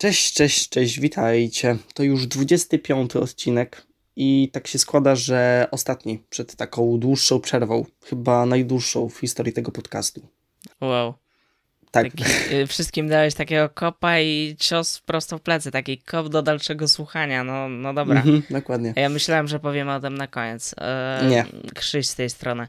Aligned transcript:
Cześć, 0.00 0.34
cześć, 0.34 0.68
cześć, 0.68 1.00
witajcie. 1.00 1.76
To 1.94 2.02
już 2.02 2.26
25 2.26 3.16
odcinek 3.16 3.86
i 4.16 4.50
tak 4.52 4.66
się 4.66 4.78
składa, 4.78 5.14
że 5.14 5.68
ostatni 5.70 6.22
przed 6.30 6.56
taką 6.56 6.98
dłuższą 6.98 7.40
przerwą, 7.40 7.86
chyba 8.04 8.46
najdłuższą 8.46 9.08
w 9.08 9.18
historii 9.18 9.52
tego 9.52 9.72
podcastu. 9.72 10.20
Wow. 10.80 11.14
Tak, 11.90 12.04
Taki, 12.10 12.24
y, 12.54 12.66
wszystkim 12.66 13.08
dałeś 13.08 13.34
takiego 13.34 13.68
kopa 13.68 14.20
i 14.20 14.56
cios 14.58 15.00
prosto 15.00 15.38
w 15.38 15.40
plecy, 15.40 15.70
taki 15.70 15.98
kop 15.98 16.28
do 16.28 16.42
dalszego 16.42 16.88
słuchania, 16.88 17.44
no, 17.44 17.68
no 17.68 17.94
dobra. 17.94 18.16
mhm, 18.16 18.42
dokładnie. 18.50 18.92
Ja 18.96 19.08
myślałem, 19.08 19.48
że 19.48 19.60
powiemy 19.60 19.94
o 19.94 20.00
tym 20.00 20.18
na 20.18 20.26
koniec. 20.26 20.74
E, 20.78 21.26
Nie. 21.28 21.46
Krzyś 21.74 22.08
z 22.08 22.14
tej 22.14 22.30
strony. 22.30 22.68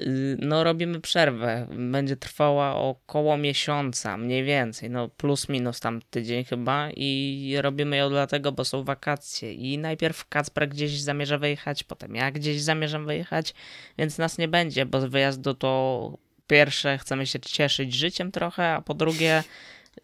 Y, 0.00 0.36
No, 0.40 0.64
robimy 0.64 1.00
przerwę. 1.00 1.66
Będzie 1.70 2.16
trwała 2.16 2.74
około 2.74 3.36
miesiąca, 3.36 4.16
mniej 4.16 4.44
więcej, 4.44 4.90
no 4.90 5.08
plus 5.08 5.48
minus 5.48 5.80
tam 5.80 6.00
tydzień 6.10 6.44
chyba 6.44 6.88
i 6.96 7.54
robimy 7.60 7.96
ją 7.96 8.08
dlatego, 8.08 8.52
bo 8.52 8.64
są 8.64 8.84
wakacje. 8.84 9.52
I 9.52 9.78
najpierw 9.78 10.28
Kacper 10.28 10.68
gdzieś 10.68 11.00
zamierza 11.00 11.38
wyjechać, 11.38 11.82
potem 11.84 12.14
ja 12.14 12.30
gdzieś 12.30 12.60
zamierzam 12.60 13.06
wyjechać, 13.06 13.54
więc 13.98 14.18
nas 14.18 14.38
nie 14.38 14.48
będzie, 14.48 14.86
bo 14.86 15.00
z 15.00 15.04
wyjazdu 15.04 15.54
to 15.54 16.18
pierwsze 16.46 16.98
chcemy 16.98 17.26
się 17.26 17.40
cieszyć 17.40 17.94
życiem 17.94 18.32
trochę, 18.32 18.74
a 18.74 18.82
po 18.82 18.94
drugie 18.94 19.42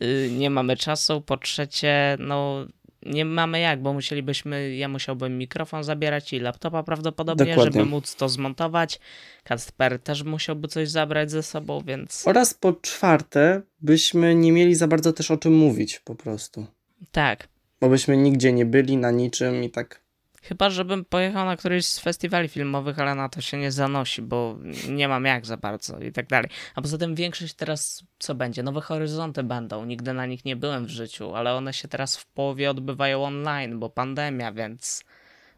y, 0.02 0.30
nie 0.32 0.50
mamy 0.50 0.76
czasu, 0.76 1.20
po 1.20 1.36
trzecie 1.36 2.16
no 2.20 2.66
nie 3.02 3.24
mamy 3.24 3.60
jak, 3.60 3.82
bo 3.82 3.92
musielibyśmy, 3.92 4.76
ja 4.76 4.88
musiałbym 4.88 5.38
mikrofon 5.38 5.84
zabierać 5.84 6.32
i 6.32 6.40
laptopa 6.40 6.82
prawdopodobnie, 6.82 7.46
Dokładnie. 7.46 7.72
żeby 7.80 7.90
móc 7.90 8.14
to 8.16 8.28
zmontować. 8.28 9.00
Kacper 9.44 9.98
też 9.98 10.22
musiałby 10.22 10.68
coś 10.68 10.88
zabrać 10.88 11.30
ze 11.30 11.42
sobą, 11.42 11.82
więc 11.86 12.22
Oraz 12.26 12.54
po 12.54 12.72
czwarte, 12.72 13.62
byśmy 13.80 14.34
nie 14.34 14.52
mieli 14.52 14.74
za 14.74 14.88
bardzo 14.88 15.12
też 15.12 15.30
o 15.30 15.36
czym 15.36 15.54
mówić 15.54 15.98
po 16.00 16.14
prostu. 16.14 16.66
tak. 17.12 17.48
Bo 17.80 17.88
byśmy 17.88 18.16
nigdzie 18.16 18.52
nie 18.52 18.66
byli, 18.66 18.96
na 18.96 19.10
niczym 19.10 19.64
i 19.64 19.70
tak. 19.70 20.02
Chyba, 20.42 20.70
żebym 20.70 21.04
pojechał 21.04 21.46
na 21.46 21.56
któryś 21.56 21.86
z 21.86 21.98
festiwali 21.98 22.48
filmowych, 22.48 22.98
ale 22.98 23.14
na 23.14 23.28
to 23.28 23.40
się 23.40 23.56
nie 23.58 23.72
zanosi, 23.72 24.22
bo 24.22 24.58
nie 24.88 25.08
mam 25.08 25.24
jak 25.24 25.46
za 25.46 25.56
bardzo 25.56 25.98
i 26.00 26.12
tak 26.12 26.26
dalej. 26.26 26.50
A 26.74 26.82
poza 26.82 26.98
tym 26.98 27.14
większość 27.14 27.54
teraz 27.54 28.04
co 28.18 28.34
będzie? 28.34 28.62
Nowe 28.62 28.80
horyzonty 28.80 29.42
będą. 29.42 29.84
Nigdy 29.84 30.12
na 30.12 30.26
nich 30.26 30.44
nie 30.44 30.56
byłem 30.56 30.86
w 30.86 30.90
życiu, 30.90 31.34
ale 31.34 31.54
one 31.54 31.72
się 31.72 31.88
teraz 31.88 32.16
w 32.16 32.26
połowie 32.26 32.70
odbywają 32.70 33.24
online, 33.24 33.78
bo 33.78 33.90
pandemia, 33.90 34.52
więc 34.52 35.04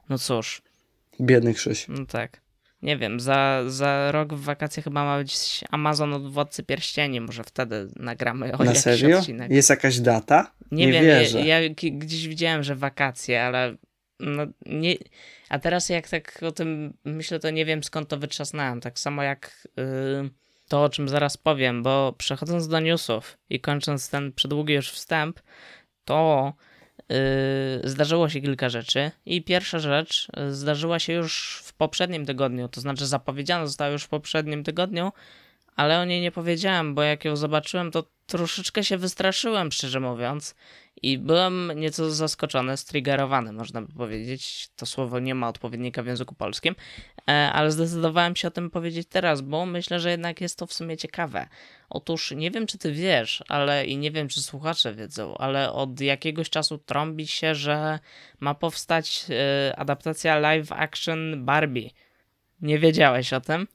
no 0.09 0.19
cóż, 0.19 0.63
Biedny 1.21 1.55
Krzyś. 1.55 1.87
no 1.89 2.07
tak. 2.07 2.41
Nie 2.83 2.97
wiem, 2.97 3.21
za, 3.21 3.63
za 3.67 4.13
rok 4.13 4.35
w 4.35 4.41
wakacje 4.45 4.83
chyba 4.83 5.05
ma 5.05 5.19
być 5.19 5.61
Amazon 5.71 6.15
od 6.15 6.33
Władcy 6.33 6.63
Pierścieni, 6.63 7.21
może 7.21 7.45
wtedy 7.45 7.89
nagramy 7.97 8.53
o 8.55 8.59
Na 8.59 8.65
jakiś 8.65 8.83
serio? 8.83 9.19
odcinek. 9.19 9.51
Jest 9.51 9.71
jakaś 9.71 10.01
data? 10.01 10.53
Nie, 10.73 10.87
Nie 10.87 10.93
wiem, 10.93 11.05
wierzę. 11.05 11.41
ja, 11.47 11.61
ja 11.61 11.69
gdzieś 11.93 12.29
widziałem, 12.29 12.63
że 12.63 12.77
wakacje, 12.77 13.45
ale 13.45 13.77
no 14.21 14.47
nie. 14.67 14.95
A 15.49 15.59
teraz 15.59 15.89
jak 15.89 16.09
tak 16.09 16.43
o 16.43 16.53
tym 16.53 16.97
myślę, 17.05 17.41
to 17.41 17.51
nie 17.51 17.65
wiem 17.65 17.85
skąd 17.85 18.09
to 18.09 18.17
wytrzasnąłem. 18.17 18.81
Tak 18.81 18.99
samo 18.99 19.23
jak 19.23 19.69
y, 19.79 20.31
to, 20.69 20.83
o 20.83 20.89
czym 20.89 21.09
zaraz 21.09 21.37
powiem, 21.37 21.83
bo 21.83 22.15
przechodząc 22.19 22.69
do 22.69 22.81
newsów 22.81 23.39
i 23.51 23.61
kończąc 23.61 24.11
ten 24.11 24.33
przedługi 24.33 24.75
już 24.75 24.91
wstęp, 24.91 25.41
to 26.05 26.53
y, 27.13 27.89
zdarzyło 27.89 28.29
się 28.29 28.41
kilka 28.41 28.69
rzeczy. 28.69 29.11
I 29.27 29.43
pierwsza 29.43 29.79
rzecz 29.79 30.29
y, 30.49 30.55
zdarzyła 30.55 30.99
się 30.99 31.13
już 31.13 31.63
w 31.65 31.73
poprzednim 31.73 32.27
tygodniu, 32.27 32.69
to 32.69 32.81
znaczy 32.81 33.07
zapowiedziana 33.07 33.67
została 33.67 33.91
już 33.91 34.05
w 34.05 34.09
poprzednim 34.09 34.65
tygodniu, 34.65 35.13
ale 35.77 36.01
o 36.01 36.05
niej 36.05 36.21
nie 36.21 36.33
powiedziałem, 36.33 36.95
bo 36.95 37.03
jak 37.03 37.25
ją 37.25 37.37
zobaczyłem, 37.37 37.91
to 37.91 38.05
troszeczkę 38.27 38.85
się 38.85 38.99
wystraszyłem, 38.99 39.73
szczerze 39.73 40.01
mówiąc. 40.01 40.55
I 41.03 41.19
byłem 41.19 41.73
nieco 41.77 42.11
zaskoczony, 42.11 42.77
striggerowany, 42.77 43.53
można 43.53 43.83
by 43.83 43.93
powiedzieć. 43.93 44.69
To 44.77 44.87
słowo 44.87 45.19
nie 45.21 45.35
ma 45.35 45.49
odpowiednika 45.49 46.03
w 46.03 46.07
języku 46.07 46.35
polskim, 46.35 46.75
e, 47.29 47.33
ale 47.33 47.71
zdecydowałem 47.71 48.37
się 48.37 48.49
o 48.49 48.51
tym 48.51 48.71
powiedzieć 48.71 49.09
teraz, 49.09 49.41
bo 49.41 49.67
myślę, 49.67 50.01
że 50.01 50.11
jednak 50.11 50.41
jest 50.41 50.59
to 50.59 50.67
w 50.67 50.73
sumie 50.73 50.97
ciekawe. 50.97 51.49
Otóż 51.91 52.31
nie 52.37 52.51
wiem, 52.51 52.67
czy 52.67 52.79
ty 52.79 52.93
wiesz, 52.93 53.45
ale 53.49 53.87
i 53.87 53.97
nie 53.97 54.11
wiem, 54.11 54.29
czy 54.29 54.43
słuchacze 54.43 54.95
wiedzą, 54.95 55.39
ale 55.39 55.73
od 55.73 56.01
jakiegoś 56.01 56.51
czasu 56.51 56.79
trąbi 56.79 57.27
się, 57.27 57.55
że 57.55 57.99
ma 58.41 58.55
powstać 58.55 59.27
e, 59.31 59.77
adaptacja 59.77 60.39
live 60.39 60.73
action 60.73 61.45
Barbie. 61.45 61.91
Nie 62.61 62.79
wiedziałeś 62.79 63.33
o 63.33 63.41
tym? 63.41 63.67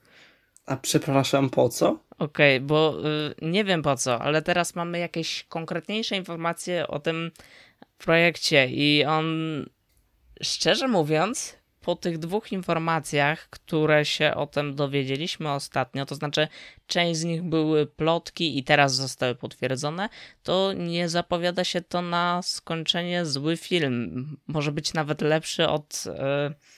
A 0.67 0.77
przepraszam, 0.77 1.49
po 1.49 1.69
co? 1.69 1.99
Okej, 2.19 2.59
bo 2.59 2.99
y, 2.99 3.35
nie 3.41 3.63
wiem 3.63 3.81
po 3.81 3.95
co, 3.95 4.21
ale 4.21 4.41
teraz 4.41 4.75
mamy 4.75 4.99
jakieś 4.99 5.43
konkretniejsze 5.43 6.15
informacje 6.15 6.87
o 6.87 6.99
tym 6.99 7.31
projekcie 7.97 8.67
i 8.69 9.05
on, 9.05 9.25
szczerze 10.41 10.87
mówiąc, 10.87 11.57
po 11.81 11.95
tych 11.95 12.17
dwóch 12.17 12.51
informacjach, 12.51 13.49
które 13.49 14.05
się 14.05 14.33
o 14.35 14.47
tym 14.47 14.75
dowiedzieliśmy 14.75 15.51
ostatnio, 15.51 16.05
to 16.05 16.15
znaczy 16.15 16.47
część 16.87 17.19
z 17.19 17.23
nich 17.23 17.43
były 17.43 17.85
plotki 17.85 18.59
i 18.59 18.63
teraz 18.63 18.95
zostały 18.95 19.35
potwierdzone, 19.35 20.09
to 20.43 20.73
nie 20.73 21.09
zapowiada 21.09 21.63
się 21.63 21.81
to 21.81 22.01
na 22.01 22.41
skończenie 22.41 23.25
zły 23.25 23.57
film. 23.57 24.37
Może 24.47 24.71
być 24.71 24.93
nawet 24.93 25.21
lepszy 25.21 25.67
od 25.67 26.03
y, 26.07 26.76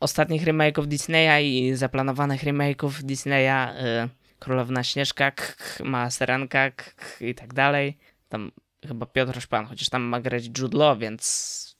ostatnich 0.00 0.44
remake'ów 0.44 0.86
Disneya 0.86 1.42
i 1.44 1.74
zaplanowanych 1.74 2.42
remake'ów 2.44 3.02
Disneya 3.02 3.70
y, 4.04 4.08
Królewna 4.38 4.84
Śnieżka, 4.84 5.30
k, 5.30 5.52
k, 5.56 5.84
Mała 5.84 6.10
Serenka 6.10 6.70
i 7.20 7.34
tak 7.34 7.54
dalej. 7.54 7.96
Tam 8.28 8.52
chyba 8.88 9.06
Piotr 9.06 9.40
Szpan, 9.40 9.66
chociaż 9.66 9.88
tam 9.88 10.02
ma 10.02 10.20
grać 10.20 10.44
Jude 10.58 10.78
Law, 10.78 10.98
więc 10.98 11.76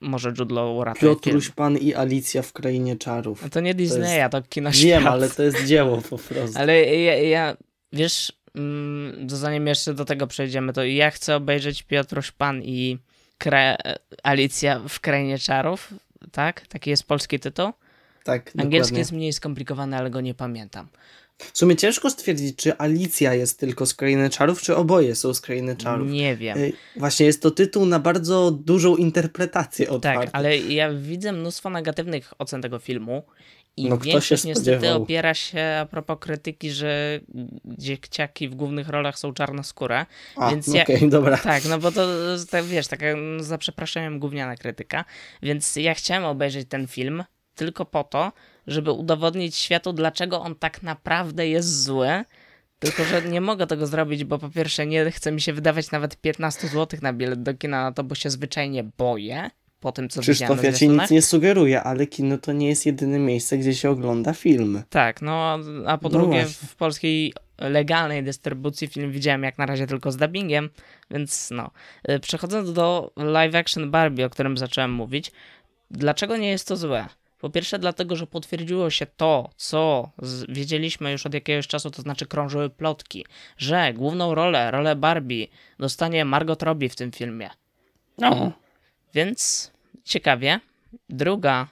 może 0.00 0.32
Jude 0.38 0.54
Law 0.54 0.76
uratuje 0.76 1.14
Piotruś 1.16 1.44
film. 1.44 1.54
Pan 1.56 1.78
i 1.78 1.94
Alicja 1.94 2.42
w 2.42 2.52
Krainie 2.52 2.96
Czarów. 2.96 3.42
No 3.42 3.48
to 3.48 3.60
nie 3.60 3.74
Disneya, 3.74 4.30
to 4.30 4.42
kino 4.42 4.70
Wiem, 4.70 5.00
świat. 5.00 5.12
ale 5.12 5.30
to 5.30 5.42
jest 5.42 5.64
dzieło 5.66 6.02
po 6.10 6.18
prostu. 6.18 6.58
Ale 6.58 6.84
ja, 6.84 7.14
ja 7.14 7.56
wiesz, 7.92 8.32
mm, 8.54 9.28
to 9.28 9.36
zanim 9.36 9.66
jeszcze 9.66 9.94
do 9.94 10.04
tego 10.04 10.26
przejdziemy, 10.26 10.72
to 10.72 10.84
ja 10.84 11.10
chcę 11.10 11.36
obejrzeć 11.36 11.82
Piotruś 11.82 12.30
Pan 12.30 12.62
i 12.62 12.98
Kra- 13.44 13.76
Alicja 14.22 14.80
w 14.88 15.00
Krainie 15.00 15.38
Czarów, 15.38 15.94
tak? 16.32 16.66
Taki 16.66 16.90
jest 16.90 17.04
polski 17.04 17.40
tytuł. 17.40 17.72
Tak, 18.24 18.52
Angielski 18.58 18.68
dokładnie. 18.78 18.98
jest 18.98 19.12
mniej 19.12 19.32
skomplikowany, 19.32 19.96
ale 19.96 20.10
go 20.10 20.20
nie 20.20 20.34
pamiętam. 20.34 20.88
W 21.38 21.58
sumie 21.58 21.76
ciężko 21.76 22.10
stwierdzić, 22.10 22.56
czy 22.56 22.78
Alicja 22.78 23.34
jest 23.34 23.60
tylko 23.60 23.86
z 23.86 23.94
Krainy 23.94 24.30
Czarów, 24.30 24.62
czy 24.62 24.76
oboje 24.76 25.14
są 25.14 25.34
z 25.34 25.40
Krainy 25.40 25.76
Czarów. 25.76 26.10
Nie 26.10 26.36
wiem. 26.36 26.58
Ej, 26.58 26.76
Właśnie 26.96 27.26
jest 27.26 27.42
to 27.42 27.50
tytuł 27.50 27.86
na 27.86 27.98
bardzo 27.98 28.50
dużą 28.50 28.96
interpretację 28.96 29.90
otwartą. 29.90 30.20
Tak, 30.20 30.30
ale 30.32 30.58
ja 30.58 30.92
widzę 30.94 31.32
mnóstwo 31.32 31.70
negatywnych 31.70 32.32
ocen 32.38 32.62
tego 32.62 32.78
filmu 32.78 33.22
i 33.76 33.88
No, 33.88 33.98
większość 33.98 34.44
niestety 34.44 34.76
spodziewał? 34.76 35.02
opiera 35.02 35.34
się 35.34 35.60
a 35.80 35.86
propos 35.86 36.16
krytyki, 36.20 36.70
że 36.70 37.20
dzieciaki 37.64 38.48
w 38.48 38.54
głównych 38.54 38.88
rolach 38.88 39.18
są 39.18 39.32
czarnoskóre. 39.34 40.06
A, 40.36 40.50
więc 40.50 40.66
ja- 40.74 40.84
dobra. 41.08 41.36
Tak, 41.36 41.64
no 41.64 41.78
bo 41.78 41.92
to, 41.92 42.06
tak, 42.50 42.64
wiesz, 42.64 42.88
taka 42.88 43.06
no, 43.16 43.42
za 43.42 43.58
przeproszeniem 43.58 44.18
gówniana 44.18 44.56
krytyka. 44.56 45.04
Więc 45.42 45.76
ja 45.76 45.94
chciałem 45.94 46.24
obejrzeć 46.24 46.68
ten 46.68 46.86
film 46.86 47.24
tylko 47.54 47.84
po 47.84 48.04
to, 48.04 48.32
żeby 48.66 48.92
udowodnić 48.92 49.56
światu, 49.56 49.92
dlaczego 49.92 50.40
on 50.40 50.54
tak 50.54 50.82
naprawdę 50.82 51.48
jest 51.48 51.82
zły. 51.82 52.08
Tylko, 52.78 53.04
że 53.04 53.22
nie 53.22 53.40
mogę 53.40 53.66
tego 53.66 53.86
zrobić, 53.86 54.24
bo 54.24 54.38
po 54.38 54.48
pierwsze 54.50 54.86
nie 54.86 55.10
chce 55.10 55.32
mi 55.32 55.40
się 55.40 55.52
wydawać 55.52 55.90
nawet 55.90 56.16
15 56.16 56.68
zł 56.68 57.00
na 57.02 57.12
bilet 57.12 57.42
do 57.42 57.54
kina 57.54 57.82
na 57.82 57.92
to, 57.92 58.04
bo 58.04 58.14
się 58.14 58.30
zwyczajnie 58.30 58.84
boję 58.98 59.50
po 59.84 59.92
tym, 59.92 60.08
co 60.08 60.20
widziałem 60.20 60.58
Krzysztof, 60.58 60.64
ja 60.64 60.78
ci 60.78 60.88
nic 60.88 61.10
nie 61.10 61.22
sugeruję, 61.22 61.82
ale 61.82 62.06
kino 62.06 62.38
to 62.38 62.52
nie 62.52 62.68
jest 62.68 62.86
jedyne 62.86 63.18
miejsce, 63.18 63.58
gdzie 63.58 63.74
się 63.74 63.90
ogląda 63.90 64.32
filmy. 64.32 64.82
Tak, 64.90 65.22
no 65.22 65.58
a 65.86 65.98
po 65.98 66.08
No 66.08 66.18
drugie 66.18 66.42
właśnie. 66.42 66.68
w 66.68 66.76
polskiej 66.76 67.34
legalnej 67.58 68.22
dystrybucji 68.24 68.86
film 68.88 69.12
widziałem 69.12 69.42
jak 69.42 69.58
na 69.58 69.66
razie 69.66 69.86
tylko 69.86 70.12
z 70.12 70.16
dubbingiem, 70.16 70.70
więc 71.10 71.50
no. 71.50 71.70
Y, 72.10 72.20
Przechodząc 72.20 72.72
do 72.72 73.12
live 73.16 73.54
action 73.54 73.90
Barbie, 73.90 74.26
o 74.26 74.30
którym 74.30 74.58
zacząłem 74.58 74.92
mówić, 74.92 75.32
dlaczego 75.90 76.36
nie 76.36 76.48
jest 76.50 76.68
to 76.68 76.76
złe? 76.76 77.06
Po 77.40 77.50
pierwsze 77.50 77.78
dlatego, 77.78 78.16
że 78.16 78.26
potwierdziło 78.26 78.90
się 78.90 79.06
to, 79.06 79.50
co 79.56 80.10
wiedzieliśmy 80.48 81.12
już 81.12 81.26
od 81.26 81.34
jakiegoś 81.34 81.66
czasu, 81.66 81.90
to 81.90 82.02
znaczy 82.02 82.26
krążyły 82.26 82.70
plotki, 82.70 83.26
że 83.56 83.92
główną 83.94 84.34
rolę, 84.34 84.70
rolę 84.70 84.96
Barbie 84.96 85.46
dostanie 85.78 86.24
Margot 86.24 86.62
Robbie 86.62 86.88
w 86.88 86.96
tym 86.96 87.12
filmie. 87.12 87.50
No. 88.18 88.52
Więc 89.14 89.73
ciekawie. 90.04 90.60
Druga 91.08 91.68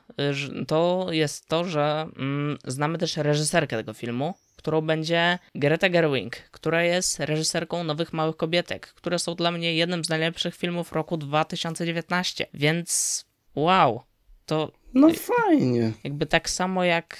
to 0.67 1.07
jest 1.11 1.49
to, 1.49 1.65
że 1.65 2.07
mm, 2.17 2.59
znamy 2.67 2.99
też 2.99 3.17
reżyserkę 3.17 3.77
tego 3.77 3.93
filmu, 3.93 4.35
którą 4.57 4.81
będzie 4.81 5.39
Greta 5.55 5.89
Gerwig, 5.89 6.37
która 6.51 6.83
jest 6.83 7.21
reżyserką 7.21 7.85
Nowych 7.85 8.13
Małych 8.13 8.37
Kobietek, 8.37 8.87
które 8.87 9.19
są 9.19 9.35
dla 9.35 9.51
mnie 9.51 9.75
jednym 9.75 10.05
z 10.05 10.09
najlepszych 10.09 10.57
filmów 10.57 10.93
roku 10.93 11.17
2019. 11.17 12.47
Więc 12.55 13.25
wow, 13.55 14.03
to 14.47 14.73
No 14.95 15.09
fajnie. 15.15 15.93
jakby 16.05 16.27
tak 16.27 16.51
samo 16.51 16.85
jak 16.85 17.19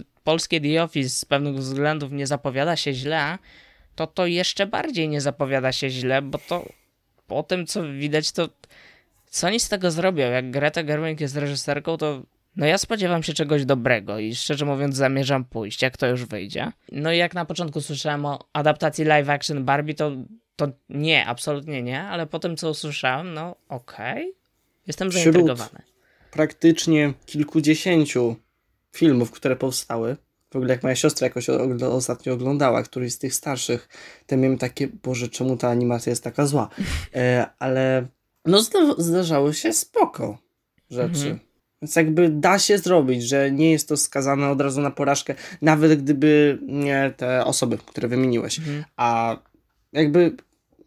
y, 0.00 0.04
polskie 0.24 0.60
The 0.60 0.82
Office 0.82 1.08
z 1.10 1.24
pewnych 1.24 1.54
względów 1.54 2.12
nie 2.12 2.26
zapowiada 2.26 2.76
się 2.76 2.92
źle, 2.92 3.38
to 3.94 4.06
to 4.06 4.26
jeszcze 4.26 4.66
bardziej 4.66 5.08
nie 5.08 5.20
zapowiada 5.20 5.72
się 5.72 5.90
źle, 5.90 6.22
bo 6.22 6.38
to 6.48 6.68
po 7.26 7.42
tym, 7.42 7.66
co 7.66 7.82
widać, 7.92 8.32
to 8.32 8.48
co 9.34 9.46
oni 9.46 9.60
z 9.60 9.68
tego 9.68 9.90
zrobią? 9.90 10.30
Jak 10.30 10.50
Greta 10.50 10.82
Gerwig 10.82 11.20
jest 11.20 11.36
reżyserką, 11.36 11.96
to 11.96 12.22
no 12.56 12.66
ja 12.66 12.78
spodziewam 12.78 13.22
się 13.22 13.32
czegoś 13.32 13.64
dobrego 13.64 14.18
i 14.18 14.34
szczerze 14.34 14.64
mówiąc 14.64 14.96
zamierzam 14.96 15.44
pójść, 15.44 15.82
jak 15.82 15.96
to 15.96 16.06
już 16.06 16.24
wyjdzie. 16.24 16.72
No 16.92 17.12
i 17.12 17.18
jak 17.18 17.34
na 17.34 17.44
początku 17.44 17.80
słyszałem 17.80 18.26
o 18.26 18.38
adaptacji 18.52 19.04
live 19.04 19.28
action 19.28 19.64
Barbie, 19.64 19.94
to, 19.94 20.12
to 20.56 20.68
nie, 20.88 21.26
absolutnie 21.26 21.82
nie, 21.82 22.02
ale 22.02 22.26
po 22.26 22.38
tym 22.38 22.56
co 22.56 22.70
usłyszałem, 22.70 23.34
no 23.34 23.56
okej, 23.68 24.22
okay. 24.22 24.32
jestem 24.86 25.10
Wśród 25.10 25.24
zaintrygowany. 25.24 25.82
praktycznie 26.30 27.12
kilkudziesięciu 27.26 28.36
filmów, 28.92 29.30
które 29.30 29.56
powstały, 29.56 30.16
w 30.50 30.56
ogóle 30.56 30.74
jak 30.74 30.82
moja 30.82 30.96
siostra 30.96 31.26
jakoś 31.26 31.48
ostatnio 31.82 32.32
oglądała, 32.32 32.82
któryś 32.82 33.12
z 33.12 33.18
tych 33.18 33.34
starszych, 33.34 33.88
to 34.26 34.36
miałem 34.36 34.58
takie, 34.58 34.88
Boże, 34.88 35.28
czemu 35.28 35.56
ta 35.56 35.68
animacja 35.68 36.10
jest 36.10 36.24
taka 36.24 36.46
zła? 36.46 36.68
E, 37.14 37.46
ale 37.58 38.06
no 38.44 38.58
zdarzały 38.98 39.54
się 39.54 39.72
spoko 39.72 40.38
rzeczy. 40.90 41.08
Mhm. 41.30 41.38
Więc 41.82 41.96
jakby 41.96 42.28
da 42.28 42.58
się 42.58 42.78
zrobić, 42.78 43.22
że 43.28 43.50
nie 43.50 43.70
jest 43.72 43.88
to 43.88 43.96
skazane 43.96 44.50
od 44.50 44.60
razu 44.60 44.80
na 44.80 44.90
porażkę, 44.90 45.34
nawet 45.62 46.02
gdyby 46.02 46.58
nie 46.62 47.14
te 47.16 47.44
osoby, 47.44 47.78
które 47.78 48.08
wymieniłeś. 48.08 48.58
Mhm. 48.58 48.84
A 48.96 49.36
jakby 49.92 50.36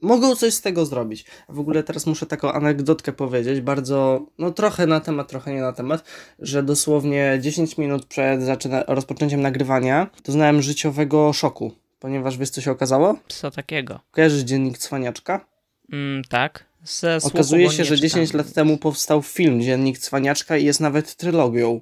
mogą 0.01 0.35
coś 0.35 0.53
z 0.53 0.61
tego 0.61 0.85
zrobić. 0.85 1.25
W 1.49 1.59
ogóle 1.59 1.83
teraz 1.83 2.05
muszę 2.05 2.25
taką 2.25 2.51
anegdotkę 2.51 3.11
powiedzieć, 3.11 3.61
bardzo, 3.61 4.25
no 4.37 4.51
trochę 4.51 4.87
na 4.87 4.99
temat, 4.99 5.27
trochę 5.27 5.53
nie 5.53 5.61
na 5.61 5.73
temat, 5.73 6.03
że 6.39 6.63
dosłownie 6.63 7.37
10 7.41 7.77
minut 7.77 8.05
przed 8.05 8.41
zaczyna- 8.41 8.83
rozpoczęciem 8.87 9.41
nagrywania 9.41 10.07
doznałem 10.25 10.61
życiowego 10.61 11.33
szoku, 11.33 11.71
ponieważ 11.99 12.37
wiesz 12.37 12.49
co 12.49 12.61
się 12.61 12.71
okazało? 12.71 13.17
Co 13.27 13.51
takiego? 13.51 13.99
Kojarzysz 14.11 14.41
dziennik 14.41 14.77
Cwaniaczka? 14.77 15.45
Mm, 15.91 16.23
tak. 16.29 16.65
Ze 16.87 17.17
Okazuje 17.23 17.69
się, 17.69 17.85
że 17.85 17.99
10 17.99 18.33
lat 18.33 18.53
temu 18.53 18.77
powstał 18.77 19.21
film 19.21 19.61
Dziennik 19.61 19.99
Cwaniaczka 19.99 20.57
i 20.57 20.65
jest 20.65 20.79
nawet 20.79 21.15
trylogią. 21.15 21.81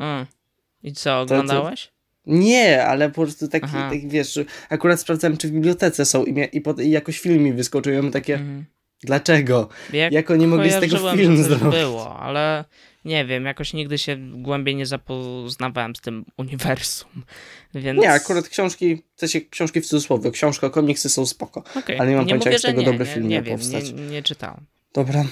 Mm. 0.00 0.26
I 0.82 0.92
co, 0.92 1.20
oglądałeś? 1.20 1.86
To, 1.86 1.90
to... 1.90 2.00
Nie, 2.26 2.84
ale 2.84 3.08
po 3.08 3.22
prostu 3.22 3.48
taki, 3.48 3.66
taki 3.66 4.08
wiesz, 4.08 4.38
akurat 4.68 5.00
sprawdzałem, 5.00 5.36
czy 5.36 5.48
w 5.48 5.50
bibliotece 5.50 6.04
są 6.04 6.24
i, 6.24 6.48
i, 6.52 6.60
pod, 6.60 6.80
i 6.80 6.90
jakoś 6.90 7.20
film 7.20 7.42
mi 7.42 7.52
wyskoczył 7.52 8.10
takie, 8.10 8.34
mhm. 8.34 8.64
dlaczego? 9.02 9.68
Jak, 9.92 10.12
Jak 10.12 10.30
oni 10.30 10.46
mogli 10.46 10.70
z 10.70 10.80
tego 10.80 11.12
film 11.12 11.44
zrobić? 11.44 11.70
było, 11.70 12.18
ale 12.18 12.64
nie 13.04 13.24
wiem, 13.24 13.44
jakoś 13.44 13.72
nigdy 13.72 13.98
się 13.98 14.16
głębiej 14.32 14.76
nie 14.76 14.86
zapoznawałem 14.86 15.96
z 15.96 16.00
tym 16.00 16.24
uniwersum, 16.36 17.24
więc... 17.74 18.00
Nie, 18.00 18.12
akurat 18.12 18.48
książki, 18.48 19.02
w 19.16 19.20
sensie 19.20 19.40
książki 19.40 19.80
w 19.80 19.86
cudzysłowie, 19.86 20.30
książka, 20.30 20.70
komiksy 20.70 21.08
są 21.08 21.26
spoko, 21.26 21.64
okay. 21.76 22.00
ale 22.00 22.10
nie 22.10 22.16
mam 22.16 22.26
nie 22.26 22.30
pojęcia, 22.30 22.50
jak 22.50 22.58
z 22.58 22.62
tego 22.62 22.80
nie, 22.80 22.86
dobry 22.86 23.06
film 23.06 23.28
nie, 23.28 23.42
nie 23.42 23.50
powstać. 23.50 23.92
Nie, 23.92 24.02
nie 24.02 24.22
czytałem. 24.22 24.66
Dobra, 24.94 25.24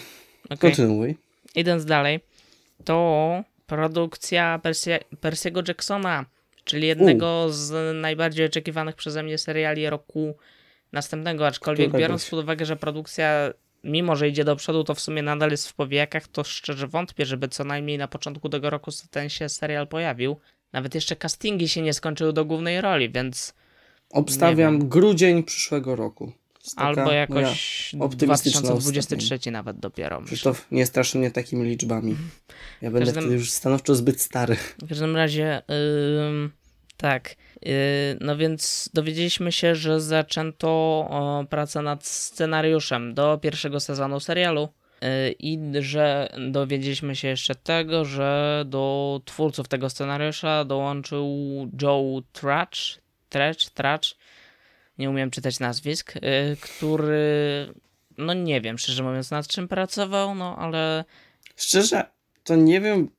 okay. 0.44 0.58
kontynuuj. 0.58 1.16
Idąc 1.54 1.84
dalej, 1.84 2.20
to 2.84 3.44
produkcja 3.66 4.60
Persie, 4.62 4.98
Persiego 5.20 5.62
Jacksona, 5.68 6.24
czyli 6.64 6.86
jednego 6.86 7.46
U. 7.48 7.52
z 7.52 7.96
najbardziej 7.96 8.46
oczekiwanych 8.46 8.96
przeze 8.96 9.22
mnie 9.22 9.38
seriali 9.38 9.90
roku 9.90 10.36
następnego, 10.92 11.46
aczkolwiek 11.46 11.92
biorąc 11.92 12.30
pod 12.30 12.40
uwagę, 12.40 12.66
że 12.66 12.76
produkcja 12.76 13.52
mimo 13.88 14.16
że 14.16 14.28
idzie 14.28 14.44
do 14.44 14.56
przodu, 14.56 14.84
to 14.84 14.94
w 14.94 15.00
sumie 15.00 15.22
nadal 15.22 15.50
jest 15.50 15.68
w 15.68 15.74
powijakach, 15.74 16.28
to 16.28 16.44
szczerze 16.44 16.86
wątpię, 16.86 17.26
żeby 17.26 17.48
co 17.48 17.64
najmniej 17.64 17.98
na 17.98 18.08
początku 18.08 18.48
tego 18.48 18.70
roku 18.70 18.90
ten 19.10 19.28
się 19.28 19.48
serial 19.48 19.88
pojawił. 19.88 20.36
Nawet 20.72 20.94
jeszcze 20.94 21.16
castingi 21.16 21.68
się 21.68 21.82
nie 21.82 21.92
skończyły 21.92 22.32
do 22.32 22.44
głównej 22.44 22.80
roli, 22.80 23.10
więc. 23.10 23.54
Obstawiam 24.10 24.88
grudzień 24.88 25.42
przyszłego 25.42 25.96
roku. 25.96 26.32
Albo 26.76 27.12
jakoś 27.12 27.94
2023 28.10 29.50
nawet 29.50 29.78
dopiero. 29.78 30.22
Krzysztof, 30.22 30.66
nie 30.70 30.86
strasz 30.86 31.14
mnie 31.14 31.30
takimi 31.30 31.68
liczbami. 31.68 32.16
Ja 32.82 32.90
będę 32.90 33.06
każdym... 33.06 33.22
wtedy 33.22 33.36
już 33.36 33.50
stanowczo 33.50 33.94
zbyt 33.94 34.20
stary. 34.20 34.56
W 34.56 34.88
każdym 34.88 35.16
razie, 35.16 35.62
yy, 35.68 36.50
tak. 36.96 37.36
Yy, 37.62 37.72
no 38.20 38.36
więc 38.36 38.90
dowiedzieliśmy 38.94 39.52
się, 39.52 39.74
że 39.74 40.00
zaczęto 40.00 41.46
pracę 41.50 41.82
nad 41.82 42.06
scenariuszem 42.06 43.14
do 43.14 43.38
pierwszego 43.38 43.80
sezonu 43.80 44.20
serialu. 44.20 44.68
Yy, 45.02 45.08
I 45.38 45.58
że 45.80 46.32
dowiedzieliśmy 46.50 47.16
się 47.16 47.28
jeszcze 47.28 47.54
tego, 47.54 48.04
że 48.04 48.64
do 48.66 49.20
twórców 49.24 49.68
tego 49.68 49.90
scenariusza 49.90 50.64
dołączył 50.64 51.26
Joe 51.82 52.22
Trach, 52.32 52.68
Trach, 53.28 53.56
Trach, 53.74 54.00
nie 54.98 55.10
umiem 55.10 55.30
czytać 55.30 55.60
nazwisk, 55.60 56.14
yy, 56.14 56.22
który, 56.60 57.74
no 58.18 58.34
nie 58.34 58.60
wiem, 58.60 58.78
szczerze 58.78 59.02
mówiąc, 59.02 59.30
nad 59.30 59.46
czym 59.46 59.68
pracował, 59.68 60.34
no 60.34 60.56
ale. 60.56 61.04
Szczerze, 61.56 62.04
to 62.44 62.56
nie 62.56 62.80
wiem 62.80 63.10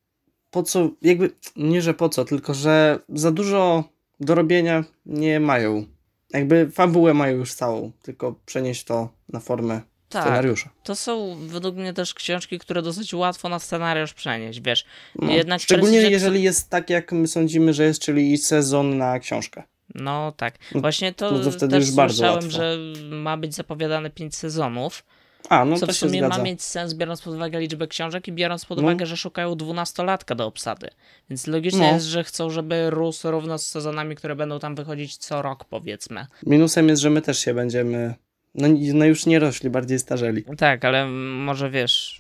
po 0.52 0.64
co, 0.64 0.90
jakby, 1.02 1.32
nie 1.56 1.82
że 1.82 1.94
po 1.94 2.10
co, 2.10 2.26
tylko 2.26 2.54
że 2.54 3.00
za 3.10 3.32
dużo 3.32 3.84
do 4.20 4.36
robienia 4.36 4.84
nie 5.06 5.40
mają. 5.40 5.86
Jakby 6.34 6.72
fabułę 6.72 7.14
mają 7.14 7.38
już 7.38 7.54
całą, 7.54 7.92
tylko 8.02 8.36
przenieść 8.46 8.84
to 8.84 9.10
na 9.30 9.40
formę 9.40 9.82
tak, 10.10 10.24
scenariusza. 10.24 10.70
To 10.84 10.96
są 10.96 11.36
według 11.48 11.76
mnie 11.76 11.94
też 11.94 12.14
książki, 12.14 12.60
które 12.60 12.82
dosyć 12.82 13.14
łatwo 13.14 13.50
na 13.50 13.60
scenariusz 13.60 14.14
przenieść, 14.14 14.62
wiesz. 14.62 14.86
No, 15.16 15.32
Jednak 15.32 15.62
szczególnie 15.62 15.98
jeżeli 15.98 16.44
jest 16.44 16.70
tak, 16.70 16.90
jak 16.90 17.12
my 17.12 17.28
sądzimy, 17.28 17.74
że 17.74 17.84
jest, 17.84 18.02
czyli 18.02 18.38
sezon 18.38 18.98
na 18.98 19.20
książkę. 19.20 19.64
No 19.96 20.34
tak. 20.38 20.56
No, 20.76 20.82
Właśnie 20.82 21.14
to, 21.14 21.32
no 21.32 21.44
to 21.44 21.52
wtedy 21.52 21.72
też 21.72 21.86
już 21.86 21.96
słyszałem, 21.96 22.52
że 22.52 22.78
ma 23.10 23.38
być 23.38 23.56
zapowiadane 23.56 24.10
pięć 24.10 24.36
sezonów. 24.36 25.04
A, 25.50 25.66
no 25.66 25.78
co 25.78 25.88
to 25.88 25.94
w 25.94 25.96
sumie 25.96 26.28
ma 26.28 26.38
mieć 26.38 26.62
sens, 26.62 26.94
biorąc 26.94 27.22
pod 27.22 27.34
uwagę 27.34 27.60
liczbę 27.60 27.88
książek 27.88 28.28
i 28.28 28.32
biorąc 28.32 28.66
pod 28.66 28.78
no. 28.78 28.84
uwagę, 28.84 29.06
że 29.06 29.18
szukają 29.18 29.56
dwunastolatka 29.56 30.36
do 30.36 30.46
obsady. 30.46 30.88
Więc 31.30 31.48
logicznie 31.48 31.80
no. 31.80 31.94
jest, 31.94 32.06
że 32.06 32.24
chcą, 32.24 32.50
żeby 32.50 32.90
rósł 32.90 33.32
równo 33.32 33.58
z 33.58 33.68
sezonami, 33.68 34.16
które 34.16 34.36
będą 34.36 34.60
tam 34.60 34.76
wychodzić 34.76 35.18
co 35.18 35.42
rok, 35.42 35.66
powiedzmy. 35.66 36.26
Minusem 36.46 36.90
jest, 36.90 37.02
że 37.02 37.10
my 37.10 37.22
też 37.22 37.40
się 37.40 37.54
będziemy. 37.54 38.14
No, 38.56 38.68
no 38.94 39.06
już 39.06 39.26
nie 39.26 39.40
rośli, 39.40 39.70
bardziej 39.70 40.00
starzeli. 40.00 40.44
Tak, 40.58 40.86
ale 40.86 41.08
może 41.08 41.70
wiesz, 41.70 42.20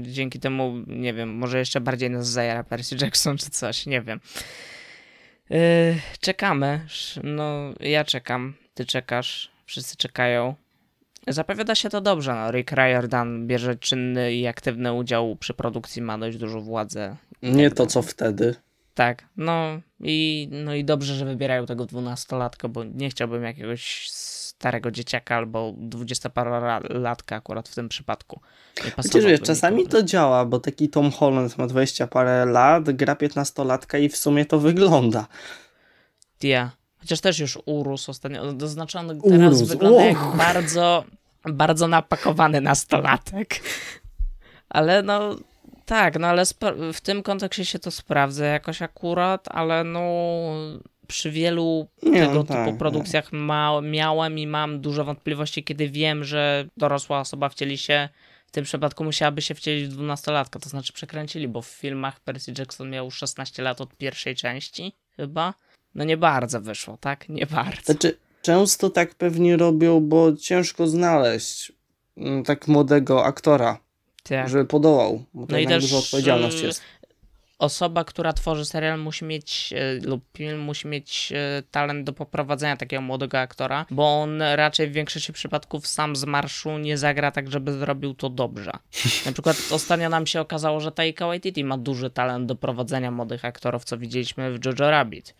dzięki 0.00 0.40
temu, 0.40 0.74
nie 0.86 1.14
wiem, 1.14 1.34
może 1.34 1.58
jeszcze 1.58 1.80
bardziej 1.80 2.10
nas 2.10 2.28
zajara 2.28 2.64
Percy 2.64 2.96
Jackson 3.00 3.38
czy 3.38 3.50
coś, 3.50 3.86
nie 3.86 4.02
wiem. 4.02 4.20
Yy, 5.50 5.58
czekamy. 6.20 6.86
No, 7.22 7.74
ja 7.80 8.04
czekam, 8.04 8.54
ty 8.74 8.86
czekasz, 8.86 9.50
wszyscy 9.66 9.96
czekają. 9.96 10.54
Zapowiada 11.28 11.74
się 11.74 11.90
to 11.90 12.00
dobrze. 12.00 12.34
No, 12.34 12.50
Rick 12.50 12.72
Riordan 12.72 13.46
bierze 13.46 13.76
czynny 13.76 14.34
i 14.34 14.46
aktywny 14.46 14.92
udział 14.92 15.36
przy 15.36 15.54
produkcji, 15.54 16.02
ma 16.02 16.18
dość 16.18 16.38
dużą 16.38 16.60
władzę. 16.60 17.16
Nie 17.42 17.70
to, 17.70 17.86
co 17.86 18.02
wtedy. 18.02 18.54
Tak, 18.94 19.24
no 19.36 19.80
i, 20.00 20.48
no 20.50 20.74
i 20.74 20.84
dobrze, 20.84 21.14
że 21.14 21.24
wybierają 21.24 21.66
tego 21.66 21.86
dwunastolatka, 21.86 22.68
bo 22.68 22.84
nie 22.84 23.10
chciałbym 23.10 23.42
jakiegoś 23.42 24.08
starego 24.10 24.90
dzieciaka 24.90 25.36
albo 25.36 25.74
dwudziestoparolatka 25.76 27.36
akurat 27.36 27.68
w 27.68 27.74
tym 27.74 27.88
przypadku. 27.88 28.40
Chociaż 28.96 29.24
wiesz, 29.24 29.40
czasami 29.40 29.86
to 29.86 30.02
działa, 30.02 30.44
bo 30.44 30.60
taki 30.60 30.88
Tom 30.88 31.10
Holland 31.10 31.58
ma 31.58 31.66
dwadzieścia 31.66 32.06
parę 32.06 32.46
lat, 32.46 32.90
gra 32.90 33.16
piętnastolatka 33.16 33.98
i 33.98 34.08
w 34.08 34.16
sumie 34.16 34.44
to 34.46 34.58
wygląda. 34.58 35.26
Ja. 36.42 36.70
Chociaż 37.04 37.20
też 37.20 37.38
już 37.38 37.58
urósł 37.66 38.10
ostatnio. 38.10 38.52
Doznaczony 38.52 39.20
teraz 39.28 39.54
urósł. 39.54 39.66
wygląda 39.66 39.98
Och. 39.98 40.04
jak 40.04 40.36
bardzo, 40.36 41.04
bardzo 41.44 41.88
napakowany 41.88 42.60
nastolatek. 42.60 43.60
Ale 44.68 45.02
no, 45.02 45.36
tak, 45.86 46.18
no 46.18 46.26
ale 46.26 46.42
w 46.92 47.00
tym 47.00 47.22
kontekście 47.22 47.64
się 47.64 47.78
to 47.78 47.90
sprawdza 47.90 48.46
jakoś 48.46 48.82
akurat, 48.82 49.48
ale 49.50 49.84
no 49.84 50.00
przy 51.06 51.30
wielu 51.30 51.88
nie, 52.02 52.20
tego 52.20 52.34
no 52.34 52.44
tak, 52.44 52.66
typu 52.66 52.78
produkcjach 52.78 53.32
ma, 53.32 53.80
miałem 53.80 54.38
i 54.38 54.46
mam 54.46 54.80
dużo 54.80 55.04
wątpliwości, 55.04 55.64
kiedy 55.64 55.88
wiem, 55.88 56.24
że 56.24 56.64
dorosła 56.76 57.20
osoba 57.20 57.48
wcieli 57.48 57.78
się, 57.78 58.08
w 58.46 58.50
tym 58.50 58.64
przypadku 58.64 59.04
musiałaby 59.04 59.42
się 59.42 59.54
wcielić 59.54 59.88
w 59.88 59.92
dwunastolatka, 59.92 60.58
to 60.58 60.68
znaczy 60.68 60.92
przekręcili, 60.92 61.48
bo 61.48 61.62
w 61.62 61.66
filmach 61.66 62.20
Percy 62.20 62.52
Jackson 62.58 62.90
miał 62.90 63.10
16 63.10 63.62
lat 63.62 63.80
od 63.80 63.96
pierwszej 63.96 64.36
części 64.36 64.92
chyba 65.16 65.54
no 65.94 66.04
nie 66.04 66.16
bardzo 66.16 66.60
wyszło, 66.60 66.96
tak? 67.00 67.28
Nie 67.28 67.46
bardzo. 67.46 67.82
Znaczy, 67.84 68.16
często 68.42 68.90
tak 68.90 69.14
pewnie 69.14 69.56
robią, 69.56 70.00
bo 70.00 70.36
ciężko 70.36 70.86
znaleźć 70.86 71.72
mm, 72.16 72.44
tak 72.44 72.68
młodego 72.68 73.24
aktora, 73.24 73.78
tak. 74.22 74.48
żeby 74.48 74.64
podołał, 74.64 75.24
bo 75.34 75.46
to 75.46 75.52
no 75.52 75.58
i 75.58 75.66
też 75.66 75.82
dużo 75.82 75.98
odpowiedzialność 75.98 76.60
jest. 76.62 76.82
Osoba, 77.58 78.04
która 78.04 78.32
tworzy 78.32 78.64
serial 78.64 78.98
musi 78.98 79.24
mieć 79.24 79.74
e, 79.76 80.06
lub 80.06 80.24
film 80.36 80.60
musi 80.60 80.88
mieć 80.88 81.32
e, 81.32 81.62
talent 81.70 82.06
do 82.06 82.12
poprowadzenia 82.12 82.76
takiego 82.76 83.02
młodego 83.02 83.38
aktora, 83.38 83.86
bo 83.90 84.22
on 84.22 84.42
raczej 84.42 84.88
w 84.88 84.92
większości 84.92 85.32
przypadków 85.32 85.86
sam 85.86 86.16
z 86.16 86.24
marszu 86.24 86.78
nie 86.78 86.98
zagra 86.98 87.30
tak, 87.30 87.50
żeby 87.50 87.72
zrobił 87.72 88.14
to 88.14 88.30
dobrze. 88.30 88.72
Na 89.26 89.32
przykład 89.32 89.56
ostatnio 89.70 90.08
nam 90.08 90.26
się 90.26 90.40
okazało, 90.40 90.80
że 90.80 90.92
Taika 90.92 91.26
Waititi 91.26 91.64
ma 91.64 91.78
duży 91.78 92.10
talent 92.10 92.46
do 92.46 92.54
prowadzenia 92.54 93.10
młodych 93.10 93.44
aktorów, 93.44 93.84
co 93.84 93.98
widzieliśmy 93.98 94.58
w 94.58 94.64
Jojo 94.64 94.90
Rabbit 94.90 95.34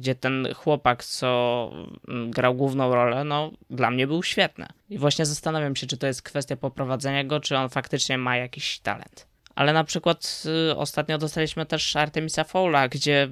gdzie 0.00 0.14
ten 0.14 0.48
chłopak, 0.54 1.04
co 1.04 1.70
mm, 2.08 2.30
grał 2.30 2.54
główną 2.54 2.94
rolę, 2.94 3.24
no 3.24 3.50
dla 3.70 3.90
mnie 3.90 4.06
był 4.06 4.22
świetny. 4.22 4.66
I 4.90 4.98
właśnie 4.98 5.26
zastanawiam 5.26 5.76
się, 5.76 5.86
czy 5.86 5.96
to 5.96 6.06
jest 6.06 6.22
kwestia 6.22 6.56
poprowadzenia 6.56 7.24
go, 7.24 7.40
czy 7.40 7.56
on 7.56 7.68
faktycznie 7.68 8.18
ma 8.18 8.36
jakiś 8.36 8.78
talent. 8.78 9.30
Ale 9.54 9.72
na 9.72 9.84
przykład 9.84 10.42
y, 10.70 10.76
ostatnio 10.76 11.18
dostaliśmy 11.18 11.66
też 11.66 11.96
Artemisa 11.96 12.44
Fowla, 12.44 12.88
gdzie 12.88 13.28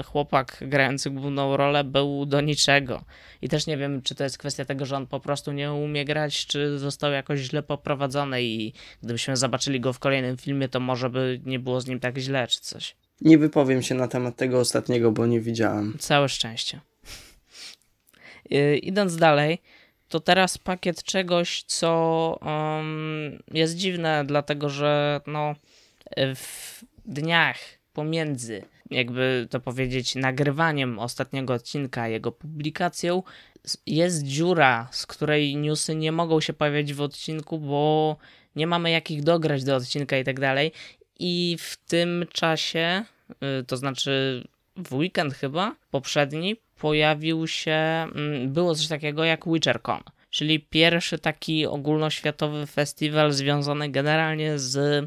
y, 0.00 0.02
chłopak 0.02 0.64
grający 0.66 1.10
główną 1.10 1.56
rolę 1.56 1.84
był 1.84 2.26
do 2.26 2.40
niczego. 2.40 3.04
I 3.42 3.48
też 3.48 3.66
nie 3.66 3.76
wiem, 3.76 4.02
czy 4.02 4.14
to 4.14 4.24
jest 4.24 4.38
kwestia 4.38 4.64
tego, 4.64 4.86
że 4.86 4.96
on 4.96 5.06
po 5.06 5.20
prostu 5.20 5.52
nie 5.52 5.72
umie 5.72 6.04
grać, 6.04 6.46
czy 6.46 6.78
został 6.78 7.12
jakoś 7.12 7.40
źle 7.40 7.62
poprowadzony 7.62 8.42
i 8.42 8.72
gdybyśmy 9.02 9.36
zobaczyli 9.36 9.80
go 9.80 9.92
w 9.92 9.98
kolejnym 9.98 10.36
filmie, 10.36 10.68
to 10.68 10.80
może 10.80 11.10
by 11.10 11.40
nie 11.44 11.58
było 11.58 11.80
z 11.80 11.86
nim 11.86 12.00
tak 12.00 12.18
źle, 12.18 12.46
czy 12.46 12.60
coś. 12.60 12.96
Nie 13.20 13.38
wypowiem 13.38 13.82
się 13.82 13.94
na 13.94 14.08
temat 14.08 14.36
tego 14.36 14.58
ostatniego, 14.58 15.12
bo 15.12 15.26
nie 15.26 15.40
widziałem. 15.40 15.96
Całe 15.98 16.28
szczęście. 16.28 16.80
Y, 18.52 18.78
idąc 18.78 19.16
dalej, 19.16 19.58
to 20.08 20.20
teraz 20.20 20.58
pakiet 20.58 21.02
czegoś, 21.02 21.62
co 21.62 22.38
um, 22.42 23.42
jest 23.52 23.76
dziwne, 23.76 24.24
dlatego 24.26 24.68
że 24.68 25.20
no, 25.26 25.54
w 26.34 26.80
dniach 27.04 27.58
pomiędzy, 27.92 28.62
jakby 28.90 29.46
to 29.50 29.60
powiedzieć, 29.60 30.14
nagrywaniem 30.14 30.98
ostatniego 30.98 31.54
odcinka, 31.54 32.08
jego 32.08 32.32
publikacją, 32.32 33.22
jest 33.86 34.22
dziura, 34.22 34.88
z 34.92 35.06
której 35.06 35.56
newsy 35.56 35.94
nie 35.94 36.12
mogą 36.12 36.40
się 36.40 36.52
pojawiać 36.52 36.94
w 36.94 37.00
odcinku, 37.00 37.58
bo 37.58 38.16
nie 38.56 38.66
mamy 38.66 38.90
jakich 38.90 39.22
dograć 39.22 39.64
do 39.64 39.76
odcinka 39.76 40.18
i 40.18 40.24
tak 40.24 40.40
dalej. 40.40 40.72
I 41.22 41.56
w 41.60 41.76
tym 41.76 42.24
czasie, 42.32 43.04
y, 43.60 43.64
to 43.64 43.76
znaczy 43.76 44.44
w 44.76 44.94
weekend 44.94 45.34
chyba, 45.34 45.76
poprzedni, 45.90 46.56
pojawił 46.78 47.46
się, 47.46 47.72
mm, 47.72 48.52
było 48.52 48.74
coś 48.74 48.88
takiego 48.88 49.24
jak 49.24 49.44
WitcherCon, 49.46 50.00
czyli 50.30 50.60
pierwszy 50.60 51.18
taki 51.18 51.66
ogólnoświatowy 51.66 52.66
festiwal 52.66 53.32
związany 53.32 53.88
generalnie 53.88 54.58
z 54.58 55.06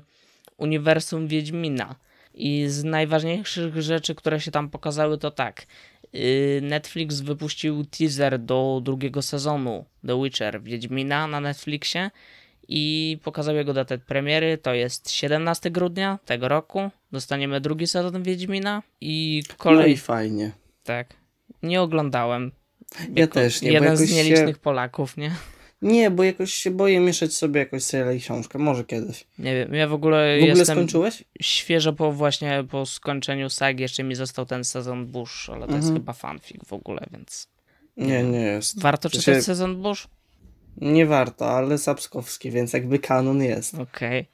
uniwersum 0.58 1.28
Wiedźmina. 1.28 1.96
I 2.34 2.66
z 2.68 2.84
najważniejszych 2.84 3.82
rzeczy, 3.82 4.16
które 4.16 4.40
się 4.42 4.52
tam 4.52 4.70
pokazały, 4.70 5.18
to 5.18 5.32
tak. 5.32 5.66
Y, 6.16 6.60
Netflix 6.64 7.20
wypuścił 7.20 7.86
teaser 7.86 8.40
do 8.40 8.82
drugiego 8.84 9.22
sezonu 9.22 9.86
The 10.08 10.24
Witcher 10.24 10.62
Wiedźmina 10.62 11.28
na 11.28 11.40
Netflixie 11.40 12.10
i 12.76 13.18
pokazał 13.24 13.56
jego 13.56 13.74
datę 13.74 13.98
premiery. 13.98 14.58
To 14.58 14.74
jest 14.74 15.12
17 15.12 15.72
grudnia 15.72 16.20
tego 16.26 16.48
roku. 16.48 16.90
Dostaniemy 17.12 17.62
drugi 17.62 17.88
sezon 17.88 18.24
Wiedźmina 18.24 18.84
i 19.02 19.44
kolej. 19.58 19.80
No 19.80 19.86
i 19.86 19.98
fajnie. 19.98 20.52
Tak. 20.84 21.14
Nie 21.64 21.82
oglądałem. 21.82 22.52
Ja 23.16 23.28
też 23.28 23.62
nie. 23.62 23.72
Jeden 23.72 23.98
z 23.98 24.12
nielicznych 24.12 24.56
się... 24.56 24.62
Polaków, 24.62 25.18
nie? 25.18 25.32
Nie, 25.82 26.12
bo 26.12 26.24
jakoś 26.24 26.54
się 26.54 26.72
boję 26.72 27.00
mieszać 27.00 27.34
sobie 27.34 27.60
jakoś 27.60 27.84
serial 27.84 28.16
i 28.16 28.20
książkę. 28.20 28.60
Może 28.60 28.84
kiedyś. 28.84 29.26
Nie 29.40 29.56
wiem, 29.56 29.74
ja 29.74 29.88
w 29.88 29.94
ogóle 29.94 30.38
W 30.40 30.44
ogóle 30.44 30.66
skończyłeś? 30.66 31.24
Świeżo 31.42 31.94
po 31.94 32.12
właśnie 32.12 32.64
po 32.70 32.86
skończeniu 32.86 33.50
sagi 33.50 33.82
jeszcze 33.82 34.04
mi 34.04 34.16
został 34.16 34.46
ten 34.46 34.64
sezon 34.64 35.06
Bush, 35.06 35.50
ale 35.50 35.60
to 35.60 35.66
mhm. 35.66 35.82
jest 35.82 35.94
chyba 35.94 36.14
fanfic 36.14 36.66
w 36.66 36.74
ogóle, 36.74 37.06
więc... 37.12 37.48
Nie, 37.98 38.24
nie 38.24 38.42
jest. 38.42 38.82
Warto 38.82 39.10
czytać 39.10 39.44
sezon 39.44 39.82
Bush? 39.82 40.08
Nie 40.78 41.06
warto, 41.06 41.50
ale 41.50 41.78
Sapskowski, 41.78 42.52
więc 42.52 42.74
jakby 42.74 43.00
kanon 43.00 43.44
jest. 43.44 43.74
Okej. 43.74 44.20
Okay. 44.20 44.26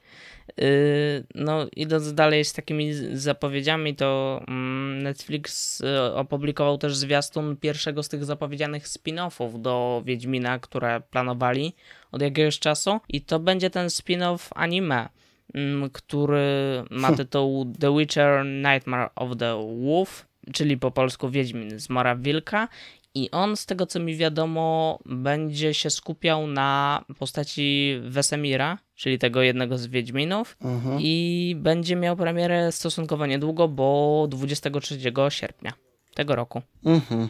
Yy, 0.57 1.23
no, 1.35 1.67
idąc 1.75 2.13
dalej 2.13 2.45
z 2.45 2.53
takimi 2.53 2.93
zapowiedziami, 3.13 3.95
to 3.95 4.41
mm, 4.47 5.03
Netflix 5.03 5.81
y, 5.81 6.13
opublikował 6.13 6.77
też 6.77 6.95
zwiastun 6.95 7.57
pierwszego 7.57 8.03
z 8.03 8.09
tych 8.09 8.25
zapowiedzianych 8.25 8.87
spin-offów 8.87 9.61
do 9.61 10.01
Wiedźmina, 10.05 10.59
które 10.59 11.01
planowali 11.11 11.75
od 12.11 12.21
jakiegoś 12.21 12.59
czasu. 12.59 12.99
I 13.09 13.21
to 13.21 13.39
będzie 13.39 13.69
ten 13.69 13.87
spin-off 13.87 14.49
anime, 14.55 15.09
mm, 15.53 15.89
który 15.89 16.83
ma 16.89 17.07
hm. 17.07 17.17
tytuł 17.17 17.73
The 17.79 17.97
Witcher 17.97 18.45
Nightmare 18.45 19.09
of 19.15 19.37
the 19.37 19.67
Wolf, 19.85 20.25
czyli 20.53 20.77
po 20.77 20.91
polsku 20.91 21.29
Wiedźmin 21.29 21.79
z 21.79 21.89
Mora 21.89 22.15
Wilka. 22.15 22.67
I 23.15 23.31
on, 23.31 23.57
z 23.57 23.65
tego 23.65 23.85
co 23.85 23.99
mi 23.99 24.15
wiadomo, 24.15 24.99
będzie 25.05 25.73
się 25.73 25.89
skupiał 25.89 26.47
na 26.47 27.03
postaci 27.19 27.95
Wesemira, 28.03 28.77
czyli 28.95 29.19
tego 29.19 29.41
jednego 29.41 29.77
z 29.77 29.87
Wiedźminów. 29.87 30.57
Mhm. 30.61 30.97
I 31.01 31.55
będzie 31.59 31.95
miał 31.95 32.15
premierę 32.15 32.71
stosunkowo 32.71 33.25
niedługo, 33.25 33.67
bo 33.67 34.27
23 34.29 34.97
sierpnia 35.29 35.73
tego 36.13 36.35
roku. 36.35 36.61
Mhm. 36.85 37.29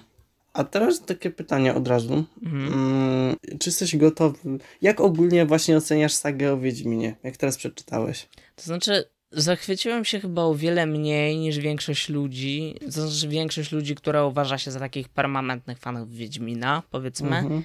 A 0.53 0.63
teraz 0.63 1.05
takie 1.05 1.29
pytanie 1.29 1.73
od 1.73 1.87
razu. 1.87 2.23
Mhm. 2.43 2.73
Mm, 2.73 3.35
czy 3.59 3.69
jesteś 3.69 3.97
gotowy? 3.97 4.37
Jak 4.81 5.01
ogólnie 5.01 5.45
właśnie 5.45 5.77
oceniasz 5.77 6.13
sagę 6.13 6.53
o 6.53 6.57
Wiedźminie, 6.57 7.15
jak 7.23 7.37
teraz 7.37 7.57
przeczytałeś? 7.57 8.29
To 8.55 8.63
znaczy, 8.63 9.03
Zachwyciłem 9.31 10.05
się 10.05 10.19
chyba 10.19 10.41
o 10.43 10.55
wiele 10.55 10.85
mniej 10.85 11.37
niż 11.37 11.57
większość 11.57 12.09
ludzi. 12.09 12.75
To 12.85 12.91
znaczy 12.91 13.27
większość 13.27 13.71
ludzi, 13.71 13.95
która 13.95 14.25
uważa 14.25 14.57
się 14.57 14.71
za 14.71 14.79
takich 14.79 15.09
permanentnych 15.09 15.77
fanów 15.77 16.11
Wiedźmina, 16.11 16.83
powiedzmy. 16.91 17.37
Mhm. 17.37 17.63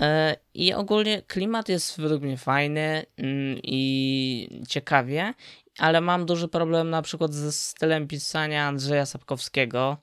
E, 0.00 0.36
I 0.54 0.74
ogólnie 0.74 1.22
klimat 1.22 1.68
jest 1.68 2.00
według 2.00 2.22
mnie 2.22 2.36
fajny 2.36 3.06
mm, 3.16 3.58
i 3.62 4.64
ciekawie, 4.68 5.34
ale 5.78 6.00
mam 6.00 6.26
duży 6.26 6.48
problem 6.48 6.90
na 6.90 7.02
przykład 7.02 7.34
ze 7.34 7.52
stylem 7.52 8.08
pisania 8.08 8.66
Andrzeja 8.66 9.06
Sapkowskiego. 9.06 9.96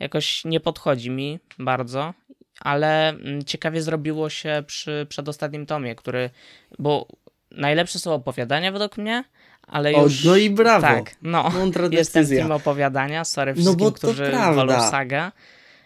Jakoś 0.00 0.44
nie 0.44 0.60
podchodzi 0.60 1.10
mi 1.10 1.38
bardzo, 1.58 2.14
ale 2.60 3.08
mm, 3.08 3.44
ciekawie 3.44 3.82
zrobiło 3.82 4.30
się 4.30 4.62
przy 4.66 5.06
przedostatnim 5.08 5.66
tomie, 5.66 5.94
który, 5.94 6.30
bo 6.78 7.08
najlepsze 7.50 7.98
są 7.98 8.14
opowiadania 8.14 8.72
według 8.72 8.98
mnie, 8.98 9.24
ale 9.70 9.92
już... 9.92 10.26
O, 10.26 10.28
no 10.28 10.36
i 10.36 10.50
brawo. 10.50 10.86
Tak, 10.86 11.14
no. 11.22 11.50
Mądra 11.50 11.88
Jestem 11.90 12.26
tym 12.26 12.52
opowiadania, 12.52 13.24
sorry 13.24 13.52
no 13.52 13.54
wszystkim, 13.54 13.78
no 13.78 13.90
bo 13.90 13.92
którzy 13.92 14.26
prawda. 14.26 14.54
wolą 14.54 14.90
sagę. 14.90 15.30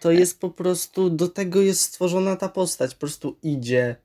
To 0.00 0.10
jest 0.10 0.40
po 0.40 0.50
prostu, 0.50 1.10
do 1.10 1.28
tego 1.28 1.60
jest 1.60 1.80
stworzona 1.80 2.36
ta 2.36 2.48
postać, 2.48 2.94
po 2.94 3.00
prostu 3.00 3.36
idzie 3.42 3.96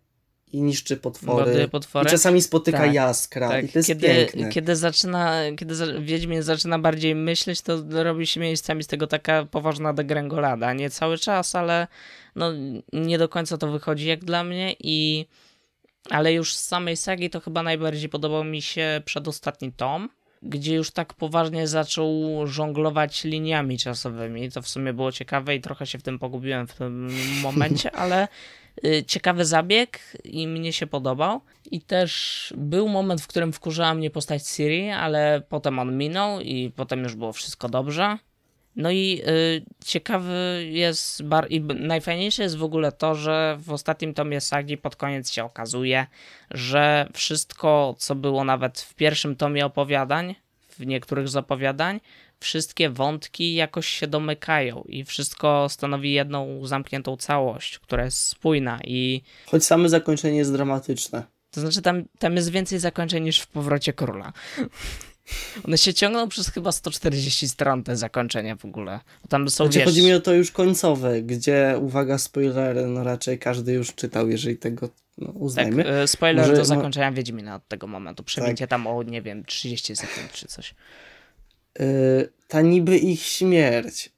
i 0.54 0.62
niszczy 0.62 0.98
potwory. 0.98 1.68
potwory. 1.68 2.08
I 2.08 2.12
czasami 2.12 2.42
spotyka 2.42 2.78
tak, 2.78 2.94
jaskra 2.94 3.50
tak. 3.50 3.66
i 3.66 3.70
to 3.70 3.80
jest 3.80 3.88
kiedy, 3.88 4.08
piękne. 4.08 4.50
Kiedy 4.50 4.76
zaczyna, 4.76 5.42
kiedy 5.58 5.76
Wiedźmin 6.02 6.44
zaczyna 6.44 6.80
bardziej 6.80 7.16
myśleć, 7.16 7.62
to 7.62 8.04
robi 8.04 8.28
się 8.28 8.40
miejscami 8.40 8.84
z 8.84 8.88
tego 8.88 9.08
taka 9.08 9.46
poważna 9.46 9.94
degrengolada. 9.94 10.74
Nie 10.74 10.90
cały 10.90 11.18
czas, 11.18 11.56
ale 11.56 11.88
no, 12.36 12.52
nie 12.94 13.18
do 13.18 13.30
końca 13.30 13.58
to 13.58 13.72
wychodzi 13.72 14.08
jak 14.08 14.26
dla 14.26 14.44
mnie 14.44 14.76
i 14.80 15.26
ale 16.10 16.34
już 16.34 16.56
z 16.56 16.64
samej 16.64 16.98
sagi 16.98 17.30
to 17.30 17.40
chyba 17.40 17.64
najbardziej 17.64 18.10
podobał 18.10 18.44
mi 18.44 18.62
się 18.62 19.02
przedostatni 19.06 19.72
tom, 19.72 20.10
gdzie 20.42 20.76
już 20.76 20.92
tak 20.92 21.14
poważnie 21.14 21.68
zaczął 21.68 22.12
żonglować 22.48 23.24
liniami 23.24 23.78
czasowymi. 23.78 24.52
To 24.52 24.62
w 24.62 24.68
sumie 24.68 24.94
było 24.94 25.12
ciekawe 25.12 25.56
i 25.56 25.62
trochę 25.62 25.88
się 25.88 25.98
w 25.98 26.04
tym 26.04 26.20
pogubiłem 26.20 26.68
w 26.68 26.74
tym 26.74 27.10
momencie, 27.44 27.92
ale 27.92 28.28
y, 28.86 29.04
ciekawy 29.08 29.46
zabieg 29.46 30.00
i 30.24 30.48
mnie 30.48 30.74
się 30.74 30.88
podobał. 30.88 31.42
I 31.72 31.82
też 31.82 32.54
był 32.58 32.88
moment, 32.88 33.22
w 33.22 33.28
którym 33.28 33.54
wkurzała 33.54 33.94
mnie 33.94 34.10
postać 34.10 34.48
Siri, 34.48 34.90
ale 34.90 35.42
potem 35.50 35.80
on 35.80 35.98
minął 35.98 36.42
i 36.42 36.72
potem 36.76 37.04
już 37.04 37.16
było 37.16 37.34
wszystko 37.34 37.70
dobrze. 37.70 38.18
No 38.78 38.92
i 38.92 39.22
y, 39.28 39.66
ciekawy 39.86 40.68
jest, 40.72 41.24
bar- 41.24 41.52
i 41.52 41.62
najfajniejsze 41.62 42.44
jest 42.44 42.58
w 42.58 42.64
ogóle 42.64 42.92
to, 42.92 43.16
że 43.16 43.58
w 43.60 43.72
ostatnim 43.72 44.14
tomie 44.14 44.42
sagi 44.42 44.78
pod 44.78 44.96
koniec 44.96 45.32
się 45.32 45.44
okazuje, 45.44 46.08
że 46.52 47.10
wszystko, 47.14 47.96
co 47.98 48.16
było 48.16 48.44
nawet 48.44 48.80
w 48.80 48.96
pierwszym 48.96 49.36
tomie 49.36 49.66
opowiadań, 49.66 50.36
w 50.70 50.86
niektórych 50.86 51.28
z 51.28 51.36
opowiadań, 51.36 52.00
wszystkie 52.40 52.90
wątki 52.90 53.54
jakoś 53.54 53.88
się 53.88 54.08
domykają 54.08 54.84
i 54.88 55.04
wszystko 55.04 55.70
stanowi 55.70 56.14
jedną 56.14 56.66
zamkniętą 56.68 57.18
całość, 57.18 57.80
która 57.80 58.06
jest 58.06 58.20
spójna 58.20 58.80
i... 58.84 59.22
Choć 59.46 59.66
same 59.66 59.90
zakończenie 59.90 60.38
jest 60.38 60.54
dramatyczne. 60.54 61.24
To 61.52 61.62
znaczy 61.62 61.82
tam, 61.82 62.04
tam 62.20 62.36
jest 62.36 62.50
więcej 62.50 62.80
zakończeń 62.80 63.24
niż 63.24 63.40
w 63.40 63.48
Powrocie 63.48 63.94
Króla. 63.94 64.34
One 65.64 65.78
się 65.78 65.94
ciągną 65.94 66.30
przez 66.30 66.50
chyba 66.50 66.72
140 66.72 67.50
stron, 67.50 67.84
te 67.84 67.98
zakończenia 67.98 68.56
w 68.56 68.66
ogóle. 68.66 69.00
Tam 69.30 69.50
są, 69.50 69.66
znaczy, 69.66 69.80
wiesz... 69.80 69.88
Chodzi 69.88 70.04
mi 70.04 70.14
o 70.14 70.20
to 70.20 70.34
już 70.34 70.52
końcowe, 70.52 71.22
gdzie, 71.22 71.76
uwaga, 71.82 72.18
spoilery, 72.18 72.88
no 72.88 73.04
raczej 73.04 73.40
każdy 73.40 73.74
już 73.74 73.96
czytał, 73.96 74.30
jeżeli 74.30 74.58
tego 74.58 74.90
no, 75.18 75.32
uznajmy. 75.32 75.84
Tak, 75.84 75.94
e, 75.94 76.08
spoiler 76.08 76.48
Może, 76.48 76.58
do 76.58 76.66
zakończenia 76.66 77.12
Wiedźmina 77.12 77.56
od 77.56 77.68
tego 77.68 77.88
momentu. 77.88 78.24
Przemięcie 78.24 78.64
tak. 78.64 78.70
tam 78.70 78.88
o, 78.88 79.04
nie 79.04 79.22
wiem, 79.22 79.46
30 79.46 79.96
sekund 79.96 80.32
czy 80.32 80.48
coś. 80.48 80.76
Yy, 81.80 81.86
ta 82.48 82.62
niby 82.62 82.98
ich 82.98 83.22
śmierć, 83.22 84.12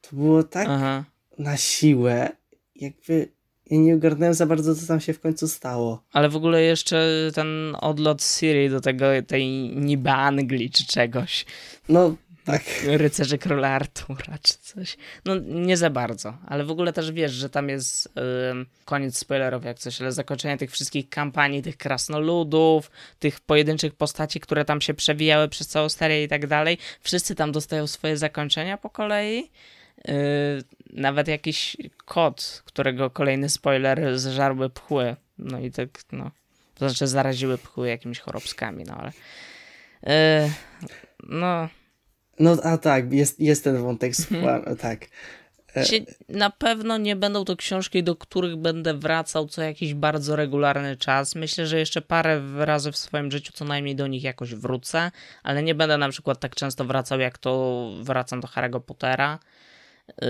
to 0.00 0.16
było 0.16 0.42
tak 0.42 0.66
Aha. 0.70 1.04
na 1.38 1.56
siłę, 1.56 2.30
jakby 2.76 3.35
ja 3.70 3.78
nie 3.78 3.94
ogarnąłem 3.94 4.34
za 4.34 4.46
bardzo, 4.46 4.74
co 4.74 4.86
tam 4.86 5.00
się 5.00 5.12
w 5.12 5.20
końcu 5.20 5.48
stało. 5.48 6.02
Ale 6.12 6.28
w 6.28 6.36
ogóle 6.36 6.62
jeszcze 6.62 7.30
ten 7.34 7.76
odlot 7.80 8.22
Siri 8.22 8.70
do 8.70 8.80
tego, 8.80 9.06
tej 9.26 9.48
niby 9.76 10.10
Anglii 10.10 10.70
czy 10.70 10.86
czegoś. 10.86 11.46
No, 11.88 12.14
Tak. 12.46 12.62
Rycerzy 12.86 13.38
Króla 13.38 13.68
Artura 13.68 14.38
czy 14.42 14.54
coś. 14.58 14.96
No 15.24 15.34
nie 15.46 15.76
za 15.76 15.90
bardzo, 15.90 16.38
ale 16.46 16.64
w 16.64 16.70
ogóle 16.70 16.92
też 16.92 17.12
wiesz, 17.12 17.32
że 17.32 17.50
tam 17.50 17.68
jest 17.68 18.08
ym, 18.50 18.66
koniec 18.84 19.18
spoilerów 19.18 19.64
jak 19.64 19.78
coś, 19.78 20.00
ale 20.00 20.12
zakończenie 20.12 20.56
tych 20.56 20.70
wszystkich 20.70 21.08
kampanii, 21.08 21.62
tych 21.62 21.76
krasnoludów, 21.76 22.90
tych 23.18 23.40
pojedynczych 23.40 23.94
postaci, 23.94 24.40
które 24.40 24.64
tam 24.64 24.80
się 24.80 24.94
przewijały 24.94 25.48
przez 25.48 25.68
całą 25.68 25.88
serię 25.88 26.24
i 26.24 26.28
tak 26.28 26.46
dalej. 26.46 26.78
Wszyscy 27.00 27.34
tam 27.34 27.52
dostają 27.52 27.86
swoje 27.86 28.16
zakończenia 28.16 28.78
po 28.78 28.90
kolei. 28.90 29.50
Yy, 30.04 30.14
nawet 30.92 31.28
jakiś 31.28 31.76
kot, 32.04 32.62
którego 32.64 33.10
kolejny 33.10 33.48
spoiler 33.48 34.18
zżarły 34.18 34.70
pchły. 34.70 35.16
No 35.38 35.58
i 35.60 35.70
tak, 35.70 35.88
no. 36.12 36.30
To 36.74 36.88
znaczy 36.88 37.06
zaraziły 37.06 37.58
pchły 37.58 37.88
jakimiś 37.88 38.18
chorobskami, 38.20 38.84
no 38.84 38.94
ale. 38.94 39.12
Yy, 40.42 40.50
no. 41.22 41.68
No 42.38 42.56
a 42.62 42.78
tak, 42.78 43.12
jest, 43.12 43.40
jest 43.40 43.64
ten 43.64 43.82
wątek, 43.82 44.12
Mhm. 44.30 44.76
tak. 44.76 45.06
Się, 45.84 45.96
na 46.28 46.50
pewno 46.50 46.98
nie 46.98 47.16
będą 47.16 47.44
to 47.44 47.56
książki, 47.56 48.02
do 48.02 48.16
których 48.16 48.56
będę 48.56 48.94
wracał 48.94 49.46
co 49.46 49.62
jakiś 49.62 49.94
bardzo 49.94 50.36
regularny 50.36 50.96
czas. 50.96 51.34
Myślę, 51.34 51.66
że 51.66 51.78
jeszcze 51.78 52.02
parę 52.02 52.42
razy 52.56 52.92
w 52.92 52.96
swoim 52.96 53.30
życiu 53.30 53.52
co 53.52 53.64
najmniej 53.64 53.96
do 53.96 54.06
nich 54.06 54.22
jakoś 54.22 54.54
wrócę, 54.54 55.10
ale 55.42 55.62
nie 55.62 55.74
będę 55.74 55.98
na 55.98 56.08
przykład 56.08 56.40
tak 56.40 56.54
często 56.54 56.84
wracał, 56.84 57.20
jak 57.20 57.38
to 57.38 57.90
wracam 58.02 58.40
do 58.40 58.48
Harry'ego 58.48 58.80
Pottera. 58.80 59.38
Yy, 60.08 60.26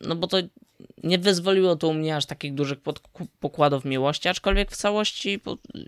no 0.00 0.16
bo 0.16 0.26
to 0.26 0.36
nie 1.04 1.18
wyzwoliło 1.18 1.76
to 1.76 1.88
u 1.88 1.94
mnie 1.94 2.16
aż 2.16 2.26
takich 2.26 2.54
dużych 2.54 2.78
pokładów 3.40 3.84
miłości, 3.84 4.28
aczkolwiek 4.28 4.70
w 4.70 4.76
całości 4.76 5.40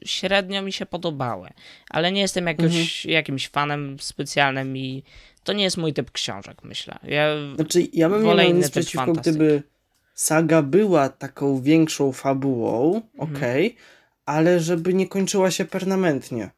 średnio 0.05 0.63
mi 0.63 0.73
się 0.73 0.87
podobały. 0.87 1.49
Ale 1.91 2.13
nie 2.13 2.21
jestem 2.21 2.47
jakoś, 2.47 3.05
jakimś 3.07 3.49
fanem 3.49 3.97
specjalnym 4.01 4.77
i 4.77 5.03
to 5.45 5.53
nie 5.53 5.65
jest 5.65 5.77
mój 5.77 5.93
typ 5.93 6.11
książek, 6.11 6.65
myślę. 6.65 6.99
Ja 7.03 7.35
Znaczy, 7.57 7.89
ja 7.93 8.09
bym 8.09 8.23
wolę 8.23 8.43
miał 8.43 8.53
inny 8.53 8.63
typ 8.63 8.71
przeciwko, 8.73 9.07
fantastyki. 9.07 9.37
gdyby 9.37 9.63
saga 10.15 10.63
była 10.63 11.09
taką 11.09 11.61
większą 11.61 12.13
fabułą, 12.13 12.95
Mhm. 13.19 13.37
okej, 13.37 13.77
ale 14.27 14.61
żeby 14.61 14.95
nie 14.95 15.09
kończyła 15.09 15.51
się 15.51 15.65
permanentnie. 15.65 16.51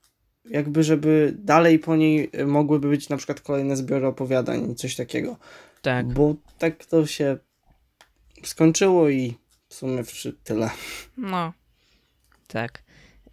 Jakby, 0.44 0.82
żeby 0.82 1.34
dalej 1.38 1.78
po 1.78 1.96
niej 1.96 2.30
y, 2.40 2.46
mogłyby 2.46 2.88
być 2.88 3.08
na 3.08 3.16
przykład 3.16 3.40
kolejne 3.40 3.76
zbiory 3.76 4.06
opowiadań 4.06 4.70
i 4.70 4.74
coś 4.74 4.96
takiego. 4.96 5.36
Tak. 5.82 6.06
Bo 6.06 6.34
tak 6.58 6.84
to 6.84 7.06
się 7.06 7.36
skończyło 8.44 9.08
i 9.08 9.34
w 9.68 9.74
sumie 9.74 10.02
tyle. 10.44 10.70
No, 11.16 11.52
tak. 12.48 12.82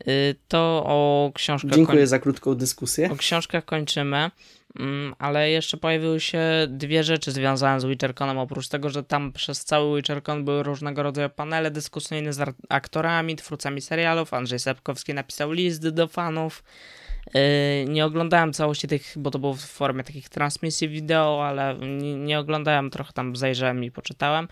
Y, 0.07 0.35
To 0.47 0.83
o 0.85 1.31
książkach, 1.35 1.71
Dziękuję 1.71 2.07
za 2.07 2.19
krótką 2.19 2.55
dyskusję. 2.55 3.07
koń... 3.07 3.15
o 3.15 3.19
książkach 3.19 3.65
kończymy, 3.65 4.31
mm, 4.79 5.15
ale 5.19 5.51
jeszcze 5.51 5.77
pojawiły 5.77 6.19
się 6.19 6.41
dwie 6.69 7.03
rzeczy 7.03 7.31
związane 7.31 7.81
z 7.81 7.85
WitcherConem. 7.85 8.37
Oprócz 8.37 8.67
tego, 8.67 8.89
że 8.89 9.03
tam 9.03 9.33
przez 9.33 9.65
cały 9.65 9.97
WitcherCon 9.97 10.45
były 10.45 10.63
różnego 10.63 11.03
rodzaju 11.03 11.29
panele 11.29 11.71
dyskusyjne 11.71 12.33
z 12.33 12.55
aktorami, 12.69 13.35
twórcami 13.35 13.81
serialów. 13.81 14.33
Andrzej 14.33 14.59
Sapkowski 14.59 15.13
napisał 15.13 15.51
list 15.51 15.89
do 15.89 16.07
fanów. 16.07 16.63
Y, 17.35 17.85
Nie 17.89 18.05
oglądałem 18.05 18.53
całości 18.53 18.87
tych, 18.87 19.13
bo 19.15 19.31
to 19.31 19.39
było 19.39 19.53
w 19.53 19.61
formie 19.61 20.03
takich 20.03 20.29
transmisji 20.29 20.89
wideo, 20.89 21.45
ale 21.47 21.75
nie, 22.17 22.39
oglądałem, 22.39 22.89
trochę 22.89 23.13
tam 23.13 23.35
zajrzałem 23.35 23.83
i 23.83 23.91
poczytałem. 23.91 24.47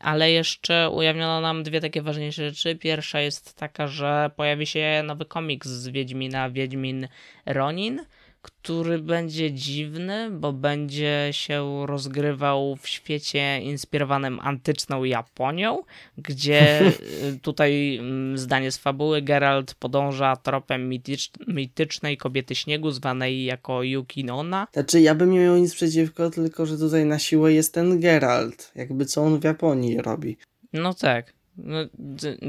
Ale 0.00 0.30
jeszcze 0.30 0.90
ujawniono 0.90 1.40
nam 1.40 1.62
dwie 1.62 1.80
takie 1.80 2.02
ważniejsze 2.02 2.50
rzeczy. 2.50 2.76
Pierwsza 2.76 3.20
jest 3.20 3.54
taka, 3.56 3.86
że 3.86 4.30
pojawi 4.36 4.66
się 4.66 5.02
nowy 5.04 5.24
komiks 5.24 5.68
z 5.68 5.88
Wiedźmina, 5.88 6.50
Wiedźmin 6.50 7.08
Ronin, 7.46 8.00
który 8.42 8.98
będzie 8.98 9.52
dziwny, 9.52 10.30
bo 10.30 10.52
będzie 10.52 11.28
się 11.30 11.86
rozgrywał 11.86 12.76
w 12.76 12.88
świecie 12.88 13.60
inspirowanym 13.60 14.40
antyczną 14.40 15.04
Japonią, 15.04 15.82
gdzie 16.18 16.80
y, 16.86 17.38
tutaj 17.42 17.96
mm, 17.96 18.38
zdanie 18.38 18.72
z 18.72 18.76
fabuły 18.76 19.22
Geralt 19.22 19.74
podąża 19.74 20.36
tropem 20.36 20.88
mitycz, 20.88 21.30
mitycznej 21.46 22.16
kobiety 22.16 22.54
śniegu 22.54 22.90
zwanej 22.90 23.44
jako 23.44 23.82
Yukinona. 23.82 24.66
Znaczy, 24.72 25.00
ja 25.00 25.14
bym 25.14 25.30
nie 25.30 25.40
miał 25.40 25.56
nic 25.56 25.74
przeciwko, 25.74 26.30
tylko 26.30 26.66
że 26.66 26.78
tutaj 26.78 27.04
na 27.04 27.18
siłę 27.18 27.52
jest 27.52 27.74
ten 27.74 28.00
Geralt. 28.00 28.72
Jakby 28.74 29.04
co 29.04 29.22
on 29.22 29.40
w 29.40 29.44
Japonii 29.44 29.98
robi. 29.98 30.36
No 30.72 30.94
tak. 30.94 31.32
No, 31.56 31.78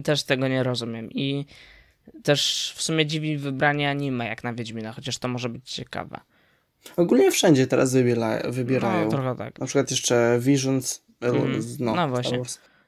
też 0.04 0.24
tego 0.24 0.48
nie 0.48 0.64
rozumiem. 0.64 1.12
I 1.12 1.46
też 2.24 2.74
w 2.76 2.84
sumie 2.84 3.06
dziwi 3.06 3.38
wybranie 3.38 3.90
anime 3.90 4.28
jak 4.28 4.44
na 4.44 4.54
Wiedźmina, 4.54 4.92
chociaż 4.92 5.18
to 5.18 5.28
może 5.28 5.50
być 5.50 5.72
ciekawe. 5.72 6.20
Ogólnie 6.98 7.32
wszędzie 7.32 7.68
teraz 7.68 7.94
wybiera, 7.94 8.40
wybierają. 8.52 9.06
No, 9.06 9.12
trochę 9.12 9.36
tak. 9.36 9.60
Na 9.60 9.66
przykład 9.66 9.92
jeszcze 9.92 10.38
Visions. 10.40 11.04
Mhm. 11.22 11.64
No, 11.80 11.96
No 11.96 12.10
właśnie. 12.10 12.42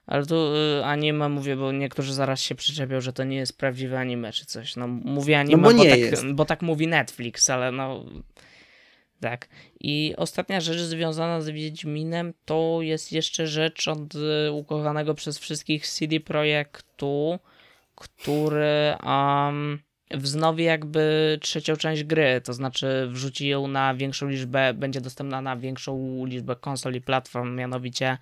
Ale 0.08 0.26
tu 0.26 0.36
y, 0.36 0.86
anime 0.86 1.30
mówię, 1.30 1.56
bo 1.56 1.72
niektórzy 1.72 2.14
zaraz 2.14 2.42
się 2.42 2.56
przyczepią, 2.56 3.02
że 3.02 3.14
to 3.14 3.24
nie 3.24 3.38
jest 3.38 3.58
prawdziwe 3.58 4.00
anime 4.00 4.32
czy 4.32 4.46
coś. 4.46 4.76
No 4.76 4.88
mówię 4.88 5.40
anime, 5.40 5.64
bo 5.64 5.70
bo, 5.70 5.84
nie 5.84 5.90
tak, 5.90 6.00
jest. 6.00 6.32
bo 6.34 6.46
tak 6.46 6.62
mówi 6.62 6.88
Netflix, 6.88 7.50
ale 7.50 7.72
no 7.72 8.06
tak. 9.22 9.48
I 9.80 10.14
ostatnia 10.18 10.62
rzecz 10.62 10.80
związana 10.80 11.42
z 11.42 11.50
Wiedźminem 11.50 12.34
to 12.46 12.78
jest 12.82 13.12
jeszcze 13.12 13.48
rzecz 13.48 13.88
od 13.88 14.16
y, 14.16 14.52
ukochanego 14.52 15.14
przez 15.14 15.40
wszystkich 15.40 15.88
CD 15.88 16.20
Projektu, 16.20 17.40
który 17.96 18.96
um, 19.04 19.80
wznowi 20.12 20.64
jakby 20.64 21.38
trzecią 21.42 21.76
część 21.76 22.04
gry, 22.04 22.42
to 22.44 22.54
znaczy 22.54 23.08
wrzuci 23.12 23.48
ją 23.48 23.68
na 23.68 23.96
większą 23.96 24.28
liczbę, 24.28 24.74
będzie 24.74 25.02
dostępna 25.02 25.42
na 25.42 25.58
większą 25.58 26.26
liczbę 26.26 26.56
konsol 26.56 26.94
i 26.94 27.02
platform, 27.02 27.56
mianowicie 27.56 28.18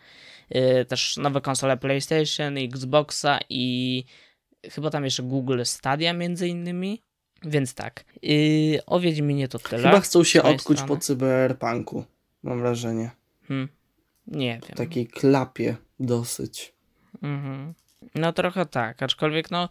y, 0.56 0.86
też 0.86 1.18
nowe 1.18 1.42
konsole 1.42 1.78
PlayStation, 1.78 2.58
Xboxa 2.58 3.40
i 3.50 4.04
chyba 4.72 4.90
tam 4.90 5.04
jeszcze 5.04 5.24
Google 5.24 5.62
Stadia 5.64 6.14
między 6.14 6.48
innymi. 6.48 7.02
Więc 7.46 7.74
tak, 7.74 8.06
yy, 8.22 8.86
o 8.86 9.00
Wiedźminie 9.00 9.48
to 9.48 9.60
tyle. 9.60 9.84
Chyba 9.84 10.00
chcą 10.00 10.24
się 10.24 10.44
odkuć 10.44 10.78
strony. 10.78 10.96
po 10.96 11.02
cyberpunku. 11.02 12.06
Mam 12.44 12.60
wrażenie. 12.60 13.12
Hmm. 13.48 13.68
Nie 14.28 14.60
W 14.64 14.68
wiem. 14.68 14.78
takiej 14.78 15.08
klapie 15.08 15.76
dosyć. 16.00 16.74
Mhm. 17.22 17.74
No 18.16 18.34
trochę 18.34 18.66
tak, 18.66 19.04
aczkolwiek 19.04 19.52
no 19.52 19.70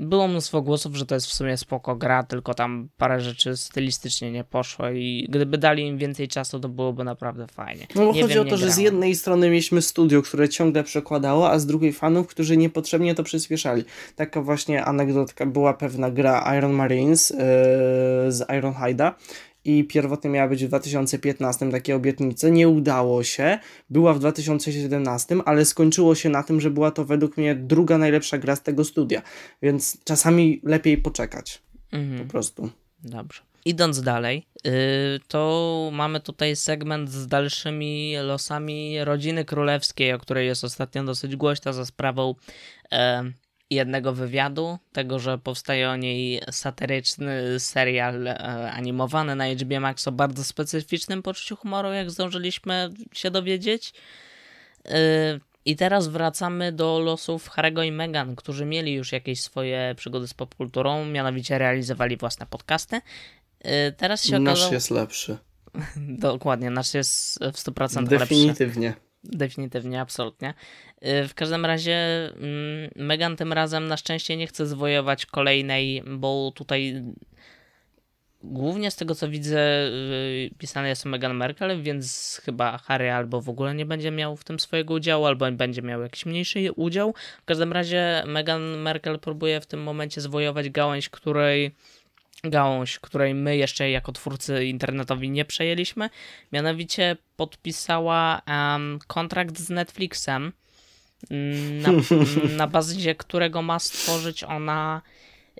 było 0.00 0.28
mnóstwo 0.28 0.62
głosów, 0.62 0.96
że 0.96 1.06
to 1.06 1.14
jest 1.14 1.26
w 1.26 1.32
sumie 1.32 1.56
spoko 1.56 1.96
gra, 1.96 2.22
tylko 2.22 2.54
tam 2.54 2.88
parę 2.96 3.20
rzeczy 3.20 3.56
stylistycznie 3.56 4.32
nie 4.32 4.44
poszło 4.44 4.90
i 4.90 5.26
gdyby 5.28 5.58
dali 5.58 5.86
im 5.86 5.98
więcej 5.98 6.28
czasu, 6.28 6.60
to 6.60 6.68
byłoby 6.68 7.04
naprawdę 7.04 7.46
fajnie. 7.46 7.86
No 7.94 8.06
bo 8.06 8.12
nie 8.12 8.22
chodzi 8.22 8.34
wiem, 8.34 8.46
o 8.46 8.50
to, 8.50 8.56
że 8.56 8.70
z 8.70 8.76
jednej 8.76 9.14
strony 9.14 9.50
mieliśmy 9.50 9.82
studio, 9.82 10.22
które 10.22 10.48
ciągle 10.48 10.84
przekładało, 10.84 11.50
a 11.50 11.58
z 11.58 11.66
drugiej 11.66 11.92
fanów, 11.92 12.26
którzy 12.26 12.56
niepotrzebnie 12.56 13.14
to 13.14 13.22
przyspieszali. 13.22 13.84
Taka 14.16 14.42
właśnie 14.42 14.84
anegdotka 14.84 15.46
była 15.46 15.74
pewna 15.74 16.10
gra 16.10 16.56
Iron 16.58 16.72
Marines 16.72 17.30
yy, 17.30 17.36
z 18.28 18.50
Iron 18.58 18.72
Hide'a 18.72 19.12
i 19.64 19.84
pierwotnie 19.84 20.30
miała 20.30 20.48
być 20.48 20.64
w 20.64 20.68
2015 20.68 21.70
takie 21.70 21.96
obietnice, 21.96 22.50
nie 22.50 22.68
udało 22.68 23.24
się, 23.24 23.58
była 23.90 24.14
w 24.14 24.18
2017, 24.18 25.36
ale 25.44 25.64
skończyło 25.64 26.14
się 26.14 26.28
na 26.28 26.42
tym, 26.42 26.60
że 26.60 26.70
była 26.70 26.90
to 26.90 27.04
według 27.04 27.36
mnie 27.36 27.54
druga 27.54 27.98
najlepsza 27.98 28.38
gra 28.38 28.56
z 28.56 28.62
tego 28.62 28.84
studia, 28.84 29.22
więc 29.62 30.04
czasami 30.04 30.60
lepiej 30.64 30.98
poczekać, 30.98 31.62
Mhm. 31.92 32.26
po 32.26 32.30
prostu. 32.32 32.70
Dobrze. 33.04 33.40
Idąc 33.64 34.02
dalej, 34.02 34.46
yy, 34.64 34.72
to 35.28 35.90
mamy 35.92 36.20
tutaj 36.20 36.56
segment 36.56 37.10
z 37.10 37.26
dalszymi 37.26 38.14
losami 38.22 39.04
rodziny 39.04 39.44
królewskiej, 39.44 40.12
o 40.12 40.18
której 40.18 40.46
jest 40.46 40.64
ostatnio 40.64 41.04
dosyć 41.04 41.36
głośno 41.36 41.72
za 41.72 41.86
sprawą 41.86 42.34
jednego 43.70 44.12
wywiadu, 44.12 44.78
tego, 44.92 45.18
że 45.18 45.38
powstaje 45.38 45.90
o 45.90 45.96
niej 45.96 46.40
satyryczny 46.50 47.60
serial 47.60 48.28
e, 48.28 48.38
animowany 48.72 49.36
na 49.36 49.44
HBO 49.48 49.80
Max 49.80 50.08
o 50.08 50.12
bardzo 50.12 50.44
specyficznym 50.44 51.22
poczuciu 51.22 51.56
humoru, 51.56 51.92
jak 51.92 52.10
zdążyliśmy 52.10 52.90
się 53.12 53.30
dowiedzieć. 53.30 53.92
Yy, 54.84 54.92
I 55.64 55.76
teraz 55.76 56.08
wracamy 56.08 56.72
do 56.72 56.98
losów 56.98 57.50
Harry'ego 57.50 57.86
i 57.86 57.92
Meghan, 57.92 58.36
którzy 58.36 58.64
mieli 58.64 58.94
już 58.94 59.12
jakieś 59.12 59.40
swoje 59.40 59.94
przygody 59.96 60.28
z 60.28 60.34
popkulturą, 60.34 61.04
mianowicie 61.04 61.58
realizowali 61.58 62.16
własne 62.16 62.46
podcasty. 62.46 63.00
Yy, 63.64 63.70
Teraz 63.96 64.24
się 64.24 64.38
Nasz 64.38 64.52
okazało... 64.52 64.74
jest 64.74 64.90
lepszy. 64.90 65.38
Dokładnie, 65.96 66.70
nasz 66.70 66.94
jest 66.94 67.38
w 67.38 67.56
100% 67.56 67.96
lepszy. 67.96 68.18
Definitywnie. 68.18 68.94
Definitywnie, 69.24 70.00
absolutnie. 70.00 70.54
Yy, 71.02 71.28
W 71.28 71.34
każdym 71.34 71.66
razie 71.66 71.96
mm, 72.36 72.90
Meghan 72.96 73.36
tym 73.36 73.52
razem 73.52 73.86
na 73.86 73.96
szczęście 73.96 74.36
nie 74.36 74.46
chce 74.46 74.66
zwojować 74.66 75.26
kolejnej, 75.26 76.02
bo 76.06 76.52
tutaj 76.54 77.02
głównie 78.42 78.90
z 78.90 78.96
tego 78.96 79.14
co 79.14 79.28
widzę 79.28 79.90
yy, 79.90 80.50
pisane 80.58 80.88
jest 80.88 81.06
o 81.06 81.08
Meghan 81.08 81.34
Merkel, 81.34 81.82
więc 81.82 82.40
chyba 82.44 82.78
Harry 82.78 83.12
albo 83.12 83.40
w 83.40 83.48
ogóle 83.48 83.74
nie 83.74 83.86
będzie 83.86 84.10
miał 84.10 84.36
w 84.36 84.44
tym 84.44 84.60
swojego 84.60 84.94
udziału, 84.94 85.26
albo 85.26 85.52
będzie 85.52 85.82
miał 85.82 86.02
jakiś 86.02 86.26
mniejszy 86.26 86.72
udział. 86.72 87.14
W 87.42 87.44
każdym 87.44 87.72
razie 87.72 88.22
Meghan 88.26 88.62
Merkel 88.62 89.18
próbuje 89.18 89.60
w 89.60 89.66
tym 89.66 89.82
momencie 89.82 90.20
zwojować 90.20 90.70
gałęź, 90.70 91.08
której 91.08 91.74
gałąź, 92.44 92.98
której 92.98 93.34
my 93.34 93.56
jeszcze 93.56 93.90
jako 93.90 94.12
twórcy 94.12 94.64
internetowi 94.64 95.30
nie 95.30 95.44
przejęliśmy. 95.44 96.10
Mianowicie 96.52 97.16
podpisała 97.36 98.42
um, 98.46 98.98
kontrakt 99.06 99.58
z 99.58 99.70
Netflixem, 99.70 100.52
na, 101.82 101.90
na 102.56 102.66
bazie 102.66 103.14
którego 103.14 103.62
ma 103.62 103.78
stworzyć 103.78 104.44
ona 104.44 105.02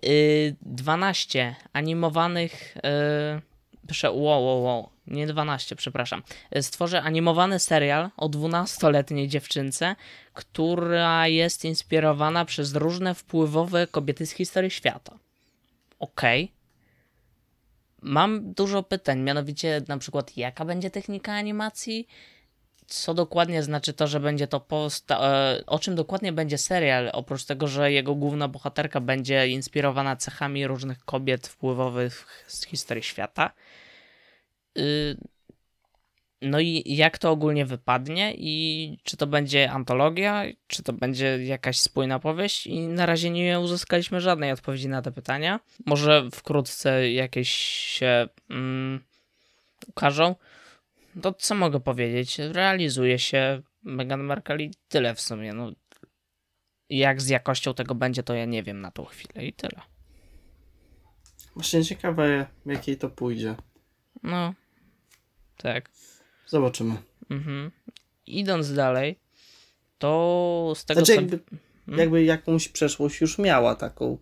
y, 0.04 0.56
12 0.62 1.54
animowanych. 1.72 2.76
Y, 2.76 4.10
wow, 4.10 4.44
wow, 4.44 4.62
wow, 4.62 4.88
nie 5.06 5.26
12, 5.26 5.76
przepraszam. 5.76 6.22
Stworzy 6.60 6.98
animowany 6.98 7.58
serial 7.58 8.10
o 8.16 8.28
12-letniej 8.28 9.28
dziewczynce, 9.28 9.96
która 10.32 11.28
jest 11.28 11.64
inspirowana 11.64 12.44
przez 12.44 12.74
różne 12.74 13.14
wpływowe 13.14 13.86
kobiety 13.86 14.26
z 14.26 14.30
historii 14.30 14.70
świata. 14.70 15.18
Okej. 15.98 16.44
Okay 16.44 16.60
Mam 18.02 18.52
dużo 18.54 18.82
pytań, 18.82 19.20
mianowicie 19.20 19.82
na 19.88 19.98
przykład 19.98 20.36
jaka 20.36 20.64
będzie 20.64 20.90
technika 20.90 21.32
animacji, 21.32 22.08
co 22.90 23.14
dokładnie 23.14 23.62
znaczy 23.62 23.92
to, 23.92 24.06
że 24.06 24.20
będzie 24.20 24.46
to 24.46 24.60
posta- 24.60 25.20
e, 25.22 25.62
o 25.66 25.78
czym 25.78 25.94
dokładnie 25.94 26.32
będzie 26.32 26.58
serial, 26.58 27.10
oprócz 27.12 27.44
tego, 27.44 27.66
że 27.66 27.92
jego 27.92 28.14
główna 28.14 28.48
bohaterka 28.48 29.00
będzie 29.00 29.48
inspirowana 29.48 30.16
cechami 30.16 30.66
różnych 30.66 31.04
kobiet 31.04 31.46
wpływowych 31.46 32.44
z 32.46 32.66
historii 32.66 33.02
świata. 33.02 33.50
Y, 34.78 35.16
no 36.42 36.60
i 36.60 36.82
jak 36.86 37.18
to 37.18 37.30
ogólnie 37.30 37.66
wypadnie 37.66 38.34
i 38.36 38.98
czy 39.02 39.16
to 39.16 39.26
będzie 39.26 39.70
antologia, 39.70 40.44
czy 40.66 40.82
to 40.82 40.92
będzie 40.92 41.44
jakaś 41.44 41.80
spójna 41.80 42.18
powieść 42.18 42.66
i 42.66 42.80
na 42.80 43.06
razie 43.06 43.30
nie 43.30 43.60
uzyskaliśmy 43.60 44.20
żadnej 44.20 44.52
odpowiedzi 44.52 44.88
na 44.88 45.02
te 45.02 45.12
pytania. 45.12 45.60
Może 45.86 46.28
wkrótce 46.34 47.10
jakieś 47.10 47.50
się 47.98 48.28
mm, 48.50 49.04
ukażą. 49.88 50.34
To 51.22 51.32
co 51.32 51.54
mogę 51.54 51.80
powiedzieć? 51.80 52.38
Realizuje 52.38 53.18
się 53.18 53.62
Meghan 53.82 54.22
Markle 54.22 54.62
i 54.62 54.70
tyle 54.88 55.14
w 55.14 55.20
sumie. 55.20 55.52
No, 55.52 55.72
jak 56.90 57.22
z 57.22 57.28
jakością 57.28 57.74
tego 57.74 57.94
będzie, 57.94 58.22
to 58.22 58.34
ja 58.34 58.44
nie 58.44 58.62
wiem 58.62 58.80
na 58.80 58.90
tą 58.90 59.04
chwilę 59.04 59.46
i 59.46 59.52
tyle. 59.52 59.80
Właśnie 61.54 61.84
ciekawe, 61.84 62.46
jakiej 62.66 62.96
to 62.96 63.10
pójdzie. 63.10 63.56
No, 64.22 64.54
tak. 65.56 65.90
Zobaczymy. 66.46 66.96
Mhm. 67.30 67.70
Idąc 68.26 68.74
dalej, 68.74 69.18
to 69.98 70.72
z 70.76 70.84
tego 70.84 71.04
znaczy, 71.04 71.14
co... 71.14 71.20
jakby, 71.20 71.40
hmm? 71.86 72.00
jakby 72.00 72.24
jakąś 72.24 72.68
przeszłość 72.68 73.20
już 73.20 73.38
miała 73.38 73.74
taką. 73.74 74.18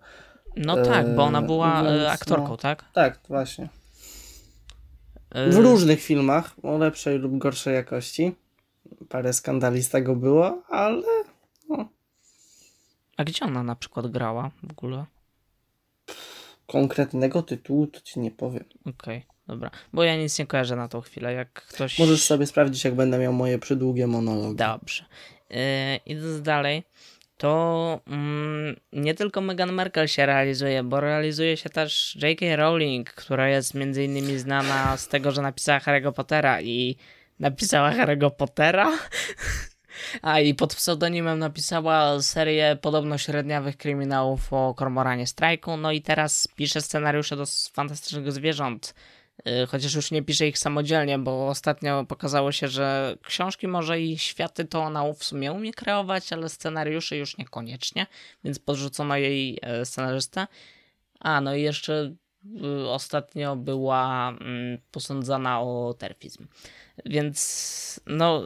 No 0.57 0.85
tak, 0.85 1.15
bo 1.15 1.25
ona 1.25 1.43
była 1.43 1.83
e, 1.83 1.99
więc, 1.99 2.09
aktorką, 2.09 2.49
no, 2.49 2.57
tak? 2.57 2.85
Tak, 2.93 3.21
właśnie. 3.29 3.69
W 5.31 5.59
e... 5.59 5.63
różnych 5.63 6.01
filmach, 6.01 6.55
o 6.63 6.79
lepszej 6.79 7.19
lub 7.19 7.39
gorszej 7.39 7.75
jakości. 7.75 8.35
Parę 9.09 9.33
skandali 9.33 9.83
z 9.83 9.89
tego 9.89 10.17
było, 10.17 10.63
ale. 10.69 11.07
No. 11.69 11.89
A 13.17 13.25
gdzie 13.25 13.45
ona 13.45 13.63
na 13.63 13.77
przykład 13.77 14.07
grała 14.07 14.51
w 14.63 14.71
ogóle? 14.71 15.05
Konkretnego 16.67 17.43
tytułu 17.43 17.87
to 17.87 18.01
ci 18.01 18.21
nie 18.21 18.31
powiem. 18.31 18.65
Okej. 18.81 18.93
Okay. 19.19 19.23
Dobra, 19.49 19.71
bo 19.93 20.05
ja 20.05 20.17
nic 20.17 20.39
nie 20.39 20.47
kojarzę 20.47 20.77
na 20.77 20.89
tą 20.89 21.01
chwilę, 21.01 21.33
jak 21.33 21.53
ktoś... 21.53 21.99
Możesz 21.99 22.23
sobie 22.23 22.47
sprawdzić, 22.47 22.85
jak 22.85 22.95
będę 22.95 23.19
miał 23.19 23.33
moje 23.33 23.59
przydługie 23.59 24.07
monologi. 24.07 24.57
Dobrze. 24.57 25.05
Yy, 25.51 25.57
idąc 26.07 26.43
dalej, 26.43 26.83
to 27.39 28.01
mm, 28.07 28.77
nie 28.93 29.15
tylko 29.15 29.41
Meghan 29.41 29.73
Markle 29.73 30.09
się 30.09 30.27
realizuje, 30.27 30.83
bo 30.83 31.01
realizuje 31.01 31.57
się 31.57 31.71
też 31.71 32.19
J.K. 32.23 32.57
Rowling, 32.57 33.11
która 33.11 33.49
jest 33.49 33.75
między 33.75 34.05
innymi 34.05 34.39
znana 34.39 34.97
z 34.97 35.09
tego, 35.09 35.31
że 35.31 35.43
napisała 35.43 35.79
Harry'ego 35.79 36.13
Pottera 36.13 36.61
i 36.61 36.97
napisała 37.39 37.91
Harry'ego 37.93 38.31
Pottera. 38.31 38.99
A 40.23 40.41
i 40.41 40.55
pod 40.55 40.75
pseudonimem 40.75 41.39
napisała 41.39 42.23
serię 42.23 42.79
podobno 42.81 43.19
średniawych 43.19 43.77
kryminałów 43.77 44.53
o 44.53 44.75
Kormoranie 44.75 45.27
Strajku. 45.27 45.77
No 45.77 45.93
i 45.93 46.03
teraz 46.03 46.49
pisze 46.57 46.81
scenariusze 46.81 47.37
do 47.37 47.45
fantastycznych 47.73 48.33
zwierząt 48.33 48.95
chociaż 49.69 49.95
już 49.95 50.11
nie 50.11 50.23
pisze 50.23 50.47
ich 50.49 50.59
samodzielnie, 50.59 51.19
bo 51.19 51.49
ostatnio 51.49 52.05
pokazało 52.05 52.53
się, 52.53 52.69
że 52.69 53.17
książki 53.23 53.69
może 53.69 54.01
i 54.01 54.19
światy 54.19 54.65
to 54.65 54.83
ona 54.83 55.13
w 55.13 55.25
sumie 55.25 55.53
umie 55.53 55.73
kreować, 55.73 56.33
ale 56.33 56.49
scenariusze 56.49 57.17
już 57.17 57.39
niekoniecznie, 57.39 58.07
więc 58.45 58.59
podrzucono 58.59 59.17
jej 59.17 59.59
e, 59.63 59.85
scenarzystę. 59.85 60.47
A, 61.21 61.41
no 61.41 61.55
i 61.55 61.63
jeszcze 61.63 61.93
y, 62.03 62.17
ostatnio 62.89 63.57
była 63.57 64.29
mm, 64.29 64.79
posądzana 64.93 65.61
o 65.61 65.95
terfizm. 65.99 66.47
Więc 67.07 68.01
no, 68.07 68.43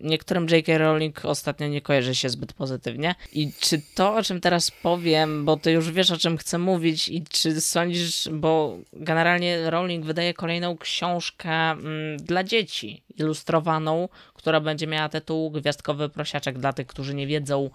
niektórym 0.00 0.46
J.K. 0.50 0.78
Rowling 0.78 1.24
ostatnio 1.24 1.68
nie 1.68 1.80
kojarzy 1.80 2.14
się 2.14 2.28
zbyt 2.28 2.52
pozytywnie. 2.52 3.14
I 3.32 3.52
czy 3.60 3.82
to, 3.94 4.14
o 4.14 4.22
czym 4.22 4.40
teraz 4.40 4.70
powiem, 4.70 5.44
bo 5.44 5.56
ty 5.56 5.72
już 5.72 5.90
wiesz, 5.90 6.10
o 6.10 6.16
czym 6.16 6.36
chcę 6.36 6.58
mówić, 6.58 7.08
i 7.08 7.24
czy 7.24 7.60
sądzisz, 7.60 8.28
bo 8.32 8.78
generalnie 8.92 9.70
Rowling 9.70 10.04
wydaje 10.04 10.34
kolejną 10.34 10.78
książkę 10.78 11.50
mm, 11.50 12.16
dla 12.16 12.44
dzieci, 12.44 13.02
ilustrowaną, 13.16 14.08
która 14.34 14.60
będzie 14.60 14.86
miała 14.86 15.08
tytuł 15.08 15.50
Gwiazdkowy 15.50 16.08
Prosiaczek 16.08 16.58
dla 16.58 16.72
tych, 16.72 16.86
którzy 16.86 17.14
nie 17.14 17.26
wiedzą, 17.26 17.70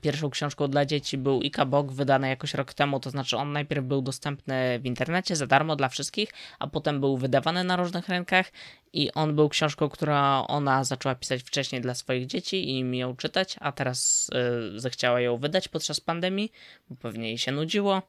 pierwszą 0.00 0.30
książką 0.30 0.68
dla 0.68 0.86
dzieci 0.86 1.18
był 1.18 1.42
Ika 1.42 1.66
Bok, 1.66 1.92
wydany 1.92 2.28
jakoś 2.28 2.54
rok 2.54 2.74
temu, 2.74 3.00
to 3.00 3.10
znaczy 3.10 3.36
on 3.36 3.52
najpierw 3.52 3.84
był 3.84 4.02
dostępny 4.02 4.78
w 4.78 4.86
internecie 4.86 5.36
za 5.36 5.46
darmo 5.46 5.76
dla 5.76 5.88
wszystkich, 5.88 6.30
a 6.58 6.66
potem 6.66 7.00
był 7.00 7.16
wydawany 7.16 7.64
na 7.64 7.76
różnych 7.76 8.08
rynkach 8.08 8.52
i 8.92 9.12
on 9.12 9.36
był 9.36 9.48
książką, 9.48 9.88
która 9.88 10.44
ona 10.48 10.84
zaczęła 10.84 11.14
pisać 11.14 11.42
wcześniej 11.42 11.82
dla 11.82 11.94
swoich 11.94 12.26
dzieci 12.26 12.64
i 12.70 12.78
im 12.78 12.94
ją 12.94 13.16
czytać, 13.16 13.56
a 13.60 13.72
teraz 13.72 14.30
y, 14.74 14.80
zechciała 14.80 15.20
ją 15.20 15.36
wydać 15.36 15.68
podczas 15.68 16.00
pandemii, 16.00 16.52
bo 16.90 16.96
pewnie 16.96 17.28
jej 17.28 17.38
się 17.38 17.52
nudziło. 17.52 18.02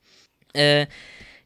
Y, 0.58 0.88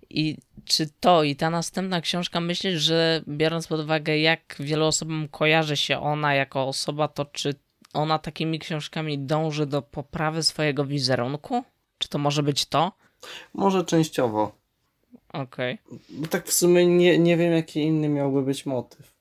i 0.10 0.38
czy 0.66 0.90
to 1.00 1.24
i 1.24 1.36
ta 1.36 1.50
następna 1.50 2.02
książka, 2.02 2.40
myślisz, 2.40 2.82
że 2.82 3.22
biorąc 3.28 3.68
pod 3.68 3.80
uwagę, 3.80 4.18
jak 4.18 4.56
wielu 4.60 4.86
osobom 4.86 5.28
kojarzy 5.28 5.78
się 5.78 6.00
ona 6.00 6.36
jako 6.36 6.68
osoba, 6.68 7.08
to 7.08 7.26
czy 7.26 7.54
ona 7.94 8.20
takimi 8.20 8.60
książkami 8.60 9.20
dąży 9.20 9.66
do 9.66 9.82
poprawy 9.82 10.44
swojego 10.44 10.86
wizerunku? 10.86 11.64
Czy 11.98 12.10
to 12.10 12.18
może 12.18 12.44
być 12.44 12.66
to? 12.66 12.92
Może 13.54 13.86
częściowo. 13.86 14.52
Okej. 15.30 15.78
Okay. 15.86 16.00
Bo 16.10 16.28
tak 16.28 16.48
w 16.48 16.54
sumie 16.54 16.88
nie, 16.88 17.20
nie 17.20 17.38
wiem, 17.38 17.54
jaki 17.54 17.82
inny 17.82 18.10
miałby 18.10 18.42
być 18.42 18.66
motyw. 18.66 19.14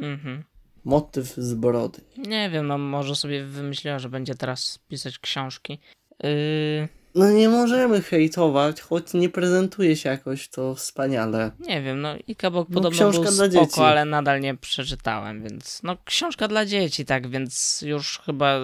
Mhm. 0.00 0.44
Motyw 0.84 1.34
z 1.34 1.54
brody. 1.54 2.00
Nie 2.16 2.50
wiem, 2.50 2.66
no 2.66 2.78
może 2.78 3.16
sobie 3.16 3.44
wymyśliła, 3.44 3.98
że 3.98 4.08
będzie 4.08 4.34
teraz 4.34 4.78
pisać 4.88 5.18
książki. 5.18 5.78
Yy... 6.22 6.88
No 7.14 7.30
nie 7.30 7.48
możemy 7.48 8.02
hejtować, 8.02 8.80
choć 8.80 9.14
nie 9.14 9.28
prezentuje 9.28 9.96
się 9.96 10.08
jakoś 10.08 10.48
to 10.48 10.74
wspaniale. 10.74 11.50
Nie 11.60 11.82
wiem, 11.82 12.00
no 12.00 12.14
i 12.26 12.36
Kabok 12.36 12.68
no, 12.68 12.74
podobno 12.74 12.98
książka 12.98 13.22
był 13.22 13.32
spoko, 13.32 13.48
dla 13.48 13.60
dzieci. 13.60 13.80
ale 13.80 14.04
nadal 14.04 14.40
nie 14.40 14.54
przeczytałem, 14.54 15.42
więc 15.42 15.80
no 15.82 15.96
książka 16.04 16.48
dla 16.48 16.66
dzieci, 16.66 17.04
tak, 17.04 17.28
więc 17.28 17.82
już 17.86 18.18
chyba 18.26 18.58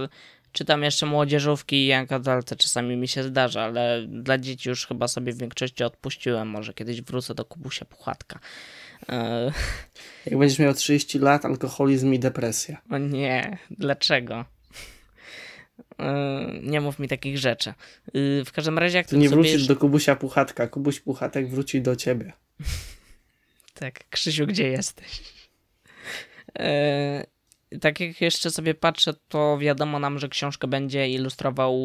czytam 0.53 0.83
jeszcze 0.83 1.07
młodzieżówki 1.07 1.77
i 1.77 1.87
Janka 1.87 2.19
Dalce 2.19 2.57
czasami 2.57 2.97
mi 2.97 3.09
się 3.09 3.23
zdarza, 3.23 3.63
ale 3.63 4.07
dla 4.09 4.39
dzieci 4.39 4.69
już 4.69 4.87
chyba 4.87 5.09
sobie 5.09 5.33
w 5.33 5.39
większości 5.39 5.85
odpuściłem, 5.85 6.49
może 6.49 6.75
kiedyś 6.75 7.03
wrócę 7.03 7.35
do 7.35 7.45
Kubusia 7.45 7.85
Puchatka. 7.85 8.39
E, 9.09 9.53
Jak 10.27 10.39
będziesz 10.39 10.59
miał 10.59 10.75
30 10.75 11.19
lat, 11.19 11.45
alkoholizm 11.45 12.13
i 12.13 12.19
depresja. 12.19 12.83
O 12.91 12.99
nie, 12.99 13.59
dlaczego? 13.71 14.45
Yy, 16.01 16.61
nie 16.63 16.81
mów 16.81 16.99
mi 16.99 17.09
takich 17.09 17.39
rzeczy. 17.39 17.75
Yy, 18.15 18.45
w 18.45 18.53
każdym 18.53 18.79
razie, 18.79 18.99
jak 18.99 19.07
ty 19.07 19.19
nie 19.19 19.29
wrócisz 19.29 19.67
do 19.67 19.77
Kubusia 19.77 20.17
Puchatka, 20.17 20.67
Kubuś 20.69 21.01
Puchatek 21.01 21.49
wróci 21.49 21.83
do 21.83 21.97
ciebie. 21.97 22.33
tak, 23.75 24.09
Krzysiu, 24.11 24.47
gdzie 24.47 24.69
jesteś? 24.69 25.23
Yy, 26.59 27.79
tak 27.81 28.01
jak 28.01 28.21
jeszcze 28.21 28.51
sobie 28.51 28.75
patrzę, 28.75 29.15
to 29.29 29.59
wiadomo 29.59 29.99
nam, 29.99 30.19
że 30.19 30.29
książkę 30.29 30.69
będzie 30.69 31.09
ilustrował 31.09 31.79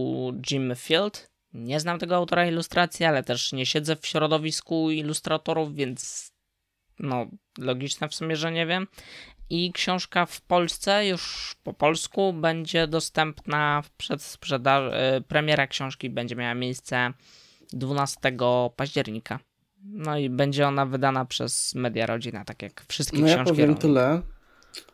Jim 0.52 0.74
Field. 0.76 1.30
Nie 1.54 1.80
znam 1.80 2.00
tego 2.00 2.16
autora 2.16 2.48
ilustracji, 2.48 3.06
ale 3.06 3.24
też 3.24 3.54
nie 3.54 3.66
siedzę 3.66 3.96
w 3.96 4.08
środowisku 4.08 4.92
ilustratorów, 4.92 5.76
więc 5.76 6.32
no 7.00 7.28
logiczne 7.58 8.10
w 8.10 8.16
sumie, 8.16 8.36
że 8.36 8.52
nie 8.52 8.66
wiem 8.66 8.88
i 9.50 9.72
książka 9.74 10.26
w 10.26 10.42
Polsce 10.42 11.08
już 11.08 11.56
po 11.64 11.74
polsku 11.74 12.34
będzie 12.34 12.88
dostępna 12.88 13.84
przed 13.98 14.22
sprzedaż. 14.22 14.94
Y, 15.18 15.22
premiera 15.22 15.68
książki 15.68 16.10
będzie 16.10 16.36
miała 16.36 16.54
miejsce 16.54 17.14
12 17.74 18.20
października. 18.76 19.40
No 19.84 20.18
i 20.18 20.30
będzie 20.30 20.68
ona 20.68 20.86
wydana 20.86 21.26
przez 21.26 21.76
Media 21.76 22.06
Rodzina, 22.06 22.46
tak 22.46 22.62
jak 22.62 22.86
wszystkie 22.88 23.18
no 23.18 23.26
książki. 23.26 23.40
Ja 23.40 23.46
powiem 23.46 23.76
tyle, 23.76 24.22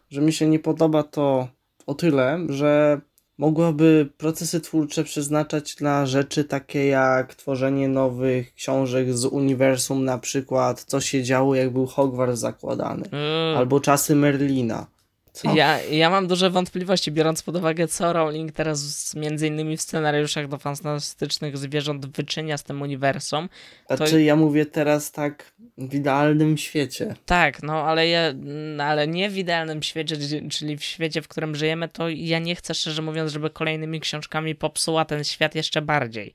że 0.09 0.21
mi 0.21 0.33
się 0.33 0.47
nie 0.47 0.59
podoba 0.59 1.03
to 1.03 1.47
o 1.87 1.93
tyle, 1.93 2.39
że 2.49 3.01
mogłaby 3.41 4.09
procesy 4.17 4.61
twórcze 4.61 5.03
przeznaczać 5.03 5.79
na 5.79 6.05
rzeczy 6.05 6.43
takie 6.43 6.87
jak 6.87 7.35
tworzenie 7.35 7.87
nowych 7.87 8.53
książek 8.53 9.17
z 9.17 9.25
uniwersum, 9.25 10.05
na 10.05 10.17
przykład 10.17 10.83
co 10.83 11.01
się 11.01 11.23
działo, 11.23 11.55
jak 11.55 11.69
był 11.69 11.85
Hogwarts 11.87 12.39
zakładany, 12.39 13.09
Yy, 13.11 13.57
albo 13.57 13.79
czasy 13.79 14.15
Merlina. 14.15 14.87
Co? 15.33 15.55
Ja, 15.55 15.81
ja 15.81 16.09
mam 16.09 16.27
duże 16.27 16.49
wątpliwości, 16.49 17.11
biorąc 17.11 17.43
pod 17.43 17.55
uwagę, 17.55 17.87
co 17.87 18.13
Rowling 18.13 18.51
teraz 18.51 19.15
między 19.15 19.47
innymi 19.47 19.77
w 19.77 19.81
scenariuszach 19.81 20.47
do 20.47 20.57
fantastycznych 20.57 21.57
zwierząt 21.57 22.05
wyczynia 22.15 22.57
z 22.57 22.63
tym 22.63 22.81
uniwersum. 22.81 23.49
Znaczy, 23.87 24.23
ja 24.23 24.35
mówię 24.35 24.65
teraz 24.65 25.11
tak 25.11 25.53
w 25.77 25.93
idealnym 25.93 26.57
świecie. 26.57 27.15
Tak, 27.25 27.63
no 27.63 27.73
ale 27.83 28.07
ja, 28.07 28.21
no, 28.75 28.83
ale 28.83 29.07
nie 29.07 29.29
w 29.29 29.37
idealnym 29.37 29.83
świecie, 29.83 30.17
czyli- 30.17 30.49
czyli 30.49 30.77
w 30.77 30.83
świecie, 30.83 31.21
w 31.21 31.27
którym 31.27 31.55
żyjemy, 31.55 31.89
to 31.89 32.09
ja 32.09 32.39
nie 32.39 32.55
chcę, 32.55 32.73
szczerze 32.73 33.01
mówiąc, 33.01 33.31
żeby 33.31 33.49
kolejnymi 33.49 33.99
książkami 33.99 34.55
popsuła 34.55 35.05
ten 35.05 35.23
świat 35.23 35.55
jeszcze 35.55 35.81
bardziej. 35.81 36.33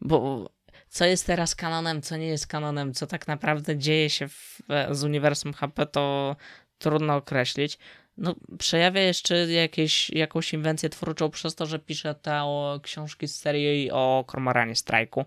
Bo 0.00 0.48
co 0.88 1.04
jest 1.04 1.26
teraz 1.26 1.54
kanonem, 1.54 2.02
co 2.02 2.16
nie 2.16 2.26
jest 2.26 2.46
kanonem, 2.46 2.94
co 2.94 3.06
tak 3.06 3.28
naprawdę 3.28 3.76
dzieje 3.78 4.10
się 4.10 4.28
w, 4.28 4.58
z 4.90 5.04
uniwersum 5.04 5.52
HP, 5.52 5.86
to 5.86 6.36
trudno 6.78 7.16
określić. 7.16 7.78
No, 8.18 8.34
przejawia 8.58 9.00
jeszcze 9.00 9.52
jakieś, 9.52 10.10
jakąś 10.10 10.52
inwencję 10.52 10.88
twórczą 10.88 11.30
przez 11.30 11.54
to, 11.54 11.66
że 11.66 11.78
pisze 11.78 12.14
te 12.14 12.42
książki 12.82 13.28
z 13.28 13.38
serii 13.38 13.90
o 13.90 14.24
Kormoranie 14.26 14.76
Strajku. 14.76 15.24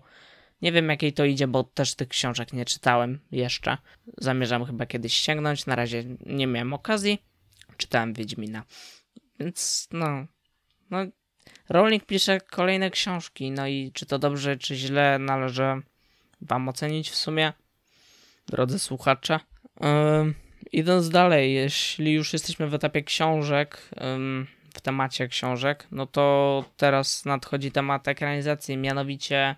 Nie 0.62 0.72
wiem, 0.72 0.88
jakiej 0.88 1.12
to 1.12 1.24
idzie, 1.24 1.46
bo 1.46 1.64
też 1.64 1.94
tych 1.94 2.08
książek 2.08 2.52
nie 2.52 2.64
czytałem 2.64 3.20
jeszcze. 3.32 3.78
Zamierzam 4.18 4.64
chyba 4.64 4.86
kiedyś 4.86 5.14
sięgnąć. 5.14 5.66
Na 5.66 5.76
razie 5.76 6.04
nie 6.26 6.46
miałem 6.46 6.72
okazji. 6.72 7.22
Czytałem 7.76 8.12
Wiedźmina. 8.12 8.64
Więc 9.40 9.88
no. 9.92 10.26
No. 10.90 10.98
Rowling 11.68 12.06
pisze 12.06 12.40
kolejne 12.40 12.90
książki. 12.90 13.50
No 13.50 13.66
i 13.66 13.90
czy 13.94 14.06
to 14.06 14.18
dobrze, 14.18 14.56
czy 14.56 14.76
źle, 14.76 15.18
należy 15.18 15.82
Wam 16.40 16.68
ocenić 16.68 17.10
w 17.10 17.16
sumie, 17.16 17.52
drodzy 18.46 18.78
słuchacze. 18.78 19.40
Ym, 19.84 20.34
idąc 20.72 21.08
dalej, 21.08 21.54
jeśli 21.54 22.12
już 22.12 22.32
jesteśmy 22.32 22.68
w 22.68 22.74
etapie 22.74 23.02
książek, 23.02 23.90
w 24.74 24.80
temacie 24.80 25.28
książek, 25.28 25.86
no 25.90 26.06
to 26.06 26.64
teraz 26.76 27.24
nadchodzi 27.24 27.72
temat 27.72 28.08
ekranizacji, 28.08 28.76
mianowicie 28.76 29.56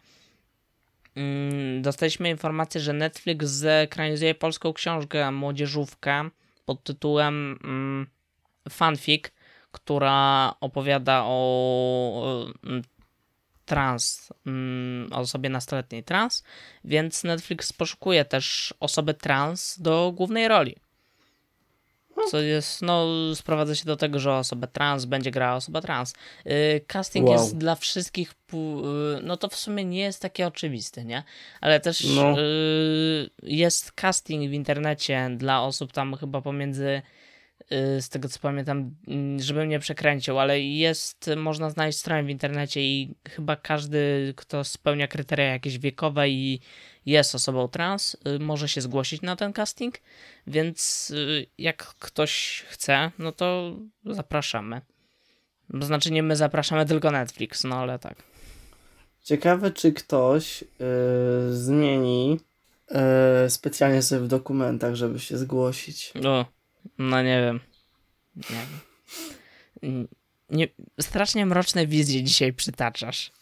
Mm, 1.17 1.83
Dostaliśmy 1.83 2.31
informację, 2.31 2.81
że 2.81 2.93
Netflix 2.93 3.47
zekranizuje 3.47 4.35
polską 4.35 4.73
książkę 4.73 5.31
młodzieżówkę 5.31 6.31
pod 6.65 6.85
tytułem 6.85 7.59
mm, 7.65 8.07
Fanfic, 8.71 9.25
która 9.73 10.55
opowiada 10.61 11.23
o 11.25 12.55
mm, 12.65 12.83
trans, 13.65 14.33
o 15.13 15.17
osobie 15.17 15.49
nastoletniej 15.49 16.05
trans, 16.05 16.45
więc 16.85 17.25
Netflix 17.25 17.73
poszukuje 17.73 18.25
też 18.25 18.75
osoby 18.81 19.15
trans 19.15 19.79
do 19.81 20.13
głównej 20.17 20.49
roli. 20.49 20.77
Co 22.31 22.41
jest, 22.41 22.83
no, 22.83 23.07
sprowadza 23.35 23.75
się 23.75 23.85
do 23.85 23.97
tego, 23.97 24.19
że 24.19 24.35
osobę 24.35 24.69
trans 24.69 25.05
będzie 25.05 25.31
grała 25.31 25.57
osoba 25.57 25.81
trans. 25.81 26.15
Yy, 26.45 26.81
casting 26.87 27.27
Wow. 27.29 27.33
jest 27.37 27.57
dla 27.59 27.75
wszystkich, 27.75 28.33
yy, 28.53 29.21
no 29.23 29.37
to 29.37 29.49
w 29.49 29.57
sumie 29.57 29.85
nie 29.85 30.01
jest 30.01 30.23
takie 30.23 30.47
oczywiste, 30.47 31.05
nie? 31.05 31.23
Ale 31.61 31.81
też 31.81 32.05
No. 32.05 32.31
yy, 32.41 33.31
jest 33.43 33.93
casting 33.93 34.51
w 34.51 34.53
internecie 34.53 35.31
dla 35.37 35.63
osób 35.63 35.93
tam 35.93 36.17
chyba 36.17 36.41
pomiędzy, 36.43 37.03
z 38.01 38.09
tego 38.09 38.29
co 38.29 38.41
pamiętam, 38.41 38.95
yy, 39.07 39.43
żebym 39.43 39.69
nie 39.69 39.79
przekręcił, 39.79 40.39
ale 40.39 40.61
jest, 40.61 41.31
można 41.37 41.71
znaleźć 41.71 41.99
stronę 41.99 42.25
w 42.25 42.31
internecie 42.31 42.81
i 42.81 43.15
chyba 43.29 43.57
każdy, 43.57 44.35
kto 44.37 44.65
spełnia 44.65 45.09
kryteria 45.09 45.47
jakieś 45.47 45.79
wiekowe 45.79 46.29
i 46.29 46.61
jest 47.07 47.35
osobą 47.35 47.69
trans, 47.69 48.17
y, 48.27 48.39
może 48.39 48.69
się 48.69 48.81
zgłosić 48.81 49.23
na 49.23 49.37
ten 49.37 49.53
casting, 49.53 49.99
więc 50.47 51.11
y, 51.11 51.47
jak 51.59 51.87
ktoś 51.87 52.65
chce, 52.69 53.11
no 53.19 53.33
to 53.33 53.77
zapraszamy. 54.05 54.81
Znaczy 55.81 56.13
nie 56.13 56.23
my 56.23 56.37
zapraszamy, 56.37 56.87
tylko 56.87 57.11
Netflix, 57.11 57.65
no 57.65 57.77
ale 57.77 57.99
tak. 57.99 58.15
Ciekawe, 59.23 59.71
czy 59.71 59.93
ktoś 59.93 60.63
yy, 60.63 60.67
zmieni 61.53 62.41
yy, 62.91 63.51
specjalnie 63.51 64.03
sobie 64.03 64.21
w 64.21 64.29
dokumentach, 64.29 64.95
żeby 64.95 65.21
się 65.21 65.39
zgłosić. 65.39 66.13
No, 66.15 66.45
no 66.99 67.23
nie 67.23 67.41
wiem. 67.43 67.61
Nie 68.37 68.57
wiem. 69.83 70.09
Nie, 70.51 70.69
strasznie 71.01 71.47
mroczne 71.47 71.87
wizje 71.87 72.23
dzisiaj 72.23 72.53
przytaczasz. 72.53 73.33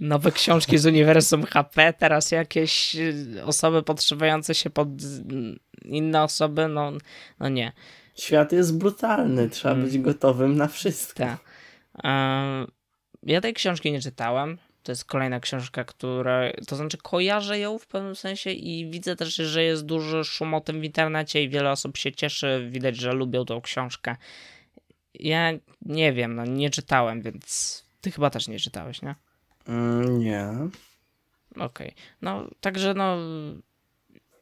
Nowe 0.00 0.32
książki 0.32 0.78
z 0.78 0.86
uniwersum 0.86 1.44
HP, 1.44 1.92
teraz 1.92 2.30
jakieś 2.30 2.96
y, 2.96 3.42
osoby 3.44 3.82
podszywania 3.82 4.42
się 4.52 4.70
pod 4.70 4.88
inne 5.84 6.22
osoby, 6.22 6.68
no, 6.68 6.92
no 7.40 7.48
nie. 7.48 7.72
Świat 8.16 8.52
jest 8.52 8.78
brutalny, 8.78 9.48
trzeba 9.50 9.74
Mm. 9.74 9.86
być 9.86 9.98
gotowym 9.98 10.56
na 10.56 10.68
wszystko. 10.68 11.18
Tak. 11.18 11.38
Ehm, 12.04 12.66
Ja 13.22 13.40
tej 13.40 13.54
książki 13.54 13.92
nie 13.92 14.00
czytałem. 14.00 14.58
To 14.82 14.92
jest 14.92 15.04
kolejna 15.04 15.40
książka, 15.40 15.84
która. 15.84 16.52
To 16.66 16.76
znaczy, 16.76 16.98
kojarzę 16.98 17.58
ją 17.58 17.78
w 17.78 17.86
pewnym 17.86 18.16
sensie 18.16 18.50
i 18.50 18.90
widzę 18.90 19.16
też, 19.16 19.34
że 19.34 19.62
jest 19.62 19.86
duży 19.86 20.24
szum 20.24 20.54
o 20.54 20.60
tym 20.60 20.80
w 20.80 20.84
internecie 20.84 21.42
i 21.42 21.48
wiele 21.48 21.70
osób 21.70 21.96
się 21.96 22.12
cieszy. 22.12 22.68
Widać, 22.70 22.96
że 22.96 23.12
lubią 23.12 23.44
tą 23.44 23.60
książkę. 23.60 24.16
Ja 25.14 25.52
nie 25.82 26.12
wiem, 26.12 26.34
no 26.34 26.44
nie 26.44 26.70
czytałem, 26.70 27.22
więc 27.22 27.84
ty 28.00 28.10
chyba 28.10 28.30
też 28.30 28.48
nie 28.48 28.58
czytałeś, 28.58 29.02
nie? 29.02 29.14
Mm, 29.68 30.18
nie. 30.18 30.48
Okej. 31.56 31.94
No, 32.22 32.48
także 32.60 32.94
no. 32.94 33.16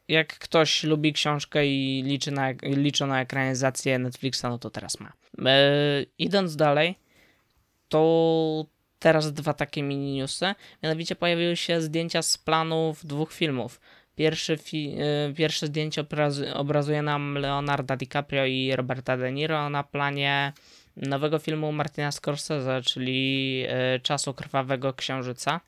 Jak 0.08 0.38
ktoś 0.38 0.84
lubi 0.84 1.12
książkę 1.12 1.66
i 1.66 2.02
liczy 2.02 2.30
na, 2.30 2.50
liczy 2.62 3.06
na 3.06 3.20
ekranizację 3.20 3.98
Netflixa, 3.98 4.42
no 4.42 4.58
to 4.58 4.70
teraz 4.70 5.00
ma. 5.00 5.12
E, 5.46 6.04
idąc 6.18 6.56
dalej, 6.56 6.98
to 7.88 8.66
teraz 8.98 9.32
dwa 9.32 9.54
takie 9.54 9.82
mini 9.82 10.16
newsy. 10.16 10.54
Mianowicie 10.82 11.16
pojawiły 11.16 11.56
się 11.56 11.80
zdjęcia 11.80 12.22
z 12.22 12.38
planów 12.38 13.06
dwóch 13.06 13.32
filmów. 13.32 13.80
Pierwszy 14.16 14.56
fi- 14.56 14.96
e, 14.98 15.34
pierwsze 15.34 15.66
zdjęcie 15.66 16.02
obraz- 16.02 16.52
obrazuje 16.54 17.02
nam 17.02 17.34
Leonarda 17.34 17.96
DiCaprio 17.96 18.44
i 18.46 18.76
Roberta 18.76 19.16
De 19.16 19.32
Niro 19.32 19.70
na 19.70 19.82
planie 19.82 20.52
nowego 20.96 21.38
filmu 21.38 21.72
Martina 21.72 22.12
Scorsese, 22.12 22.82
czyli 22.84 23.64
e, 23.68 24.00
Czasu 24.00 24.34
Krwawego 24.34 24.92
Księżyca. 24.92 25.60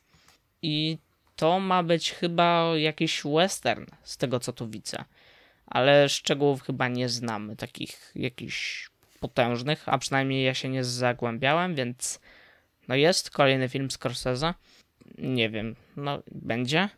I 0.62 0.98
to 1.36 1.60
ma 1.60 1.82
być 1.82 2.12
chyba 2.12 2.64
jakiś 2.76 3.22
western, 3.24 3.86
z 4.02 4.16
tego 4.16 4.40
co 4.40 4.52
tu 4.52 4.68
widzę. 4.68 5.04
Ale 5.66 6.08
szczegółów 6.08 6.62
chyba 6.62 6.88
nie 6.88 7.08
znamy, 7.08 7.56
takich 7.56 8.12
jakichś 8.14 8.90
potężnych, 9.20 9.82
a 9.86 9.98
przynajmniej 9.98 10.44
ja 10.44 10.54
się 10.54 10.68
nie 10.68 10.84
zagłębiałem, 10.84 11.74
więc 11.74 12.20
no 12.90 12.96
jest 12.96 13.30
kolejny 13.30 13.68
film 13.68 13.90
Scorsese. 13.90 14.54
Nie 15.18 15.50
wiem, 15.50 15.76
no 15.96 16.22
będzie. 16.32 16.88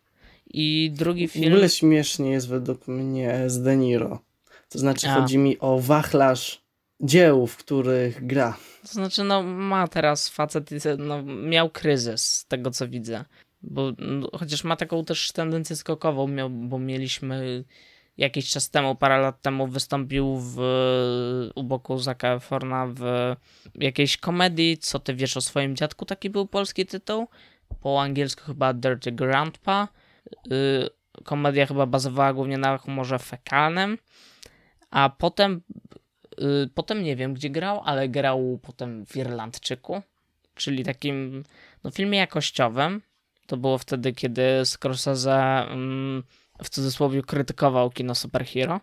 I 0.46 0.90
drugi 0.94 1.28
W 1.28 1.33
film. 1.33 1.52
ogóle 1.52 1.68
śmiesznie 1.68 2.31
jest 2.31 2.48
według 2.48 2.88
mnie 2.88 3.42
z 3.46 3.62
De 3.62 3.76
Niro. 3.76 4.20
To 4.68 4.78
znaczy 4.78 5.09
A. 5.09 5.14
chodzi 5.14 5.38
mi 5.38 5.59
o 5.59 5.78
wachlarz 5.78 6.62
dzieł, 7.00 7.46
w 7.46 7.57
których 7.57 8.26
gra. 8.26 8.59
To 8.83 8.88
znaczy, 8.88 9.24
no 9.24 9.42
ma 9.42 9.88
teraz 9.88 10.28
facet, 10.28 10.70
no, 10.98 11.22
miał 11.22 11.70
kryzys 11.70 12.24
z 12.24 12.46
tego 12.46 12.70
co 12.70 12.88
widzę. 12.88 13.24
Bo 13.62 13.92
no, 13.98 14.28
chociaż 14.38 14.64
ma 14.64 14.76
taką 14.76 15.05
też 15.05 15.33
tendencję 15.33 15.76
skokową, 15.76 16.28
miał, 16.28 16.50
bo 16.50 16.78
mieliśmy 16.78 17.64
jakiś 18.16 18.51
czas 18.51 18.70
temu, 18.70 18.94
parę 18.94 19.18
lat 19.18 19.42
temu 19.42 19.66
wystąpił 19.66 20.37
w, 20.37 20.57
u 21.55 21.62
boku 21.62 21.98
Zaka 21.98 22.29
Efrona 22.29 22.87
w 22.87 23.37
jakiejś 23.75 24.16
komedii, 24.16 24.79
co 24.79 24.98
ty 24.98 25.14
wiesz 25.14 25.37
o 25.37 25.40
swoim 25.40 25.77
dziadku, 25.77 26.05
taki 26.05 26.31
był 26.31 26.46
polski 26.46 26.87
tytuł. 26.87 27.29
Po 27.81 28.03
angielsku 28.03 28.44
chyba 28.44 28.72
Dirty 28.72 29.12
Grandpa. 29.12 29.88
Y, 30.53 30.88
komedia 31.25 31.66
chyba 31.66 31.87
bazowała 31.87 32.33
głównie 32.33 32.59
na 32.59 32.79
humorze 32.79 33.18
fekalnym. 33.18 33.98
A 34.90 35.11
potem 35.18 35.62
Y, 36.40 36.70
Potem 36.75 37.03
nie 37.03 37.16
wiem, 37.16 37.35
gdzie 37.35 37.51
grał, 37.51 37.83
ale 37.85 38.09
grał 38.09 38.59
potem 38.62 39.07
w 39.07 39.16
Irlandczyku, 39.16 40.03
czyli 40.55 40.85
takim 40.85 41.44
no, 41.85 41.90
filmie 41.90 42.18
jakościowym. 42.18 43.03
To 43.46 43.57
było 43.57 43.79
wtedy, 43.79 44.12
kiedy 44.12 44.42
Scorsese 44.64 45.66
mm, 45.68 46.22
w 46.62 46.68
cudzysłowie 46.68 47.22
krytykował 47.22 47.90
kino 47.90 48.14
superhero. 48.14 48.81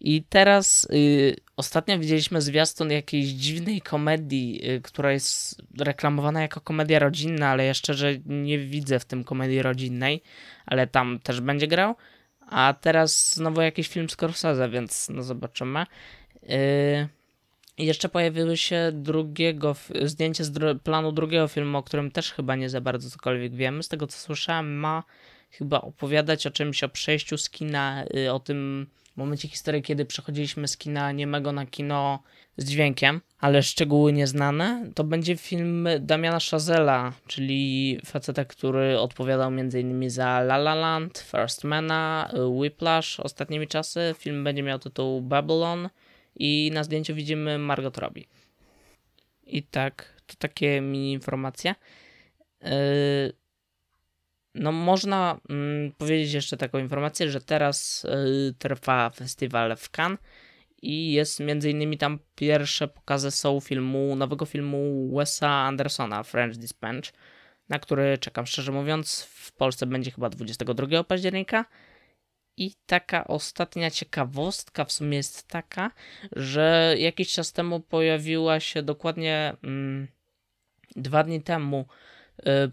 I 0.00 0.22
teraz 0.22 0.88
y, 0.92 1.36
ostatnio 1.56 1.98
widzieliśmy 1.98 2.40
zwiastun 2.40 2.90
jakiejś 2.90 3.26
dziwnej 3.26 3.80
komedii, 3.80 4.70
y, 4.70 4.80
która 4.80 5.12
jest 5.12 5.62
reklamowana 5.80 6.42
jako 6.42 6.60
komedia 6.60 6.98
rodzinna, 6.98 7.48
ale 7.48 7.64
ja 7.64 7.74
szczerze 7.74 8.14
nie 8.26 8.58
widzę 8.58 8.98
w 8.98 9.04
tym 9.04 9.24
komedii 9.24 9.62
rodzinnej, 9.62 10.22
ale 10.66 10.86
tam 10.86 11.18
też 11.22 11.40
będzie 11.40 11.66
grał. 11.66 11.94
A 12.48 12.74
teraz 12.80 13.34
znowu 13.34 13.60
jakiś 13.60 13.88
film 13.88 14.10
Scorsese, 14.10 14.68
więc 14.68 15.08
no 15.08 15.22
zobaczymy. 15.22 15.86
I 17.78 17.86
jeszcze 17.86 18.08
pojawiły 18.08 18.56
się 18.56 18.90
drugiego, 18.94 19.76
zdjęcie 20.02 20.44
z 20.44 20.52
dru- 20.52 20.78
planu 20.78 21.12
drugiego 21.12 21.48
filmu, 21.48 21.78
o 21.78 21.82
którym 21.82 22.10
też 22.10 22.32
chyba 22.32 22.56
nie 22.56 22.70
za 22.70 22.80
bardzo 22.80 23.10
cokolwiek 23.10 23.54
wiemy. 23.54 23.82
Z 23.82 23.88
tego 23.88 24.06
co 24.06 24.18
słyszałem, 24.18 24.76
ma 24.76 25.02
chyba 25.58 25.80
opowiadać 25.80 26.46
o 26.46 26.50
czymś, 26.50 26.82
o 26.82 26.88
przejściu 26.88 27.38
z 27.38 27.50
kina, 27.50 28.04
y, 28.16 28.32
o 28.32 28.40
tym 28.40 28.86
momencie 29.16 29.48
historii, 29.48 29.82
kiedy 29.82 30.04
przechodziliśmy 30.04 30.68
z 30.68 30.76
kina 30.76 31.12
niemego 31.12 31.52
na 31.52 31.66
kino 31.66 32.22
z 32.56 32.64
dźwiękiem, 32.64 33.20
ale 33.38 33.62
szczegóły 33.62 34.12
nieznane. 34.12 34.90
To 34.94 35.04
będzie 35.04 35.36
film 35.36 35.88
Damiana 36.00 36.38
Chazela, 36.50 37.12
czyli 37.26 37.98
faceta, 38.04 38.44
który 38.44 38.98
odpowiadał 38.98 39.48
m.in. 39.48 40.10
za 40.10 40.38
La 40.38 40.56
La 40.56 40.74
Land, 40.74 41.18
First 41.18 41.64
Mana, 41.64 42.30
y, 42.34 42.46
Whiplash 42.46 43.20
ostatnimi 43.20 43.68
czasy. 43.68 44.14
Film 44.18 44.44
będzie 44.44 44.62
miał 44.62 44.78
tytuł 44.78 45.20
Babylon 45.20 45.88
i 46.36 46.70
na 46.74 46.84
zdjęciu 46.84 47.14
widzimy 47.14 47.58
Margot 47.58 47.98
Robbie. 47.98 48.24
I 49.46 49.62
tak, 49.62 50.22
to 50.26 50.34
takie 50.38 50.80
mini 50.80 51.12
informacje. 51.12 51.74
Yy, 52.62 52.70
no 54.56 54.72
można 54.72 55.40
mm, 55.50 55.92
powiedzieć 55.92 56.32
jeszcze 56.32 56.56
taką 56.56 56.78
informację, 56.78 57.30
że 57.30 57.40
teraz 57.40 58.06
yy, 58.08 58.54
trwa 58.58 59.10
festiwal 59.10 59.76
w 59.76 59.90
Cannes 59.90 60.20
i 60.82 61.12
jest 61.12 61.40
między 61.40 61.70
innymi 61.70 61.98
tam 61.98 62.18
pierwsze 62.34 62.88
pokazy 62.88 63.30
są 63.30 63.60
filmu, 63.60 64.16
nowego 64.16 64.46
filmu 64.46 65.10
Wesa 65.16 65.48
Andersona, 65.48 66.22
French 66.22 66.56
Dispatch, 66.56 67.10
na 67.68 67.78
który 67.78 68.18
czekam 68.18 68.46
szczerze 68.46 68.72
mówiąc. 68.72 69.22
W 69.22 69.52
Polsce 69.52 69.86
będzie 69.86 70.10
chyba 70.10 70.28
22 70.28 71.04
października. 71.04 71.64
I 72.58 72.72
taka 72.86 73.26
ostatnia 73.26 73.90
ciekawostka 73.90 74.84
w 74.84 74.92
sumie 74.92 75.16
jest 75.16 75.48
taka, 75.48 75.90
że 76.32 76.94
jakiś 76.98 77.32
czas 77.32 77.52
temu 77.52 77.80
pojawiła 77.80 78.60
się 78.60 78.82
dokładnie 78.82 79.56
mm, 79.64 80.08
dwa 80.96 81.24
dni 81.24 81.42
temu 81.42 81.80
y, 81.80 82.15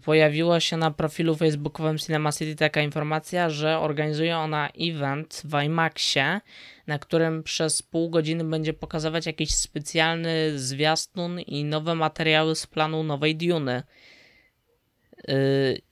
pojawiła 0.04 0.60
się 0.60 0.76
na 0.76 0.90
profilu 0.90 1.36
facebookowym 1.36 1.98
Cinema 1.98 2.32
City 2.32 2.56
taka 2.56 2.82
informacja, 2.82 3.50
że 3.50 3.78
organizuje 3.78 4.38
ona 4.38 4.68
event 4.80 5.42
w 5.44 5.62
IMAXie, 5.64 6.40
na 6.86 6.98
którym 6.98 7.42
przez 7.42 7.82
pół 7.82 8.10
godziny 8.10 8.44
będzie 8.44 8.72
pokazywać 8.72 9.26
jakiś 9.26 9.54
specjalny 9.54 10.58
zwiastun 10.58 11.40
i 11.40 11.64
nowe 11.64 11.94
materiały 11.94 12.54
z 12.54 12.66
planu 12.66 13.02
nowej 13.02 13.36
Duny. 13.36 13.82
Yy, 15.28 15.34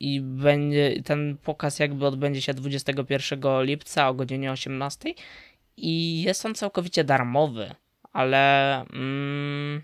I 0.00 0.20
będzie 0.20 1.02
ten 1.04 1.36
pokaz 1.36 1.78
jakby 1.78 2.06
odbędzie 2.06 2.42
się 2.42 2.54
21 2.54 3.40
lipca 3.62 4.08
o 4.08 4.14
godzinie 4.14 4.52
18 4.52 5.14
i 5.76 6.22
jest 6.22 6.46
on 6.46 6.54
całkowicie 6.54 7.04
darmowy, 7.04 7.74
ale 8.12 8.74
mm, 8.80 9.82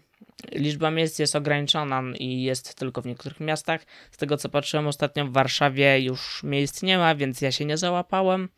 liczba 0.52 0.90
miejsc 0.90 1.18
jest 1.18 1.36
ograniczona 1.36 2.02
i 2.18 2.42
jest 2.42 2.74
tylko 2.74 3.02
w 3.02 3.06
niektórych 3.06 3.40
miastach. 3.40 3.86
Z 4.10 4.16
tego 4.16 4.36
co 4.36 4.48
patrzyłem 4.48 4.86
ostatnio 4.86 5.26
w 5.26 5.32
Warszawie 5.32 6.00
już 6.00 6.42
miejsc 6.42 6.82
nie 6.82 6.98
ma, 6.98 7.14
więc 7.14 7.40
ja 7.40 7.52
się 7.52 7.64
nie 7.64 7.76
załapałem. 7.76 8.48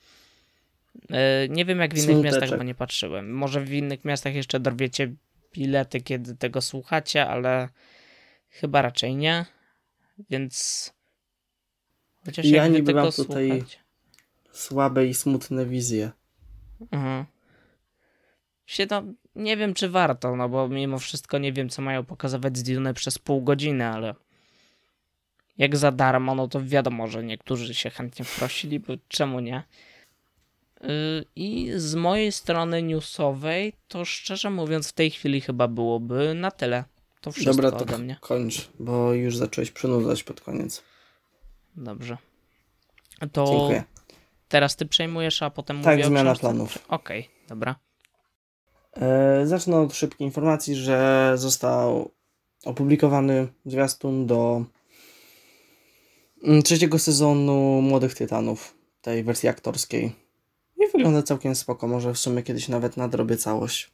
Yy, 1.10 1.16
nie 1.48 1.64
wiem 1.64 1.78
jak 1.78 1.94
w 1.94 1.96
innych 1.96 2.10
Smuteczek. 2.10 2.40
miastach, 2.40 2.58
bo 2.58 2.64
nie 2.64 2.74
patrzyłem. 2.74 3.32
Może 3.34 3.60
w 3.60 3.72
innych 3.72 4.04
miastach 4.04 4.34
jeszcze 4.34 4.60
dorwiecie 4.60 5.14
bilety, 5.52 6.00
kiedy 6.00 6.36
tego 6.36 6.60
słuchacie, 6.60 7.26
ale 7.26 7.68
chyba 8.48 8.82
raczej 8.82 9.16
nie. 9.16 9.46
Więc. 10.30 10.92
Chociaż 12.24 12.46
Ja 12.46 12.68
niby 12.68 12.94
mam 12.94 13.12
tutaj- 13.12 13.48
słuchacie. 13.48 13.78
Słabe 14.52 15.06
i 15.06 15.14
smutne 15.14 15.66
wizje. 15.66 16.10
Mhm. 16.90 17.24
Się 18.66 18.86
no, 18.90 19.02
nie 19.34 19.56
wiem 19.56 19.74
czy 19.74 19.88
warto, 19.88 20.36
no 20.36 20.48
bo 20.48 20.68
mimo 20.68 20.98
wszystko 20.98 21.38
nie 21.38 21.52
wiem 21.52 21.68
co 21.68 21.82
mają 21.82 22.04
pokazywać 22.04 22.58
z 22.58 22.62
Dune 22.62 22.94
przez 22.94 23.18
pół 23.18 23.42
godziny, 23.42 23.86
ale 23.86 24.14
jak 25.58 25.76
za 25.76 25.92
darmo, 25.92 26.34
no 26.34 26.48
to 26.48 26.60
wiadomo, 26.64 27.06
że 27.06 27.24
niektórzy 27.24 27.74
się 27.74 27.90
chętnie 27.90 28.24
prosili, 28.38 28.80
bo 28.80 28.92
czemu 29.08 29.40
nie? 29.40 29.62
Yy, 30.80 30.88
I 31.36 31.70
z 31.76 31.94
mojej 31.94 32.32
strony 32.32 32.82
newsowej, 32.82 33.72
to 33.88 34.04
szczerze 34.04 34.50
mówiąc 34.50 34.88
w 34.88 34.92
tej 34.92 35.10
chwili 35.10 35.40
chyba 35.40 35.68
byłoby 35.68 36.34
na 36.34 36.50
tyle. 36.50 36.84
To 37.20 37.32
wszystko 37.32 37.54
Dobra, 37.54 37.70
to 37.70 37.76
ode 37.78 37.98
mnie. 37.98 38.16
kończ, 38.20 38.68
bo 38.78 39.12
już 39.12 39.36
zacząłeś 39.36 39.70
przynudzać 39.70 40.22
pod 40.22 40.40
koniec. 40.40 40.82
Dobrze. 41.76 42.16
To 43.32 43.44
Dziękuję. 43.46 43.84
teraz 44.48 44.76
ty 44.76 44.86
przejmujesz, 44.86 45.42
a 45.42 45.50
potem 45.50 45.82
Tak, 45.82 45.92
mówię 45.94 46.04
o 46.04 46.08
zmiana 46.08 46.30
książce? 46.30 46.40
planów. 46.40 46.78
Okej, 46.88 47.28
dobra. 47.48 47.74
E, 48.96 49.46
zacznę 49.46 49.80
od 49.80 49.94
szybkiej 49.94 50.26
informacji, 50.26 50.74
że 50.74 51.32
został 51.36 52.10
opublikowany 52.64 53.48
zwiastun 53.66 54.26
do 54.26 54.64
mm, 56.44 56.62
trzeciego 56.62 56.98
sezonu 56.98 57.82
Młodych 57.82 58.14
Tytanów, 58.14 58.74
tej 59.02 59.24
wersji 59.24 59.48
aktorskiej. 59.48 60.12
I 60.76 60.92
wygląda 60.92 61.22
całkiem 61.22 61.54
spoko, 61.54 61.88
może 61.88 62.14
w 62.14 62.18
sumie 62.18 62.42
kiedyś 62.42 62.68
nawet 62.68 62.96
nadrobię 62.96 63.36
całość. 63.36 63.90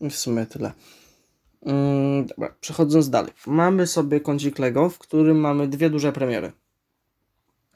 W 0.00 0.14
sumie 0.14 0.46
tyle. 0.46 0.72
Mm, 1.62 2.26
dobra, 2.26 2.54
przechodząc 2.60 3.10
dalej. 3.10 3.32
Mamy 3.46 3.86
sobie 3.86 4.20
kącik 4.20 4.58
Lego, 4.58 4.90
w 4.90 4.98
którym 4.98 5.40
mamy 5.40 5.68
dwie 5.68 5.90
duże 5.90 6.12
premiery. 6.12 6.52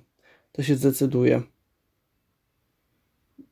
to 0.52 0.62
się 0.62 0.74
zdecyduję. 0.74 1.42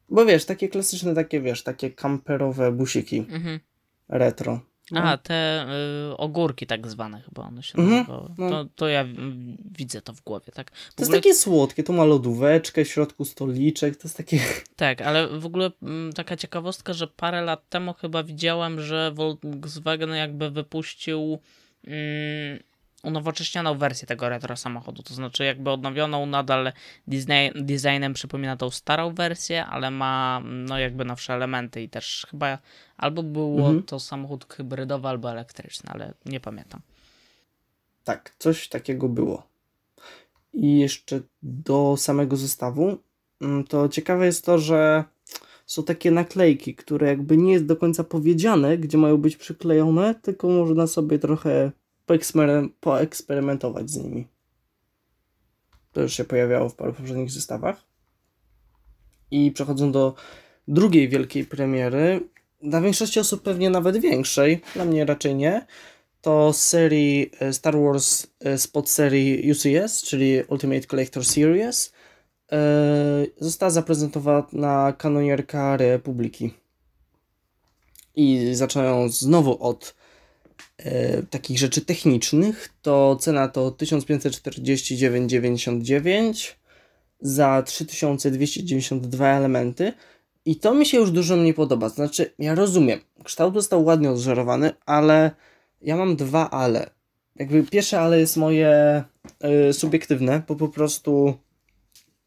Bo 0.09 0.25
wiesz, 0.27 0.45
takie 0.45 0.69
klasyczne, 0.69 1.15
takie 1.15 1.41
wiesz, 1.41 1.63
takie 1.63 1.91
kamperowe 1.91 2.73
busiki 2.73 3.19
Mhm. 3.19 3.61
retro. 4.09 4.61
No. 4.91 5.01
A, 5.03 5.17
te 5.17 5.67
y, 6.13 6.17
ogórki 6.17 6.67
tak 6.67 6.87
zwane 6.89 7.21
chyba 7.21 7.43
one 7.43 7.63
się 7.63 7.79
Mhm, 7.79 7.99
nazywały. 7.99 8.29
no. 8.39 8.51
To, 8.51 8.71
to 8.77 8.89
ja 8.89 9.05
widzę 9.79 10.03
to 10.03 10.13
w 10.13 10.23
głowie, 10.23 10.53
tak? 10.55 10.71
W 10.71 10.95
To 10.95 11.03
jest 11.03 11.11
ogóle, 11.11 11.19
takie 11.19 11.35
słodkie, 11.35 11.83
tu 11.85 11.93
ma 11.93 12.05
lodóweczkę, 12.05 12.85
w 12.85 12.89
środku 12.89 13.25
stoliczek, 13.25 13.97
to 13.97 14.09
jest 14.09 14.17
takie... 14.17 14.41
Tak, 14.77 15.03
ale 15.03 15.29
w 15.29 15.47
ogóle 15.47 15.71
mm, 15.83 16.13
taka 16.13 16.37
ciekawostka, 16.37 16.93
że 16.93 17.07
parę 17.07 17.43
lat 17.43 17.69
temu 17.69 17.95
chyba 17.95 18.23
widziałem, 18.23 18.81
że 18.81 19.13
Volkswagen 19.15 20.11
jakby 20.11 20.51
wypuścił 20.51 21.39
mm, 21.87 22.59
unowocześnioną 23.03 23.79
wersję 23.79 24.07
tego 24.09 24.29
retro 24.29 24.57
samochodu. 24.57 25.03
To 25.03 25.15
znaczy 25.15 25.45
jakby 25.45 25.71
odnowioną 25.71 26.27
nadal 26.27 26.73
design, 27.07 27.65
designem 27.67 28.15
przypomina 28.15 28.57
tą 28.57 28.71
starą 28.71 29.15
wersję, 29.15 29.67
ale 29.67 29.91
ma 29.91 30.43
no 30.45 30.79
jakby 30.79 31.05
nowsze 31.05 31.35
elementy 31.35 31.83
i 31.83 31.89
też 31.89 32.27
chyba 32.31 32.59
albo 32.97 33.23
było 33.23 33.59
Mhm. 33.67 33.83
to 33.83 34.01
samochód 34.01 34.47
hybrydowy, 34.53 35.09
albo 35.09 35.31
elektryczny, 35.31 35.91
ale 35.91 36.15
nie 36.27 36.41
pamiętam. 36.41 36.81
Tak, 38.05 38.35
coś 38.39 38.69
takiego 38.69 39.09
było. 39.09 39.47
I 40.53 40.79
jeszcze 40.79 41.21
do 41.43 41.95
samego 41.97 42.37
zestawu, 42.37 42.99
mm, 43.41 43.65
to 43.65 43.89
ciekawe 43.89 44.27
jest 44.27 44.45
to, 44.45 44.59
że 44.59 45.05
są 45.67 45.83
takie 45.85 46.11
naklejki, 46.11 46.75
które 46.75 47.09
jakby 47.09 47.37
nie 47.37 47.53
jest 47.53 47.67
do 47.67 47.77
końca 47.77 48.05
powiedziane, 48.05 48.79
gdzie 48.79 48.99
mają 48.99 49.17
być 49.17 49.37
przyklejone, 49.37 50.15
tylko 50.15 50.49
można 50.49 50.87
sobie 50.87 51.19
trochę 51.19 51.73
poekspery- 52.09 52.69
poeksperymentować 52.81 53.91
z 53.91 53.97
nimi. 53.97 54.27
To 55.93 56.01
już 56.03 56.13
się 56.13 56.25
pojawiało 56.25 56.69
w 56.69 56.75
paru 56.75 56.93
poprzednich 56.93 57.31
zestawach. 57.31 57.87
i 59.31 59.51
przechodzą 59.53 59.93
do 59.93 60.15
drugiej 60.69 61.09
wielkiej 61.09 61.45
premiery. 61.45 62.29
Dla 62.63 62.81
większości 62.81 63.21
osób 63.21 63.43
pewnie 63.43 63.71
nawet 63.71 63.97
większej, 63.99 64.61
dla 64.75 64.85
mnie 64.85 65.05
raczej 65.05 65.35
nie. 65.35 65.67
To 66.23 66.53
serii 66.53 67.31
e, 67.41 67.53
Star 67.53 67.79
Wars 67.79 68.27
e, 68.41 68.59
spod 68.59 68.91
serii 68.91 69.53
UCS, 69.53 70.03
czyli 70.03 70.43
Ultimate 70.49 70.87
Collector 70.87 71.25
Series. 71.25 71.93
E, 72.53 72.59
została 73.41 73.71
zaprezentowana 73.71 74.93
kanonierka 74.99 75.77
Republiki. 75.77 76.55
I 78.15 78.55
zaczynają 78.55 79.09
znowu 79.09 79.63
od 79.63 79.95
e, 80.79 81.23
takich 81.23 81.59
rzeczy 81.59 81.81
technicznych. 81.81 82.69
To 82.83 83.17
cena 83.21 83.49
to 83.49 83.71
1549,99 83.71 86.53
za 87.21 87.63
3292 87.63 89.29
elementy. 89.29 89.93
I 90.45 90.57
to 90.57 90.75
mi 90.75 90.87
się 90.87 90.99
już 90.99 91.11
dużo 91.11 91.37
mniej 91.37 91.55
podoba. 91.55 91.89
Znaczy, 91.89 92.35
ja 92.39 92.55
rozumiem, 92.55 93.01
kształt 93.25 93.55
został 93.55 93.85
ładnie 93.85 94.11
odżerowany, 94.11 94.73
ale 94.87 95.31
ja 95.83 95.97
mam 95.97 96.17
dwa 96.17 96.51
ale. 96.51 96.91
Jakby 97.37 97.63
pierwsze 97.63 98.01
ale 98.01 98.21
jest 98.21 98.37
moje 98.37 99.05
y, 99.69 99.73
subiektywne, 99.73 100.43
bo 100.49 100.57
po 100.57 100.69
prostu 100.69 101.35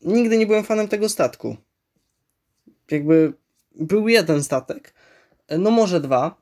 nigdy 0.01 0.37
nie 0.37 0.47
byłem 0.47 0.63
fanem 0.63 0.87
tego 0.87 1.09
statku. 1.09 1.57
Jakby 2.91 3.33
był 3.75 4.09
jeden 4.09 4.43
statek, 4.43 4.93
no 5.57 5.71
może 5.71 6.01
dwa, 6.01 6.41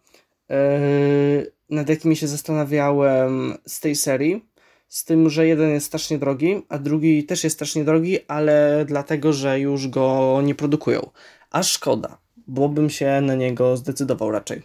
y, 0.51 1.51
nad 1.69 1.89
jakimi 1.89 2.15
się 2.15 2.27
zastanawiałem 2.27 3.57
z 3.67 3.79
tej 3.79 3.95
serii. 3.95 4.45
Z 4.87 5.05
tym, 5.05 5.29
że 5.29 5.47
jeden 5.47 5.69
jest 5.69 5.87
strasznie 5.87 6.17
drogi, 6.17 6.61
a 6.69 6.77
drugi 6.77 7.23
też 7.23 7.43
jest 7.43 7.55
strasznie 7.55 7.83
drogi, 7.83 8.19
ale 8.27 8.85
dlatego, 8.87 9.33
że 9.33 9.59
już 9.59 9.87
go 9.87 10.39
nie 10.43 10.55
produkują. 10.55 11.09
A 11.51 11.63
szkoda, 11.63 12.17
bo 12.47 12.69
bym 12.69 12.89
się 12.89 13.21
na 13.21 13.35
niego 13.35 13.77
zdecydował 13.77 14.31
raczej. 14.31 14.61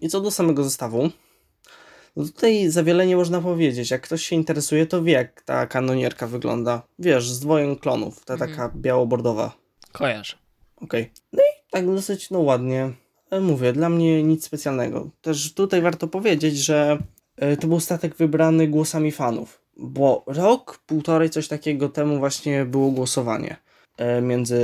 I 0.00 0.08
co 0.08 0.20
do 0.20 0.30
samego 0.30 0.64
zestawu, 0.64 1.10
no 2.16 2.24
tutaj 2.24 2.68
za 2.68 2.84
wiele 2.84 3.06
nie 3.06 3.16
można 3.16 3.40
powiedzieć. 3.40 3.90
Jak 3.90 4.02
ktoś 4.02 4.22
się 4.22 4.36
interesuje, 4.36 4.86
to 4.86 5.02
wie, 5.02 5.12
jak 5.12 5.42
ta 5.42 5.66
kanonierka 5.66 6.26
wygląda. 6.26 6.82
Wiesz, 6.98 7.30
z 7.30 7.40
dwojem 7.40 7.76
klonów, 7.76 8.24
ta 8.24 8.34
mhm. 8.34 8.50
taka 8.50 8.72
biało-bordowa. 8.76 9.52
Kojarzę. 9.92 10.36
Okej. 10.76 11.02
Okay. 11.02 11.14
No 11.32 11.42
i 11.42 11.70
tak 11.70 11.86
dosyć, 11.86 12.30
no 12.30 12.40
ładnie. 12.40 12.92
Mówię, 13.40 13.72
dla 13.72 13.88
mnie 13.88 14.22
nic 14.22 14.44
specjalnego. 14.44 15.10
Też 15.20 15.54
tutaj 15.54 15.82
warto 15.82 16.08
powiedzieć, 16.08 16.56
że 16.56 16.98
e, 17.36 17.56
to 17.56 17.66
był 17.66 17.80
statek 17.80 18.16
wybrany 18.16 18.68
głosami 18.68 19.12
fanów, 19.12 19.60
bo 19.76 20.24
rok, 20.26 20.78
półtorej, 20.86 21.30
coś 21.30 21.48
takiego 21.48 21.88
temu 21.88 22.18
właśnie 22.18 22.64
było 22.64 22.90
głosowanie 22.90 23.56
e, 23.96 24.22
między 24.22 24.58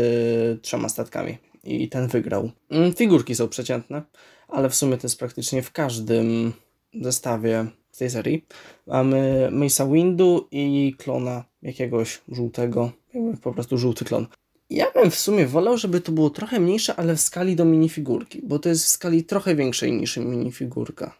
trzema 0.62 0.88
statkami 0.88 1.38
i 1.64 1.88
ten 1.88 2.08
wygrał. 2.08 2.50
Mm, 2.70 2.92
figurki 2.92 3.34
są 3.34 3.48
przeciętne 3.48 4.02
ale 4.48 4.70
w 4.70 4.74
sumie 4.74 4.96
to 4.96 5.06
jest 5.06 5.18
praktycznie 5.18 5.62
w 5.62 5.72
każdym 5.72 6.52
zestawie 6.94 7.66
z 7.90 7.98
tej 7.98 8.10
serii. 8.10 8.44
Mamy 8.86 9.48
Mesa 9.52 9.86
Windu 9.86 10.48
i 10.50 10.94
klona 10.98 11.44
jakiegoś 11.62 12.20
żółtego, 12.28 12.90
jakby 13.14 13.36
po 13.36 13.52
prostu 13.52 13.78
żółty 13.78 14.04
klon. 14.04 14.26
Ja 14.70 14.86
bym 14.94 15.10
w 15.10 15.18
sumie 15.18 15.46
wolał, 15.46 15.76
żeby 15.78 16.00
to 16.00 16.12
było 16.12 16.30
trochę 16.30 16.60
mniejsze, 16.60 16.96
ale 16.96 17.16
w 17.16 17.20
skali 17.20 17.56
do 17.56 17.64
minifigurki, 17.64 18.40
bo 18.42 18.58
to 18.58 18.68
jest 18.68 18.84
w 18.84 18.88
skali 18.88 19.24
trochę 19.24 19.54
większej 19.54 19.92
niż 19.92 20.16
minifigurka. 20.16 21.14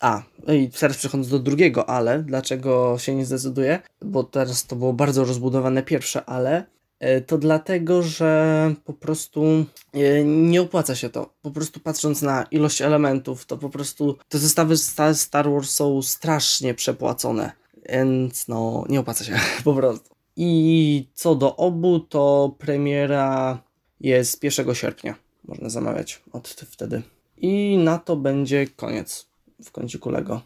A, 0.00 0.22
no 0.46 0.54
i 0.54 0.68
teraz 0.68 0.96
przechodząc 0.96 1.28
do 1.28 1.38
drugiego 1.38 1.90
ale, 1.90 2.22
dlaczego 2.22 2.96
się 2.98 3.14
nie 3.14 3.26
zdecyduje? 3.26 3.80
Bo 4.02 4.24
teraz 4.24 4.66
to 4.66 4.76
było 4.76 4.92
bardzo 4.92 5.24
rozbudowane 5.24 5.82
pierwsze 5.82 6.24
ale, 6.24 6.66
E, 7.00 7.20
to 7.20 7.38
dlatego, 7.38 8.02
że 8.02 8.74
po 8.84 8.92
prostu 8.92 9.64
e, 9.94 10.24
nie 10.24 10.62
opłaca 10.62 10.94
się 10.94 11.10
to. 11.10 11.34
Po 11.42 11.50
prostu 11.50 11.80
patrząc 11.80 12.22
na 12.22 12.42
ilość 12.42 12.82
elementów, 12.82 13.46
to 13.46 13.58
po 13.58 13.70
prostu 13.70 14.16
te 14.28 14.38
zestawy 14.38 14.76
Star 15.14 15.50
Wars 15.50 15.70
są 15.70 16.02
strasznie 16.02 16.74
przepłacone, 16.74 17.52
więc 17.88 18.48
no 18.48 18.84
nie 18.88 19.00
opłaca 19.00 19.24
się 19.24 19.40
po 19.64 19.74
prostu. 19.74 20.17
I 20.40 21.08
co 21.14 21.34
do 21.34 21.56
obu, 21.56 22.00
to 22.00 22.54
premiera 22.58 23.62
jest 24.00 24.44
1 24.44 24.74
sierpnia. 24.74 25.14
Można 25.44 25.68
zamawiać 25.68 26.22
od 26.32 26.48
wtedy. 26.48 27.02
I 27.36 27.78
na 27.78 27.98
to 27.98 28.16
będzie 28.16 28.66
koniec 28.66 29.26
w 29.64 29.70
kąciku 29.70 30.10
Lego. 30.10 30.40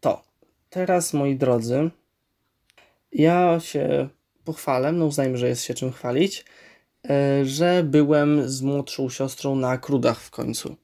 To. 0.00 0.22
Teraz, 0.70 1.12
moi 1.12 1.36
drodzy, 1.36 1.90
ja 3.12 3.60
się 3.60 4.08
pochwalę, 4.44 4.92
no 4.92 5.06
uznajmy, 5.06 5.38
że 5.38 5.48
jest 5.48 5.64
się 5.64 5.74
czym 5.74 5.92
chwalić, 5.92 6.44
e, 7.10 7.44
że 7.44 7.82
byłem 7.84 8.48
z 8.48 8.62
młodszą 8.62 9.08
siostrą 9.08 9.54
na 9.56 9.78
krudach 9.78 10.20
w 10.20 10.30
końcu. 10.30 10.76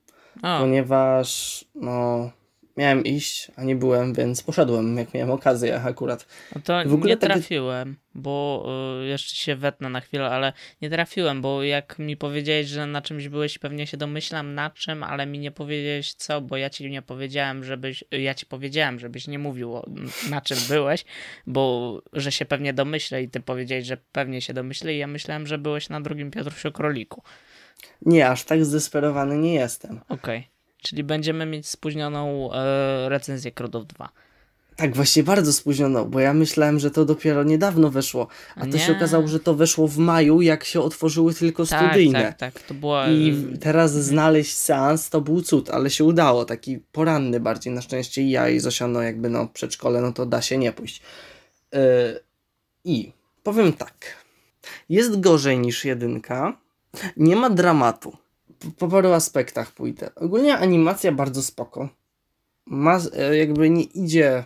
O. 0.42 0.59
Ponieważ 0.59 1.64
no, 1.74 2.30
miałem 2.76 3.04
iść, 3.04 3.50
a 3.56 3.64
nie 3.64 3.76
byłem, 3.76 4.14
więc 4.14 4.42
poszedłem, 4.42 4.98
jak 4.98 5.14
miałem 5.14 5.30
okazję 5.30 5.82
akurat. 5.82 6.26
No 6.54 6.60
to 6.64 6.82
w 6.86 6.94
ogóle 6.94 7.10
nie 7.10 7.16
tak... 7.16 7.30
trafiłem, 7.30 7.96
bo 8.14 8.66
y, 9.02 9.06
jeszcze 9.06 9.34
się 9.34 9.56
wetnę 9.56 9.90
na 9.90 10.00
chwilę, 10.00 10.30
ale 10.30 10.52
nie 10.82 10.90
trafiłem, 10.90 11.42
bo 11.42 11.62
jak 11.62 11.98
mi 11.98 12.16
powiedziałeś, 12.16 12.66
że 12.66 12.86
na 12.86 13.02
czymś 13.02 13.28
byłeś, 13.28 13.58
pewnie 13.58 13.86
się 13.86 13.96
domyślam 13.96 14.54
na 14.54 14.70
czym, 14.70 15.02
ale 15.02 15.26
mi 15.26 15.38
nie 15.38 15.50
powiedziałeś 15.50 16.14
co, 16.14 16.40
bo 16.40 16.56
ja 16.56 16.70
ci 16.70 16.90
nie 16.90 17.02
powiedziałem, 17.02 17.64
żebyś, 17.64 18.04
ja 18.10 18.34
ci 18.34 18.46
powiedziałem, 18.46 18.98
żebyś 18.98 19.28
nie 19.28 19.38
mówił 19.38 19.74
na 20.30 20.40
czym 20.40 20.58
byłeś, 20.68 21.04
bo 21.46 22.02
że 22.12 22.32
się 22.32 22.44
pewnie 22.44 22.72
domyślę 22.72 23.22
i 23.22 23.28
ty 23.28 23.40
powiedziałeś, 23.40 23.86
że 23.86 23.96
pewnie 24.12 24.40
się 24.40 24.54
domyślę 24.54 24.94
i 24.94 24.98
ja 24.98 25.06
myślałem, 25.06 25.46
że 25.46 25.58
byłeś 25.58 25.88
na 25.88 26.00
drugim 26.00 26.30
Piotrusiu 26.30 26.72
Kroliku. 26.72 27.22
Nie, 28.02 28.28
aż 28.28 28.44
tak 28.44 28.64
zdesperowany 28.64 29.38
nie 29.38 29.54
jestem. 29.54 30.00
Okej. 30.08 30.38
Okay. 30.38 30.55
Czyli 30.87 31.05
będziemy 31.05 31.47
mieć 31.47 31.68
spóźnioną 31.68 32.53
e, 32.53 33.09
recenzję 33.09 33.53
Krudów 33.53 33.87
2. 33.87 34.09
Tak, 34.76 34.97
właśnie 34.97 35.22
bardzo 35.22 35.53
spóźnioną, 35.53 36.05
bo 36.05 36.20
ja 36.20 36.34
myślałem, 36.34 36.78
że 36.78 36.91
to 36.91 37.05
dopiero 37.05 37.45
niedawno 37.45 37.91
weszło, 37.91 38.28
a 38.57 38.66
to 38.66 38.78
się 38.78 38.93
okazało, 38.93 39.28
że 39.28 39.41
to 39.41 39.55
weszło 39.55 39.89
w 39.89 39.99
maju, 39.99 40.41
jak 40.41 40.64
się 40.64 40.80
otworzyły 40.80 41.34
tylko 41.34 41.66
tak, 41.66 41.84
studyjne. 41.84 42.22
Tak, 42.22 42.39
tak, 42.39 42.62
to 42.62 42.74
była... 42.74 43.09
I 43.09 43.47
teraz 43.61 43.93
znaleźć 43.93 44.57
seans 44.57 45.11
to 45.11 45.20
był 45.20 45.43
cud, 45.43 45.70
ale 45.70 45.91
się 45.91 46.05
udało, 46.05 46.45
taki 46.45 46.78
poranny 46.78 47.41
bardziej, 47.41 47.72
na 47.72 47.82
szczęście 47.82 48.22
i 48.22 48.30
ja 48.30 48.49
i 48.49 48.61
Zosia, 48.61 48.87
no 48.87 49.03
jakby 49.03 49.30
no 49.30 49.47
przedszkole, 49.47 50.01
no 50.01 50.12
to 50.12 50.26
da 50.26 50.43
się 50.43 50.59
nie 50.59 50.72
pójść. 50.72 51.03
Yy, 51.72 51.80
I 52.84 53.12
powiem 53.43 53.72
tak, 53.72 54.16
jest 54.89 55.20
gorzej 55.20 55.59
niż 55.59 55.84
jedynka, 55.84 56.59
nie 57.16 57.37
ma 57.37 57.51
dramatu 57.51 58.16
po 58.78 58.88
paru 58.88 59.12
aspektach 59.12 59.72
pójdę. 59.72 60.14
Ogólnie 60.14 60.59
animacja 60.59 61.12
bardzo 61.12 61.42
spoko. 61.42 61.88
Ma, 62.66 63.00
e, 63.16 63.36
jakby 63.36 63.70
nie 63.70 63.82
idzie 63.82 64.44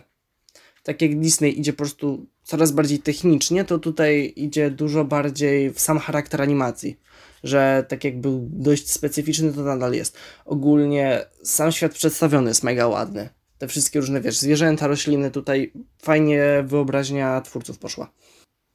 tak 0.83 1.01
jak 1.01 1.19
Disney 1.19 1.59
idzie 1.59 1.73
po 1.73 1.77
prostu 1.77 2.25
coraz 2.43 2.71
bardziej 2.71 2.99
technicznie, 2.99 3.65
to 3.65 3.79
tutaj 3.79 4.33
idzie 4.35 4.71
dużo 4.71 5.05
bardziej 5.05 5.71
w 5.71 5.79
sam 5.79 5.99
charakter 5.99 6.41
animacji. 6.41 6.99
Że 7.43 7.85
tak 7.87 8.03
jak 8.03 8.21
był 8.21 8.47
dość 8.51 8.91
specyficzny, 8.91 9.53
to 9.53 9.61
nadal 9.61 9.93
jest. 9.93 10.17
Ogólnie 10.45 11.25
sam 11.43 11.71
świat 11.71 11.93
przedstawiony 11.93 12.49
jest 12.49 12.63
mega 12.63 12.87
ładny. 12.87 13.29
Te 13.57 13.67
wszystkie 13.67 13.99
różne, 13.99 14.21
wiesz, 14.21 14.37
zwierzęta, 14.37 14.87
rośliny, 14.87 15.31
tutaj 15.31 15.73
fajnie 16.01 16.63
wyobraźnia 16.65 17.41
twórców 17.41 17.79
poszła. 17.79 18.11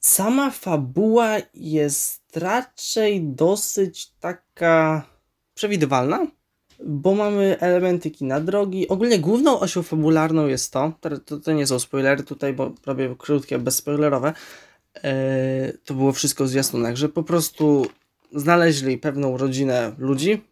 Sama 0.01 0.51
fabuła 0.51 1.37
jest 1.55 2.37
raczej 2.37 3.23
dosyć 3.23 4.11
taka 4.21 5.07
przewidywalna, 5.57 6.27
bo 6.85 7.15
mamy 7.15 7.61
elementy 7.61 8.11
kina 8.11 8.41
drogi. 8.41 8.89
Ogólnie 8.89 9.19
główną 9.19 9.61
osią 9.61 9.83
fabularną 9.83 10.47
jest 10.47 10.73
to, 10.73 10.93
to, 11.25 11.39
to 11.39 11.53
nie 11.53 11.67
są 11.67 11.79
spoilery 11.79 12.23
tutaj, 12.23 12.53
bo 12.53 12.73
robię 12.87 13.15
krótkie, 13.19 13.59
bezspoilerowe, 13.59 14.33
e, 15.05 15.73
to 15.85 15.95
było 15.95 16.13
wszystko 16.13 16.45
w 16.45 16.49
zwiastunach, 16.49 16.97
że 16.97 17.09
po 17.09 17.23
prostu 17.23 17.87
znaleźli 18.33 18.99
pewną 18.99 19.37
rodzinę 19.37 19.93
ludzi 19.99 20.43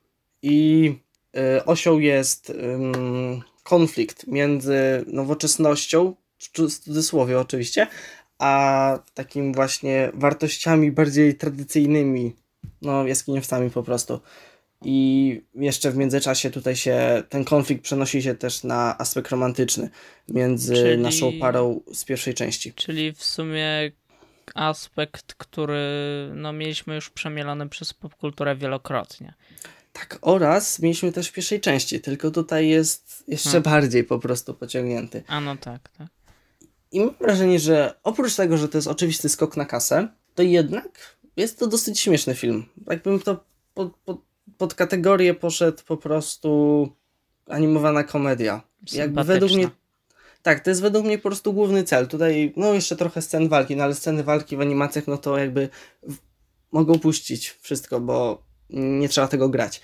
i 0.42 0.98
e, 1.36 1.64
osią 1.64 1.98
jest 1.98 2.52
konflikt 3.62 4.26
między 4.26 5.04
nowoczesnością, 5.06 6.14
w 6.38 6.78
cudzysłowie 6.78 7.40
oczywiście, 7.40 7.86
a 8.38 8.98
takim 9.14 9.52
właśnie 9.52 10.10
wartościami 10.14 10.92
bardziej 10.92 11.34
tradycyjnymi, 11.34 12.36
no 12.82 13.06
jaskiniowcami 13.06 13.70
po 13.70 13.82
prostu. 13.82 14.20
I 14.84 15.40
jeszcze 15.54 15.90
w 15.90 15.96
międzyczasie 15.96 16.50
tutaj 16.50 16.76
się 16.76 17.22
ten 17.28 17.44
konflikt 17.44 17.84
przenosi 17.84 18.22
się 18.22 18.34
też 18.34 18.64
na 18.64 18.98
aspekt 18.98 19.30
romantyczny 19.30 19.90
między 20.28 20.74
czyli, 20.74 21.02
naszą 21.02 21.32
parą 21.40 21.80
z 21.92 22.04
pierwszej 22.04 22.34
części. 22.34 22.72
Czyli 22.72 23.12
w 23.12 23.24
sumie 23.24 23.90
aspekt, 24.54 25.34
który 25.34 25.80
no, 26.34 26.52
mieliśmy 26.52 26.94
już 26.94 27.10
przemielony 27.10 27.68
przez 27.68 27.94
popkulturę 27.94 28.56
wielokrotnie. 28.56 29.34
Tak, 29.92 30.18
oraz 30.22 30.78
mieliśmy 30.78 31.12
też 31.12 31.28
w 31.28 31.32
pierwszej 31.32 31.60
części, 31.60 32.00
tylko 32.00 32.30
tutaj 32.30 32.68
jest 32.68 33.24
jeszcze 33.28 33.50
hmm. 33.50 33.62
bardziej 33.62 34.04
po 34.04 34.18
prostu 34.18 34.54
pociągnięty. 34.54 35.22
A 35.26 35.40
no 35.40 35.56
tak, 35.56 35.88
tak. 35.88 36.08
I 36.92 37.00
mam 37.00 37.14
wrażenie, 37.20 37.58
że 37.58 37.94
oprócz 38.02 38.34
tego, 38.34 38.56
że 38.56 38.68
to 38.68 38.78
jest 38.78 38.88
oczywisty 38.88 39.28
skok 39.28 39.56
na 39.56 39.64
kasę, 39.64 40.08
to 40.34 40.42
jednak 40.42 41.16
jest 41.36 41.58
to 41.58 41.66
dosyć 41.66 42.00
śmieszny 42.00 42.34
film. 42.34 42.66
Jakbym 42.90 43.20
to 43.20 43.44
pod, 43.74 43.92
pod 44.58 44.74
kategorię 44.74 45.34
poszedł 45.34 45.82
po 45.86 45.96
prostu 45.96 46.88
animowana 47.46 48.04
komedia. 48.04 48.62
Jakby 48.92 49.24
według 49.24 49.52
mnie 49.52 49.70
tak, 50.44 50.60
to 50.60 50.70
jest 50.70 50.82
według 50.82 51.04
mnie 51.04 51.18
po 51.18 51.28
prostu 51.28 51.52
główny 51.52 51.84
cel. 51.84 52.08
Tutaj, 52.08 52.52
no 52.56 52.74
jeszcze 52.74 52.96
trochę 52.96 53.22
scen 53.22 53.48
walki, 53.48 53.76
no 53.76 53.84
ale 53.84 53.94
sceny 53.94 54.22
walki 54.22 54.56
w 54.56 54.60
animacjach, 54.60 55.06
no 55.06 55.18
to 55.18 55.38
jakby 55.38 55.68
w, 56.02 56.16
mogą 56.72 56.98
puścić 56.98 57.50
wszystko, 57.60 58.00
bo 58.00 58.42
nie 58.70 59.08
trzeba 59.08 59.28
tego 59.28 59.48
grać. 59.48 59.80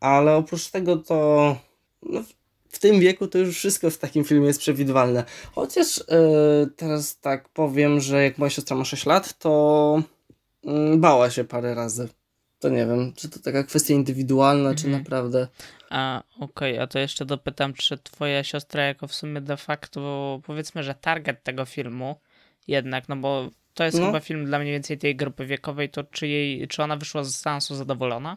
Ale 0.00 0.34
oprócz 0.34 0.70
tego 0.70 0.96
to 0.96 1.56
no, 2.02 2.22
w 2.68 2.78
tym 2.78 3.00
wieku 3.00 3.26
to 3.28 3.38
już 3.38 3.56
wszystko 3.56 3.90
w 3.90 3.98
takim 3.98 4.24
filmie 4.24 4.46
jest 4.46 4.60
przewidywalne. 4.60 5.24
Chociaż 5.54 5.98
yy, 5.98 6.70
teraz 6.76 7.20
tak 7.20 7.48
powiem, 7.48 8.00
że 8.00 8.24
jak 8.24 8.38
moja 8.38 8.50
siostra 8.50 8.76
ma 8.76 8.84
6 8.84 9.06
lat, 9.06 9.38
to 9.38 10.02
yy, 10.64 10.96
bała 10.96 11.30
się 11.30 11.44
parę 11.44 11.74
razy. 11.74 12.08
To 12.58 12.68
nie 12.68 12.86
wiem, 12.86 13.12
czy 13.16 13.28
to 13.28 13.38
taka 13.38 13.64
kwestia 13.64 13.94
indywidualna, 13.94 14.70
mhm. 14.70 14.76
czy 14.76 14.88
naprawdę. 14.88 15.48
A 15.90 16.22
okej, 16.40 16.72
okay, 16.72 16.82
a 16.82 16.86
to 16.86 16.98
jeszcze 16.98 17.24
dopytam, 17.24 17.74
czy 17.74 17.98
twoja 17.98 18.44
siostra 18.44 18.84
jako 18.84 19.06
w 19.06 19.14
sumie 19.14 19.40
de 19.40 19.56
facto, 19.56 20.40
powiedzmy, 20.46 20.82
że 20.82 20.94
target 20.94 21.42
tego 21.42 21.64
filmu 21.64 22.16
jednak, 22.68 23.08
no 23.08 23.16
bo 23.16 23.50
to 23.74 23.84
jest 23.84 23.98
no. 23.98 24.06
chyba 24.06 24.20
film 24.20 24.44
dla 24.44 24.58
mniej 24.58 24.72
więcej 24.72 24.98
tej 24.98 25.16
grupy 25.16 25.46
wiekowej, 25.46 25.90
to 25.90 26.04
czy, 26.04 26.28
jej, 26.28 26.68
czy 26.68 26.82
ona 26.82 26.96
wyszła 26.96 27.24
z 27.24 27.34
seansu 27.34 27.74
zadowolona? 27.74 28.36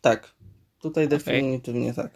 Tak, 0.00 0.34
tutaj 0.80 1.08
definitywnie 1.08 1.90
okay. 1.90 2.04
tak. 2.04 2.12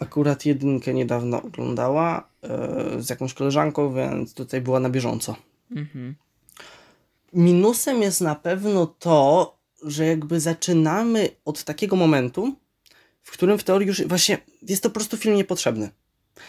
Akurat 0.00 0.46
jedynkę 0.46 0.94
niedawno 0.94 1.42
oglądała 1.42 2.28
yy, 2.42 3.02
z 3.02 3.10
jakąś 3.10 3.34
koleżanką, 3.34 3.94
więc 3.94 4.34
tutaj 4.34 4.60
była 4.60 4.80
na 4.80 4.90
bieżąco. 4.90 5.36
Mhm. 5.70 6.14
Minusem 7.32 8.02
jest 8.02 8.20
na 8.20 8.34
pewno 8.34 8.86
to, 8.86 9.55
że 9.82 10.06
jakby 10.06 10.40
zaczynamy 10.40 11.28
od 11.44 11.64
takiego 11.64 11.96
momentu, 11.96 12.56
w 13.22 13.30
którym 13.30 13.58
w 13.58 13.64
teorii 13.64 13.88
już 13.88 14.06
właśnie 14.06 14.38
jest 14.62 14.82
to 14.82 14.90
po 14.90 14.94
prostu 14.94 15.16
film 15.16 15.36
niepotrzebny. 15.36 15.90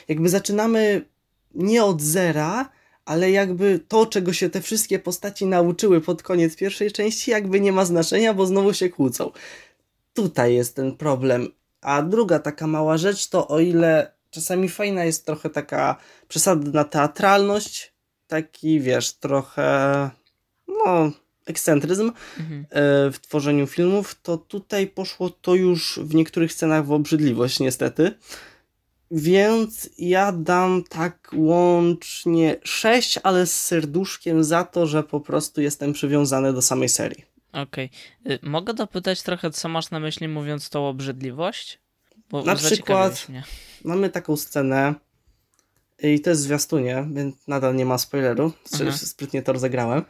Jakby 0.08 0.30
zaczynamy 0.30 1.06
nie 1.56 1.84
od 1.84 2.02
zera, 2.02 2.70
ale 3.06 3.32
jakby 3.32 3.80
to, 3.88 4.06
czego 4.06 4.34
się 4.34 4.50
te 4.50 4.62
wszystkie 4.62 5.00
postaci 5.00 5.46
nauczyły 5.46 6.02
pod 6.02 6.24
koniec 6.24 6.56
pierwszej 6.56 6.92
części, 6.92 7.32
jakby 7.32 7.62
nie 7.62 7.72
ma 7.72 7.86
znaczenia, 7.86 8.34
bo 8.34 8.46
znowu 8.46 8.74
się 8.74 8.90
kłócą. 8.90 9.32
Tutaj 10.14 10.56
jest 10.56 10.76
ten 10.76 10.98
problem. 10.98 11.48
A 11.82 12.02
druga 12.02 12.40
taka 12.40 12.68
mała 12.68 12.98
rzecz 12.98 13.30
to 13.30 13.48
o 13.48 13.60
ile 13.60 14.12
czasami 14.30 14.70
fajna 14.70 15.06
jest 15.06 15.26
trochę 15.26 15.50
taka 15.50 15.96
przesadna 16.28 16.84
teatralność, 16.84 17.94
taki 18.28 18.80
wiesz, 18.80 19.14
trochę 19.14 20.10
no 20.68 21.12
ekscentryzm 21.48 22.12
mhm. 22.40 22.62
E, 22.62 22.66
w 23.12 23.20
tworzeniu 23.22 23.68
filmów, 23.68 24.16
to 24.24 24.38
tutaj 24.38 24.88
poszło 24.88 25.30
to 25.30 25.56
już 25.56 26.00
w 26.04 26.16
niektórych 26.16 26.54
scenach 26.54 26.86
w 26.86 26.92
obrzydliwość 26.92 27.60
niestety. 27.60 28.12
Więc 29.12 29.90
ja 29.98 30.32
dam 30.32 30.84
tak 30.90 31.32
łącznie 31.36 32.56
6, 32.64 33.20
ale 33.24 33.48
z 33.48 33.66
serduszkiem 33.66 34.44
za 34.44 34.64
to, 34.64 34.88
że 34.88 35.04
po 35.04 35.20
prostu 35.20 35.62
jestem 35.62 35.94
przywiązany 35.94 36.54
do 36.54 36.62
samej 36.62 36.90
serii. 36.90 37.26
Okej. 37.52 37.90
Okay. 38.26 38.40
Mogę 38.42 38.74
dopytać 38.74 39.22
trochę, 39.22 39.52
co 39.52 39.70
masz 39.70 39.92
na 39.92 40.00
myśli 40.00 40.28
mówiąc 40.28 40.70
tą 40.70 40.88
obrzydliwość? 40.88 41.80
Bo 42.30 42.44
na 42.44 42.56
przykład 42.56 43.28
mamy 43.84 44.10
taką 44.10 44.38
scenę 44.38 44.96
i 46.04 46.20
to 46.22 46.30
jest 46.30 46.42
zwiastunie, 46.42 47.08
więc 47.14 47.48
nadal 47.48 47.76
nie 47.76 47.86
ma 47.86 47.98
spoileru, 47.98 48.54
sprytnie 48.92 49.42
to 49.42 49.54
rozegrałem, 49.54 50.06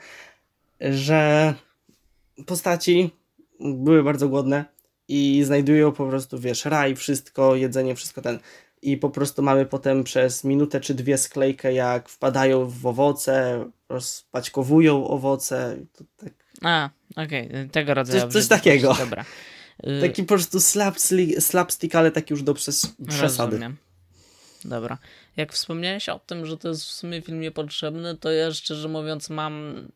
że 0.79 1.53
postaci 2.45 3.09
były 3.59 4.03
bardzo 4.03 4.29
głodne 4.29 4.65
i 5.07 5.43
znajdują 5.45 5.91
po 5.91 6.07
prostu, 6.07 6.39
wiesz, 6.39 6.65
raj, 6.65 6.95
wszystko, 6.95 7.55
jedzenie, 7.55 7.95
wszystko 7.95 8.21
ten. 8.21 8.39
I 8.81 8.97
po 8.97 9.09
prostu 9.09 9.43
mamy 9.43 9.65
potem 9.65 10.03
przez 10.03 10.43
minutę 10.43 10.79
czy 10.79 10.93
dwie 10.93 11.17
sklejkę, 11.17 11.73
jak 11.73 12.09
wpadają 12.09 12.65
w 12.65 12.85
owoce, 12.85 13.65
rozpaćkowują 13.89 15.07
owoce. 15.07 15.77
To 15.93 16.03
tak... 16.17 16.33
A, 16.61 16.89
okej, 17.15 17.47
okay. 17.47 17.69
tego 17.69 17.93
rodzaju. 17.93 18.21
Coś, 18.21 18.33
coś 18.33 18.47
takiego. 18.47 18.93
Dobra. 18.93 19.25
Y, 19.87 20.01
taki 20.01 20.23
po 20.23 20.27
prostu 20.27 20.59
slapstick, 20.59 21.41
slapstick 21.41 21.95
ale 21.95 22.11
taki 22.11 22.33
już 22.33 22.43
do 22.43 22.53
przes 22.53 22.95
przesady. 23.07 23.51
Rozumiem. 23.51 23.77
Dobra. 24.67 24.97
Jak 25.37 25.53
wspomniałeś 25.53 26.09
o 26.09 26.19
tym, 26.19 26.45
że 26.45 26.57
to 26.57 26.69
jest 26.69 26.85
w 26.85 26.91
sumie 26.91 27.21
film 27.21 27.39
niepotrzebny, 27.39 28.17
to 28.17 28.31
ja 28.31 28.51
szczerze 28.51 28.87
mówiąc 28.87 29.29
mam 29.29 29.87